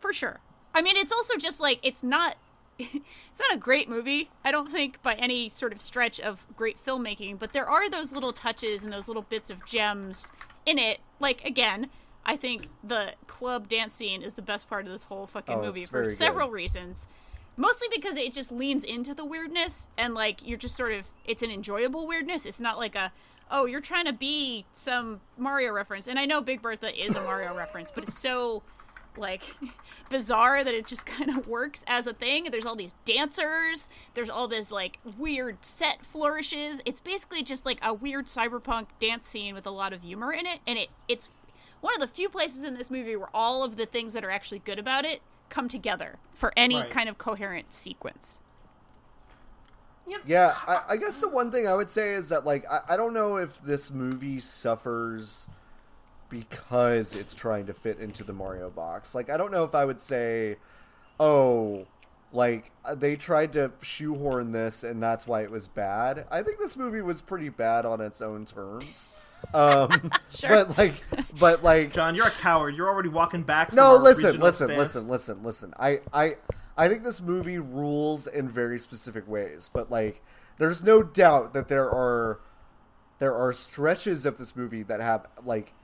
for 0.00 0.12
sure. 0.12 0.40
I 0.74 0.80
mean, 0.82 0.96
it's 0.96 1.12
also 1.12 1.36
just 1.36 1.60
like 1.60 1.78
it's 1.82 2.02
not. 2.02 2.36
It's 2.78 3.40
not 3.40 3.54
a 3.54 3.58
great 3.58 3.88
movie, 3.88 4.30
I 4.44 4.50
don't 4.52 4.70
think, 4.70 5.02
by 5.02 5.14
any 5.14 5.48
sort 5.48 5.72
of 5.72 5.80
stretch 5.80 6.20
of 6.20 6.46
great 6.56 6.76
filmmaking. 6.84 7.38
But 7.38 7.52
there 7.52 7.68
are 7.68 7.90
those 7.90 8.12
little 8.12 8.32
touches 8.32 8.84
and 8.84 8.92
those 8.92 9.08
little 9.08 9.22
bits 9.22 9.50
of 9.50 9.64
gems 9.64 10.30
in 10.66 10.78
it. 10.78 11.00
Like 11.20 11.44
again, 11.44 11.90
I 12.24 12.36
think 12.36 12.68
the 12.82 13.14
club 13.26 13.68
dance 13.68 13.94
scene 13.94 14.22
is 14.22 14.34
the 14.34 14.42
best 14.42 14.68
part 14.68 14.86
of 14.86 14.92
this 14.92 15.04
whole 15.04 15.26
fucking 15.26 15.56
Oh, 15.56 15.62
movie 15.62 15.84
for 15.84 15.92
very 15.98 16.08
good. 16.08 16.16
several 16.16 16.48
reasons. 16.50 17.06
Mostly 17.56 17.88
because 17.92 18.16
it 18.16 18.32
just 18.32 18.50
leans 18.50 18.82
into 18.84 19.14
the 19.14 19.24
weirdness 19.24 19.88
and 19.98 20.14
like 20.14 20.46
you're 20.46 20.58
just 20.58 20.74
sort 20.76 20.92
of 20.92 21.06
it's 21.24 21.42
an 21.42 21.50
enjoyable 21.50 22.06
weirdness. 22.06 22.46
It's 22.46 22.60
not 22.60 22.78
like 22.78 22.94
a 22.94 23.12
oh 23.50 23.66
you're 23.66 23.80
trying 23.80 24.06
to 24.06 24.12
be 24.12 24.64
some 24.72 25.20
Mario 25.36 25.72
reference. 25.72 26.06
And 26.08 26.18
I 26.18 26.24
know 26.24 26.40
Big 26.40 26.62
Bertha 26.62 26.92
is 26.96 27.14
a 27.14 27.20
Mario 27.22 27.54
reference, 27.56 27.90
but 27.90 28.04
it's 28.04 28.18
so 28.18 28.62
like 29.18 29.42
bizarre 30.10 30.64
that 30.64 30.74
it 30.74 30.86
just 30.86 31.06
kind 31.06 31.30
of 31.30 31.46
works 31.48 31.84
as 31.86 32.06
a 32.06 32.12
thing. 32.12 32.48
There's 32.50 32.66
all 32.66 32.76
these 32.76 32.94
dancers. 33.04 33.88
There's 34.14 34.30
all 34.30 34.48
this 34.48 34.70
like 34.72 34.98
weird 35.18 35.64
set 35.64 36.04
flourishes. 36.04 36.80
It's 36.84 37.00
basically 37.00 37.42
just 37.42 37.64
like 37.66 37.78
a 37.82 37.92
weird 37.94 38.26
cyberpunk 38.26 38.86
dance 39.00 39.28
scene 39.28 39.54
with 39.54 39.66
a 39.66 39.70
lot 39.70 39.92
of 39.92 40.02
humor 40.02 40.32
in 40.32 40.46
it, 40.46 40.60
and 40.66 40.78
it 40.78 40.88
it's 41.08 41.28
one 41.80 41.94
of 41.94 42.00
the 42.00 42.08
few 42.08 42.28
places 42.28 42.62
in 42.64 42.74
this 42.74 42.90
movie 42.90 43.14
where 43.16 43.28
all 43.34 43.62
of 43.62 43.76
the 43.76 43.86
things 43.86 44.14
that 44.14 44.24
are 44.24 44.30
actually 44.30 44.58
good 44.60 44.78
about 44.78 45.04
it 45.04 45.20
come 45.50 45.68
together 45.68 46.16
for 46.34 46.52
any 46.56 46.76
Right. 46.76 46.90
kind 46.90 47.08
of 47.08 47.18
coherent 47.18 47.74
sequence. 47.74 48.40
Yeah, 50.26 50.54
I, 50.66 50.82
I 50.90 50.96
guess 50.98 51.18
the 51.20 51.28
one 51.30 51.50
thing 51.50 51.66
I 51.66 51.74
would 51.74 51.90
say 51.90 52.12
is 52.12 52.28
that 52.28 52.44
like 52.44 52.64
I, 52.70 52.80
I 52.90 52.96
don't 52.96 53.14
know 53.14 53.36
if 53.38 53.60
this 53.62 53.90
movie 53.90 54.38
suffers 54.40 55.48
because 56.34 57.14
it's 57.14 57.34
trying 57.34 57.66
to 57.66 57.72
fit 57.72 58.00
into 58.00 58.24
the 58.24 58.32
Mario 58.32 58.68
box. 58.70 59.14
Like 59.14 59.30
I 59.30 59.36
don't 59.36 59.52
know 59.52 59.64
if 59.64 59.74
I 59.74 59.84
would 59.84 60.00
say, 60.00 60.56
oh, 61.20 61.86
like 62.32 62.72
uh, 62.84 62.94
they 62.96 63.14
tried 63.14 63.52
to 63.52 63.70
shoehorn 63.82 64.50
this 64.50 64.82
and 64.82 65.00
that's 65.00 65.26
why 65.26 65.42
it 65.42 65.50
was 65.50 65.68
bad. 65.68 66.26
I 66.30 66.42
think 66.42 66.58
this 66.58 66.76
movie 66.76 67.02
was 67.02 67.20
pretty 67.22 67.48
bad 67.48 67.86
on 67.86 68.00
its 68.00 68.20
own 68.20 68.44
terms. 68.44 69.10
Um, 69.52 70.10
Sure. 70.34 70.64
but 70.64 70.78
like, 70.78 71.04
but 71.38 71.62
like, 71.62 71.92
John, 71.92 72.14
you're 72.14 72.28
a 72.28 72.30
coward. 72.30 72.74
You're 72.74 72.88
already 72.88 73.10
walking 73.10 73.42
back. 73.42 73.68
From 73.68 73.76
no, 73.76 73.96
our 73.96 73.98
listen, 73.98 74.40
listen, 74.40 74.68
stance. 74.68 74.78
listen, 74.78 75.06
listen, 75.06 75.42
listen. 75.42 75.74
I, 75.78 76.00
I, 76.14 76.36
I 76.78 76.88
think 76.88 77.04
this 77.04 77.20
movie 77.20 77.58
rules 77.58 78.26
in 78.26 78.48
very 78.48 78.78
specific 78.78 79.28
ways, 79.28 79.68
but 79.70 79.90
like, 79.90 80.22
there's 80.56 80.82
no 80.82 81.02
doubt 81.02 81.52
that 81.52 81.68
there 81.68 81.90
are, 81.90 82.40
there 83.18 83.34
are 83.34 83.52
stretches 83.52 84.24
of 84.24 84.38
this 84.38 84.56
movie 84.56 84.82
that 84.84 85.00
have 85.00 85.26
like, 85.44 85.74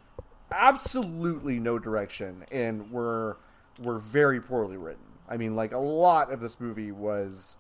absolutely 0.50 1.58
no 1.60 1.78
direction 1.78 2.44
and 2.50 2.90
were, 2.90 3.38
were 3.80 3.98
very 3.98 4.40
poorly 4.40 4.76
written. 4.76 5.04
I 5.28 5.36
mean, 5.36 5.54
like 5.54 5.72
a 5.72 5.78
lot 5.78 6.32
of 6.32 6.40
this 6.40 6.60
movie 6.60 6.90
was 6.92 7.56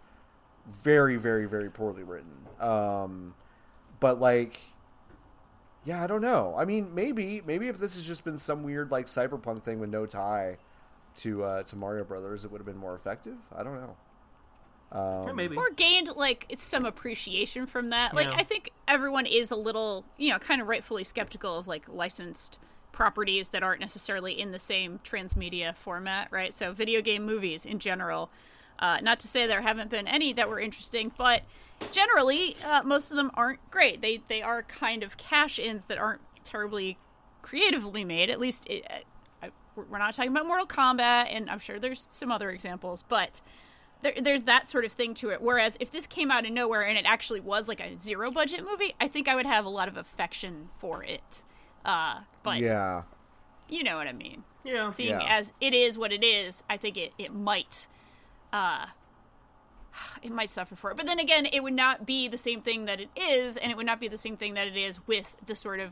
very, 0.68 1.16
very, 1.16 1.46
very 1.46 1.70
poorly 1.70 2.02
written. 2.02 2.32
Um, 2.58 3.34
but 4.00 4.20
like, 4.20 4.60
yeah, 5.84 6.02
I 6.02 6.06
don't 6.06 6.20
know. 6.20 6.54
I 6.58 6.64
mean, 6.64 6.94
maybe 6.94 7.42
maybe 7.46 7.68
if 7.68 7.78
this 7.78 7.94
has 7.94 8.04
just 8.04 8.24
been 8.24 8.38
some 8.38 8.62
weird 8.62 8.90
like 8.90 9.06
cyberpunk 9.06 9.62
thing 9.62 9.80
with 9.80 9.90
no 9.90 10.04
tie 10.04 10.58
to 11.16 11.44
uh, 11.44 11.62
to 11.64 11.76
Mario 11.76 12.04
Brothers, 12.04 12.44
it 12.44 12.50
would 12.50 12.58
have 12.58 12.66
been 12.66 12.76
more 12.76 12.94
effective. 12.94 13.36
I 13.56 13.62
don't 13.62 13.74
know. 13.76 13.96
Um, 14.92 15.22
Yeah, 15.26 15.32
maybe. 15.32 15.56
or 15.56 15.70
gained 15.70 16.08
like 16.16 16.46
it's 16.48 16.64
some 16.64 16.84
appreciation 16.84 17.66
from 17.66 17.90
that. 17.90 18.14
Like 18.14 18.28
Yeah. 18.28 18.36
I 18.36 18.42
think 18.42 18.72
everyone 18.88 19.26
is 19.26 19.50
a 19.50 19.56
little, 19.56 20.04
you 20.18 20.30
know, 20.30 20.38
kind 20.38 20.60
of 20.60 20.68
rightfully 20.68 21.04
skeptical 21.04 21.56
of 21.56 21.68
like 21.68 21.84
licensed 21.88 22.58
properties 22.92 23.50
that 23.50 23.62
aren't 23.62 23.80
necessarily 23.80 24.38
in 24.38 24.52
the 24.52 24.58
same 24.58 25.00
transmedia 25.04 25.74
format, 25.74 26.28
right? 26.30 26.52
So 26.52 26.72
video 26.72 27.00
game 27.00 27.24
movies 27.24 27.64
in 27.64 27.78
general. 27.78 28.30
Uh, 28.78 28.98
not 29.02 29.18
to 29.20 29.26
say 29.26 29.46
there 29.46 29.60
haven't 29.60 29.90
been 29.90 30.08
any 30.08 30.32
that 30.32 30.48
were 30.48 30.58
interesting, 30.58 31.12
but 31.18 31.42
generally 31.92 32.56
uh, 32.66 32.82
most 32.84 33.10
of 33.10 33.16
them 33.16 33.30
aren't 33.34 33.70
great. 33.70 34.00
They 34.00 34.22
they 34.28 34.42
are 34.42 34.62
kind 34.62 35.02
of 35.02 35.16
cash 35.16 35.58
ins 35.58 35.84
that 35.86 35.98
aren't 35.98 36.22
terribly 36.44 36.96
creatively 37.42 38.04
made. 38.04 38.30
At 38.30 38.40
least 38.40 38.66
it, 38.68 38.84
I, 39.42 39.50
we're 39.76 39.98
not 39.98 40.14
talking 40.14 40.30
about 40.30 40.46
Mortal 40.46 40.66
Kombat, 40.66 41.26
and 41.30 41.50
I'm 41.50 41.58
sure 41.58 41.78
there's 41.78 42.06
some 42.10 42.32
other 42.32 42.50
examples, 42.50 43.04
but 43.08 43.40
there, 44.02 44.14
there's 44.20 44.44
that 44.44 44.68
sort 44.68 44.84
of 44.84 44.92
thing 44.92 45.14
to 45.14 45.30
it. 45.30 45.42
Whereas 45.42 45.76
if 45.80 45.90
this 45.90 46.06
came 46.06 46.30
out 46.30 46.46
of 46.46 46.52
nowhere 46.52 46.82
and 46.86 46.98
it 46.98 47.04
actually 47.06 47.40
was 47.40 47.68
like 47.68 47.80
a 47.80 47.98
zero 47.98 48.30
budget 48.30 48.64
movie, 48.64 48.94
I 49.00 49.08
think 49.08 49.28
I 49.28 49.34
would 49.34 49.46
have 49.46 49.64
a 49.64 49.70
lot 49.70 49.88
of 49.88 49.96
affection 49.96 50.70
for 50.78 51.02
it. 51.02 51.42
Uh, 51.84 52.20
but 52.42 52.58
yeah, 52.58 53.02
you 53.68 53.82
know 53.82 53.96
what 53.96 54.06
I 54.06 54.12
mean. 54.12 54.44
yeah. 54.64 54.90
Seeing 54.90 55.10
Yeah. 55.10 55.26
as 55.38 55.52
it 55.60 55.74
is 55.74 55.96
what 55.96 56.12
it 56.12 56.24
is, 56.24 56.62
I 56.68 56.76
think 56.76 56.96
it, 56.96 57.12
it 57.18 57.32
might 57.34 57.86
uh 58.52 58.86
it 60.22 60.30
might 60.32 60.50
suffer 60.50 60.76
for 60.76 60.90
it. 60.90 60.96
But 60.96 61.06
then 61.06 61.18
again, 61.18 61.46
it 61.46 61.62
would 61.62 61.72
not 61.74 62.06
be 62.06 62.28
the 62.28 62.38
same 62.38 62.60
thing 62.60 62.84
that 62.84 63.00
it 63.00 63.08
is, 63.16 63.56
and 63.56 63.70
it 63.72 63.76
would 63.76 63.86
not 63.86 64.00
be 64.00 64.08
the 64.08 64.18
same 64.18 64.36
thing 64.36 64.54
that 64.54 64.66
it 64.68 64.76
is 64.76 65.04
with 65.06 65.36
the 65.46 65.54
sort 65.56 65.80
of 65.80 65.90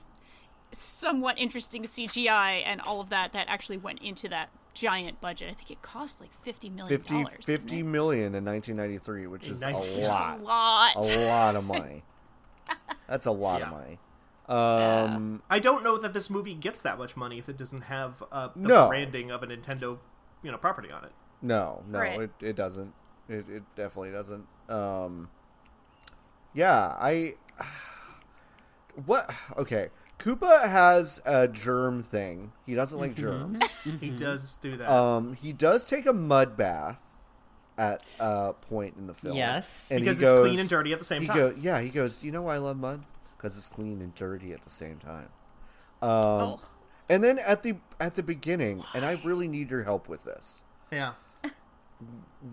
somewhat 0.70 1.38
interesting 1.38 1.82
CGI 1.84 2.62
and 2.64 2.80
all 2.82 3.00
of 3.00 3.10
that 3.10 3.32
that 3.32 3.46
actually 3.48 3.78
went 3.78 4.00
into 4.02 4.28
that 4.28 4.50
giant 4.74 5.20
budget. 5.20 5.48
I 5.50 5.54
think 5.54 5.70
it 5.70 5.82
cost 5.82 6.20
like 6.20 6.30
fifty 6.42 6.68
million 6.68 6.98
50, 6.98 7.14
dollars. 7.14 7.44
50 7.44 7.82
million 7.82 8.34
in 8.34 8.44
1993, 8.44 9.26
which 9.26 9.48
is 9.48 9.62
a 9.62 9.70
lot, 9.70 9.86
a 9.86 10.42
lot. 10.42 10.96
a 11.10 11.26
lot 11.26 11.56
of 11.56 11.64
money. 11.74 12.02
That's 13.08 13.26
a 13.26 13.32
lot 13.32 13.62
of 13.62 13.70
money. 13.70 13.98
Um, 14.48 15.42
I 15.50 15.58
don't 15.58 15.84
know 15.84 15.98
that 15.98 16.12
this 16.14 16.30
movie 16.30 16.54
gets 16.54 16.80
that 16.82 16.96
much 16.98 17.16
money 17.16 17.38
if 17.38 17.48
it 17.48 17.56
doesn't 17.56 17.82
have 17.82 18.22
uh, 18.32 18.48
the 18.56 18.68
No. 18.68 18.88
branding 18.88 19.30
of 19.30 19.42
a 19.42 19.46
Nintendo, 19.46 19.98
you 20.42 20.50
know, 20.50 20.56
property 20.58 20.90
on 20.90 21.04
it. 21.04 21.12
No, 21.42 21.82
no, 21.88 21.98
Right. 21.98 22.20
it, 22.20 22.30
it 22.40 22.56
doesn't. 22.56 22.92
It, 23.28 23.44
it 23.48 23.62
definitely 23.76 24.10
doesn't. 24.12 24.46
Um, 24.68 25.28
yeah, 26.54 26.94
I. 26.98 27.34
What? 29.06 29.30
Okay. 29.56 29.88
Koopa 30.18 30.68
has 30.68 31.22
a 31.24 31.46
germ 31.46 32.02
thing. 32.02 32.50
He 32.66 32.74
doesn't 32.74 32.98
like 32.98 33.14
germs. 33.14 33.60
He 34.00 34.10
does 34.10 34.56
do 34.56 34.76
that. 34.76 34.88
Um, 34.90 35.34
he 35.34 35.52
does 35.52 35.84
take 35.84 36.06
a 36.06 36.12
mud 36.12 36.56
bath 36.56 37.00
at 37.76 38.02
a 38.18 38.54
point 38.54 38.96
in 38.98 39.06
the 39.06 39.14
film. 39.14 39.36
Yes. 39.36 39.88
and 39.92 40.00
because 40.00 40.18
he 40.18 40.24
it's 40.24 40.32
goes, 40.32 40.46
clean 40.48 40.58
and 40.58 40.68
dirty 40.68 40.92
at 40.92 40.98
the 40.98 41.04
same 41.04 41.20
He 41.22 41.28
time. 41.28 41.36
go, 41.36 41.54
yeah. 41.56 41.80
He 41.80 41.90
goes. 41.90 42.24
You 42.24 42.32
know 42.32 42.42
why 42.42 42.54
I 42.54 42.58
love 42.58 42.76
mud? 42.78 43.04
Because 43.38 43.56
it's 43.56 43.68
clean 43.68 44.02
and 44.02 44.14
dirty 44.14 44.52
at 44.52 44.62
the 44.64 44.70
same 44.70 44.98
time. 44.98 45.28
Um, 46.02 46.10
Oh. 46.10 46.60
and 47.08 47.24
then 47.24 47.38
at 47.38 47.62
the 47.62 47.76
at 47.98 48.14
the 48.16 48.22
beginning, 48.22 48.84
and 48.94 49.04
I 49.04 49.12
really 49.24 49.48
need 49.48 49.70
your 49.70 49.84
help 49.84 50.08
with 50.08 50.24
this. 50.24 50.64
yeah. 50.92 51.12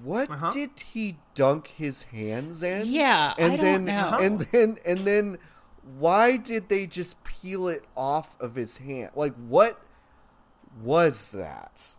What 0.04 0.32
Uh-huh. 0.32 0.50
did 0.50 0.72
he 0.80 1.18
dunk 1.36 1.68
his 1.68 2.04
hands 2.04 2.64
in? 2.64 2.88
Yeah, 2.88 3.36
I 3.38 3.42
and 3.42 3.58
don't 3.58 3.62
then 3.64 3.86
know. 3.86 4.18
and 4.20 4.40
then 4.42 4.78
and 4.84 5.00
then 5.00 5.38
why 6.00 6.38
did 6.38 6.70
they 6.70 6.88
just 6.88 7.24
peel 7.24 7.68
it 7.68 7.84
off 7.96 8.36
of 8.42 8.56
his 8.56 8.78
hand? 8.78 9.12
Like 9.16 9.36
what 9.36 9.80
was 10.82 11.30
that? 11.32 11.90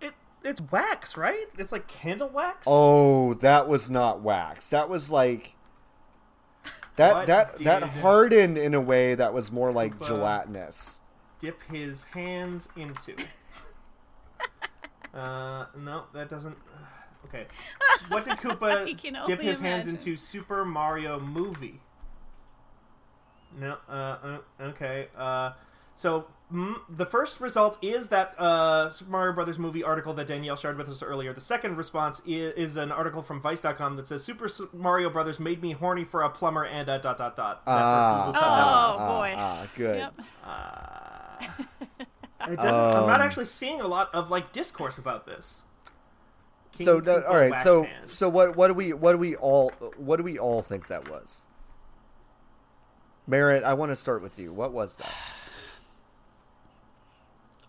It 0.00 0.14
it's 0.42 0.60
wax, 0.72 1.16
right? 1.16 1.46
It's 1.56 1.70
like 1.70 1.86
candle 1.86 2.28
wax. 2.28 2.64
Oh, 2.66 3.34
that 3.34 3.68
was 3.68 3.88
not 3.88 4.20
wax. 4.20 4.68
That 4.70 4.88
was 4.88 5.12
like 5.12 5.54
that 6.96 7.14
What 7.14 7.26
that 7.26 7.56
that 7.56 7.82
hardened 7.82 8.58
in 8.58 8.74
a 8.74 8.80
way 8.80 9.14
that 9.14 9.34
was 9.34 9.50
more 9.50 9.72
like 9.72 9.98
Koopa- 9.98 10.06
gelatinous. 10.06 11.00
Dip 11.38 11.60
his 11.70 12.04
hands 12.04 12.68
into. 12.76 13.16
uh, 15.14 15.66
no, 15.76 16.04
that 16.12 16.28
doesn't. 16.28 16.56
Okay. 17.26 17.46
What 18.08 18.24
did 18.24 18.34
I 18.34 18.36
Koopa 18.36 19.00
can 19.00 19.14
dip 19.26 19.38
only 19.38 19.44
his 19.46 19.60
hands 19.60 19.86
into 19.86 20.16
Super 20.16 20.64
Mario 20.64 21.18
movie? 21.18 21.80
no. 23.58 23.76
Uh, 23.88 23.92
uh, 23.92 24.38
okay. 24.60 25.08
Uh, 25.16 25.52
so 25.96 26.26
mm, 26.52 26.74
the 26.88 27.06
first 27.06 27.40
result 27.40 27.78
is 27.82 28.08
that 28.08 28.34
uh, 28.38 28.90
Super 28.90 29.10
Mario 29.10 29.32
Brothers 29.32 29.58
movie 29.58 29.82
article 29.84 30.12
that 30.14 30.26
Danielle 30.26 30.56
shared 30.56 30.76
with 30.76 30.88
us 30.88 31.02
earlier. 31.02 31.32
The 31.32 31.40
second 31.40 31.76
response 31.76 32.20
is, 32.26 32.52
is 32.54 32.76
an 32.76 32.90
article 32.92 33.22
from 33.22 33.40
Vice.com 33.40 33.96
that 33.96 34.08
says 34.08 34.24
Super 34.24 34.48
Mario 34.72 35.08
Brothers 35.10 35.38
made 35.38 35.62
me 35.62 35.72
horny 35.72 36.04
for 36.04 36.22
a 36.22 36.30
plumber 36.30 36.64
and 36.64 36.88
a 36.88 36.98
dot 36.98 37.16
dot 37.18 37.36
dot. 37.36 37.64
That's 37.64 37.76
where 37.76 37.84
Ah, 37.86 38.26
Google 38.26 38.40
Oh, 38.42 38.44
ah, 38.44 39.18
boy. 39.18 39.34
ah, 39.36 39.66
good. 39.76 39.98
Yep. 39.98 40.20
It 42.46 42.56
doesn't, 42.56 42.74
I'm 42.74 43.06
not 43.06 43.20
Um, 43.20 43.26
actually 43.26 43.46
seeing 43.46 43.80
a 43.80 43.86
lot 43.86 44.14
of 44.14 44.30
like 44.30 44.52
discourse 44.52 44.98
about 44.98 45.24
this. 45.26 45.60
King 46.76 46.84
So 46.86 46.98
no, 46.98 47.20
Koopa 47.20 47.28
all 47.28 47.36
right. 47.36 47.60
So 47.60 47.84
hands. 47.84 48.12
so 48.12 48.28
what 48.28 48.54
what 48.56 48.66
do 48.68 48.74
we 48.74 48.92
what 48.92 49.12
do 49.12 49.18
we 49.18 49.34
all 49.36 49.70
what 49.96 50.16
do 50.16 50.22
we 50.24 50.38
all 50.38 50.60
think 50.60 50.88
that 50.88 51.08
was? 51.08 51.44
Merritt, 53.26 53.64
I 53.64 53.72
want 53.72 53.92
to 53.92 53.96
start 53.96 54.20
with 54.22 54.38
you. 54.38 54.52
What 54.52 54.72
was 54.72 54.98
that? 54.98 55.12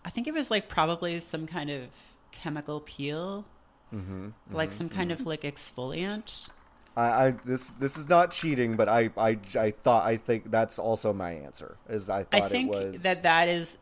I 0.06 0.10
think 0.10 0.28
it 0.28 0.32
was 0.34 0.50
like 0.50 0.68
probably 0.68 1.18
some 1.20 1.46
kind 1.46 1.68
of 1.68 1.88
chemical 2.32 2.80
peel, 2.80 3.44
Mm-hmm, 3.94 4.28
like 4.50 4.72
some 4.72 4.88
kind 4.88 5.12
of 5.12 5.26
like 5.26 5.42
exfoliant. 5.42 6.50
I, 6.96 7.26
I 7.26 7.30
this 7.44 7.70
this 7.70 7.96
is 7.96 8.08
not 8.08 8.30
cheating, 8.30 8.76
but 8.76 8.88
I, 8.88 9.10
I 9.18 9.38
I 9.58 9.70
thought 9.72 10.04
I 10.06 10.16
think 10.16 10.50
that's 10.50 10.78
also 10.78 11.12
my 11.12 11.32
answer. 11.32 11.76
Is 11.88 12.08
I 12.08 12.24
thought 12.24 12.42
I 12.42 12.48
think 12.48 12.72
it 12.72 12.92
was 12.92 13.02
that 13.02 13.22
that 13.24 13.48
is 13.48 13.78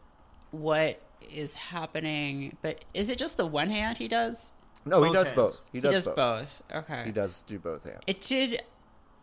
what 0.50 1.00
is 1.32 1.54
happening. 1.54 2.56
But 2.62 2.84
is 2.94 3.08
it 3.08 3.18
just 3.18 3.36
the 3.36 3.46
one 3.46 3.70
hand 3.70 3.98
he 3.98 4.08
does? 4.08 4.52
no 4.86 5.02
he 5.02 5.12
does 5.12 5.28
hands. 5.28 5.36
both. 5.36 5.60
He 5.72 5.78
He 5.78 5.80
does, 5.80 6.04
does 6.04 6.06
both. 6.06 6.16
both. 6.16 6.62
Okay. 6.84 7.04
He 7.06 7.12
does 7.12 7.40
do 7.42 7.58
both 7.58 7.84
hands. 7.84 8.02
It 8.06 8.20
did. 8.22 8.62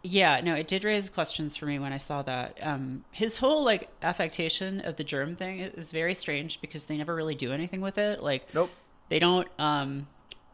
Yeah, 0.04 0.42
no, 0.42 0.56
it 0.56 0.68
did 0.68 0.84
raise 0.84 1.10
questions 1.10 1.56
for 1.56 1.66
me 1.68 1.78
when 1.78 1.94
I 1.94 1.98
saw 1.98 2.22
that. 2.24 2.58
Um, 2.62 3.06
his 3.12 3.38
whole 3.38 3.64
like 3.64 3.90
affectation 4.02 4.82
of 4.82 4.96
the 4.96 5.04
germ 5.04 5.36
thing 5.36 5.60
is 5.60 5.92
very 5.92 6.16
strange 6.16 6.60
because 6.60 6.86
they 6.86 6.98
never 6.98 7.14
really 7.14 7.36
do 7.36 7.52
anything 7.52 7.82
with 7.82 7.98
it. 8.00 8.24
Like, 8.24 8.52
nope. 8.54 8.72
they 9.10 9.20
don't 9.20 9.48
um, 9.60 10.08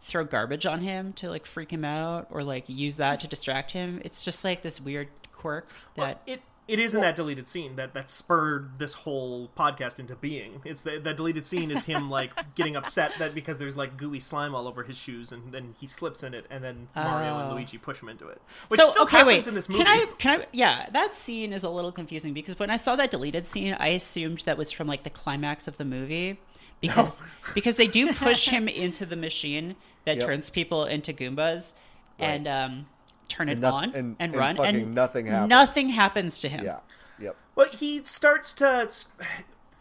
throw 0.04 0.26
garbage 0.26 0.66
on 0.66 0.82
him 0.82 1.14
to 1.14 1.30
like 1.30 1.46
freak 1.46 1.72
him 1.72 1.86
out 1.86 2.28
or 2.30 2.44
like 2.44 2.66
use 2.68 2.96
that 2.96 3.22
to 3.22 3.28
distract 3.28 3.72
him. 3.72 4.02
It's 4.04 4.26
just 4.26 4.44
like 4.44 4.64
this 4.64 4.82
weird 4.82 5.08
quirk 5.34 5.68
Well, 5.96 6.08
that. 6.08 6.22
it 6.26 6.42
it 6.68 6.80
is 6.80 6.94
in 6.94 7.02
that 7.02 7.16
deleted 7.16 7.48
scene 7.48 7.76
that 7.78 7.94
that 7.94 8.10
spurred 8.10 8.78
this 8.78 8.94
whole 8.94 9.50
podcast 9.58 10.00
into 10.00 10.16
being. 10.16 10.62
It's 10.66 10.82
the 10.82 11.00
that 11.00 11.16
deleted 11.18 11.46
scene 11.46 11.72
is 11.72 11.86
him 11.86 12.10
like 12.10 12.32
getting 12.56 12.76
upset 12.76 13.14
that 13.20 13.34
because 13.34 13.58
there's 13.58 13.76
like 13.78 13.96
gooey 13.98 14.20
slime 14.20 14.54
all 14.54 14.68
over 14.68 14.84
his 14.84 14.98
shoes 14.98 15.32
and 15.32 15.52
then 15.54 15.74
he 15.80 15.88
slips 15.88 16.24
in 16.24 16.34
it 16.34 16.46
and 16.50 16.64
then 16.64 16.88
Mario 16.96 17.38
and 17.40 17.52
Oh. 17.52 17.56
Luigi 17.56 17.78
push 17.78 18.02
him 18.02 18.10
into 18.10 18.28
it. 18.28 18.42
Which 18.68 18.80
so 18.80 18.90
still 18.92 19.04
okay, 19.04 19.18
happens 19.18 19.46
wait. 19.46 19.48
in 19.48 19.56
this 19.56 19.70
movie. 19.70 19.84
Can 19.84 19.88
I? 19.88 20.06
Can 20.18 20.42
I? 20.42 20.46
Yeah, 20.52 20.90
that 20.92 21.16
scene 21.16 21.54
is 21.54 21.64
a 21.64 21.70
little 21.70 21.92
confusing 21.92 22.34
because 22.34 22.60
when 22.60 22.70
I 22.70 22.78
saw 22.78 22.96
that 22.98 23.12
deleted 23.12 23.48
scene, 23.48 23.76
I 23.80 23.88
assumed 23.90 24.40
that 24.46 24.58
was 24.58 24.72
from 24.72 24.88
like 24.88 25.04
the 25.04 25.10
climax 25.10 25.68
of 25.68 25.78
the 25.78 25.86
movie 25.86 26.38
because 26.82 27.18
because 27.54 27.76
they 27.78 27.88
do 27.88 28.14
push 28.14 28.50
him 28.50 28.68
into 28.68 29.06
the 29.06 29.16
machine 29.16 29.76
that 30.06 30.18
Yep. 30.18 30.26
turns 30.26 30.50
people 30.50 30.86
into 30.86 31.12
Goombas 31.14 31.72
and 32.20 32.48
um, 32.48 32.86
turn 33.28 33.50
it 33.50 33.54
And 33.54 33.62
noth- 33.62 33.74
on 33.74 33.84
and- 33.86 33.96
and, 33.96 34.16
and 34.20 34.36
run, 34.36 34.56
fucking 34.56 34.76
and 34.76 34.96
nothing 34.96 35.28
happens. 35.28 35.50
Nothing 35.50 35.90
happens 35.90 36.40
to 36.42 36.50
him. 36.50 36.66
Yeah. 36.66 36.80
Yep. 37.20 37.36
Well, 37.56 37.70
he 37.72 38.04
starts 38.06 38.54
to 38.56 38.90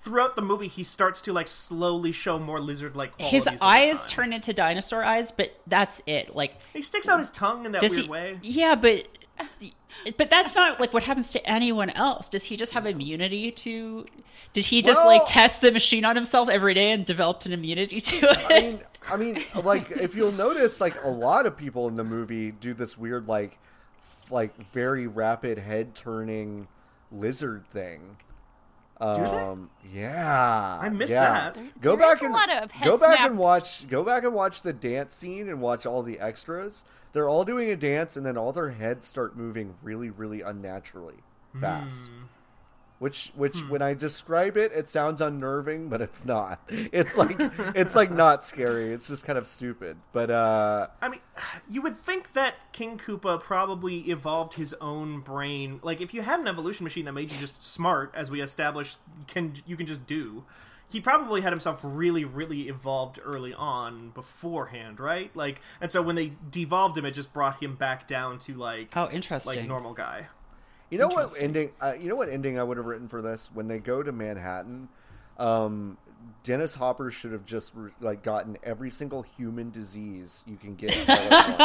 throughout 0.02 0.36
the 0.36 0.42
movie. 0.42 0.68
He 0.68 0.84
starts 0.84 1.20
to 1.22 1.32
like 1.32 1.48
slowly 1.48 2.12
show 2.12 2.38
more 2.38 2.60
lizard-like 2.60 3.16
qualities. 3.16 3.44
His 3.46 3.58
eyes 3.60 3.98
time. 3.98 4.08
turn 4.08 4.32
into 4.32 4.52
dinosaur 4.52 5.02
eyes, 5.04 5.30
but 5.32 5.58
that's 5.66 6.00
it. 6.06 6.34
Like 6.34 6.54
He 6.72 6.80
sticks 6.82 7.08
out 7.08 7.18
his 7.18 7.30
tongue 7.30 7.66
in 7.66 7.72
that 7.72 7.82
weird 7.82 7.92
he? 7.92 8.08
way. 8.08 8.38
Yeah, 8.42 8.74
but 8.76 9.06
but 10.16 10.30
that's 10.30 10.54
not 10.54 10.80
like 10.80 10.92
what 10.92 11.02
happens 11.02 11.32
to 11.32 11.46
anyone 11.48 11.90
else. 11.90 12.28
Does 12.28 12.44
he 12.44 12.56
just 12.56 12.72
have 12.72 12.86
immunity 12.86 13.50
to? 13.50 14.06
Did 14.52 14.64
he 14.66 14.82
just 14.82 15.00
Well- 15.00 15.08
like 15.18 15.22
test 15.26 15.60
the 15.60 15.72
machine 15.72 16.04
on 16.04 16.16
himself 16.16 16.48
every 16.48 16.74
day 16.74 16.90
and 16.92 17.04
developed 17.04 17.46
an 17.46 17.52
immunity 17.52 18.00
to 18.00 18.16
it? 18.16 18.38
I 18.48 18.60
mean, 18.60 18.80
I 19.10 19.16
mean, 19.16 19.64
like 19.64 19.90
if 19.90 20.14
you'll 20.14 20.32
notice, 20.32 20.80
like 20.80 21.02
a 21.04 21.08
lot 21.10 21.46
of 21.46 21.56
people 21.56 21.88
in 21.88 21.96
the 21.96 22.04
movie 22.04 22.50
do 22.52 22.74
this 22.74 22.96
weird, 22.96 23.28
like, 23.28 23.58
like 24.30 24.56
very 24.72 25.06
rapid 25.06 25.58
head 25.58 25.94
turning 25.94 26.68
lizard 27.12 27.66
thing. 27.70 28.16
They? 28.98 29.04
Um, 29.06 29.70
yeah, 29.92 30.78
I 30.80 30.88
missed 30.88 31.12
yeah. 31.12 31.50
that. 31.50 31.80
Go 31.80 31.96
there 31.96 32.06
back 32.06 32.16
is 32.16 32.22
a 32.22 32.24
and 32.24 32.34
lot 32.34 32.62
of 32.62 32.70
head 32.70 32.84
go 32.84 32.98
back 32.98 33.16
snap- 33.18 33.30
and 33.30 33.38
watch. 33.38 33.88
Go 33.88 34.02
back 34.04 34.24
and 34.24 34.32
watch 34.34 34.62
the 34.62 34.72
dance 34.72 35.14
scene 35.14 35.48
and 35.48 35.60
watch 35.60 35.86
all 35.86 36.02
the 36.02 36.18
extras. 36.18 36.84
They're 37.12 37.28
all 37.28 37.44
doing 37.44 37.70
a 37.70 37.76
dance, 37.76 38.16
and 38.16 38.24
then 38.24 38.36
all 38.36 38.52
their 38.52 38.70
heads 38.70 39.06
start 39.06 39.36
moving 39.36 39.74
really, 39.82 40.10
really 40.10 40.42
unnaturally 40.42 41.16
fast. 41.60 42.10
Which, 42.98 43.30
which, 43.34 43.58
when 43.68 43.82
I 43.82 43.92
describe 43.92 44.56
it, 44.56 44.72
it 44.72 44.88
sounds 44.88 45.20
unnerving, 45.20 45.90
but 45.90 46.00
it's 46.00 46.24
not. 46.24 46.60
It's 46.68 47.18
like, 47.18 47.36
it's 47.74 47.94
like 47.94 48.10
not 48.10 48.42
scary. 48.42 48.92
It's 48.92 49.08
just 49.08 49.26
kind 49.26 49.38
of 49.38 49.46
stupid. 49.46 49.98
But 50.12 50.30
uh, 50.30 50.86
I 51.02 51.10
mean, 51.10 51.20
you 51.68 51.82
would 51.82 51.94
think 51.94 52.32
that 52.32 52.72
King 52.72 52.98
Koopa 52.98 53.40
probably 53.40 53.98
evolved 54.10 54.54
his 54.54 54.74
own 54.80 55.20
brain. 55.20 55.80
Like, 55.82 56.00
if 56.00 56.14
you 56.14 56.22
had 56.22 56.40
an 56.40 56.48
evolution 56.48 56.84
machine 56.84 57.04
that 57.04 57.12
made 57.12 57.30
you 57.30 57.38
just 57.38 57.62
smart, 57.62 58.12
as 58.14 58.30
we 58.30 58.40
established, 58.40 58.96
can 59.26 59.54
you 59.66 59.76
can 59.76 59.86
just 59.86 60.06
do. 60.06 60.44
He 60.88 61.00
probably 61.00 61.40
had 61.40 61.52
himself 61.52 61.80
really, 61.82 62.24
really 62.24 62.68
evolved 62.68 63.18
early 63.24 63.52
on 63.52 64.10
beforehand, 64.10 65.00
right? 65.00 65.34
Like, 65.34 65.60
and 65.80 65.90
so 65.90 66.00
when 66.00 66.14
they 66.14 66.32
devolved 66.48 66.96
him, 66.96 67.04
it 67.04 67.10
just 67.10 67.32
brought 67.32 67.60
him 67.60 67.74
back 67.74 68.06
down 68.06 68.38
to 68.40 68.54
like, 68.54 68.94
how 68.94 69.10
interesting. 69.10 69.56
like 69.56 69.66
normal 69.66 69.94
guy. 69.94 70.28
You 70.90 70.98
know 70.98 71.08
what 71.08 71.32
ending? 71.40 71.72
Uh, 71.80 71.94
you 71.98 72.08
know 72.08 72.16
what 72.16 72.28
ending 72.28 72.58
I 72.58 72.62
would 72.62 72.76
have 72.76 72.86
written 72.86 73.08
for 73.08 73.22
this 73.22 73.50
when 73.52 73.68
they 73.68 73.78
go 73.78 74.02
to 74.02 74.12
Manhattan. 74.12 74.88
Um, 75.38 75.98
Dennis 76.42 76.74
Hopper 76.74 77.10
should 77.10 77.32
have 77.32 77.44
just 77.44 77.72
like 78.00 78.22
gotten 78.22 78.56
every 78.62 78.90
single 78.90 79.22
human 79.22 79.70
disease 79.70 80.44
you 80.46 80.56
can 80.56 80.74
get 80.74 80.96
all 81.08 81.16
at 81.16 81.58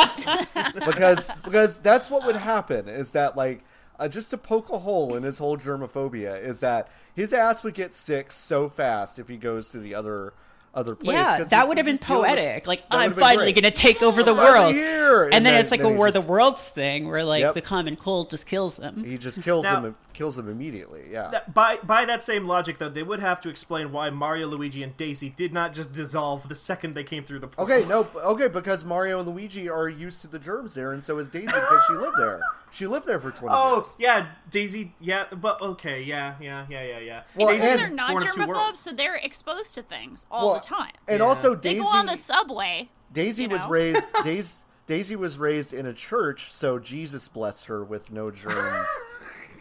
once. 0.55 0.86
because 0.86 1.32
because 1.43 1.80
that's 1.80 2.09
what 2.09 2.26
would 2.26 2.36
happen 2.36 2.88
is 2.88 3.11
that 3.11 3.38
like 3.38 3.63
uh, 3.99 4.07
just 4.07 4.32
to 4.32 4.38
poke 4.38 4.72
a 4.72 4.80
hole 4.80 5.15
in 5.15 5.24
his 5.24 5.38
whole 5.38 5.57
germophobia 5.57 6.41
is 6.41 6.59
that 6.61 6.88
his 7.15 7.32
ass 7.32 7.63
would 7.63 7.76
get 7.76 7.93
sick 7.93 8.32
so 8.32 8.67
fast 8.67 9.19
if 9.19 9.28
he 9.28 9.38
goes 9.38 9.69
to 9.69 9.80
the 9.80 9.93
other 9.93 10.34
other 10.74 10.95
place. 10.95 11.13
yeah, 11.15 11.38
'cause 11.38 11.49
that 11.49 11.67
would 11.67 11.78
have 11.78 11.86
been 11.86 11.97
just 11.97 12.07
deal 12.07 12.22
with- 12.22 12.28
poetic. 12.30 12.65
Like 12.67 12.84
I'm 12.89 13.13
finally 13.13 13.51
going 13.51 13.63
to 13.63 13.72
take 13.72 14.01
over 14.01 14.24
the 14.24 14.34
world, 14.45 14.74
here! 14.74 15.30
and, 15.32 15.45
then, 15.45 15.55
it's 15.55 15.69
like 15.72 15.82
a 15.82 15.89
he 15.89 15.95
war 15.95 16.09
just- 16.09 16.26
the 16.26 16.32
worlds 16.32 16.63
thing, 16.63 17.07
where 17.09 17.24
like 17.26 17.41
Yep. 17.41 17.55
the 17.55 17.61
common 17.61 17.95
cold 17.95 18.30
just 18.30 18.47
kills 18.47 18.78
them. 18.78 19.03
He 19.03 19.17
just 19.17 19.41
kills 19.43 19.63
Now- 19.63 19.84
him. 19.84 19.95
Kills 20.22 20.38
him 20.38 20.47
immediately. 20.49 21.05
Yeah. 21.09 21.30
That, 21.30 21.51
by 21.51 21.78
by 21.78 22.05
that 22.05 22.22
same 22.22 22.45
logic, 22.45 22.78
though, 22.78 22.89
they 22.89 23.01
would 23.01 23.19
have 23.22 23.41
to 23.41 23.49
explain 23.49 23.91
why 23.91 24.11
Mario, 24.11 24.45
Luigi, 24.49 24.84
and 24.84 24.95
Daisy 24.95 25.32
did 25.32 25.51
not 25.51 25.74
just 25.74 25.91
dissolve 25.93 26.47
the 26.47 26.53
second 26.55 26.93
they 26.93 27.03
came 27.03 27.24
through 27.24 27.39
the 27.39 27.47
portal. 27.47 27.75
Okay, 27.75 27.87
no, 27.89 28.08
okay, 28.17 28.47
because 28.47 28.86
Mario 28.86 29.17
and 29.20 29.28
Luigi 29.28 29.67
are 29.67 29.89
used 29.89 30.21
to 30.21 30.28
the 30.28 30.37
germs 30.37 30.75
there, 30.75 30.91
and 30.91 31.04
so 31.04 31.17
is 31.17 31.32
Daisy 31.32 31.47
because 31.47 31.82
she 31.87 31.93
lived 31.93 32.17
there. 32.20 32.39
She 32.70 32.86
lived 32.86 33.08
there 33.08 33.20
for 33.20 33.32
twenty 33.32 33.55
Oh 33.58 33.78
years. 33.78 33.87
Oh 33.89 33.95
yeah, 33.97 34.28
Daisy. 34.51 34.93
Yeah, 35.00 35.25
but 35.32 35.59
okay, 35.59 36.04
yeah, 36.04 36.36
yeah, 36.39 36.67
yeah, 36.70 36.83
yeah, 36.83 37.00
yeah. 37.00 37.24
Well, 37.33 37.47
Daisy's 37.47 37.63
and- 37.63 37.79
they're 37.79 37.89
not 37.89 38.16
of 38.16 38.24
two 38.32 38.41
germaphobes, 38.41 38.75
so 38.75 38.91
they're 38.91 39.16
exposed 39.16 39.74
to 39.74 39.82
things 39.82 40.28
all 40.29 40.51
Well, 40.51 40.59
the 40.59 40.66
time. 40.67 40.91
And 41.08 41.21
Yeah. 41.21 41.25
also, 41.25 41.55
They 41.55 41.70
Daisy. 41.74 41.82
go 41.82 41.87
on 41.87 42.05
the 42.05 42.16
subway. 42.16 42.89
Daisy 43.12 43.43
you 43.43 43.50
was 43.50 43.66
raised. 43.66 44.08
Daisy, 44.24 44.66
Daisy 44.86 45.16
was 45.16 45.39
raised 45.39 45.74
in 45.74 45.87
a 45.87 45.93
church, 45.93 46.51
so 46.51 46.78
Jesus 46.78 47.28
blessed 47.28 47.66
her 47.66 47.83
with 47.83 48.12
no 48.12 48.29
germ. 48.29 48.86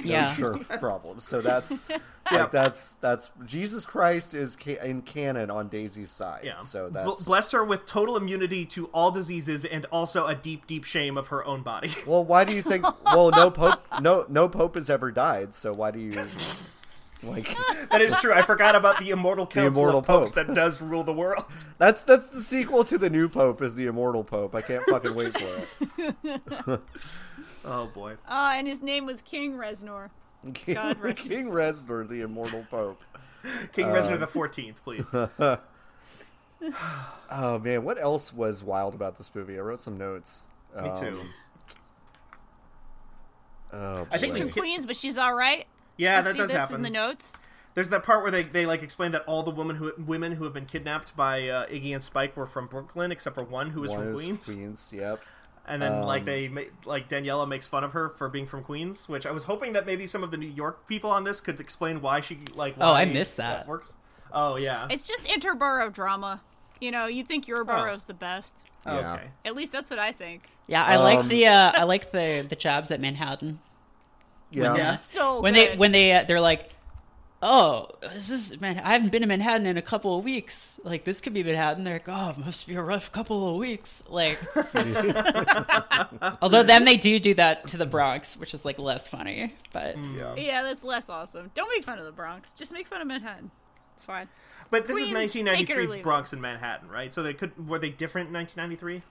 no 0.04 0.10
Yeah. 0.10 0.34
germ 0.36 0.64
problems. 0.80 1.24
So 1.26 1.40
that's 1.40 1.82
Yeah. 1.90 1.98
like 2.42 2.50
that's 2.52 2.94
that's 2.94 3.32
Jesus 3.46 3.84
Christ 3.86 4.34
is 4.34 4.56
ca- 4.56 4.78
in 4.84 5.02
canon 5.02 5.50
on 5.50 5.68
Daisy's 5.68 6.10
side. 6.10 6.42
Yeah. 6.44 6.60
So 6.60 6.88
Bl- 6.88 6.94
that's 6.94 7.24
blessed 7.24 7.52
her 7.52 7.64
with 7.64 7.86
total 7.86 8.16
immunity 8.16 8.64
to 8.66 8.86
all 8.86 9.10
diseases 9.10 9.64
and 9.64 9.84
also 9.86 10.26
a 10.26 10.34
deep, 10.34 10.66
deep 10.66 10.84
shame 10.84 11.16
of 11.18 11.28
her 11.28 11.44
own 11.44 11.62
body. 11.62 11.90
Well, 12.06 12.24
why 12.24 12.44
do 12.44 12.54
you 12.54 12.62
think? 12.62 12.84
Well, 13.06 13.30
no 13.30 13.50
pope, 13.50 13.80
no 14.00 14.26
no 14.28 14.48
pope 14.48 14.74
has 14.76 14.88
ever 14.90 15.10
died. 15.10 15.54
So 15.54 15.72
why 15.72 15.90
do 15.90 15.98
you 15.98 16.12
like? 16.12 17.54
that 17.90 18.00
is 18.00 18.14
true. 18.20 18.32
I 18.32 18.42
forgot 18.42 18.74
about 18.74 18.98
the 18.98 19.10
immortal 19.10 19.46
council 19.46 19.82
immortal 19.82 20.00
of 20.00 20.06
popes 20.06 20.32
pope. 20.32 20.46
that 20.46 20.54
does 20.54 20.80
rule 20.80 21.04
the 21.04 21.12
world. 21.12 21.44
That's 21.78 22.02
that's 22.04 22.28
the 22.28 22.40
sequel 22.40 22.84
to 22.84 22.96
the 22.98 23.10
new 23.10 23.28
pope 23.28 23.60
is 23.62 23.76
the 23.76 23.86
immortal 23.86 24.24
pope. 24.24 24.54
I 24.54 24.62
can't 24.62 24.82
fucking 24.84 25.14
wait 25.14 25.32
for 25.34 25.98
it. 26.74 26.80
Oh 27.70 27.86
boy. 27.86 28.16
Uh, 28.28 28.52
and 28.56 28.66
his 28.66 28.82
name 28.82 29.06
was 29.06 29.22
King 29.22 29.54
Reznor. 29.54 30.10
King, 30.54 30.74
God 30.74 30.98
rest 31.00 31.20
his 31.20 31.28
King 31.28 31.44
soul. 31.46 31.54
Reznor, 31.54 32.08
the 32.08 32.20
immortal 32.22 32.66
pope. 32.70 33.00
King 33.72 33.86
Uh, 33.86 33.94
Reznor 33.94 34.18
the 34.18 34.26
Fourteenth, 34.26 34.82
please. 34.84 35.04
Oh 37.30 37.58
man, 37.58 37.84
what 37.84 37.98
else 37.98 38.34
was 38.34 38.62
wild 38.62 38.94
about 38.94 39.16
this 39.16 39.34
movie? 39.34 39.56
I 39.56 39.60
wrote 39.62 39.80
some 39.80 39.96
notes. 39.96 40.46
Me 40.76 40.88
Um, 40.90 40.96
too. 41.00 41.20
Oh, 43.72 44.06
I 44.10 44.18
think 44.18 44.34
boy. 44.34 44.40
we- 44.40 44.50
From 44.50 44.60
Queens, 44.60 44.84
but 44.86 44.96
she's 44.96 45.16
all 45.16 45.32
right. 45.34 45.66
Yeah, 45.96 46.18
I 46.18 46.22
that 46.22 46.32
see 46.32 46.38
does 46.38 46.50
this 46.50 46.58
happen. 46.60 46.76
in 46.76 46.82
the 46.82 46.90
notes. 46.90 47.38
There's 47.74 47.88
that 47.90 48.02
part 48.02 48.22
where 48.22 48.30
they, 48.32 48.42
they 48.42 48.66
like 48.66 48.82
explain 48.82 49.12
that 49.12 49.22
all 49.26 49.42
the 49.42 49.50
women 49.52 49.76
who 49.76 49.92
women 49.96 50.32
who 50.32 50.44
have 50.44 50.52
been 50.52 50.66
kidnapped 50.66 51.16
by 51.16 51.48
uh, 51.48 51.66
Iggy 51.68 51.94
and 51.94 52.02
Spike 52.02 52.36
were 52.36 52.46
from 52.46 52.66
Brooklyn, 52.66 53.12
except 53.12 53.34
for 53.36 53.44
one 53.44 53.70
who 53.70 53.80
was 53.82 53.90
One 53.92 54.00
from 54.00 54.14
Queens. 54.14 54.44
Queens, 54.52 54.92
yep. 54.94 55.20
And 55.70 55.80
then 55.80 56.02
like 56.02 56.20
Um, 56.22 56.26
they 56.26 56.48
ma- 56.48 56.60
like 56.84 57.08
Daniela 57.08 57.46
makes 57.48 57.66
fun 57.66 57.84
of 57.84 57.92
her 57.92 58.08
for 58.10 58.28
being 58.28 58.46
from 58.46 58.62
Queens, 58.64 59.08
which 59.08 59.24
I 59.24 59.30
was 59.30 59.44
hoping 59.44 59.72
that 59.74 59.86
maybe 59.86 60.06
some 60.06 60.24
of 60.24 60.30
the 60.30 60.36
New 60.36 60.48
York 60.48 60.86
people 60.88 61.10
on 61.10 61.24
this 61.24 61.40
could 61.40 61.60
explain 61.60 62.00
why 62.02 62.20
she 62.20 62.40
like. 62.54 62.74
Oh, 62.80 62.92
I 62.92 63.04
missed 63.04 63.36
that. 63.36 63.66
works. 63.68 63.94
Oh 64.32 64.56
yeah. 64.56 64.88
It's 64.90 65.06
just 65.06 65.28
interborough 65.28 65.92
drama. 65.92 66.40
You 66.80 66.90
know, 66.90 67.06
you 67.06 67.22
think 67.24 67.46
your 67.46 67.64
borough's 67.64 68.04
the 68.04 68.14
best. 68.14 68.58
Oh, 68.86 68.98
Yeah. 68.98 69.14
okay. 69.14 69.26
At 69.44 69.54
least 69.54 69.70
that's 69.72 69.90
what 69.90 69.98
I 69.98 70.12
think. 70.12 70.48
Yeah, 70.66 70.84
I 70.84 70.96
liked 70.96 71.24
Um, 71.24 71.28
the 71.28 71.46
uh, 71.46 71.72
I 71.76 71.84
liked 71.84 72.12
the 72.12 72.46
the 72.48 72.56
jobs 72.56 72.90
at 72.90 73.00
Manhattan 73.00 73.58
Yeah. 74.50 74.74
Yeah. 74.76 74.94
So 74.96 75.40
when 75.40 75.54
they 75.54 75.76
when 75.76 75.92
they 75.92 76.12
uh, 76.12 76.24
they're 76.24 76.40
like, 76.40 76.70
oh, 77.42 77.88
this 78.02 78.30
is 78.30 78.60
man, 78.60 78.78
I 78.84 78.92
haven't 78.92 79.10
been 79.10 79.22
to 79.22 79.28
Manhattan 79.28 79.66
in 79.66 79.76
a 79.76 79.82
couple 79.82 80.18
of 80.18 80.24
weeks. 80.24 80.78
Like 80.84 81.04
this 81.04 81.20
could 81.20 81.32
be 81.34 81.42
Manhattan. 81.42 81.84
They're 81.84 81.94
like, 81.94 82.08
oh, 82.08 82.30
it 82.30 82.38
must 82.38 82.66
be 82.66 82.74
a 82.74 82.82
rough 82.82 83.10
couple 83.12 83.48
of 83.50 83.56
weeks. 83.56 84.02
Like, 84.08 84.38
although 86.42 86.62
then 86.62 86.84
they 86.84 86.96
do 86.96 87.18
do 87.18 87.34
that 87.34 87.66
to 87.68 87.76
the 87.76 87.86
Bronx, 87.86 88.36
which 88.36 88.54
is 88.54 88.64
like 88.64 88.78
less 88.78 89.08
funny. 89.08 89.54
But 89.72 89.96
Yeah. 89.98 90.34
yeah, 90.36 90.62
that's 90.62 90.84
less 90.84 91.08
awesome. 91.08 91.50
Don't 91.54 91.68
make 91.70 91.84
fun 91.84 91.98
of 91.98 92.04
the 92.04 92.12
Bronx. 92.12 92.52
Just 92.52 92.72
make 92.72 92.86
fun 92.86 93.00
of 93.00 93.06
Manhattan. 93.06 93.50
It's 93.94 94.04
fine. 94.04 94.28
But 94.70 94.86
this 94.86 94.96
Queens, 94.96 95.08
is 95.08 95.32
take 95.32 95.40
it 95.70 95.76
or 95.76 95.80
1993. 95.80 96.02
Bronx 96.02 96.32
and 96.32 96.40
Manhattan, 96.40 96.88
right? 96.88 97.12
So 97.12 97.22
they 97.22 97.34
could 97.34 97.68
were 97.68 97.78
they 97.78 97.90
different 97.90 98.28
in 98.28 98.34
1993? 98.34 99.02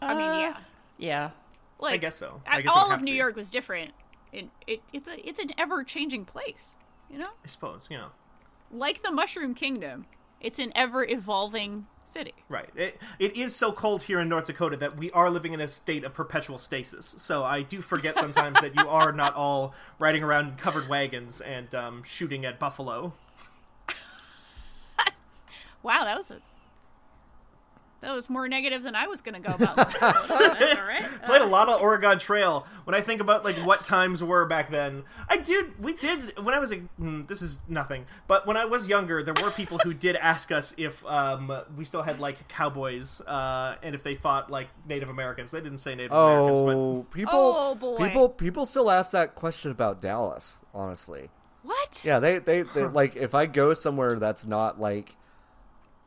I 0.00 0.14
mean, 0.14 0.22
Uh, 0.28 0.38
yeah. 0.38 0.56
yeah, 0.98 1.30
Like 1.78 1.94
I 1.94 1.96
guess 1.98 2.16
so. 2.16 2.40
I- 2.46 2.58
I 2.58 2.62
guess 2.62 2.72
all 2.74 2.90
of 2.92 3.00
New 3.00 3.12
to. 3.12 3.16
York 3.16 3.36
was 3.36 3.50
different. 3.50 3.92
It, 4.32 4.48
it 4.66 4.80
it's 4.92 5.06
a 5.08 5.26
it's 5.28 5.38
an 5.38 5.50
ever 5.56 5.84
changing 5.84 6.24
place. 6.24 6.76
You 7.10 7.18
know, 7.18 7.30
I 7.44 7.46
suppose, 7.46 7.88
you 7.90 7.96
know. 7.96 8.08
like 8.72 9.02
the 9.02 9.12
Mushroom 9.12 9.54
Kingdom, 9.54 10.06
it's 10.40 10.58
an 10.58 10.72
ever 10.74 11.04
evolving 11.04 11.86
city. 12.02 12.34
Right. 12.48 12.68
It, 12.76 13.00
it 13.18 13.36
is 13.36 13.54
so 13.54 13.72
cold 13.72 14.04
here 14.04 14.20
in 14.20 14.28
North 14.28 14.46
Dakota 14.46 14.76
that 14.78 14.96
we 14.96 15.10
are 15.12 15.30
living 15.30 15.52
in 15.52 15.60
a 15.60 15.68
state 15.68 16.04
of 16.04 16.12
perpetual 16.12 16.58
stasis. 16.58 17.14
So 17.18 17.44
I 17.44 17.62
do 17.62 17.80
forget 17.80 18.18
sometimes 18.18 18.60
that 18.60 18.76
you 18.76 18.88
are 18.88 19.12
not 19.12 19.34
all 19.34 19.74
riding 19.98 20.22
around 20.22 20.48
in 20.48 20.56
covered 20.56 20.88
wagons 20.88 21.40
and 21.40 21.74
um, 21.74 22.02
shooting 22.04 22.44
at 22.44 22.58
buffalo. 22.58 23.12
Wow, 25.82 26.04
that 26.04 26.16
was 26.16 26.30
a 26.30 26.40
that 28.04 28.14
was 28.14 28.28
more 28.30 28.46
negative 28.48 28.82
than 28.82 28.94
I 28.94 29.06
was 29.06 29.20
going 29.20 29.40
to 29.42 29.48
go 29.48 29.54
about. 29.54 29.76
That's 30.00 30.30
all 30.30 30.38
right. 30.84 31.04
Played 31.24 31.42
a 31.42 31.46
lot 31.46 31.68
of 31.68 31.80
Oregon 31.80 32.18
Trail. 32.18 32.66
When 32.84 32.94
I 32.94 33.00
think 33.00 33.20
about 33.20 33.44
like 33.44 33.56
what 33.56 33.82
times 33.82 34.22
were 34.22 34.44
back 34.46 34.70
then, 34.70 35.04
I 35.28 35.38
did. 35.38 35.82
We 35.82 35.94
did 35.94 36.38
when 36.38 36.54
I 36.54 36.58
was 36.58 36.70
a. 36.72 36.76
mm, 37.00 37.26
This 37.26 37.42
is 37.42 37.60
nothing. 37.68 38.06
But 38.28 38.46
when 38.46 38.56
I 38.56 38.64
was 38.66 38.88
younger, 38.88 39.22
there 39.22 39.34
were 39.42 39.50
people 39.50 39.78
who 39.78 39.94
did 39.94 40.16
ask 40.16 40.52
us 40.52 40.74
if 40.76 41.04
um, 41.06 41.50
we 41.76 41.84
still 41.84 42.02
had 42.02 42.20
like 42.20 42.46
cowboys 42.48 43.20
uh, 43.22 43.76
and 43.82 43.94
if 43.94 44.02
they 44.02 44.14
fought 44.14 44.50
like 44.50 44.68
Native 44.88 45.08
Americans. 45.08 45.50
They 45.50 45.60
didn't 45.60 45.78
say 45.78 45.94
Native 45.94 46.12
Americans, 46.12 46.60
but 46.60 46.74
Oh, 46.76 47.06
people, 47.10 47.32
Oh, 47.34 47.74
boy. 47.74 47.96
people, 47.98 48.28
people 48.28 48.64
still 48.66 48.90
ask 48.90 49.12
that 49.12 49.34
question 49.34 49.70
about 49.70 50.00
Dallas. 50.00 50.60
Honestly, 50.74 51.30
What? 51.62 52.02
yeah, 52.04 52.18
they, 52.18 52.38
they, 52.38 52.62
they 52.62 52.84
like 52.84 53.16
if 53.16 53.34
I 53.34 53.46
go 53.46 53.72
somewhere 53.74 54.16
that's 54.18 54.46
not 54.46 54.78
like, 54.80 55.16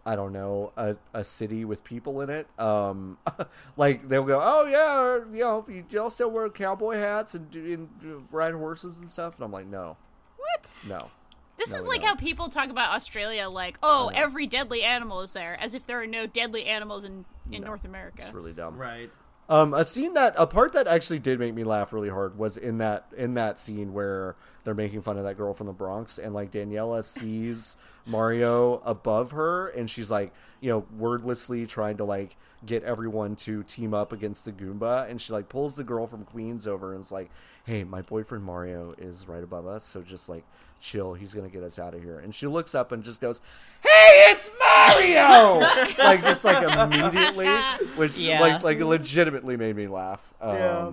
I 0.07 0.15
don't 0.15 0.31
know, 0.31 0.71
a, 0.77 0.95
a 1.13 1.23
city 1.23 1.65
with 1.65 1.83
people 1.83 2.21
in 2.21 2.29
it, 2.29 2.47
um, 2.59 3.17
like 3.77 4.07
they'll 4.07 4.23
go, 4.23 4.39
oh 4.41 4.65
yeah, 4.65 5.25
you 5.35 5.43
know, 5.43 5.65
you 5.67 5.83
y'all 5.89 6.09
still 6.09 6.31
wear 6.31 6.49
cowboy 6.49 6.95
hats 6.95 7.35
and, 7.35 7.51
do- 7.51 7.73
and 8.01 8.27
ride 8.31 8.53
horses 8.53 8.99
and 8.99 9.09
stuff, 9.09 9.35
and 9.35 9.43
I'm 9.43 9.51
like, 9.51 9.67
no, 9.67 9.97
What? 10.37 10.77
no, 10.87 11.11
This 11.57 11.73
No, 11.73 11.79
is 11.79 11.87
like 11.87 11.99
don't. 12.01 12.09
how 12.09 12.15
people 12.15 12.47
talk 12.47 12.69
about 12.69 12.95
Australia, 12.95 13.49
like, 13.49 13.77
oh, 13.83 14.09
every 14.15 14.47
deadly 14.47 14.81
animal 14.83 15.19
is 15.21 15.33
there, 15.33 15.57
as 15.61 15.75
if 15.75 15.85
there 15.85 16.01
are 16.01 16.07
no 16.07 16.25
deadly 16.25 16.65
animals 16.65 17.03
in, 17.03 17.25
in 17.51 17.61
No. 17.61 17.67
North 17.67 17.83
America. 17.83 18.17
it's 18.19 18.33
really 18.33 18.53
dumb. 18.53 18.77
right. 18.77 19.09
Um, 19.49 19.73
a 19.73 19.85
scene 19.85 20.13
that 20.15 20.33
a 20.37 20.45
part 20.45 20.73
that 20.73 20.87
actually 20.87 21.19
did 21.19 21.39
make 21.39 21.53
me 21.53 21.63
laugh 21.63 21.93
really 21.93 22.09
hard 22.09 22.37
was 22.37 22.57
in 22.57 22.79
that 22.79 23.05
in 23.15 23.35
that 23.35 23.57
scene 23.57 23.93
where 23.93 24.35
they're 24.63 24.73
making 24.73 25.01
fun 25.01 25.17
of 25.17 25.23
that 25.23 25.37
girl 25.37 25.53
from 25.53 25.67
the 25.67 25.73
Bronx 25.73 26.17
and 26.17 26.33
like 26.33 26.51
Daniela 26.51 27.01
sees 27.01 27.77
Mario 28.05 28.81
above 28.85 29.31
her 29.31 29.69
and 29.69 29.89
she's 29.89 30.11
like 30.11 30.33
you 30.59 30.69
know 30.69 30.85
wordlessly 30.97 31.65
trying 31.65 31.95
to 31.97 32.03
like 32.03 32.35
get 32.65 32.83
everyone 32.83 33.35
to 33.35 33.61
team 33.63 33.93
up 33.93 34.11
against 34.11 34.43
the 34.45 34.51
Goomba 34.51 35.07
and 35.09 35.21
she 35.21 35.31
like 35.31 35.47
pulls 35.47 35.75
the 35.75 35.83
girl 35.83 36.07
from 36.07 36.23
Queens 36.25 36.65
over 36.67 36.91
and 36.91 37.01
is 37.01 37.11
like 37.11 37.29
hey 37.65 37.83
my 37.83 38.01
boyfriend 38.01 38.43
Mario 38.43 38.95
is 38.97 39.27
right 39.27 39.43
above 39.43 39.67
us 39.67 39.83
so 39.83 40.01
just 40.01 40.27
like 40.27 40.43
chill 40.79 41.13
he's 41.13 41.33
gonna 41.35 41.49
get 41.49 41.61
us 41.63 41.77
out 41.77 41.93
of 41.93 42.01
here 42.01 42.17
and 42.19 42.33
she 42.33 42.47
looks 42.47 42.73
up 42.73 42.91
and 42.91 43.03
just 43.03 43.21
goes 43.21 43.41
hey 43.83 44.31
it's 44.31 44.49
Mario 44.59 45.59
like 46.03 46.21
just 46.23 46.43
like 46.43 46.63
immediately 46.77 47.47
which 47.95 48.17
Yeah. 48.17 48.41
like 48.41 48.63
like 48.63 48.79
legitimately 48.79 49.55
made 49.55 49.75
me 49.75 49.87
laugh. 49.87 50.33
Um, 50.41 50.55
Yeah. 50.55 50.91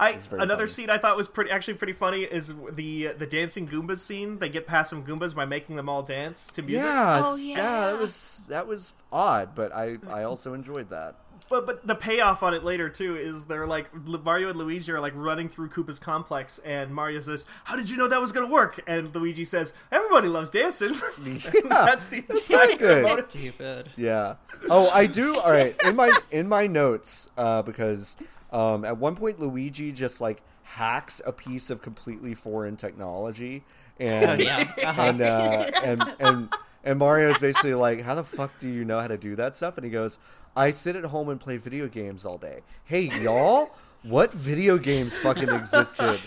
I 0.00 0.18
another 0.32 0.66
funny. 0.66 0.68
scene 0.68 0.90
I 0.90 0.98
thought 0.98 1.16
was 1.16 1.28
pretty 1.28 1.50
actually 1.50 1.74
pretty 1.74 1.92
funny 1.92 2.22
is 2.22 2.52
the 2.70 3.08
the 3.18 3.26
dancing 3.26 3.66
Goombas 3.68 3.98
scene. 3.98 4.38
They 4.38 4.48
get 4.48 4.66
past 4.66 4.90
some 4.90 5.04
Goombas 5.04 5.34
by 5.34 5.44
making 5.44 5.76
them 5.76 5.88
all 5.88 6.02
dance 6.02 6.48
to 6.52 6.62
music. 6.62 6.84
Yeah, 6.86 7.22
Oh, 7.24 7.36
yeah, 7.36 7.56
yeah. 7.56 7.80
that 7.92 7.98
was 7.98 8.46
that 8.48 8.66
was 8.66 8.92
odd, 9.12 9.54
but 9.54 9.72
I 9.74 9.98
I 10.08 10.22
also 10.24 10.54
enjoyed 10.54 10.90
that. 10.90 11.16
But 11.50 11.66
but 11.66 11.86
the 11.86 11.94
payoff 11.94 12.42
on 12.42 12.54
it 12.54 12.64
later 12.64 12.88
too 12.88 13.16
is 13.16 13.44
they're 13.44 13.66
like 13.66 13.90
Mario 13.94 14.48
and 14.48 14.58
Luigi 14.58 14.90
are 14.90 15.00
like 15.00 15.12
running 15.14 15.50
through 15.50 15.68
Koopa's 15.68 15.98
complex, 15.98 16.58
and 16.60 16.94
Mario 16.94 17.20
says, 17.20 17.44
"How 17.64 17.76
did 17.76 17.90
you 17.90 17.98
know 17.98 18.08
that 18.08 18.20
was 18.22 18.32
gonna 18.32 18.46
work?" 18.46 18.80
And 18.86 19.14
Luigi 19.14 19.44
says, 19.44 19.74
"Everybody 19.90 20.28
loves 20.28 20.48
dancing." 20.48 20.94
Yeah. 21.24 21.62
That's 21.68 22.06
the 22.08 22.22
pretty 22.22 22.76
good. 22.78 23.02
motive. 23.02 23.26
stupid. 23.30 23.90
Yeah. 23.96 24.36
Oh, 24.70 24.88
I 24.90 25.06
do. 25.06 25.38
All 25.40 25.50
right, 25.50 25.74
in 25.84 25.94
my 25.96 26.10
in 26.30 26.48
my 26.48 26.66
notes, 26.66 27.28
uh, 27.36 27.60
because 27.60 28.16
um, 28.52 28.84
at 28.84 28.98
one 28.98 29.16
point 29.16 29.40
Luigi 29.40 29.92
just 29.92 30.20
like 30.20 30.42
hacks 30.62 31.20
a 31.26 31.32
piece 31.32 31.70
of 31.70 31.82
completely 31.82 32.34
foreign 32.34 32.76
technology, 32.76 33.64
and 33.98 34.40
Oh, 34.40 34.44
yeah. 34.44 34.70
Uh-huh. 34.84 35.02
and 35.02 35.22
uh, 35.22 35.70
and 35.82 36.14
and 36.20 36.48
and 36.84 36.98
Mario's 36.98 37.38
basically 37.38 37.74
like, 37.74 38.02
"How 38.02 38.14
the 38.14 38.24
fuck 38.24 38.58
do 38.58 38.68
you 38.68 38.84
know 38.84 39.00
how 39.00 39.08
to 39.08 39.18
do 39.18 39.36
that 39.36 39.56
stuff?" 39.56 39.76
And 39.76 39.84
he 39.84 39.90
goes, 39.90 40.18
"I 40.56 40.70
sit 40.70 40.96
at 40.96 41.04
home 41.04 41.28
and 41.28 41.40
play 41.40 41.56
video 41.56 41.88
games 41.88 42.24
all 42.24 42.38
day." 42.38 42.60
Hey, 42.84 43.10
y'all. 43.22 43.70
What 44.04 44.34
video 44.34 44.78
games 44.78 45.16
fucking 45.16 45.48
existed 45.48 46.18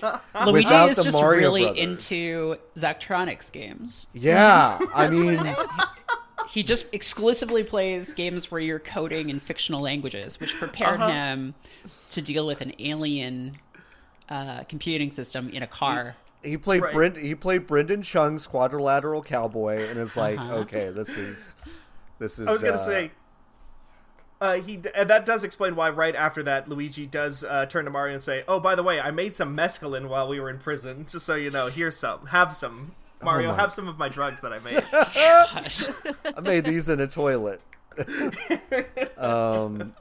Luigi 0.46 0.74
is 0.74 0.96
the 0.96 1.04
just 1.04 1.12
Mario 1.12 1.42
really 1.42 1.64
Brothers? 1.66 1.82
into 1.82 2.56
Zachtronics 2.78 3.52
games. 3.52 4.08
Yeah, 4.14 4.80
I 4.94 5.10
mean, 5.10 5.40
He 6.56 6.64
just 6.64 6.86
exclusively 6.94 7.66
plays 7.66 8.14
games 8.14 8.50
where 8.50 8.62
you're 8.62 8.80
coding 8.80 9.30
in 9.30 9.42
fictional 9.42 9.82
languages, 9.82 10.40
which 10.40 10.56
prepared 10.58 11.02
Uh-huh. 11.02 11.12
him 11.12 11.54
to 12.12 12.22
deal 12.22 12.48
with 12.48 12.62
an 12.62 12.72
alien 12.80 13.58
uh, 14.30 14.64
computing 14.64 15.12
system 15.12 15.50
in 15.50 15.62
a 15.64 15.68
car. 15.68 16.16
he 16.42 16.56
played 16.58 16.82
Right. 16.82 16.94
Brent, 16.94 17.18
he 17.18 17.36
played 17.36 17.68
Brendan 17.68 18.04
Chung's 18.04 18.48
Quadrilateral 18.48 19.22
Cowboy, 19.22 19.86
and 19.90 20.00
it's 20.00 20.16
like, 20.16 20.40
Uh-huh. 20.40 20.54
okay, 20.60 20.92
this 20.92 21.18
is 21.18 21.58
this 22.20 22.40
is. 22.40 22.48
I 22.48 22.52
was 22.54 22.64
gonna 22.64 22.76
uh, 22.76 22.78
say. 22.78 23.12
Uh, 24.40 24.54
he 24.62 24.80
and 24.96 25.10
that 25.10 25.26
does 25.26 25.44
explain 25.44 25.76
why 25.76 25.90
right 25.90 26.16
after 26.16 26.42
that 26.44 26.70
Luigi 26.70 27.06
does 27.06 27.44
uh, 27.44 27.66
turn 27.66 27.84
to 27.84 27.92
Mario 27.92 28.14
and 28.14 28.24
say, 28.24 28.46
"Oh, 28.48 28.62
by 28.62 28.76
the 28.76 28.84
way, 28.84 29.02
I 29.02 29.12
made 29.12 29.36
some 29.36 29.58
mescaline 29.58 30.08
while 30.08 30.30
we 30.30 30.40
were 30.40 30.50
in 30.50 30.60
prison. 30.60 31.06
Just 31.10 31.26
so 31.26 31.36
you 31.36 31.52
know, 31.52 31.68
here's 31.68 31.98
some. 31.98 32.28
Have 32.28 32.54
some, 32.54 32.94
Mario. 33.24 33.52
Oh 33.52 33.54
have 33.54 33.72
some 33.74 33.88
of 33.88 33.98
my 33.98 34.10
drugs 34.10 34.42
that 34.42 34.52
I 34.54 34.60
made." 34.60 34.84
I 36.38 36.40
made 36.42 36.66
these 36.66 36.90
in 36.90 37.00
a 37.00 37.08
toilet. 37.08 37.62
um, 39.18 39.94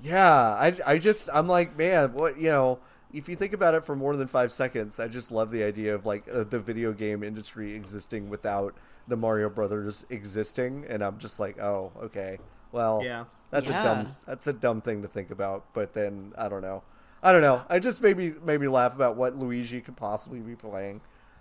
yeah, 0.00 0.54
I, 0.54 0.74
I 0.86 0.98
just, 0.98 1.28
I'm 1.32 1.48
like, 1.48 1.76
man, 1.76 2.12
what, 2.14 2.38
you 2.38 2.50
know, 2.50 2.78
if 3.12 3.28
you 3.28 3.36
think 3.36 3.52
about 3.52 3.74
it 3.74 3.84
for 3.84 3.96
more 3.96 4.16
than 4.16 4.28
five 4.28 4.52
seconds, 4.52 5.00
I 5.00 5.08
just 5.08 5.32
love 5.32 5.50
the 5.50 5.62
idea 5.64 5.94
of 5.94 6.06
like 6.06 6.28
uh, 6.32 6.44
the 6.44 6.60
video 6.60 6.92
game 6.92 7.22
industry 7.22 7.74
existing 7.74 8.28
without 8.28 8.74
the 9.08 9.16
Mario 9.16 9.48
Brothers 9.48 10.04
existing, 10.10 10.84
and 10.88 11.02
I'm 11.02 11.18
just 11.18 11.40
like, 11.40 11.58
oh, 11.58 11.90
okay, 12.02 12.38
well, 12.72 13.00
Yeah. 13.02 13.24
that's 13.50 13.68
Yeah. 13.70 13.80
a 13.80 13.82
dumb, 13.82 14.16
that's 14.26 14.46
a 14.46 14.52
dumb 14.52 14.80
thing 14.82 15.02
to 15.02 15.08
think 15.08 15.30
about, 15.30 15.64
but 15.72 15.94
then 15.94 16.34
I 16.36 16.48
don't 16.48 16.60
know, 16.62 16.82
I 17.22 17.32
don't 17.32 17.40
know, 17.40 17.62
I 17.70 17.78
just 17.78 18.02
made 18.02 18.18
me 18.18 18.34
made 18.44 18.60
me 18.60 18.68
laugh 18.68 18.94
about 18.94 19.16
what 19.16 19.36
Luigi 19.36 19.80
could 19.80 19.96
possibly 19.96 20.40
be 20.40 20.54
playing. 20.54 21.00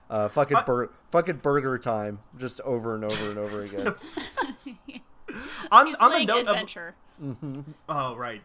Uh, 0.09 0.27
fucking 0.29 0.57
I- 0.57 0.63
bur- 0.63 0.89
fucking 1.11 1.39
BurgerTime, 1.39 2.17
just 2.38 2.61
over 2.61 2.95
and 2.95 3.03
over 3.03 3.29
and 3.29 3.38
over 3.38 3.61
again. 3.63 3.88
on 5.71 5.88
He's 5.88 5.95
on 5.97 6.09
the 6.09 6.15
playing 6.15 6.27
note 6.27 6.41
of 6.41 6.47
adventure. 6.47 6.95
Oh, 7.89 8.15
right. 8.15 8.41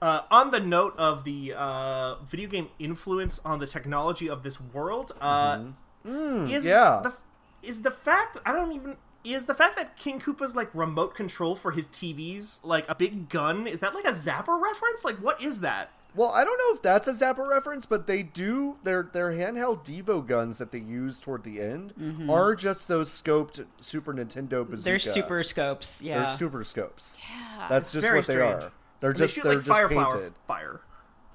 Uh, 0.00 0.22
on 0.30 0.50
the 0.50 0.58
note 0.60 0.94
of 0.98 1.24
the 1.24 1.54
uh, 1.56 2.16
video 2.24 2.48
game 2.48 2.68
influence 2.78 3.40
on 3.44 3.60
the 3.60 3.66
technology 3.66 4.28
of 4.28 4.42
this 4.42 4.60
world, 4.60 5.12
uh, 5.20 5.60
is 6.04 6.10
Mm-hmm. 6.12 6.66
yeah. 6.66 7.00
the 7.04 7.14
is 7.62 7.82
the 7.82 7.90
fact 7.92 8.36
I 8.44 8.50
don't 8.52 8.72
even 8.72 8.96
is 9.24 9.46
the 9.46 9.54
fact 9.54 9.76
that 9.76 9.96
King 9.96 10.20
Koopa's 10.20 10.56
like 10.56 10.74
remote 10.74 11.14
control 11.14 11.56
for 11.56 11.72
his 11.72 11.88
TVs 11.88 12.60
like 12.64 12.88
a 12.88 12.94
big 12.94 13.28
gun? 13.28 13.66
Is 13.66 13.80
that 13.80 13.94
like 13.94 14.04
a 14.04 14.10
Zapper 14.12 14.60
reference? 14.60 15.04
Like, 15.04 15.16
what 15.16 15.42
is 15.42 15.60
that? 15.60 15.90
Well, 16.14 16.30
I 16.30 16.44
don't 16.44 16.58
know 16.58 16.76
if 16.76 16.82
that's 16.82 17.08
a 17.08 17.12
Zapper 17.12 17.48
reference, 17.48 17.86
but 17.86 18.06
they 18.06 18.22
do 18.22 18.76
their 18.84 19.02
their 19.02 19.30
handheld 19.30 19.84
Devo 19.84 20.26
guns 20.26 20.58
that 20.58 20.70
they 20.70 20.78
use 20.78 21.18
toward 21.18 21.42
the 21.42 21.60
end 21.60 21.94
mm-hmm. 21.98 22.28
are 22.28 22.54
just 22.54 22.86
those 22.88 23.08
scoped 23.10 23.64
Super 23.80 24.12
Nintendo 24.12 24.68
bazooka. 24.68 24.82
They're 24.82 24.98
super 24.98 25.42
scopes. 25.42 26.02
Yeah. 26.02 26.18
They're 26.18 26.32
super 26.32 26.64
scopes. 26.64 27.18
Yeah. 27.20 27.66
That's 27.68 27.92
just 27.92 28.06
Very 28.06 28.18
what 28.18 28.26
they 28.26 28.36
are. 28.36 28.72
They're 29.00 29.10
And 29.10 29.18
they 29.18 29.24
just 29.24 29.34
shoot 29.34 29.44
they're 29.44 29.56
like 29.56 29.64
just 29.64 29.78
fireflower 29.78 30.12
painted. 30.12 30.34
fire. 30.46 30.80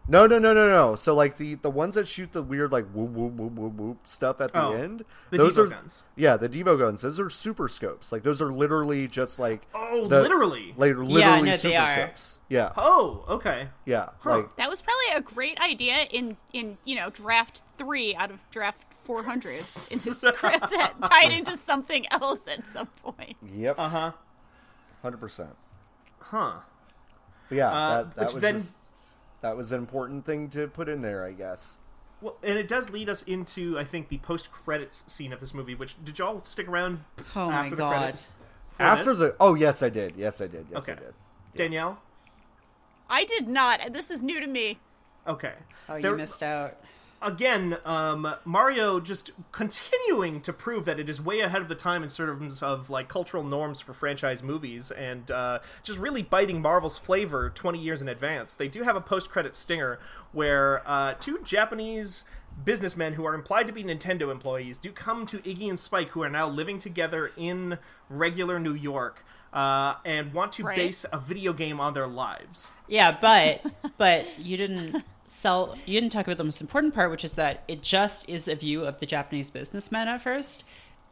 No, 0.09 0.25
no, 0.25 0.39
no, 0.39 0.53
no, 0.53 0.69
no. 0.69 0.95
So 0.95 1.13
like 1.13 1.35
the 1.37 1.55
the 1.55 1.69
ones 1.69 1.95
that 1.95 2.07
shoot 2.07 2.31
the 2.31 2.41
weird 2.41 2.71
like 2.71 2.85
whoop 2.91 3.09
whoop 3.11 3.33
whoop 3.33 3.51
whoop 3.53 3.73
whoop 3.73 3.97
stuff 4.07 4.39
at 4.39 4.53
the 4.53 4.61
Oh, 4.63 4.71
end. 4.73 5.03
the 5.31 5.37
those 5.37 5.57
Devo 5.57 5.65
are 5.65 5.67
guns. 5.67 6.03
yeah, 6.15 6.37
the 6.37 6.47
Devo 6.47 6.77
guns. 6.79 7.01
Those 7.01 7.19
are 7.19 7.29
super 7.29 7.67
scopes. 7.67 8.11
Like 8.13 8.23
those 8.23 8.41
are 8.41 8.51
literally 8.53 9.07
just 9.09 9.37
like 9.37 9.67
Oh, 9.75 10.07
the- 10.07 10.21
literally? 10.21 10.73
like 10.77 10.95
literally 10.95 11.19
Yeah, 11.19 11.35
no, 11.39 11.43
they 11.45 11.57
super 11.57 11.77
are. 11.79 11.87
scopes. 11.91 12.39
Yeah, 12.47 12.71
Oh, 12.77 13.25
okay. 13.27 13.67
yeah. 13.85 14.09
Huh. 14.19 14.37
Like 14.37 14.55
That 14.55 14.69
was 14.69 14.81
probably 14.81 15.15
a 15.17 15.21
great 15.21 15.59
idea 15.59 16.05
in 16.11 16.37
in 16.53 16.77
you 16.85 16.95
know 16.95 17.09
draft 17.09 17.63
three 17.77 18.15
out 18.15 18.31
of 18.31 18.39
draft 18.49 18.85
400 19.03 19.49
in 19.51 19.55
the 19.57 20.15
script 20.15 20.73
tied 21.09 21.31
into 21.33 21.57
something 21.57 22.05
else 22.11 22.47
at 22.47 22.65
some 22.65 22.87
point. 23.03 23.35
yep, 23.45 23.75
Uh 23.77 23.89
huh. 23.89 24.11
hundred 25.01 25.17
percent. 25.19 25.55
Huh. 26.19 26.53
But 27.49 27.57
yeah, 27.57 27.69
Uh, 27.71 28.03
that 28.03 28.15
that 28.15 28.25
which 28.27 28.33
was 28.35 28.41
then- 28.41 28.53
just, 28.55 28.75
that 29.47 29.55
was 29.55 29.71
an 29.71 29.79
important 29.79 30.25
thing 30.25 30.49
to 30.49 30.67
put 30.67 30.89
in 30.89 31.01
there, 31.01 31.23
I 31.23 31.31
guess. 31.31 31.77
Well, 32.21 32.35
and 32.43 32.57
it 32.57 32.67
does 32.67 32.89
lead 32.89 33.09
us 33.09 33.23
into 33.23 33.77
I 33.79 33.83
think 33.85 34.09
the 34.09 34.17
post 34.17 34.51
credits 34.51 35.03
scene 35.07 35.31
of 35.31 35.39
this 35.39 35.53
movie. 35.53 35.75
Which 35.75 36.03
did 36.03 36.19
y'all 36.19 36.43
stick 36.43 36.67
around 36.67 37.03
Oh 37.35 37.49
my 37.49 37.69
the 37.69 37.75
God. 37.75 37.93
credits? 37.97 38.25
After 38.79 39.11
this? 39.11 39.19
the 39.19 39.35
oh 39.39 39.53
yes, 39.55 39.81
I 39.83 39.89
did. 39.89 40.15
Yes, 40.17 40.41
I 40.41 40.47
did. 40.47 40.65
Yes, 40.71 40.89
I 40.89 40.93
Okay. 40.93 41.01
did. 41.01 41.13
Danielle. 41.55 41.99
I 43.09 43.23
did 43.23 43.47
not. 43.47 43.93
This 43.93 44.11
is 44.11 44.21
new 44.21 44.39
to 44.41 44.47
me. 44.47 44.79
Okay. 45.27 45.53
Oh, 45.87 45.95
you 45.95 46.15
missed 46.17 46.43
out. 46.43 46.75
Again, 47.21 47.77
um, 47.85 48.35
Mario 48.45 48.99
just 48.99 49.31
continuing 49.51 50.41
to 50.41 50.53
prove 50.53 50.85
that 50.85 50.99
it 50.99 51.09
is 51.09 51.21
way 51.21 51.39
ahead 51.39 51.61
of 51.61 51.67
the 51.67 51.75
time 51.75 52.03
in 52.03 52.09
terms 52.09 52.61
of 52.61 52.89
like 52.89 53.07
cultural 53.09 53.43
norms 53.43 53.79
for 53.79 53.93
franchise 53.93 54.43
movies, 54.43 54.91
and 54.91 55.29
uh, 55.31 55.59
just 55.83 55.99
really 55.99 56.23
biting 56.23 56.61
Marvel's 56.61 56.97
flavor 56.97 57.49
twenty 57.49 57.79
years 57.79 58.01
in 58.01 58.07
advance. 58.09 58.53
They 58.53 58.67
do 58.67 58.83
have 58.83 58.95
a 58.95 59.01
post-credit 59.01 59.55
stinger 59.55 59.99
where 60.31 60.81
uh, 60.87 61.13
two 61.19 61.39
Japanese 61.43 62.25
businessmen 62.63 63.13
who 63.13 63.25
are 63.25 63.35
implied 63.35 63.67
to 63.67 63.73
be 63.73 63.83
Nintendo 63.83 64.31
employees 64.31 64.79
do 64.79 64.91
come 64.91 65.25
to 65.27 65.37
Iggy 65.39 65.69
and 65.69 65.79
Spike, 65.79 66.09
who 66.09 66.23
are 66.23 66.29
now 66.29 66.47
living 66.47 66.79
together 66.79 67.31
in 67.37 67.77
regular 68.09 68.59
New 68.59 68.73
York. 68.73 69.23
Uh, 69.53 69.95
and 70.05 70.33
want 70.33 70.51
to 70.51 70.63
Right. 70.63 70.75
base 70.75 71.05
a 71.11 71.17
video 71.17 71.53
game 71.53 71.79
on 71.79 71.93
their 71.93 72.05
lives. 72.05 72.69
Yeah, 72.87 73.17
but 73.19 73.65
but 73.97 74.37
you 74.39 74.57
didn't 74.57 75.03
sell. 75.27 75.77
You 75.85 75.99
didn't 75.99 76.11
talk 76.13 76.25
about 76.25 76.37
the 76.37 76.43
most 76.43 76.61
important 76.61 76.93
part, 76.95 77.11
which 77.11 77.23
is 77.23 77.33
that 77.33 77.63
it 77.67 77.81
just 77.83 78.27
is 78.29 78.47
a 78.47 78.55
view 78.55 78.85
of 78.85 78.99
the 78.99 79.05
Japanese 79.05 79.51
businessmen 79.51 80.07
at 80.07 80.21
first, 80.21 80.63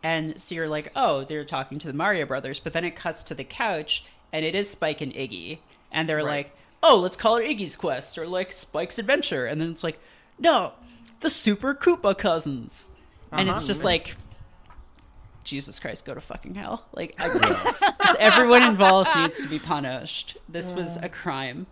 and 0.03 0.39
so 0.41 0.55
you're 0.55 0.67
like, 0.69 0.91
oh, 0.95 1.23
they're 1.23 1.45
talking 1.45 1.77
to 1.79 1.87
the 1.87 1.93
Mario 1.93 2.25
Brothers, 2.25 2.59
but 2.59 2.73
then 2.73 2.83
it 2.85 2.95
cuts 2.95 3.23
to 3.23 3.35
the 3.35 3.43
couch, 3.43 4.05
and 4.33 4.43
it 4.45 4.55
is 4.55 4.69
Spike 4.69 5.01
and 5.01 5.13
Iggy, 5.13 5.59
and 5.91 6.07
they're 6.09 6.17
Right. 6.17 6.25
like, 6.47 6.55
oh, 6.83 6.97
let's 6.97 7.15
call 7.15 7.37
it 7.37 7.45
Iggy's 7.45 7.75
Quest 7.75 8.17
or 8.17 8.27
like 8.27 8.51
Spike's 8.53 8.99
Adventure, 8.99 9.45
and 9.45 9.59
then 9.61 9.71
it's 9.71 9.83
like, 9.83 9.99
no, 10.39 10.73
the 11.21 11.29
Super 11.29 11.73
Koopa 11.73 12.17
Cousins, 12.17 12.89
and 13.31 13.49
it's 13.49 13.57
Uh-huh. 13.59 13.67
just 13.67 13.83
like. 13.83 14.15
Jesus 15.43 15.79
Christ, 15.79 16.05
go 16.05 16.15
to 16.15 16.21
fucking 16.21 16.55
hell. 16.55 16.85
Like, 16.91 17.13
I, 17.19 18.15
everyone 18.19 18.63
involved 18.63 19.11
needs 19.15 19.43
to 19.43 19.47
be 19.47 19.59
punished. 19.59 20.37
This 20.49 20.71
was 20.73 20.97
a 20.97 21.07
crime. 21.07 21.67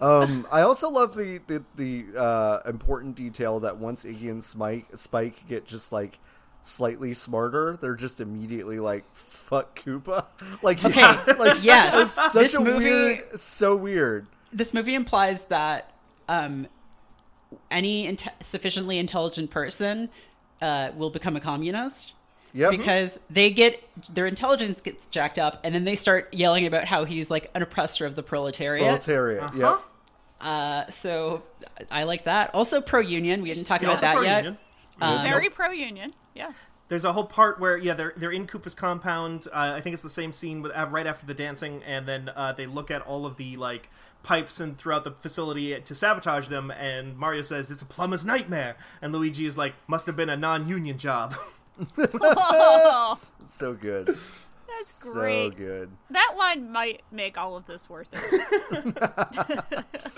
Um, 0.00 0.46
I 0.50 0.62
also 0.62 0.90
love 0.90 1.14
the 1.14 1.40
the, 1.46 1.64
the 1.76 2.06
uh, 2.20 2.58
important 2.68 3.14
detail 3.16 3.60
that 3.60 3.78
once 3.78 4.04
Iggy 4.04 4.30
and 4.30 4.42
Spike 4.42 4.86
Spike 4.94 5.46
get 5.48 5.66
just 5.66 5.92
like 5.92 6.18
slightly 6.62 7.14
smarter, 7.14 7.76
they're 7.80 7.94
just 7.94 8.20
immediately 8.20 8.80
like 8.80 9.04
fuck 9.12 9.78
Koopa. 9.78 10.24
Like 10.62 10.84
Okay, 10.84 11.02
like 11.38 11.62
yes, 11.62 11.94
it's 12.16 12.32
such 12.32 12.42
this 12.42 12.54
a 12.54 12.60
movie- 12.60 12.84
weird, 12.86 13.38
so 13.40 13.76
weird. 13.76 14.26
This 14.52 14.72
movie 14.74 14.94
implies 14.94 15.42
that 15.44 15.92
um, 16.28 16.66
any 17.70 18.06
inte- 18.06 18.32
sufficiently 18.42 18.98
intelligent 18.98 19.50
person 19.50 20.08
uh, 20.62 20.90
will 20.96 21.10
become 21.10 21.36
a 21.36 21.40
communist 21.40 22.12
Yep. 22.54 22.70
because 22.70 23.18
they 23.28 23.50
get 23.50 23.82
their 24.14 24.26
intelligence 24.26 24.80
gets 24.80 25.06
jacked 25.06 25.38
up, 25.40 25.60
and 25.64 25.74
then 25.74 25.84
they 25.84 25.96
start 25.96 26.32
yelling 26.32 26.66
about 26.66 26.84
how 26.84 27.04
he's 27.04 27.30
like 27.30 27.50
an 27.54 27.62
oppressor 27.62 28.06
of 28.06 28.14
the 28.14 28.22
proletariat. 28.22 28.84
Proletariat. 28.84 29.42
Huh? 29.42 29.50
Yep. 29.56 29.82
Uh, 30.40 30.86
so 30.88 31.42
I 31.90 32.04
like 32.04 32.24
that. 32.24 32.54
Also, 32.54 32.80
pro 32.80 33.00
union. 33.00 33.42
We 33.42 33.48
didn't 33.52 33.66
talk 33.66 33.80
Yeah, 33.82 33.88
about 33.92 34.04
also 34.04 34.20
that 34.20 34.24
yet. 34.24 34.42
pro-union. 34.42 34.58
Um, 35.00 35.22
Very 35.22 35.48
pro 35.50 35.70
union. 35.70 36.12
Yeah. 36.34 36.52
There's 36.88 37.04
a 37.04 37.12
whole 37.14 37.24
part 37.24 37.58
where 37.58 37.76
yeah 37.78 37.94
they're 37.94 38.12
they're 38.16 38.30
in 38.30 38.46
Koopa's 38.46 38.74
compound. 38.74 39.48
Uh, 39.52 39.72
I 39.74 39.80
think 39.80 39.94
it's 39.94 40.02
the 40.02 40.10
same 40.10 40.32
scene 40.32 40.60
with 40.62 40.70
uh, 40.76 40.86
right 40.90 41.06
after 41.06 41.24
the 41.26 41.34
dancing, 41.34 41.82
and 41.84 42.06
then 42.06 42.30
uh, 42.36 42.52
they 42.52 42.66
look 42.66 42.90
at 42.90 43.00
all 43.02 43.24
of 43.26 43.36
the 43.36 43.56
like 43.56 43.88
pipes 44.22 44.60
and 44.60 44.76
throughout 44.78 45.02
the 45.04 45.10
facility 45.12 45.80
to 45.80 45.94
sabotage 45.94 46.48
them. 46.48 46.70
And 46.70 47.16
Mario 47.16 47.42
says 47.42 47.70
it's 47.70 47.82
a 47.82 47.86
plumber's 47.86 48.24
nightmare, 48.24 48.76
and 49.00 49.12
Luigi 49.12 49.46
is 49.46 49.56
like 49.58 49.74
must 49.88 50.06
have 50.06 50.14
been 50.14 50.28
a 50.30 50.36
non-union 50.36 50.98
job. 50.98 51.34
So 53.46 53.74
good. 53.74 54.06
that's 54.06 54.88
So 54.88 55.12
great. 55.12 55.56
good. 55.56 55.90
That 56.10 56.34
line 56.38 56.70
might 56.72 57.02
make 57.12 57.36
all 57.36 57.56
of 57.56 57.66
this 57.66 57.90
worth 57.90 58.08
it. 58.12 58.96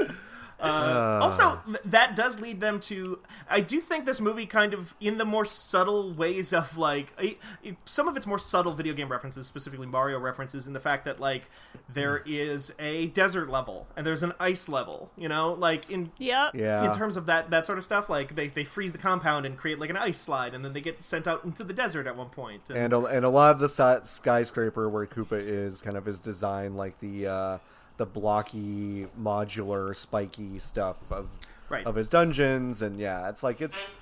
Uh, 0.59 1.19
also, 1.23 1.61
th- 1.67 1.79
that 1.85 2.17
does 2.17 2.41
lead 2.41 2.61
them 2.61 2.81
to. 2.81 3.19
I 3.49 3.61
do 3.61 3.79
think 3.81 4.07
this 4.07 4.21
movie 4.21 4.47
kind 4.47 4.73
of, 4.73 4.95
in 5.01 5.19
the 5.19 5.25
more 5.25 5.45
subtle 5.45 6.13
ways 6.15 6.53
of 6.53 6.79
like, 6.79 7.13
I- 7.19 7.37
I- 7.65 7.77
some 7.85 8.09
of 8.09 8.17
its 8.17 8.27
more 8.27 8.39
subtle 8.39 8.73
video 8.73 8.95
game 8.95 9.11
references, 9.11 9.47
specifically 9.47 9.87
Mario 9.87 10.19
references, 10.19 10.67
in 10.67 10.73
the 10.73 10.81
fact 10.81 11.05
that 11.05 11.21
like 11.21 11.51
there 11.93 12.23
is 12.25 12.73
a 12.79 13.09
desert 13.09 13.51
level 13.51 13.87
and 13.97 14.07
there's 14.07 14.23
an 14.23 14.33
ice 14.41 14.69
level. 14.69 15.11
You 15.17 15.29
know, 15.29 15.53
like 15.53 15.91
in 15.91 16.11
Yep. 16.19 16.55
Yeah. 16.55 16.85
in 16.91 16.97
terms 16.97 17.17
of 17.19 17.27
that 17.27 17.51
that 17.51 17.67
sort 17.67 17.77
of 17.79 17.85
stuff. 17.85 18.09
Like 18.09 18.35
they 18.35 18.49
they 18.49 18.65
freeze 18.65 18.93
the 18.93 18.99
compound 18.99 19.45
and 19.47 19.57
create 19.59 19.79
like 19.79 19.91
an 19.91 19.97
ice 19.99 20.19
slide, 20.21 20.55
and 20.55 20.65
then 20.65 20.73
they 20.73 20.81
get 20.81 21.03
sent 21.03 21.27
out 21.27 21.45
into 21.45 21.65
the 21.65 21.75
desert 21.75 22.07
at 22.07 22.17
one 22.17 22.31
point. 22.31 22.63
And, 22.71 22.79
and 22.79 22.93
a, 22.95 23.05
and 23.05 23.25
a 23.25 23.29
lot 23.31 23.51
of 23.51 23.59
the 23.61 23.69
skyscraper 24.03 24.89
where 24.89 25.07
Koopa 25.07 25.33
is 25.39 25.83
kind 25.83 25.97
of 25.97 26.09
is 26.09 26.21
designed 26.21 26.77
like 26.77 26.99
the 27.01 27.27
uh, 27.27 27.59
the 27.97 28.07
blocky, 28.07 29.07
modular, 29.19 29.95
spiky 29.97 30.59
stuff 30.59 31.11
of 31.13 31.31
Right. 31.69 31.85
of 31.87 31.95
his 31.97 32.09
dungeons, 32.09 32.81
and 32.83 32.99
yeah, 33.01 33.29
it's 33.29 33.43
like 33.43 33.61
it's 33.61 33.93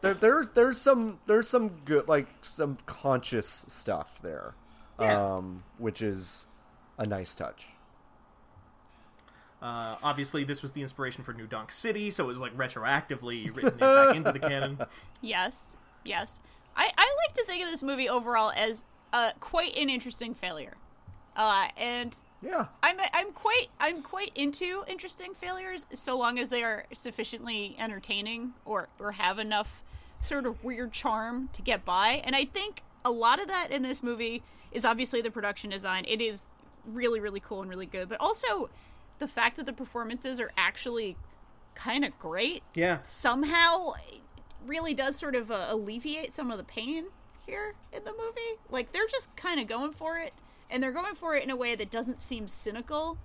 there. 0.00 0.14
there 0.14 0.44
there's 0.44 0.80
some 0.80 1.18
there's 1.26 1.48
some 1.48 1.68
good 1.84 2.08
like 2.08 2.28
some 2.42 2.78
conscious 2.86 3.66
stuff 3.68 4.20
there, 4.22 4.54
Yeah. 4.98 5.34
um, 5.36 5.62
which 5.78 6.00
is 6.00 6.46
a 6.96 7.04
nice 7.06 7.34
touch. 7.34 7.66
uh, 9.62 9.96
obviously, 10.02 10.42
this 10.44 10.62
was 10.62 10.72
the 10.72 10.80
inspiration 10.80 11.22
for 11.22 11.34
New 11.34 11.46
Donk 11.46 11.70
City, 11.70 12.10
so 12.10 12.24
it 12.24 12.28
was 12.28 12.38
like 12.38 12.56
retroactively 12.56 13.54
written 13.54 13.76
back 13.78 14.16
into 14.16 14.32
the 14.32 14.38
canon. 14.38 14.78
Yes. 15.20 15.76
Yes. 16.04 16.40
I, 16.74 16.90
I 16.96 17.16
like 17.26 17.34
to 17.34 17.44
think 17.44 17.62
of 17.62 17.70
this 17.70 17.82
movie 17.82 18.08
overall 18.08 18.52
as 18.56 18.84
uh, 19.12 19.32
quite 19.40 19.76
an 19.76 19.90
interesting 19.90 20.32
failure. 20.34 20.78
Uh, 21.36 21.68
and 21.76 22.18
Yeah, 22.42 22.66
I'm 22.82 22.98
I'm 23.12 23.32
quite 23.32 23.68
I'm 23.78 24.02
quite 24.02 24.30
into 24.34 24.84
interesting 24.88 25.34
failures 25.34 25.86
so 25.92 26.16
long 26.18 26.38
as 26.38 26.48
they 26.48 26.62
are 26.62 26.86
sufficiently 26.92 27.76
entertaining 27.78 28.54
or 28.64 28.88
or 28.98 29.12
have 29.12 29.38
enough 29.38 29.82
sort 30.20 30.46
of 30.46 30.62
weird 30.64 30.92
charm 30.92 31.48
to 31.52 31.62
get 31.62 31.84
by. 31.84 32.22
And 32.24 32.34
I 32.34 32.44
think 32.44 32.82
a 33.04 33.10
lot 33.10 33.40
of 33.40 33.48
that 33.48 33.70
in 33.70 33.82
this 33.82 34.02
movie 34.02 34.42
is 34.72 34.84
obviously 34.84 35.20
the 35.20 35.30
production 35.30 35.70
design. 35.70 36.04
It 36.08 36.20
is 36.20 36.46
really 36.86 37.20
really 37.20 37.40
cool 37.40 37.60
and 37.60 37.68
really 37.68 37.86
good, 37.86 38.08
but 38.08 38.18
also 38.20 38.70
the 39.18 39.28
fact 39.28 39.56
that 39.56 39.66
the 39.66 39.72
performances 39.72 40.40
are 40.40 40.50
actually 40.56 41.16
kind 41.74 42.04
of 42.04 42.18
great 42.18 42.62
Yeah. 42.74 42.98
somehow 43.02 43.92
really 44.66 44.92
does 44.94 45.16
sort 45.16 45.34
of 45.34 45.50
uh, 45.50 45.66
alleviate 45.68 46.32
some 46.32 46.50
of 46.50 46.58
the 46.58 46.64
pain 46.64 47.06
here 47.46 47.74
in 47.92 48.04
the 48.04 48.12
movie. 48.12 48.58
Like 48.70 48.92
they're 48.92 49.06
just 49.06 49.34
kind 49.36 49.60
of 49.60 49.66
going 49.66 49.92
for 49.92 50.18
it, 50.18 50.32
and 50.70 50.82
they're 50.82 50.92
going 50.92 51.14
for 51.14 51.34
it 51.34 51.42
in 51.44 51.50
a 51.50 51.56
way 51.56 51.74
that 51.74 51.90
doesn't 51.90 52.20
seem 52.20 52.48
cynical, 52.48 53.18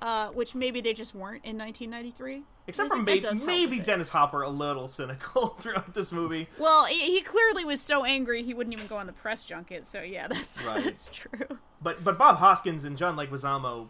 uh, 0.00 0.28
which 0.28 0.54
maybe 0.54 0.80
they 0.80 0.92
just 0.92 1.14
weren't 1.14 1.44
in 1.44 1.56
1993. 1.58 2.42
Except 2.68 2.88
for 2.90 2.96
maybe, 2.96 3.26
maybe 3.44 3.76
with 3.78 3.80
it. 3.80 3.86
Dennis 3.86 4.08
Hopper 4.10 4.42
a 4.42 4.48
little 4.48 4.86
cynical 4.86 5.48
throughout 5.60 5.94
this 5.94 6.12
movie. 6.12 6.48
Well, 6.58 6.84
he, 6.84 7.16
he 7.16 7.20
clearly 7.20 7.64
was 7.64 7.80
so 7.80 8.04
angry 8.04 8.44
he 8.44 8.54
wouldn't 8.54 8.72
even 8.74 8.86
go 8.86 8.96
on 8.96 9.06
the 9.08 9.12
press 9.12 9.42
junket. 9.44 9.84
So 9.84 10.00
yeah, 10.02 10.28
that's 10.30 10.62
Right. 10.64 10.84
that's 10.84 11.08
true. 11.12 11.58
But 11.82 12.04
but 12.04 12.16
Bob 12.18 12.36
Hoskins 12.36 12.84
and 12.84 12.96
John 12.96 13.16
Leguizamo 13.16 13.88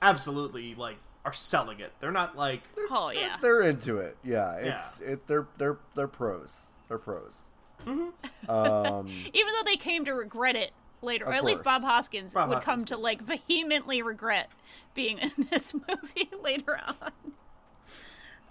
absolutely 0.00 0.74
like 0.74 0.96
are 1.26 1.32
selling 1.34 1.80
it. 1.80 1.92
They're 2.00 2.12
not 2.12 2.36
like 2.36 2.62
Oh 2.90 3.10
yeah. 3.10 3.36
they're 3.42 3.62
into 3.62 3.98
it. 3.98 4.16
Yeah, 4.24 4.54
it's 4.54 5.00
it. 5.00 5.26
They're 5.26 5.46
they're 5.58 5.76
they're 5.94 6.08
pros. 6.08 6.68
They're 6.88 6.98
pros. 6.98 7.50
Um, 7.86 8.06
Even 8.48 9.52
though 9.52 9.64
they 9.66 9.76
came 9.76 10.04
to 10.06 10.14
regret 10.14 10.56
it 10.56 10.72
later, 11.04 11.26
or 11.26 11.28
Of 11.32 11.34
at 11.34 11.44
least. 11.44 11.64
Bob 11.64 11.82
Hoskins 11.82 12.34
Bob 12.34 12.48
would 12.48 12.56
Hoskins 12.56 12.74
come 12.76 12.84
to 12.86 12.96
like 12.96 13.20
vehemently 13.22 14.02
regret 14.02 14.48
being 14.94 15.18
in 15.18 15.30
this 15.50 15.74
movie 15.74 16.30
later 16.42 16.78
on. 16.86 17.12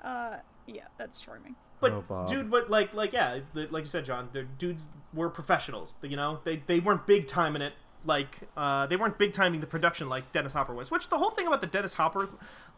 Uh, 0.04 0.38
yeah, 0.68 0.84
that's 0.98 1.20
charming. 1.22 1.56
But 1.80 2.04
Oh, 2.10 2.26
dude, 2.28 2.50
but 2.50 2.70
like 2.70 2.94
like 2.94 3.12
yeah, 3.14 3.40
like 3.54 3.84
you 3.84 3.90
said, 3.90 4.06
John, 4.06 4.30
the 4.32 4.44
dudes 4.44 4.86
were 5.14 5.30
professionals. 5.30 5.98
You 6.02 6.16
know, 6.16 6.40
they 6.44 6.58
they 6.66 6.80
weren't 6.80 7.06
big 7.06 7.28
time 7.28 7.56
in 7.56 7.62
it. 7.62 7.74
like 8.06 8.40
uh, 8.56 8.86
they 8.88 8.96
weren't 8.96 9.18
big 9.18 9.34
timing 9.34 9.60
the 9.60 9.68
production 9.68 10.08
like 10.10 10.32
Dennis 10.32 10.54
Hopper 10.54 10.74
was. 10.74 10.90
Which 10.92 11.10
the 11.10 11.18
whole 11.18 11.32
thing 11.32 11.46
about 11.48 11.62
the 11.62 11.68
Dennis 11.68 11.94
Hopper 11.94 12.30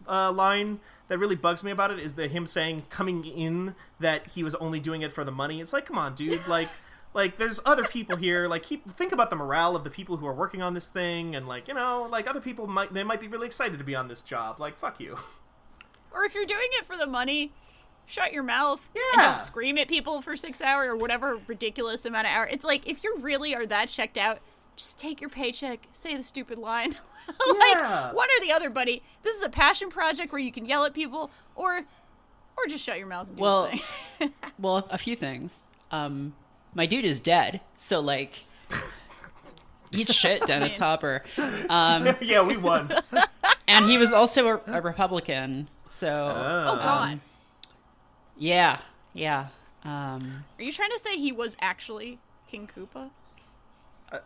uh, 0.07 0.31
line 0.31 0.80
that 1.07 1.19
really 1.19 1.35
bugs 1.35 1.64
me 1.64 1.69
about 1.72 1.91
it 1.91 1.99
is 1.99 2.15
that 2.15 2.31
him 2.31 2.47
saying 2.47 2.84
coming 2.89 3.23
in 3.26 3.76
that 3.99 4.27
he 4.27 4.43
was 4.43 4.56
only 4.56 4.80
doing 4.80 5.03
it 5.03 5.11
for 5.11 5.23
the 5.23 5.31
money. 5.31 5.61
It's 5.61 5.73
like, 5.73 5.85
come 5.85 5.97
on, 5.99 6.15
dude, 6.15 6.47
like. 6.47 6.69
Like 7.16 7.38
there's 7.38 7.60
other 7.66 7.86
people 7.86 8.18
here. 8.18 8.48
Like 8.48 8.62
keep 8.62 8.88
think 8.88 9.12
about 9.14 9.30
the 9.32 9.36
morale 9.38 9.76
of 9.76 9.84
the 9.84 9.90
people 9.90 10.18
who 10.18 10.28
are 10.28 10.34
working 10.34 10.62
on 10.62 10.74
this 10.76 10.86
thing, 10.88 11.36
and 11.36 11.48
like 11.48 11.68
you 11.68 11.74
know, 11.74 12.08
like 12.12 12.28
other 12.30 12.42
people 12.42 12.68
might 12.68 12.94
they 12.94 13.04
might 13.04 13.20
be 13.22 13.28
really 13.30 13.48
excited 13.48 13.80
to 13.80 13.84
be 13.86 13.96
on 13.96 14.08
this 14.10 14.22
job. 14.22 14.60
Like 14.60 14.78
fuck 14.78 15.00
you. 15.00 15.18
Or 16.12 16.24
if 16.26 16.36
you're 16.36 16.46
doing 16.46 16.68
it 16.74 16.86
for 16.86 16.96
the 16.98 17.08
money, 17.08 17.52
shut 18.06 18.32
your 18.34 18.44
mouth 18.44 18.88
and 18.94 19.04
Yeah. 19.22 19.32
don't 19.36 19.44
scream 19.44 19.78
at 19.78 19.88
people 19.88 20.22
for 20.22 20.36
six 20.36 20.62
hours 20.62 20.88
or 20.90 20.96
whatever 20.98 21.40
ridiculous 21.48 22.06
amount 22.06 22.28
of 22.28 22.34
hours. 22.34 22.50
It's 22.52 22.66
like 22.66 22.86
if 22.88 23.04
you 23.04 23.18
really 23.20 23.56
are 23.56 23.66
that 23.66 23.90
checked 23.90 24.18
out, 24.18 24.40
just 24.76 24.98
take 25.00 25.20
your 25.22 25.30
paycheck, 25.30 25.88
say 25.94 26.16
the 26.18 26.24
stupid 26.24 26.58
line. 26.58 26.92
like 27.28 27.76
Yeah. 27.76 28.12
one 28.14 28.28
or 28.30 28.46
the 28.46 28.52
other, 28.52 28.70
buddy. 28.70 29.02
This 29.24 29.36
is 29.38 29.44
a 29.46 29.50
passion 29.50 29.90
project 29.90 30.32
where 30.34 30.42
you 30.42 30.52
can 30.52 30.66
yell 30.66 30.84
at 30.86 30.94
people 30.94 31.32
or 31.56 31.82
or 32.58 32.66
just 32.68 32.84
shut 32.84 32.98
your 32.98 33.08
mouth 33.08 33.28
and 33.30 33.38
do 33.38 33.42
Well- 33.42 33.72
Well, 34.60 34.88
a 34.90 34.98
few 34.98 35.16
things. 35.18 35.64
Um, 35.92 36.34
my 36.76 36.85
dude 36.85 37.06
is 37.06 37.19
dead, 37.19 37.61
so 37.76 37.99
like, 37.99 38.43
eat 39.91 40.11
shit, 40.11 40.41
Dennis 40.45 40.73
Man. 40.73 40.80
Hopper. 40.80 41.23
Um, 41.69 42.15
yeah, 42.22 42.43
we 42.43 42.57
won. 42.57 42.91
and 43.68 43.85
he 43.89 43.97
was 43.97 44.11
also 44.14 44.47
a, 44.47 44.61
a 44.68 44.81
Republican, 44.81 45.68
so 45.89 46.07
oh 46.10 46.76
god. 46.76 47.14
um, 47.14 47.22
yeah, 48.38 48.80
yeah. 49.14 49.47
Um, 49.84 50.43
Are 50.60 50.64
you 50.64 50.72
trying 50.72 50.91
to 50.91 50.99
say 50.99 51.15
he 51.18 51.31
was 51.31 51.56
actually 51.61 52.19
King 52.47 52.69
Koopa? 52.76 53.10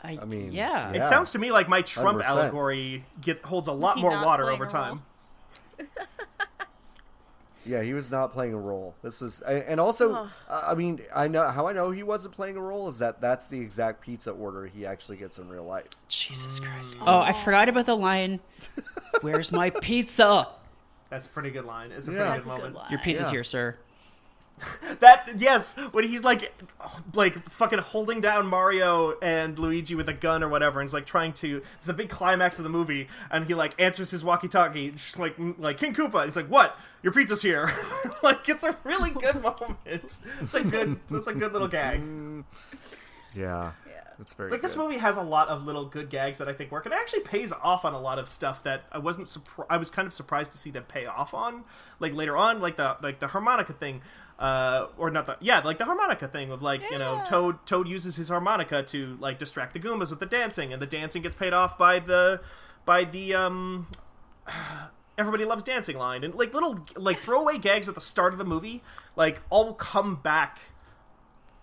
I, 0.03 0.19
I 0.21 0.25
mean, 0.25 0.51
yeah. 0.51 0.89
It 0.91 0.97
Yeah. 0.97 1.03
sounds 1.09 1.31
to 1.31 1.39
me 1.39 1.51
like 1.51 1.67
my 1.69 1.81
Trump 1.81 2.19
100%. 2.21 2.25
allegory 2.25 3.05
get 3.21 3.41
holds 3.43 3.67
a 3.67 3.71
lot 3.73 3.97
more 3.97 4.11
water 4.11 4.51
over 4.51 4.65
a 4.65 4.69
time. 4.69 5.01
Yeah, 7.65 7.81
he 7.81 7.93
was 7.93 8.09
not 8.11 8.31
playing 8.33 8.53
a 8.53 8.57
role. 8.59 8.95
This 9.03 9.19
was, 9.21 9.41
and 9.41 9.79
also, 9.79 10.13
uh, 10.13 10.27
I 10.65 10.75
mean, 10.75 11.01
I 11.13 11.27
know 11.27 11.47
how 11.49 11.67
I 11.67 11.73
know 11.73 11.91
he 11.91 12.03
wasn't 12.03 12.33
playing 12.33 12.55
a 12.57 12.61
role 12.61 12.87
is 12.87 12.99
that 12.99 13.19
that's 13.19 13.47
the 13.47 13.59
exact 13.59 14.01
pizza 14.01 14.31
order 14.31 14.65
he 14.65 14.85
actually 14.85 15.17
gets 15.17 15.39
in 15.39 15.49
real 15.49 15.65
life. 15.65 15.87
Jesus 16.07 16.59
Christ. 16.59 16.95
Oh, 17.01 17.19
I 17.19 17.33
forgot 17.33 17.67
about 17.69 17.85
the 17.85 17.97
line. 17.97 18.39
Where's 19.21 19.51
my 19.51 19.69
pizza? 19.71 20.47
That's 21.09 21.25
a 21.27 21.29
pretty 21.29 21.49
good 21.51 21.65
line. 21.65 21.91
It's 21.91 22.07
a 22.07 22.11
Yeah. 22.11 22.17
pretty 22.17 22.31
That's 22.31 22.45
good 22.45 22.51
a 22.51 22.55
good 22.55 22.61
moment. 22.61 22.75
line. 22.77 22.91
Your 22.91 22.99
pizza's 23.01 23.27
Yeah. 23.27 23.31
here, 23.31 23.43
sir. 23.43 23.77
That 24.99 25.29
yes, 25.37 25.75
when 25.91 26.03
he's 26.05 26.23
like, 26.23 26.51
like 27.13 27.49
fucking 27.49 27.79
holding 27.79 28.19
down 28.21 28.47
Mario 28.47 29.17
and 29.21 29.57
Luigi 29.57 29.95
with 29.95 30.09
a 30.09 30.13
gun 30.13 30.43
or 30.43 30.49
whatever, 30.49 30.79
and 30.81 30.89
he's 30.89 30.93
like 30.93 31.05
trying 31.05 31.31
to. 31.33 31.61
It's 31.77 31.85
the 31.85 31.93
big 31.93 32.09
climax 32.09 32.57
of 32.57 32.63
the 32.63 32.69
movie, 32.69 33.07
and 33.31 33.45
he 33.45 33.53
like 33.53 33.73
answers 33.79 34.11
his 34.11 34.23
walkie-talkie, 34.23 34.91
just 34.91 35.17
like 35.17 35.35
like 35.57 35.77
King 35.77 35.93
Koopa. 35.93 36.25
He's 36.25 36.35
like, 36.35 36.47
"What? 36.47 36.77
Your 37.03 37.13
pizza's 37.13 37.41
here." 37.41 37.71
like 38.23 38.49
it's 38.49 38.63
a 38.63 38.75
really 38.83 39.11
good 39.11 39.35
moment. 39.43 39.77
It's 39.85 40.21
a 40.53 40.63
good. 40.63 40.99
It's 41.11 41.27
a 41.27 41.33
good 41.33 41.53
little 41.53 41.67
gag. 41.69 42.01
Yeah, 43.35 43.71
Yeah. 43.87 43.93
it's 44.19 44.33
very 44.33 44.49
Like 44.51 44.61
this 44.61 44.75
movie 44.75 44.97
has 44.97 45.17
a 45.17 45.21
lot 45.21 45.49
of 45.49 45.65
little 45.65 45.85
good 45.85 46.09
gags 46.09 46.39
that 46.39 46.49
I 46.49 46.53
think 46.53 46.71
work. 46.71 46.85
It 46.85 46.93
actually 46.93 47.21
pays 47.21 47.51
off 47.51 47.85
on 47.85 47.93
a 47.93 47.99
lot 47.99 48.17
of 48.19 48.27
stuff 48.27 48.63
that 48.63 48.83
I 48.91 48.97
wasn't. 48.97 49.27
Surpri- 49.27 49.67
I 49.69 49.77
was 49.77 49.89
kind 49.89 50.07
of 50.07 50.13
surprised 50.13 50.51
to 50.53 50.57
see 50.57 50.71
them 50.71 50.83
pay 50.87 51.05
off 51.05 51.33
on. 51.33 51.63
Like 51.99 52.13
later 52.13 52.35
on, 52.35 52.59
like 52.59 52.77
the 52.77 52.97
like 53.01 53.19
the 53.19 53.27
harmonica 53.27 53.73
thing, 53.73 54.01
uh, 54.39 54.87
or 54.97 55.11
not 55.11 55.25
the 55.27 55.37
yeah, 55.41 55.59
like 55.59 55.77
the 55.77 55.85
harmonica 55.85 56.27
thing 56.27 56.49
of 56.51 56.61
like 56.61 56.81
you 56.89 56.97
know 56.97 57.21
Toad 57.27 57.65
Toad 57.65 57.87
uses 57.87 58.15
his 58.15 58.29
harmonica 58.29 58.81
to 58.83 59.17
like 59.19 59.37
distract 59.37 59.73
the 59.73 59.79
Goombas 59.79 60.09
with 60.09 60.19
the 60.19 60.25
dancing, 60.25 60.73
and 60.73 60.81
the 60.81 60.87
dancing 60.87 61.21
gets 61.21 61.35
paid 61.35 61.53
off 61.53 61.77
by 61.77 61.99
the 61.99 62.41
by 62.85 63.03
the 63.03 63.35
um. 63.35 63.87
Everybody 65.17 65.43
loves 65.43 65.65
dancing 65.65 65.97
line 65.97 66.23
and 66.23 66.33
like 66.33 66.53
little 66.53 66.85
like 66.95 67.17
throwaway 67.17 67.57
gags 67.57 67.89
at 67.89 67.95
the 67.95 67.99
start 67.99 68.31
of 68.31 68.39
the 68.39 68.45
movie 68.45 68.81
like 69.17 69.41
all 69.49 69.73
come 69.73 70.15
back 70.15 70.61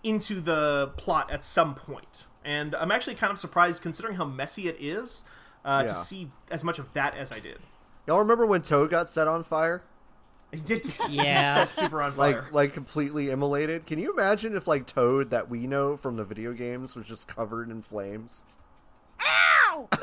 into 0.03 0.39
the 0.41 0.91
plot 0.95 1.31
at 1.31 1.43
some 1.43 1.73
point. 1.73 2.25
And 2.45 2.75
I'm 2.75 2.91
actually 2.91 3.15
kind 3.15 3.31
of 3.31 3.39
surprised, 3.39 3.81
considering 3.81 4.15
how 4.15 4.25
messy 4.25 4.67
it 4.67 4.77
is, 4.79 5.23
uh, 5.65 5.83
Yeah. 5.85 5.91
to 5.91 5.95
see 5.95 6.31
as 6.51 6.63
much 6.63 6.77
of 6.79 6.93
that 6.93 7.15
as 7.17 7.31
I 7.31 7.39
did. 7.39 7.57
Y'all 8.05 8.19
remember 8.19 8.45
when 8.45 8.61
Toad 8.61 8.91
got 8.91 9.07
set 9.09 9.27
on 9.27 9.41
fire? 9.41 9.83
It 10.51 10.65
did 10.65 10.83
get 10.97 11.09
Yeah. 11.09 11.55
set 11.67 11.71
super 11.71 12.01
on 12.01 12.13
fire. 12.13 12.41
Like, 12.43 12.53
like 12.53 12.73
completely 12.73 13.29
immolated. 13.29 13.85
Can 13.85 13.99
you 13.99 14.13
imagine 14.13 14.55
if 14.55 14.67
like 14.67 14.85
Toad 14.85 15.29
that 15.31 15.49
we 15.49 15.67
know 15.67 15.97
from 15.97 16.17
the 16.17 16.23
video 16.23 16.53
games 16.53 16.95
was 16.95 17.05
just 17.05 17.27
covered 17.27 17.69
in 17.69 17.81
flames? 17.81 18.43
Ow! 19.21 19.87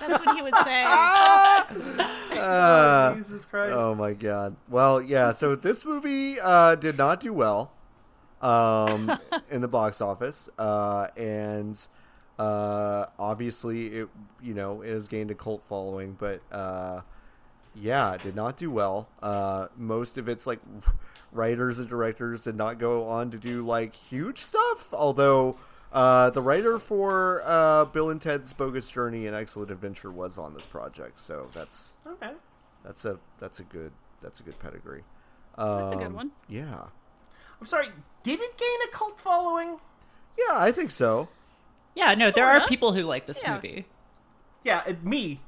That's 0.00 0.24
what 0.24 0.34
he 0.36 0.42
would 0.42 0.56
say. 0.56 0.84
oh, 2.32 3.12
Jesus 3.16 3.44
Christ! 3.44 3.74
Oh 3.76 3.94
my 3.94 4.14
god. 4.14 4.56
Well, 4.68 5.00
yeah. 5.02 5.32
So 5.32 5.54
this 5.54 5.84
movie 5.84 6.40
uh, 6.40 6.74
did 6.76 6.96
not 6.96 7.20
do 7.20 7.32
well 7.34 7.70
um, 8.40 9.12
in 9.50 9.60
the 9.60 9.68
box 9.68 10.00
office, 10.00 10.48
uh, 10.58 11.08
and 11.16 11.78
uh, 12.38 13.06
obviously 13.18 13.86
it 13.88 14.08
you 14.42 14.54
know 14.54 14.80
it 14.82 14.90
has 14.90 15.06
gained 15.06 15.30
a 15.30 15.34
cult 15.34 15.62
following, 15.62 16.16
but 16.18 16.40
uh, 16.50 17.02
yeah, 17.74 18.12
it 18.14 18.22
did 18.22 18.34
not 18.36 18.56
do 18.56 18.70
well. 18.70 19.08
Uh, 19.22 19.68
most 19.76 20.18
of 20.18 20.28
its 20.28 20.46
like 20.46 20.60
writers 21.32 21.78
and 21.78 21.88
directors 21.88 22.44
did 22.44 22.56
not 22.56 22.78
go 22.78 23.06
on 23.08 23.30
to 23.30 23.38
do 23.38 23.62
like 23.62 23.94
huge 23.94 24.38
stuff, 24.38 24.92
although. 24.94 25.56
Uh, 25.92 26.30
the 26.30 26.40
writer 26.40 26.78
for 26.78 27.42
uh, 27.44 27.84
Bill 27.86 28.10
and 28.10 28.22
Ted's 28.22 28.52
Bogus 28.52 28.88
Journey 28.88 29.26
and 29.26 29.34
Excellent 29.34 29.72
Adventure 29.72 30.12
was 30.12 30.38
on 30.38 30.54
this 30.54 30.64
project, 30.64 31.18
so 31.18 31.48
that's 31.52 31.98
Okay. 32.06 32.30
that's 32.84 33.04
a 33.04 33.18
that's 33.40 33.58
a 33.58 33.64
good 33.64 33.90
that's 34.22 34.38
a 34.38 34.44
good 34.44 34.56
pedigree. 34.60 35.02
That's 35.58 35.90
a 35.90 35.96
good 35.96 36.06
Um, 36.06 36.14
one. 36.14 36.30
Yeah, 36.48 36.84
I'm 37.60 37.66
sorry. 37.66 37.88
Did 38.22 38.38
it 38.40 38.56
gain 38.56 38.78
a 38.88 38.96
cult 38.96 39.20
following? 39.20 39.80
yeah, 40.38 40.58
I 40.58 40.70
think 40.70 40.92
so. 40.92 41.28
Yeah, 41.96 42.14
no, 42.14 42.30
there 42.30 42.46
are 42.46 42.64
people 42.68 42.92
who 42.92 43.02
like 43.02 43.26
this 43.26 43.40
Yeah. 43.42 43.54
movie. 43.56 43.84
Yeah, 44.62 44.84
it, 44.86 45.02
me. 45.02 45.40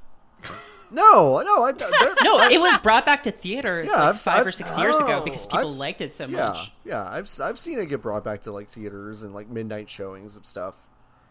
No, 0.92 1.40
no, 1.44 1.64
I, 1.64 1.72
there- 1.72 1.90
No, 2.22 2.38
it 2.48 2.60
was 2.60 2.76
brought 2.78 3.04
back 3.06 3.22
to 3.24 3.30
theaters 3.32 3.88
Yeah, 3.90 3.96
like 3.96 4.02
I've- 4.10 4.18
5 4.18 4.38
or 4.38 4.48
I've- 4.48 4.52
6 4.52 4.78
years 4.78 4.96
ago 4.96 5.18
oh, 5.20 5.24
because 5.24 5.46
people 5.46 5.58
I've- 5.70 5.78
liked 5.78 6.00
it 6.00 6.12
so 6.12 6.26
yeah, 6.26 6.48
much. 6.50 6.72
yeah. 6.84 7.08
I've 7.10 7.24
s- 7.24 7.40
I've 7.40 7.58
seen 7.58 7.78
it 7.78 7.88
get 7.88 8.02
brought 8.02 8.22
back 8.24 8.42
to 8.42 8.52
like 8.52 8.68
theaters 8.68 9.22
and 9.22 9.34
like 9.34 9.48
midnight 9.48 9.88
showings 9.90 10.36
of 10.36 10.44
stuff. 10.46 10.86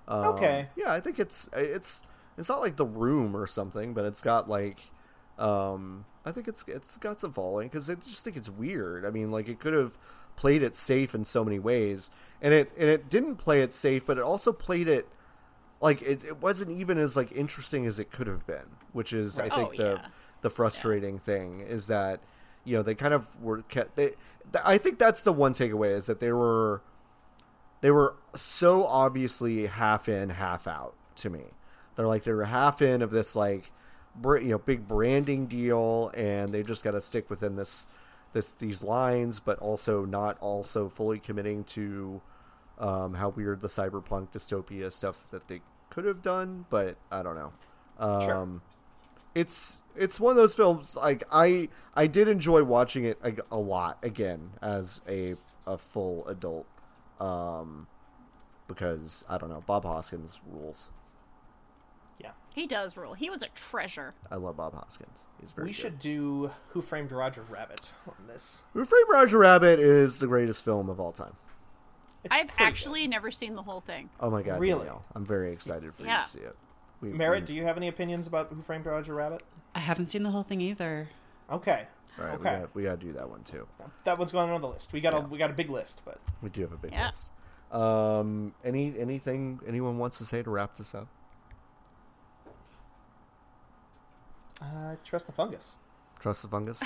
Um, 0.07 0.25
Okay. 0.35 0.67
Yeah, 0.75 0.91
I 0.91 0.99
think 0.99 1.19
it's 1.19 1.47
it's 1.53 2.03
it's 2.37 2.49
not 2.49 2.59
like 2.61 2.75
The 2.75 2.85
Room 2.85 3.35
or 3.37 3.45
something, 3.47 3.93
but 3.93 4.03
it's 4.05 4.21
got 4.21 4.49
like, 4.49 4.79
um, 5.37 6.05
I 6.25 6.31
think 6.31 6.47
it's 6.47 6.63
it's 6.67 6.97
got 6.97 7.19
some 7.19 7.33
following 7.33 7.67
because 7.67 7.89
I 7.89 7.95
just 7.95 8.23
think 8.23 8.35
it's 8.37 8.49
weird. 8.49 9.05
I 9.05 9.09
mean, 9.11 9.31
like 9.31 9.47
it 9.47 9.59
could 9.59 9.73
have 9.73 9.97
played 10.35 10.63
it 10.63 10.75
safe 10.75 11.13
in 11.13 11.23
so 11.25 11.43
many 11.43 11.59
ways, 11.59 12.09
and 12.41 12.53
it 12.53 12.71
and 12.77 12.89
it 12.89 13.09
didn't 13.09 13.35
play 13.35 13.61
it 13.61 13.73
safe, 13.73 14.05
but 14.05 14.17
it 14.17 14.23
also 14.23 14.51
played 14.51 14.87
it 14.87 15.07
like 15.81 16.01
it, 16.01 16.23
it 16.23 16.41
wasn't 16.41 16.71
even 16.71 16.97
as 16.97 17.17
like 17.17 17.31
interesting 17.31 17.85
as 17.85 17.99
it 17.99 18.11
could 18.11 18.27
have 18.27 18.45
been, 18.47 18.77
which 18.93 19.13
is 19.13 19.39
I 19.39 19.49
think 19.49 19.69
Oh, 19.73 19.77
the 19.77 19.89
yeah. 20.01 20.05
the 20.41 20.49
frustrating 20.49 21.19
thing 21.19 21.61
is 21.61 21.87
that 21.87 22.21
you 22.63 22.77
know 22.77 22.83
they 22.83 22.95
kind 22.95 23.13
of 23.13 23.27
were 23.41 23.63
kept 23.63 23.95
they 23.95 24.07
th- 24.51 24.63
I 24.63 24.77
think 24.77 24.99
that's 24.99 25.23
the 25.23 25.33
one 25.33 25.53
takeaway 25.53 25.95
is 25.95 26.05
that 26.05 26.19
they 26.19 26.31
were 26.31 26.81
they 27.81 27.91
were 27.91 28.15
so 28.35 28.85
obviously 28.85 29.65
half 29.65 30.07
in 30.07 30.29
half 30.29 30.67
out 30.67 30.93
to 31.15 31.29
me. 31.29 31.45
They're 31.95 32.07
like 32.07 32.23
they 32.23 32.31
were 32.31 32.45
half 32.45 32.81
in 32.81 33.01
of 33.01 33.11
this 33.11 33.35
like 33.35 33.71
br- 34.15 34.37
you 34.37 34.49
know 34.49 34.59
big 34.59 34.87
branding 34.87 35.47
deal 35.47 36.11
and 36.13 36.53
they 36.53 36.61
just 36.63 36.83
got 36.83 36.91
to 36.91 37.01
stick 37.01 37.29
within 37.29 37.55
this 37.55 37.87
this 38.33 38.53
these 38.53 38.81
lines 38.83 39.39
but 39.39 39.57
also 39.59 40.05
not 40.05 40.37
also 40.39 40.87
fully 40.87 41.19
committing 41.19 41.63
to 41.65 42.21
um, 42.79 43.13
how 43.15 43.29
weird 43.29 43.59
the 43.61 43.67
cyberpunk 43.67 44.31
dystopia 44.31 44.91
stuff 44.91 45.27
that 45.31 45.47
they 45.47 45.61
could 45.91 46.05
have 46.05 46.23
done 46.23 46.65
but 46.71 46.95
I 47.11 47.21
don't 47.21 47.35
know 47.35 47.51
um, 47.99 48.21
Sure. 48.23 48.61
it's 49.35 49.83
it's 49.95 50.19
one 50.19 50.31
of 50.31 50.37
those 50.37 50.55
films 50.55 50.95
like 50.95 51.23
I 51.31 51.69
I 51.95 52.07
did 52.07 52.27
enjoy 52.27 52.63
watching 52.63 53.03
it 53.03 53.19
a, 53.23 53.33
a 53.51 53.57
lot 53.59 53.99
again 54.01 54.49
as 54.63 55.01
a 55.07 55.35
a 55.67 55.77
full 55.77 56.27
adult 56.27 56.65
um 57.19 57.85
because 58.67 59.23
I 59.29 59.37
don't 59.37 59.49
know 59.49 59.63
Bob 59.67 59.83
Hoskins 59.83 60.39
rules. 60.49 60.89
Yeah. 62.19 62.31
He 62.49 62.67
does 62.67 62.95
rule. 62.95 63.13
He 63.15 63.29
was 63.29 63.41
a 63.43 63.47
treasure. 63.49 64.13
I 64.31 64.35
love 64.35 64.55
Bob 64.57 64.73
Hoskins. 64.73 65.25
He's 65.41 65.51
very 65.51 65.65
We 65.67 65.71
good. 65.71 65.75
should 65.77 65.99
do 65.99 66.51
Who 66.69 66.81
Framed 66.81 67.11
Roger 67.11 67.41
Rabbit 67.49 67.91
on 68.07 68.27
this. 68.27 68.63
Who 68.73 68.85
Framed 68.85 69.07
Roger 69.11 69.39
Rabbit 69.39 69.79
is 69.79 70.19
the 70.19 70.27
greatest 70.27 70.63
film 70.63 70.89
of 70.89 70.99
all 70.99 71.11
time. 71.11 71.33
It's 72.23 72.33
I've 72.33 72.49
actually 72.57 73.01
good. 73.01 73.09
never 73.09 73.31
seen 73.31 73.55
the 73.55 73.63
whole 73.63 73.81
thing. 73.81 74.09
Oh 74.19 74.29
my 74.29 74.43
god! 74.43 74.59
Really? 74.59 74.79
Danielle, 74.79 75.05
I'm 75.15 75.25
very 75.25 75.51
excited 75.51 75.93
for 75.93 76.03
yeah. 76.03 76.17
you 76.17 76.23
to 76.23 76.29
see 76.29 76.39
it. 76.39 76.55
We, 77.01 77.09
Merritt, 77.09 77.41
we... 77.41 77.45
do 77.47 77.55
you 77.55 77.63
have 77.63 77.77
any 77.77 77.87
opinions 77.87 78.27
about 78.27 78.49
Who 78.49 78.61
Framed 78.61 78.85
Roger 78.85 79.15
Rabbit? 79.15 79.41
I 79.73 79.79
haven't 79.79 80.07
seen 80.07 80.23
the 80.23 80.29
whole 80.29 80.43
thing 80.43 80.61
either. 80.61 81.09
Okay. 81.51 81.87
All 82.19 82.25
right. 82.25 82.33
Okay. 82.35 82.63
We 82.73 82.83
got 82.83 82.99
to 82.99 83.05
do 83.05 83.13
that 83.13 83.29
one 83.29 83.43
too. 83.43 83.67
That 84.03 84.17
one's 84.17 84.31
going 84.31 84.49
on 84.49 84.61
the 84.61 84.67
list. 84.67 84.93
We 84.93 85.01
got 85.01 85.13
yeah. 85.13 85.19
a 85.19 85.27
we 85.27 85.37
got 85.37 85.49
a 85.49 85.53
big 85.53 85.69
list, 85.69 86.01
but 86.05 86.19
we 86.41 86.49
do 86.49 86.61
have 86.61 86.73
a 86.73 86.77
big 86.77 86.91
yeah. 86.91 87.07
list. 87.07 87.31
Um, 87.71 88.53
any 88.63 88.93
anything 88.99 89.59
anyone 89.67 89.97
wants 89.97 90.17
to 90.17 90.25
say 90.25 90.43
to 90.43 90.49
wrap 90.49 90.75
this 90.75 90.93
up? 90.93 91.07
Uh, 94.61 94.95
trust 95.03 95.25
the 95.25 95.31
fungus. 95.31 95.77
Trust 96.19 96.43
the 96.43 96.47
fungus. 96.47 96.81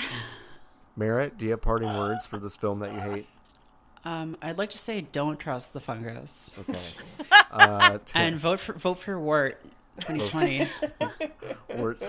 Merritt, 0.96 1.36
do 1.36 1.44
you 1.44 1.50
have 1.50 1.60
parting 1.60 1.88
words 1.88 2.24
for 2.24 2.38
this 2.38 2.56
film 2.56 2.78
that 2.78 2.92
you 2.92 3.00
hate? 3.00 3.26
Um, 4.06 4.36
I'd 4.40 4.56
like 4.56 4.70
to 4.70 4.78
say 4.78 5.00
don't 5.00 5.36
trust 5.36 5.72
the 5.72 5.80
fungus 5.80 6.52
Okay. 6.60 6.78
Uh, 7.52 7.98
Tim- 8.04 8.22
and 8.22 8.36
vote 8.36 8.60
for 8.60 8.74
vote 8.74 8.98
for 8.98 9.18
Wart 9.18 9.60
2020. 10.00 10.68
Wart. 11.76 12.02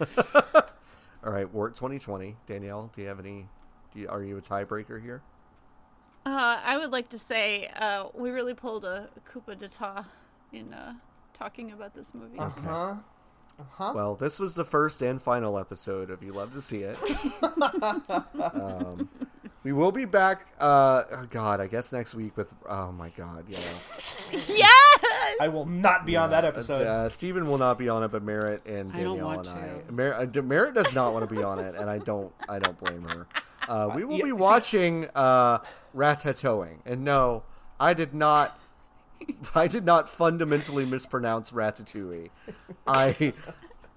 All 1.24 1.32
right, 1.32 1.52
Wart 1.52 1.74
2020. 1.74 2.36
Danielle, 2.46 2.90
do 2.94 3.02
you 3.02 3.08
have 3.08 3.20
any? 3.20 3.46
Do 3.94 4.00
you, 4.00 4.08
are 4.08 4.22
you 4.22 4.36
a 4.38 4.40
tiebreaker 4.40 5.00
here? 5.00 5.22
Uh, 6.24 6.58
I 6.64 6.78
would 6.78 6.90
like 6.92 7.08
to 7.10 7.18
say 7.18 7.70
uh, 7.76 8.06
we 8.14 8.30
really 8.30 8.54
pulled 8.54 8.84
a 8.84 9.08
coup 9.24 9.42
d'etat 9.54 10.04
in 10.52 10.72
uh, 10.72 10.94
talking 11.34 11.70
about 11.72 11.94
this 11.94 12.12
movie. 12.14 12.38
Huh? 12.38 12.94
Huh? 13.70 13.92
Well, 13.94 14.14
this 14.16 14.38
was 14.40 14.54
the 14.54 14.64
first 14.64 15.00
and 15.02 15.20
final 15.22 15.58
episode 15.58 16.10
of 16.10 16.22
You 16.22 16.32
Love 16.32 16.52
to 16.54 16.60
See 16.60 16.82
It. 16.82 16.98
um, 18.54 19.08
we 19.66 19.72
will 19.72 19.90
be 19.90 20.04
back. 20.04 20.46
Uh, 20.60 21.02
oh 21.10 21.26
God, 21.28 21.60
I 21.60 21.66
guess 21.66 21.92
next 21.92 22.14
week 22.14 22.36
with. 22.36 22.54
Oh 22.68 22.92
my 22.92 23.08
God, 23.10 23.46
yeah. 23.48 23.58
Yes! 24.46 25.04
I 25.40 25.48
will 25.48 25.66
not 25.66 26.06
be 26.06 26.16
on 26.16 26.30
that 26.30 26.44
episode. 26.44 26.86
Uh, 26.86 27.08
Steven 27.08 27.48
will 27.48 27.58
not 27.58 27.76
be 27.76 27.88
on 27.88 28.04
it, 28.04 28.12
but 28.12 28.22
Merritt 28.22 28.64
and 28.64 28.92
I 28.92 29.02
don't 29.02 29.16
Danielle 29.16 29.26
want 29.26 29.48
and 29.48 29.58
I. 29.58 29.78
to. 29.86 29.92
Mer- 29.92 30.14
uh, 30.14 30.42
Merritt 30.42 30.74
does 30.74 30.94
not 30.94 31.12
want 31.12 31.28
to 31.28 31.34
be 31.34 31.42
on 31.42 31.58
it, 31.58 31.74
and 31.74 31.90
I 31.90 31.98
don't. 31.98 32.32
I 32.48 32.60
don't 32.60 32.78
blame 32.78 33.02
her. 33.08 33.26
Uh, 33.68 33.90
we 33.92 34.04
will 34.04 34.18
yeah, 34.18 34.22
be 34.22 34.28
see- 34.28 34.34
watching 34.34 35.08
uh, 35.16 35.58
Ratatouille, 35.96 36.76
and 36.86 37.04
no, 37.04 37.42
I 37.80 37.92
did 37.92 38.14
not. 38.14 38.56
I 39.56 39.66
did 39.66 39.84
not 39.84 40.08
fundamentally 40.08 40.86
mispronounce 40.86 41.50
Ratatouille. 41.50 42.30
I. 42.86 43.32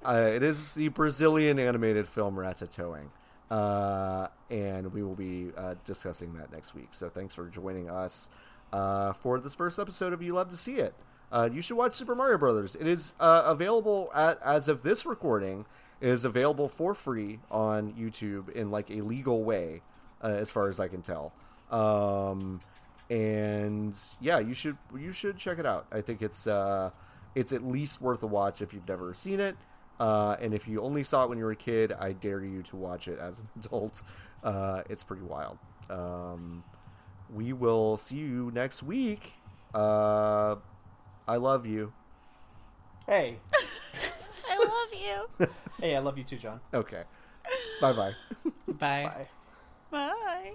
Uh, 0.04 0.32
it 0.34 0.42
is 0.42 0.72
the 0.72 0.88
Brazilian 0.88 1.60
animated 1.60 2.08
film 2.08 2.38
Ratatouille. 2.38 3.10
Uh, 3.50 4.28
and 4.50 4.94
we 4.94 5.04
will 5.04 5.16
be 5.16 5.52
uh, 5.58 5.76
discussing 5.86 6.34
that 6.36 6.52
next 6.52 6.76
week. 6.76 6.90
So 6.92 7.10
thanks 7.10 7.34
for 7.34 7.48
joining 7.48 7.90
us 7.90 8.30
uh, 8.72 9.14
for 9.14 9.40
this 9.40 9.56
first 9.56 9.80
episode 9.80 10.14
of 10.14 10.22
You 10.22 10.34
Love 10.34 10.50
to 10.50 10.58
See 10.58 10.76
It. 10.76 10.94
Uh, 11.32 11.50
you 11.52 11.62
should 11.62 11.78
watch 11.78 11.94
Super 11.94 12.16
Mario 12.16 12.38
Brothers. 12.38 12.76
It 12.76 12.88
is 12.88 13.14
uh, 13.20 13.44
available 13.46 14.10
at, 14.16 14.42
as 14.44 14.68
of 14.68 14.84
this 14.84 15.06
recording. 15.06 15.66
It 16.02 16.10
is 16.10 16.26
available 16.26 16.68
for 16.68 16.94
free 16.94 17.40
on 17.52 17.94
YouTube 17.94 18.50
in 18.50 18.72
like 18.72 18.90
a 18.90 19.02
legal 19.02 19.44
way, 19.44 19.82
uh, 20.24 20.28
as 20.28 20.52
far 20.52 20.70
as 20.70 20.80
I 20.80 20.88
can 20.88 21.02
tell. 21.02 21.34
Um, 21.70 22.62
and 23.10 23.96
yeah, 24.20 24.40
you 24.40 24.54
should 24.54 24.78
you 24.98 25.12
should 25.12 25.38
check 25.38 25.60
it 25.60 25.66
out. 25.66 25.88
I 25.92 26.02
think 26.02 26.22
it's 26.22 26.48
uh, 26.48 26.92
it's 27.36 27.54
at 27.54 27.64
least 27.64 28.02
worth 28.02 28.24
a 28.24 28.28
watch 28.28 28.62
if 28.62 28.74
you've 28.74 28.88
never 28.88 29.14
seen 29.14 29.40
it. 29.40 29.56
Uh, 30.00 30.36
and 30.40 30.54
if 30.54 30.68
you 30.68 30.82
only 30.82 31.04
saw 31.04 31.24
it 31.26 31.30
when 31.30 31.38
you 31.38 31.44
were 31.44 31.52
a 31.52 31.56
kid, 31.56 31.92
I 31.92 32.14
dare 32.14 32.44
you 32.44 32.62
to 32.64 32.76
watch 32.76 33.08
it 33.08 33.20
as 33.20 33.40
an 33.42 33.48
adult. 33.66 34.04
Uh, 34.44 34.82
it's 34.90 35.04
pretty 35.04 35.24
wild. 35.24 35.58
Um, 35.90 36.64
we 37.34 37.54
will 37.54 37.98
see 37.98 38.16
you 38.18 38.52
next 38.54 38.82
week. 38.84 39.34
Uh, 39.74 40.56
I 41.28 41.36
love 41.36 41.66
you. 41.66 41.92
hey, 43.08 43.38
I 44.50 44.58
love 44.58 45.02
you. 45.40 45.48
hey, 45.82 45.96
I 45.96 46.00
love 46.00 46.18
you 46.18 46.24
too, 46.24 46.38
John. 46.38 46.60
Okay. 46.74 47.04
bye 47.82 47.94
bye. 47.94 48.14
Bye. 48.68 49.04
Bye. 49.06 49.28
Bye. 49.92 50.54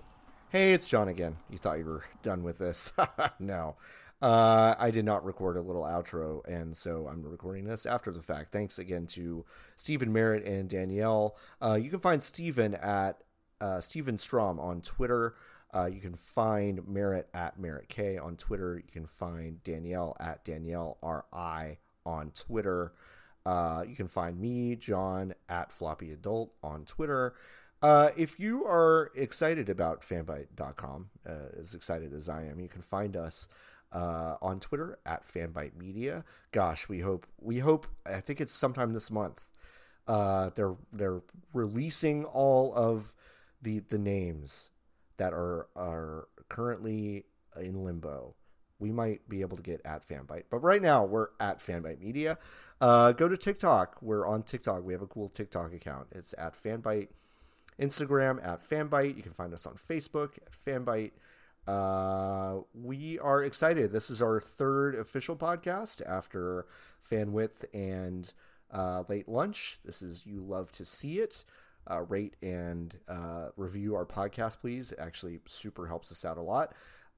Hey, 0.51 0.73
it's 0.73 0.85
John 0.85 1.09
again. 1.09 1.37
You 1.51 1.59
thought 1.59 1.79
you 1.79 1.85
were 1.85 2.05
done 2.23 2.43
with 2.45 2.59
this? 2.59 2.93
no. 3.39 3.77
Uh, 4.25 4.75
I 4.79 4.91
did 4.91 5.05
not 5.05 5.23
record 5.23 5.59
a 5.59 5.61
little 5.61 5.83
outro, 5.83 6.41
and 6.49 6.75
so 6.75 7.07
I'm 7.13 7.23
recording 7.23 7.67
this 7.67 7.85
after 7.85 8.11
the 8.11 8.23
fact. 8.23 8.53
Thanks 8.53 8.79
again 8.79 9.07
to 9.09 9.45
Steven 9.77 10.11
Merritt 10.15 10.47
and 10.47 10.67
Danielle. 10.67 11.37
Uh, 11.61 11.75
you 11.75 11.91
can 11.91 11.99
find 11.99 12.23
Steven 12.23 12.75
at 12.75 13.19
uh, 13.61 13.83
Steven 13.83 14.17
Strom 14.17 14.59
on 14.59 14.81
Twitter. 14.81 15.35
Uh, 15.75 15.85
you 15.93 16.01
can 16.01 16.15
find 16.15 16.89
Merritt 16.89 17.29
at 17.35 17.59
Merritt 17.61 17.91
K 17.91 18.17
on 18.17 18.37
Twitter. 18.37 18.77
You 18.77 18.91
can 18.91 19.05
find 19.05 19.63
Danielle 19.63 20.17
at 20.19 20.43
Danielle 20.43 20.97
R.I. 21.03 21.77
on 22.07 22.31
Twitter. 22.31 22.95
Uh, 23.45 23.85
you 23.87 23.95
can 23.95 24.09
find 24.09 24.41
me, 24.41 24.75
John, 24.75 25.35
at 25.51 25.71
Floppy 25.71 26.13
Adult 26.13 26.55
on 26.63 26.87
Twitter. 26.87 27.35
Uh, 27.83 28.09
if 28.17 28.41
you 28.41 28.65
are 28.65 29.11
excited 29.15 29.69
about 29.69 30.01
fanbyte.com, 30.01 31.11
uh, 31.29 31.33
as 31.61 31.75
excited 31.75 32.15
as 32.15 32.31
I 32.31 32.45
am, 32.45 32.59
you 32.59 32.69
can 32.71 32.81
find 32.81 33.19
us 33.19 33.49
uh, 33.95 34.37
on 34.43 34.61
Twitter 34.61 34.99
at 35.07 35.27
fanbyte 35.27 35.77
media. 35.77 36.25
Gosh, 36.51 36.89
we 36.89 37.01
hope 37.01 37.27
we 37.41 37.61
hope 37.61 37.87
I 38.05 38.21
think 38.21 38.41
it's 38.41 38.53
sometime 38.53 38.93
this 38.93 39.11
month. 39.11 39.49
Uh, 40.07 40.51
they're 40.55 40.77
they're 40.93 41.23
releasing 41.53 42.25
all 42.25 42.75
of 42.75 43.15
the 43.63 43.79
the 43.89 43.99
names 43.99 44.71
that 45.17 45.33
are 45.33 45.69
are 45.77 46.29
currently 46.49 47.25
in 47.59 47.85
limbo. 47.85 48.35
We 48.81 48.91
might 48.91 49.29
be 49.29 49.41
able 49.41 49.57
to 49.57 49.63
get 49.63 49.81
at 49.85 50.07
Fanbyte, 50.07 50.45
but 50.51 50.59
right 50.59 50.83
now 50.83 51.05
we're 51.05 51.29
at 51.39 51.61
Fanbyte 51.61 52.01
Media. 52.01 52.37
Uh, 52.81 53.13
go 53.13 53.29
to 53.29 53.37
TikTok. 53.37 53.97
We're 54.03 54.27
on 54.27 54.43
TikTok. 54.43 54.85
We 54.85 54.93
have 54.93 55.01
a 55.01 55.07
cool 55.07 55.29
TikTok 55.29 55.73
account. 55.73 56.09
It's 56.11 56.35
at 56.37 56.55
Fanbyte. 56.55 57.09
Instagram 57.81 58.45
at 58.45 58.69
Fanbyte. 58.69 59.17
You 59.17 59.23
can 59.23 59.33
find 59.33 59.55
us 59.55 59.65
on 59.65 59.75
Facebook 59.75 60.37
at 60.39 60.53
Fanbyte 60.53 61.13
uh, 61.67 62.59
we 62.75 63.19
are 63.19 63.43
excited. 63.43 63.93
This 63.93 64.11
is 64.11 64.21
our 64.21 64.41
third 64.41 64.95
official 64.95 65.37
podcast 65.37 66.03
after 66.07 66.67
fan 67.01 67.33
width 67.33 67.65
and 67.73 68.33
uh, 68.73 69.05
Late 69.09 69.29
Lunch. 69.29 69.79
This 69.85 70.03
is 70.03 70.27
You 70.27 70.43
Love 70.43 70.73
to 70.73 70.85
See 70.85 71.21
It. 71.21 71.45
Uh, 71.91 72.01
rate 72.03 72.37
and 72.43 72.95
uh, 73.09 73.49
review 73.57 73.95
our 73.95 74.07
podcast, 74.07 74.61
please. 74.61 74.93
It 74.93 74.99
actually, 74.99 75.41
super 75.47 75.87
helps 75.87 76.11
us 76.11 76.25
out 76.25 76.39
a 76.39 76.43
lot. 76.43 76.73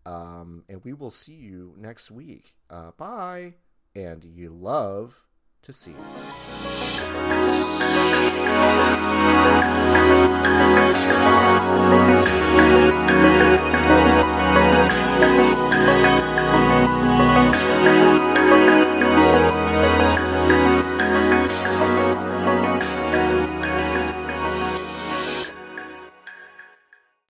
Um, 0.05 0.65
and 0.69 0.83
we 0.85 0.93
will 0.93 1.11
see 1.11 1.35
you 1.35 1.75
next 1.79 2.11
week. 2.11 2.55
Uh, 2.69 2.91
bye. 2.97 3.55
And 3.95 4.25
you 4.25 4.51
love 4.51 5.23
to 5.63 5.73
see 5.73 5.93
it. 5.93 5.97
Thank 15.19 15.61
you. 18.11 18.16